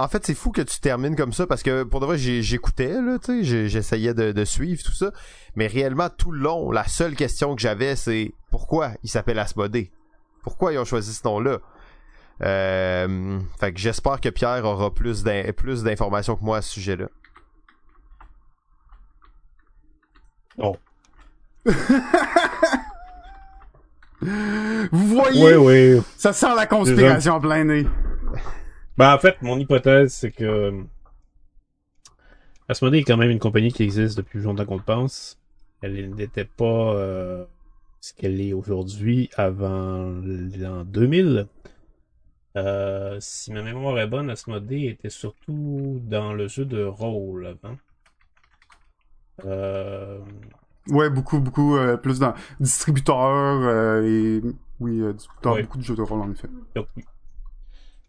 en 0.00 0.08
fait, 0.08 0.24
c'est 0.24 0.34
fou 0.34 0.50
que 0.50 0.62
tu 0.62 0.80
termines 0.80 1.14
comme 1.14 1.34
ça 1.34 1.46
parce 1.46 1.62
que 1.62 1.82
pour 1.82 2.00
de 2.00 2.06
vrai, 2.06 2.16
j'écoutais, 2.16 3.00
là, 3.00 3.18
tu 3.18 3.44
sais, 3.44 3.68
j'essayais 3.68 4.14
de, 4.14 4.44
suivre 4.44 4.82
tout 4.82 4.92
ça. 4.92 5.12
Mais 5.56 5.66
réellement, 5.66 6.08
tout 6.08 6.32
le 6.32 6.40
long, 6.40 6.70
la 6.70 6.84
seule 6.84 7.14
question 7.14 7.54
que 7.54 7.60
j'avais, 7.60 7.96
c'est 7.96 8.32
pourquoi 8.50 8.92
il 9.02 9.10
s'appelle 9.10 9.38
Asmodée? 9.38 9.92
Pourquoi 10.42 10.72
ils 10.72 10.78
ont 10.78 10.86
choisi 10.86 11.12
ce 11.12 11.20
nom-là? 11.26 11.58
Euh, 12.42 13.38
fait 13.58 13.72
que 13.74 13.78
j'espère 13.78 14.20
que 14.20 14.30
Pierre 14.30 14.64
aura 14.64 14.94
plus 14.94 15.22
d'informations 15.22 16.34
que 16.36 16.44
moi 16.44 16.56
à 16.58 16.62
ce 16.62 16.70
sujet-là. 16.70 17.08
Non. 20.56 20.76
Vous 24.92 25.06
voyez? 25.06 25.56
Oui, 25.56 25.96
oui. 25.96 26.02
Ça 26.16 26.32
sent 26.32 26.54
la 26.56 26.66
conspiration 26.66 27.34
en 27.34 27.40
plein 27.40 27.64
nez. 27.64 27.86
Ben, 29.00 29.14
en 29.14 29.18
fait, 29.18 29.40
mon 29.40 29.58
hypothèse, 29.58 30.12
c'est 30.12 30.30
que 30.30 30.84
Asmodee 32.68 32.98
est 32.98 33.04
quand 33.04 33.16
même 33.16 33.30
une 33.30 33.38
compagnie 33.38 33.72
qui 33.72 33.82
existe 33.82 34.18
depuis 34.18 34.40
plus 34.40 34.42
longtemps 34.42 34.66
qu'on 34.66 34.76
le 34.76 34.82
pense. 34.82 35.40
Elle 35.80 36.14
n'était 36.14 36.44
pas 36.44 36.92
euh, 36.96 37.46
ce 38.02 38.12
qu'elle 38.12 38.42
est 38.42 38.52
aujourd'hui 38.52 39.30
avant 39.38 40.02
l'an 40.22 40.84
2000. 40.84 41.46
Euh, 42.58 43.16
si 43.20 43.50
ma 43.54 43.62
mémoire 43.62 43.98
est 43.98 44.06
bonne, 44.06 44.28
Asmodée 44.28 44.88
était 44.88 45.08
surtout 45.08 45.98
dans 46.04 46.34
le 46.34 46.46
jeu 46.46 46.66
de 46.66 46.84
rôle 46.84 47.46
avant. 47.46 47.76
Euh, 49.46 50.18
Ouais, 50.88 51.08
beaucoup, 51.08 51.40
beaucoup 51.40 51.78
euh, 51.78 51.96
plus 51.96 52.18
dans 52.18 52.34
distributeur 52.60 54.02
et 54.04 54.42
oui, 54.78 55.00
distributeur, 55.14 55.54
Ouais. 55.54 55.62
beaucoup 55.62 55.78
de 55.78 55.84
jeux 55.84 55.96
de 55.96 56.02
rôle 56.02 56.20
en 56.20 56.30
effet. 56.32 56.48
donc, 56.74 56.86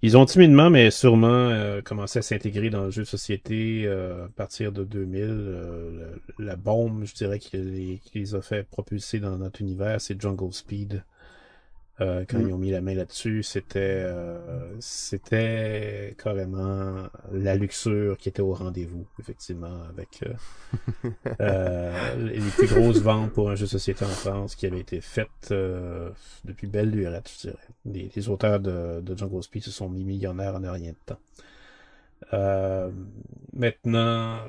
ils 0.03 0.18
ont 0.18 0.26
timidement, 0.26 0.72
mais 0.72 0.90
sûrement 0.90 1.28
euh, 1.28 1.82
commencé 1.82 2.19
à 2.19 2.22
s'intégrer 2.23 2.72
dans 2.72 2.86
le 2.86 2.91
jeu 2.91 3.03
de 3.03 3.07
société 3.07 3.84
euh, 3.86 4.26
à 4.26 4.30
partir 4.30 4.72
de 4.72 4.84
2000. 4.84 5.22
Euh, 5.23 6.15
la, 6.40 6.56
bombe, 6.56 7.06
je 7.06 7.14
dirais, 7.14 7.38
qui 7.38 7.57
les, 7.57 7.99
qui 8.03 8.19
les 8.19 8.34
a 8.34 8.41
fait 8.41 8.64
propulser 8.64 9.19
dans 9.19 9.38
notre 9.38 9.61
univers, 9.61 10.02
c'est 10.02 10.19
Jungle 10.19 10.53
Speed. 10.53 11.03
Euh, 12.00 12.26
quand 12.28 12.40
Mm. 12.40 12.48
ils 12.48 12.54
ont 12.54 12.58
mis 12.58 12.72
la 12.72 12.82
main 12.82 12.96
là-dessus, 12.96 13.44
c'était 13.44 13.80
euh, 13.80 14.76
c'était 14.80 16.16
carrément 16.18 17.04
la 17.32 17.56
luxure 17.56 18.18
qui 18.18 18.30
était 18.30 18.42
au 18.42 18.54
rendez-vous, 18.54 19.06
effectivement, 19.20 19.84
avec 19.90 20.24
euh, 21.40 22.16
les 22.18 22.40
plus 22.40 22.68
grosses 22.68 23.02
ventes 23.02 23.34
pour 23.34 23.52
un 23.52 23.56
jeu 23.56 23.66
de 23.66 23.70
société 23.70 24.04
en 24.06 24.08
France 24.10 24.56
qui 24.56 24.66
avait 24.66 24.80
été 24.80 25.02
faites 25.02 25.54
depuis 26.46 26.68
belle 26.68 26.90
lurette, 26.90 27.30
je 27.36 27.48
dirais. 27.50 27.68
Les, 27.86 28.10
les 28.16 28.30
auteurs 28.30 28.60
de, 28.60 29.02
de 29.02 29.18
Jungle 29.18 29.44
Speed 29.44 29.64
se 29.64 29.72
sont 29.72 29.90
mis 29.90 30.04
millionnaires 30.04 30.56
en 30.56 30.64
un 30.64 30.72
rien 30.72 30.92
de 30.92 30.98
temps. 31.06 31.20
Maintenant, 33.54 34.40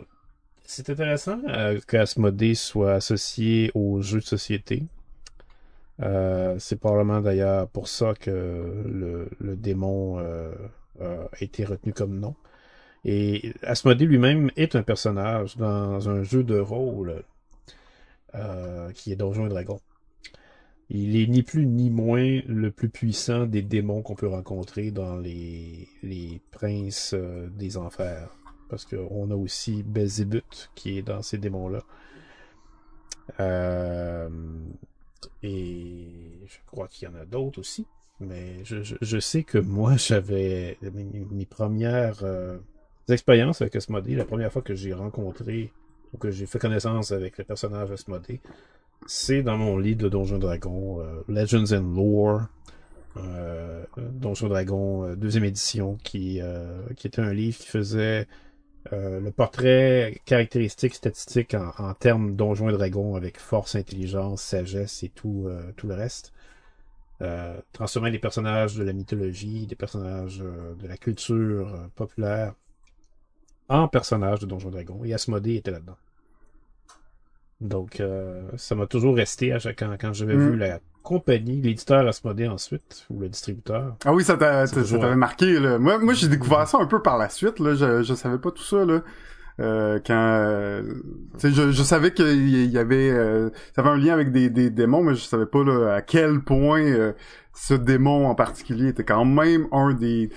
c'est 0.64 0.88
intéressant 0.88 1.40
euh, 1.48 1.78
qu'Asmodée 1.86 2.54
soit 2.54 2.94
associé 2.94 3.70
aux 3.74 4.00
jeux 4.00 4.20
de 4.20 4.24
société. 4.24 4.84
Euh, 6.02 6.56
c'est 6.58 6.76
probablement 6.76 7.20
d'ailleurs 7.20 7.68
pour 7.68 7.88
ça 7.88 8.14
que 8.14 8.30
le, 9.40 9.56
démon 9.56 10.18
euh, 10.18 10.52
a 11.00 11.26
été 11.40 11.64
retenu 11.64 11.92
comme 11.92 12.18
nom. 12.18 12.34
Et 13.04 13.52
Asmodée 13.62 14.06
lui-même 14.06 14.50
est 14.56 14.76
un 14.76 14.82
personnage 14.82 15.56
dans 15.56 16.08
un 16.08 16.22
jeu 16.22 16.44
de 16.44 16.58
rôle 16.58 17.24
euh, 18.34 18.90
qui 18.92 19.12
est 19.12 19.16
Donjons 19.16 19.46
et 19.46 19.50
Dragons. 19.50 19.80
Il 20.88 21.16
est 21.16 21.26
ni 21.26 21.42
plus 21.42 21.66
ni 21.66 21.90
moins 21.90 22.40
le 22.46 22.70
plus 22.70 22.90
puissant 22.90 23.46
des 23.46 23.62
démons 23.62 24.02
qu'on 24.02 24.14
peut 24.14 24.28
rencontrer 24.28 24.90
dans 24.90 25.16
les, 25.16 25.88
les 26.02 26.40
princes 26.50 27.14
des 27.14 27.76
enfers. 27.76 28.28
Parce 28.68 28.84
qu'on 28.84 29.30
a 29.30 29.34
aussi 29.34 29.82
Belzébuth 29.82 30.70
qui 30.74 30.98
est 30.98 31.02
dans 31.02 31.22
ces 31.22 31.38
démons-là. 31.38 31.82
Euh, 33.40 34.28
et 35.42 36.06
je 36.46 36.56
crois 36.66 36.88
qu'il 36.88 37.08
y 37.08 37.10
en 37.10 37.14
a 37.14 37.24
d'autres 37.24 37.60
aussi. 37.60 37.86
Mais 38.20 38.64
je, 38.64 39.18
sais 39.20 39.42
que 39.42 39.58
moi, 39.58 39.96
j'avais 39.96 40.78
mes, 40.82 41.46
premières 41.46 42.22
euh, 42.22 42.58
expériences 43.08 43.62
avec 43.62 43.74
Asmodée, 43.76 44.14
la 44.14 44.24
première 44.24 44.52
fois 44.52 44.62
que 44.62 44.74
j'ai 44.74 44.92
rencontré 44.92 45.72
ou 46.12 46.18
que 46.18 46.30
j'ai 46.30 46.46
fait 46.46 46.58
connaissance 46.58 47.10
avec 47.10 47.38
le 47.38 47.44
personnage 47.44 47.90
Asmodée, 47.90 48.40
c'est 49.06 49.42
dans 49.42 49.56
mon 49.56 49.78
livre 49.78 50.02
de 50.02 50.08
Donjons 50.08 50.38
Dragons, 50.38 51.00
euh, 51.00 51.22
Legends 51.28 51.72
and 51.72 51.94
Lore, 51.94 52.42
euh, 53.16 53.84
Donjons 53.96 54.48
Dragons, 54.48 55.04
euh, 55.04 55.16
deuxième 55.16 55.44
édition, 55.44 55.98
qui, 56.02 56.40
qui 56.96 57.06
était 57.06 57.22
un 57.22 57.32
livre 57.32 57.58
qui 57.58 57.66
faisait 57.66 58.26
euh, 58.92 59.20
le 59.20 59.30
portrait 59.30 60.20
caractéristique, 60.24 60.94
statistique 60.94 61.54
en, 61.54 61.72
en 61.78 61.94
termes 61.94 62.34
Donjons 62.34 62.68
et 62.68 62.72
Dragons 62.72 63.14
avec 63.14 63.38
force, 63.38 63.76
intelligence, 63.76 64.42
sagesse 64.42 65.02
et 65.02 65.08
tout, 65.08 65.44
euh, 65.46 65.72
tout 65.76 65.86
le 65.86 65.94
reste. 65.94 66.32
Euh, 67.22 67.60
transformant 67.72 68.08
les 68.08 68.18
personnages 68.18 68.74
de 68.74 68.82
la 68.82 68.92
mythologie, 68.92 69.66
des 69.66 69.76
personnages 69.76 70.40
euh, 70.42 70.74
de 70.74 70.88
la 70.88 70.96
culture 70.96 71.72
euh, 71.72 71.86
populaire 71.94 72.54
en 73.68 73.86
personnages 73.86 74.40
de 74.40 74.46
Donjons 74.46 74.70
et 74.70 74.72
Dragons. 74.72 75.04
Et 75.04 75.14
Asmodée 75.14 75.56
était 75.56 75.70
là-dedans. 75.70 75.96
Donc, 77.62 78.00
euh, 78.00 78.42
ça 78.56 78.74
m'a 78.74 78.86
toujours 78.86 79.16
resté 79.16 79.52
à 79.52 79.58
chaque, 79.58 79.78
quand, 79.78 79.94
quand 80.00 80.12
j'avais 80.12 80.34
Mm. 80.34 80.50
vu 80.50 80.56
la 80.56 80.80
compagnie, 81.02 81.60
l'éditeur 81.60 82.06
Asmodée 82.06 82.48
ensuite, 82.48 83.06
ou 83.10 83.20
le 83.20 83.28
distributeur. 83.28 83.96
Ah 84.04 84.12
oui, 84.12 84.22
ça 84.24 84.36
t'avait 84.36 85.16
marqué. 85.16 85.58
Là. 85.58 85.78
Moi, 85.78 85.98
moi 85.98 86.14
j'ai 86.14 86.28
découvert 86.28 86.66
ça 86.68 86.78
un 86.78 86.86
peu 86.86 87.02
par 87.02 87.18
la 87.18 87.28
suite. 87.28 87.58
Là. 87.58 87.74
Je, 87.74 88.02
je 88.02 88.14
savais 88.14 88.38
pas 88.38 88.50
tout 88.50 88.62
ça. 88.62 88.84
Là. 88.84 89.00
Euh, 89.60 90.00
quand 90.04 90.14
euh, 90.14 90.82
tu 91.38 91.40
sais, 91.40 91.52
je, 91.52 91.72
je 91.72 91.82
savais 91.82 92.12
qu'il 92.14 92.48
y 92.48 92.66
y 92.66 92.78
avait 92.78 93.10
euh, 93.10 93.50
ça 93.76 93.82
avait 93.82 93.90
un 93.90 93.98
lien 93.98 94.14
avec 94.14 94.32
des, 94.32 94.48
des 94.48 94.70
démons, 94.70 95.02
mais 95.02 95.14
je 95.14 95.20
savais 95.24 95.44
pas 95.46 95.62
là, 95.62 95.94
à 95.94 96.02
quel 96.02 96.40
point 96.40 96.80
euh, 96.82 97.12
ce 97.52 97.74
démon 97.74 98.26
en 98.28 98.34
particulier 98.34 98.88
était 98.88 99.04
quand 99.04 99.26
même 99.26 99.66
un 99.70 99.92
des 99.92 100.30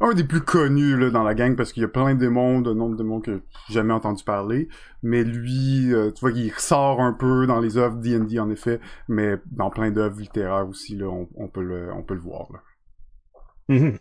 un 0.00 0.14
des 0.14 0.24
plus 0.24 0.40
connus 0.40 0.96
là, 0.96 1.10
dans 1.10 1.22
la 1.22 1.34
gang 1.34 1.54
parce 1.56 1.72
qu'il 1.72 1.82
y 1.82 1.84
a 1.84 1.88
plein 1.88 2.14
de 2.14 2.20
démons, 2.20 2.60
de 2.60 2.72
noms 2.72 2.88
de 2.88 2.96
démons 2.96 3.20
que 3.20 3.42
j'ai 3.68 3.74
jamais 3.74 3.92
entendu 3.92 4.24
parler. 4.24 4.68
Mais 5.02 5.24
lui, 5.24 5.92
euh, 5.92 6.10
tu 6.10 6.20
vois, 6.20 6.30
il 6.32 6.50
ressort 6.52 7.00
un 7.00 7.12
peu 7.12 7.46
dans 7.46 7.60
les 7.60 7.76
œuvres 7.76 7.96
D&D 7.96 8.38
en 8.38 8.50
effet, 8.50 8.80
mais 9.08 9.36
dans 9.50 9.70
plein 9.70 9.90
d'œuvres 9.90 10.18
littéraires 10.18 10.68
aussi 10.68 10.96
là, 10.96 11.06
on, 11.06 11.28
on 11.36 11.48
peut 11.48 11.62
le 11.62 11.90
on 11.94 12.02
peut 12.02 12.14
le 12.14 12.20
voir. 12.20 12.46
Là. 12.52 12.60
Mhm. 13.76 13.98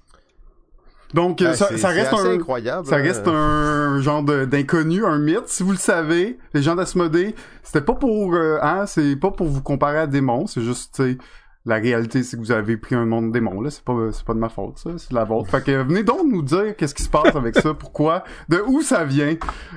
Donc, 1.16 1.40
Ouais, 1.42 1.56
ça, 1.56 1.66
reste 1.88 2.14
un, 2.14 2.34
incroyable. 2.36 2.86
ça 2.86 2.98
hein. 2.98 3.02
reste 3.02 3.28
un 3.28 4.00
genre 4.00 4.22
de- 4.24 4.46
d'inconnu, 4.46 5.04
un 5.06 5.18
mythe. 5.18 5.48
Si 5.48 5.64
vous 5.64 5.72
le 5.72 5.78
savez, 5.78 6.38
les 6.54 6.62
gens 6.62 6.76
d'Asmodée, 6.76 7.34
c'était 7.64 7.82
pas 7.82 7.96
pour, 7.96 8.36
euh, 8.36 8.60
hein, 8.62 8.86
c'est 8.86 9.16
pas 9.16 9.32
pour 9.32 9.48
vous 9.48 9.64
comparer 9.64 9.98
à 9.98 10.06
démons, 10.08 10.46
c'est 10.46 10.62
juste, 10.62 10.94
tu 10.96 11.04
sais, 11.04 11.18
la 11.66 11.76
réalité, 11.76 12.24
c'est 12.24 12.38
que 12.38 12.42
vous 12.42 12.52
avez 12.52 12.78
pris 12.78 12.96
un 12.96 13.06
monde 13.06 13.32
démon, 13.32 13.62
là. 13.62 13.70
C'est 13.70 13.84
pas, 13.84 13.94
c'est 14.12 14.24
pas 14.24 14.34
de 14.34 14.40
ma 14.40 14.50
faute, 14.50 14.78
ça. 14.78 14.98
C'est 14.98 15.10
de 15.10 15.16
la 15.16 15.26
vôtre. 15.26 15.50
Fait 15.50 15.64
que 15.64 15.84
venez 15.84 16.04
donc 16.04 16.26
nous 16.26 16.42
dire 16.42 16.76
qu'est-ce 16.76 16.96
qui 16.96 17.04
se 17.04 17.10
passe 17.10 17.36
avec 17.36 17.56
ça, 17.56 17.74
pourquoi, 17.74 18.24
de 18.48 18.64
où 18.66 18.82
ça 18.82 19.04
vient. 19.04 19.36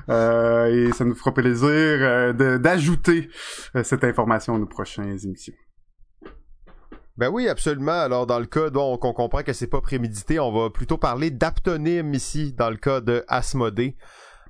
Euh, 0.08 0.88
et 0.88 0.92
ça 0.92 1.04
nous 1.04 1.14
fera 1.14 1.34
plaisir 1.34 1.68
euh, 1.68 2.58
d'ajouter 2.58 3.30
euh, 3.74 3.82
cette 3.82 4.04
information 4.04 4.54
à 4.54 4.58
nos 4.58 4.66
prochaines 4.66 5.18
émissions. 5.24 5.54
Ben 7.16 7.28
oui, 7.28 7.48
absolument. 7.48 8.00
Alors, 8.00 8.26
dans 8.26 8.38
le 8.38 8.46
cas 8.46 8.70
dont 8.70 8.98
on 9.02 9.12
comprend 9.12 9.42
que 9.42 9.52
c'est 9.52 9.66
pas 9.66 9.80
prémédité, 9.80 10.38
on 10.38 10.52
va 10.52 10.70
plutôt 10.70 10.96
parler 10.96 11.30
d'aptonyme 11.30 12.14
ici, 12.14 12.52
dans 12.52 12.70
le 12.70 12.76
cas 12.76 13.00
de 13.00 13.24
Asmodée. 13.28 13.96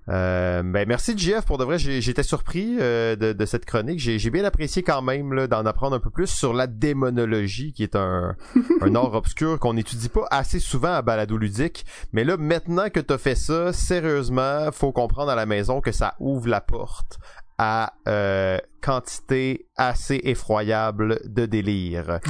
Euh, 0.08 0.62
ben 0.64 0.86
merci 0.88 1.16
JF 1.16 1.44
pour 1.46 1.58
de 1.58 1.64
vrai 1.64 1.78
j'étais 1.78 2.24
surpris 2.24 2.76
euh, 2.80 3.14
de, 3.14 3.32
de 3.32 3.46
cette 3.46 3.64
chronique. 3.64 4.00
J'ai 4.00 4.30
bien 4.30 4.44
apprécié 4.44 4.82
quand 4.82 5.02
même 5.02 5.32
là, 5.32 5.46
d'en 5.46 5.64
apprendre 5.64 5.94
un 5.94 6.00
peu 6.00 6.10
plus 6.10 6.26
sur 6.26 6.52
la 6.54 6.66
démonologie 6.66 7.72
qui 7.72 7.84
est 7.84 7.94
un, 7.94 8.34
un 8.80 8.94
art 8.94 9.14
obscur 9.14 9.58
qu'on 9.58 9.74
n'étudie 9.74 10.08
pas 10.08 10.26
assez 10.30 10.58
souvent 10.58 10.92
à 10.92 11.02
balado 11.02 11.36
ludique. 11.36 11.86
Mais 12.12 12.24
là 12.24 12.36
maintenant 12.36 12.88
que 12.90 13.00
t'as 13.00 13.18
fait 13.18 13.36
ça 13.36 13.72
sérieusement 13.72 14.70
faut 14.72 14.92
comprendre 14.92 15.30
à 15.30 15.36
la 15.36 15.46
maison 15.46 15.80
que 15.80 15.92
ça 15.92 16.14
ouvre 16.18 16.48
la 16.48 16.60
porte 16.60 17.18
à 17.58 17.92
euh, 18.08 18.58
quantité 18.82 19.68
assez 19.76 20.20
effroyable 20.24 21.20
de 21.26 21.46
délire. 21.46 22.18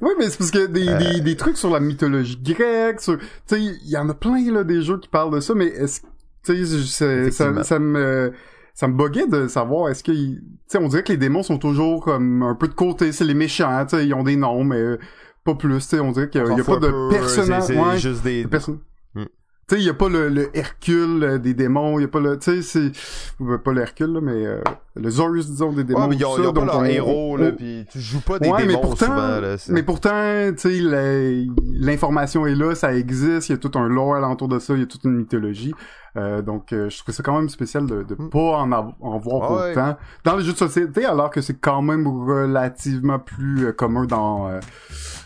Oui, 0.00 0.10
mais 0.18 0.28
c'est 0.28 0.38
parce 0.38 0.50
que 0.50 0.66
des, 0.66 0.86
Euh. 0.86 0.98
des, 0.98 1.20
des 1.20 1.36
trucs 1.36 1.56
sur 1.56 1.70
la 1.70 1.80
mythologie 1.80 2.38
grecque, 2.40 3.00
sur, 3.00 3.18
tu 3.18 3.26
sais, 3.46 3.60
il 3.60 3.88
y 3.88 3.96
en 3.96 4.08
a 4.08 4.14
plein 4.14 4.52
là 4.52 4.62
des 4.62 4.82
jeux 4.82 4.98
qui 4.98 5.08
parlent 5.08 5.34
de 5.34 5.40
ça, 5.40 5.54
mais 5.54 5.66
est-ce, 5.66 6.02
tu 6.44 6.66
sais, 6.66 7.30
ça, 7.30 7.64
ça 7.64 7.78
me, 7.78 8.32
ça 8.78 8.86
me 8.86 8.94
buguait 8.94 9.26
de 9.26 9.48
savoir 9.48 9.88
est-ce 9.88 10.04
que, 10.04 10.12
tu 10.12 10.40
sais, 10.68 10.78
on 10.78 10.86
dirait 10.86 11.02
que 11.02 11.10
les 11.10 11.18
démons 11.18 11.42
sont 11.42 11.58
toujours 11.58 12.04
comme 12.04 12.44
un 12.44 12.54
peu 12.54 12.68
de 12.68 12.74
côté, 12.74 13.10
c'est 13.10 13.24
les 13.24 13.34
méchants, 13.34 13.84
tu 13.86 13.96
sais, 13.96 14.06
ils 14.06 14.14
ont 14.14 14.22
des 14.22 14.36
noms, 14.36 14.62
mais 14.62 14.76
euh, 14.76 14.98
pas 15.44 15.56
plus, 15.56 15.80
tu 15.80 15.96
sais, 15.96 16.00
on 16.00 16.12
dirait 16.12 16.30
qu'il 16.30 16.40
y 16.40 16.44
a, 16.44 16.56
y 16.56 16.62
pas 16.62 16.76
de 16.76 16.88
peu, 16.88 17.08
personnage, 17.10 17.70
ouais, 17.70 17.98
juste 17.98 18.22
des, 18.22 18.44
de. 18.44 18.56
Hmm. 18.56 19.24
Tu 19.24 19.26
sais, 19.68 19.80
il 19.80 19.82
y 19.82 19.88
a 19.88 19.94
pas 19.94 20.08
le, 20.08 20.28
le 20.28 20.56
Hercule 20.56 21.24
euh, 21.24 21.38
des 21.38 21.54
démons, 21.54 21.98
il 21.98 22.02
y 22.02 22.04
a 22.04 22.08
pas 22.08 22.20
le, 22.20 22.38
tu 22.38 22.62
sais, 22.62 22.62
c'est, 22.62 23.44
euh, 23.44 23.58
pas 23.58 23.72
le 23.72 23.80
Hercule 23.82 24.12
là, 24.12 24.20
mais 24.20 24.46
euh, 24.46 24.60
le 25.00 25.10
Zorus 25.10 25.46
disons 25.46 25.72
des 25.72 25.84
démons. 25.84 26.00
Ouais, 26.02 26.08
mais 26.08 26.16
ils 26.16 26.24
ont, 26.24 26.36
ils 26.36 26.44
ça, 26.44 26.52
pas 26.52 26.60
donc 26.60 26.66
leur 26.66 26.78
on- 26.78 26.84
héros, 26.84 27.36
là, 27.36 27.52
pis 27.52 27.86
tu 27.90 28.00
joues 28.00 28.20
pas 28.20 28.38
des 28.38 28.48
Ouais, 28.48 28.60
mais 28.62 28.66
démons 28.68 28.80
pourtant, 28.80 29.06
souvent, 29.06 29.40
là. 29.40 29.56
c'est- 29.58 29.72
mais 29.72 29.82
pourtant, 29.82 30.50
tu 30.56 30.58
sais, 30.58 31.46
l'information 31.64 32.46
est 32.46 32.54
là, 32.54 32.74
ça 32.74 32.94
existe, 32.94 33.48
il 33.48 33.52
y 33.52 33.54
a 33.54 33.58
tout 33.58 33.76
un 33.78 33.88
lore 33.88 34.14
alentour 34.16 34.48
de 34.48 34.58
ça, 34.58 34.74
il 34.74 34.80
y 34.80 34.82
a 34.82 34.86
toute 34.86 35.04
une 35.04 35.16
mythologie. 35.16 35.74
Euh, 36.16 36.42
donc, 36.42 36.72
euh, 36.72 36.88
je 36.88 36.98
trouve 36.98 37.14
ça 37.14 37.22
quand 37.22 37.36
même 37.38 37.48
spécial 37.50 37.86
de, 37.86 38.02
de 38.02 38.16
Mm. 38.18 38.30
pas 38.30 38.38
en, 38.62 38.72
en 38.72 39.18
voir 39.18 39.52
Ah 39.52 39.54
ouais. 39.66 39.70
autant 39.72 39.96
dans 40.24 40.36
les 40.36 40.42
jeux 40.44 40.52
de 40.54 40.58
société, 40.58 41.04
alors 41.04 41.30
que 41.30 41.40
c'est 41.40 41.60
quand 41.60 41.82
même 41.82 42.06
relativement 42.08 43.18
plus 43.18 43.66
euh, 43.66 43.72
commun 43.72 44.04
dans 44.06 44.50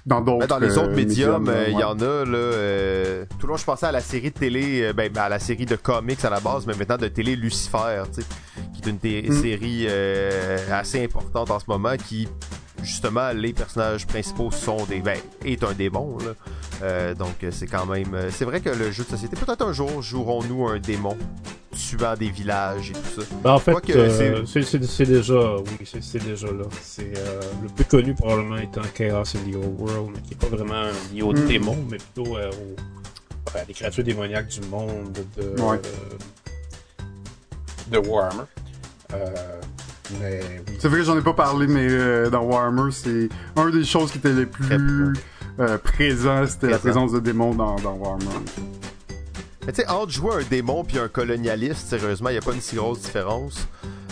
dans 0.04 0.20
d'autres. 0.20 0.40
Ben, 0.40 0.46
dans 0.48 0.58
les 0.58 0.76
autres 0.78 0.90
médiums, 0.96 1.48
il 1.68 1.78
y 1.78 1.84
en 1.84 1.96
a, 1.98 2.24
là. 2.24 3.24
tout 3.38 3.46
le 3.46 3.48
long, 3.52 3.56
je 3.56 3.64
pensais 3.64 3.86
à 3.86 3.92
la 3.92 4.00
série 4.00 4.30
de 4.32 4.38
télé, 4.38 4.92
ben, 4.94 5.10
à 5.16 5.28
la 5.28 5.38
série 5.38 5.64
de 5.64 5.76
comics 5.76 6.22
à 6.24 6.30
la 6.30 6.40
base, 6.40 6.66
mais 6.66 6.74
maintenant 6.76 6.96
de 6.96 7.06
télé 7.06 7.36
Lucifer, 7.36 8.02
tu 8.12 8.20
sais, 8.20 8.26
qui 8.74 8.82
est 8.82 8.90
une 8.90 8.98
té- 8.98 9.26
Mm. 9.28 9.32
série 9.32 9.61
euh, 9.88 10.58
assez 10.70 11.02
importante 11.04 11.50
en 11.50 11.58
ce 11.58 11.64
moment, 11.68 11.96
qui, 11.96 12.28
justement, 12.82 13.30
les 13.32 13.52
personnages 13.52 14.06
principaux 14.06 14.50
sont 14.50 14.84
des, 14.86 15.00
ben, 15.00 15.18
est 15.44 15.62
un 15.64 15.72
démon, 15.72 16.16
là. 16.18 16.32
Euh, 16.82 17.14
donc, 17.14 17.34
c'est 17.50 17.66
quand 17.66 17.86
même, 17.86 18.14
euh, 18.14 18.30
c'est 18.30 18.44
vrai 18.44 18.60
que 18.60 18.70
le 18.70 18.90
jeu 18.90 19.04
de 19.04 19.08
société, 19.10 19.36
peut-être 19.36 19.64
un 19.64 19.72
jour, 19.72 20.02
jouerons-nous 20.02 20.68
un 20.68 20.78
démon. 20.78 21.16
tuant 21.74 22.14
des 22.16 22.28
villages 22.28 22.90
et 22.90 22.92
tout 22.92 23.22
ça. 23.22 23.26
Ben, 23.42 23.52
en 23.52 23.58
fait, 23.58 23.72
euh, 23.96 24.44
c'est 24.44 24.62
c'est- 24.62 24.84
c'est 24.84 25.06
déjà, 25.06 25.56
oui, 25.56 25.86
c'est- 25.86 26.02
c'est 26.02 26.22
déjà 26.22 26.48
là. 26.48 26.64
C'est 26.82 27.16
euh, 27.16 27.40
le 27.62 27.68
plus 27.70 27.86
connu 27.86 28.12
probablement 28.14 28.58
étant 28.58 28.82
Chaos 28.94 29.22
in 29.34 29.50
the 29.50 29.54
Old 29.56 29.80
World, 29.80 30.10
mais 30.14 30.20
qui 30.20 30.34
est 30.34 30.36
pas 30.36 30.54
vraiment 30.54 30.82
lié 31.14 31.22
aux 31.22 31.32
Mm. 31.32 31.46
démons, 31.48 31.78
mais 31.90 31.96
plutôt 31.96 32.36
euh, 32.36 32.50
aux 33.46 33.72
créatures 33.72 34.04
démoniaques 34.04 34.48
du 34.48 34.60
monde 34.68 35.16
de, 35.38 35.62
Ouais. 35.62 35.80
euh, 35.82 36.18
de 37.90 37.98
Warhammer. 38.06 38.44
Euh, 39.14 39.60
mais. 40.20 40.40
C'est 40.78 40.88
vrai 40.88 40.98
que 40.98 41.04
j'en 41.04 41.18
ai 41.18 41.22
pas 41.22 41.34
parlé, 41.34 41.66
mais 41.66 41.86
euh, 41.88 42.30
dans 42.30 42.42
Warhammer, 42.42 42.90
c'est 42.92 43.28
un 43.56 43.70
des 43.70 43.84
choses 43.84 44.10
qui 44.10 44.18
était 44.18 44.32
les 44.32 44.46
plus 44.46 45.12
euh, 45.60 45.78
présents, 45.78 46.46
c'était 46.46 46.70
la 46.70 46.78
présence 46.78 47.12
de 47.12 47.20
démons 47.20 47.54
dans, 47.54 47.76
dans 47.76 47.94
Warhammer. 47.94 48.26
Mais 49.66 49.72
tu 49.72 49.82
sais, 49.82 49.88
entre 49.88 50.10
jouer 50.10 50.34
un 50.40 50.48
démon 50.48 50.82
puis 50.84 50.98
un 50.98 51.08
colonialiste, 51.08 51.88
sérieusement, 51.88 52.30
il 52.30 52.32
n'y 52.32 52.38
a 52.38 52.42
pas 52.42 52.52
une 52.52 52.60
si 52.60 52.76
grosse 52.76 53.00
différence. 53.00 53.68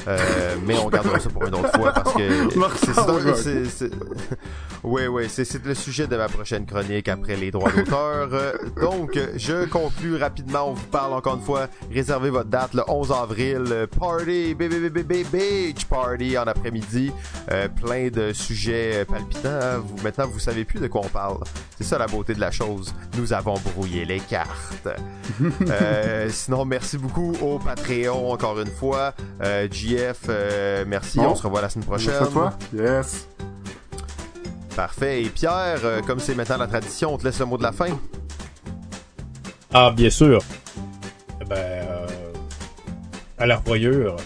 Euh, 0.09 0.57
mais 0.67 0.79
on 0.79 0.89
gardera 0.89 1.19
ça 1.19 1.31
pour 1.31 1.45
une 1.47 1.55
autre 1.55 1.71
fois 1.77 1.93
parce 1.93 2.15
que 2.15 2.49
c'est 3.67 3.91
oui 4.83 5.07
oui 5.07 5.25
c'est 5.29 5.65
le 5.65 5.75
sujet 5.75 6.07
de 6.07 6.17
ma 6.17 6.29
prochaine 6.29 6.65
chronique 6.67 7.09
après 7.09 7.37
les 7.37 7.51
droits 7.51 7.71
d'auteur. 7.71 8.31
Euh, 8.33 8.53
donc 8.81 9.19
je 9.37 9.67
conclus 9.67 10.17
rapidement 10.17 10.71
on 10.71 10.75
vous 10.75 10.87
parle 10.87 11.13
encore 11.13 11.37
une 11.37 11.43
fois. 11.43 11.69
Réservez 11.93 12.31
votre 12.31 12.49
date 12.49 12.75
le 12.75 12.83
11 12.89 13.13
avril. 13.13 13.87
Party 13.99 14.55
BBBB 14.55 15.25
beach 15.31 15.85
party 15.87 16.39
en 16.39 16.47
après-midi. 16.47 17.13
Euh, 17.51 17.69
plein 17.69 18.09
de 18.09 18.33
sujets 18.33 19.05
palpitants. 19.05 19.81
Vous, 19.85 20.03
maintenant 20.03 20.27
vous 20.27 20.39
savez 20.39 20.65
plus 20.65 20.81
de 20.81 20.87
quoi 20.87 21.03
on 21.05 21.09
parle. 21.09 21.39
C'est 21.77 21.85
ça 21.85 21.99
la 21.99 22.07
beauté 22.07 22.35
de 22.35 22.41
la 22.41 22.51
chose. 22.51 22.95
Nous 23.17 23.33
avons 23.33 23.55
brouillé 23.75 24.05
les 24.05 24.21
cartes. 24.21 24.89
Euh, 25.71 26.29
sinon, 26.31 26.65
merci 26.65 26.99
beaucoup 26.99 27.33
au 27.41 27.59
Patreon 27.59 28.33
encore 28.33 28.61
une 28.61 28.71
fois. 28.71 29.15
JF, 29.91 30.21
euh, 30.29 30.85
merci. 30.87 31.19
Bon. 31.19 31.31
On 31.31 31.35
se 31.35 31.43
revoit 31.43 31.61
la 31.61 31.69
semaine 31.69 31.87
prochaine. 31.87 32.13
Merci 32.13 32.25
à 32.25 32.33
toi. 32.33 32.53
Yes. 32.73 33.29
Parfait. 34.77 35.23
Et 35.23 35.29
Pierre, 35.29 35.81
euh, 35.85 36.01
comme 36.01 36.21
c'est 36.21 36.35
maintenant 36.35 36.59
la 36.59 36.67
tradition, 36.67 37.15
on 37.15 37.19
te 37.19 37.25
laisse 37.25 37.41
le 37.41 37.47
mot 37.47 37.59
de 37.59 37.63
la 37.63 37.73
fin. 37.73 37.99
Ah, 39.73 39.91
bien 39.91 40.11
sûr. 40.11 40.41
Ben, 41.49 41.57
euh, 41.57 42.07
à 43.39 43.47
la 43.47 43.57
revoyure. 43.57 44.17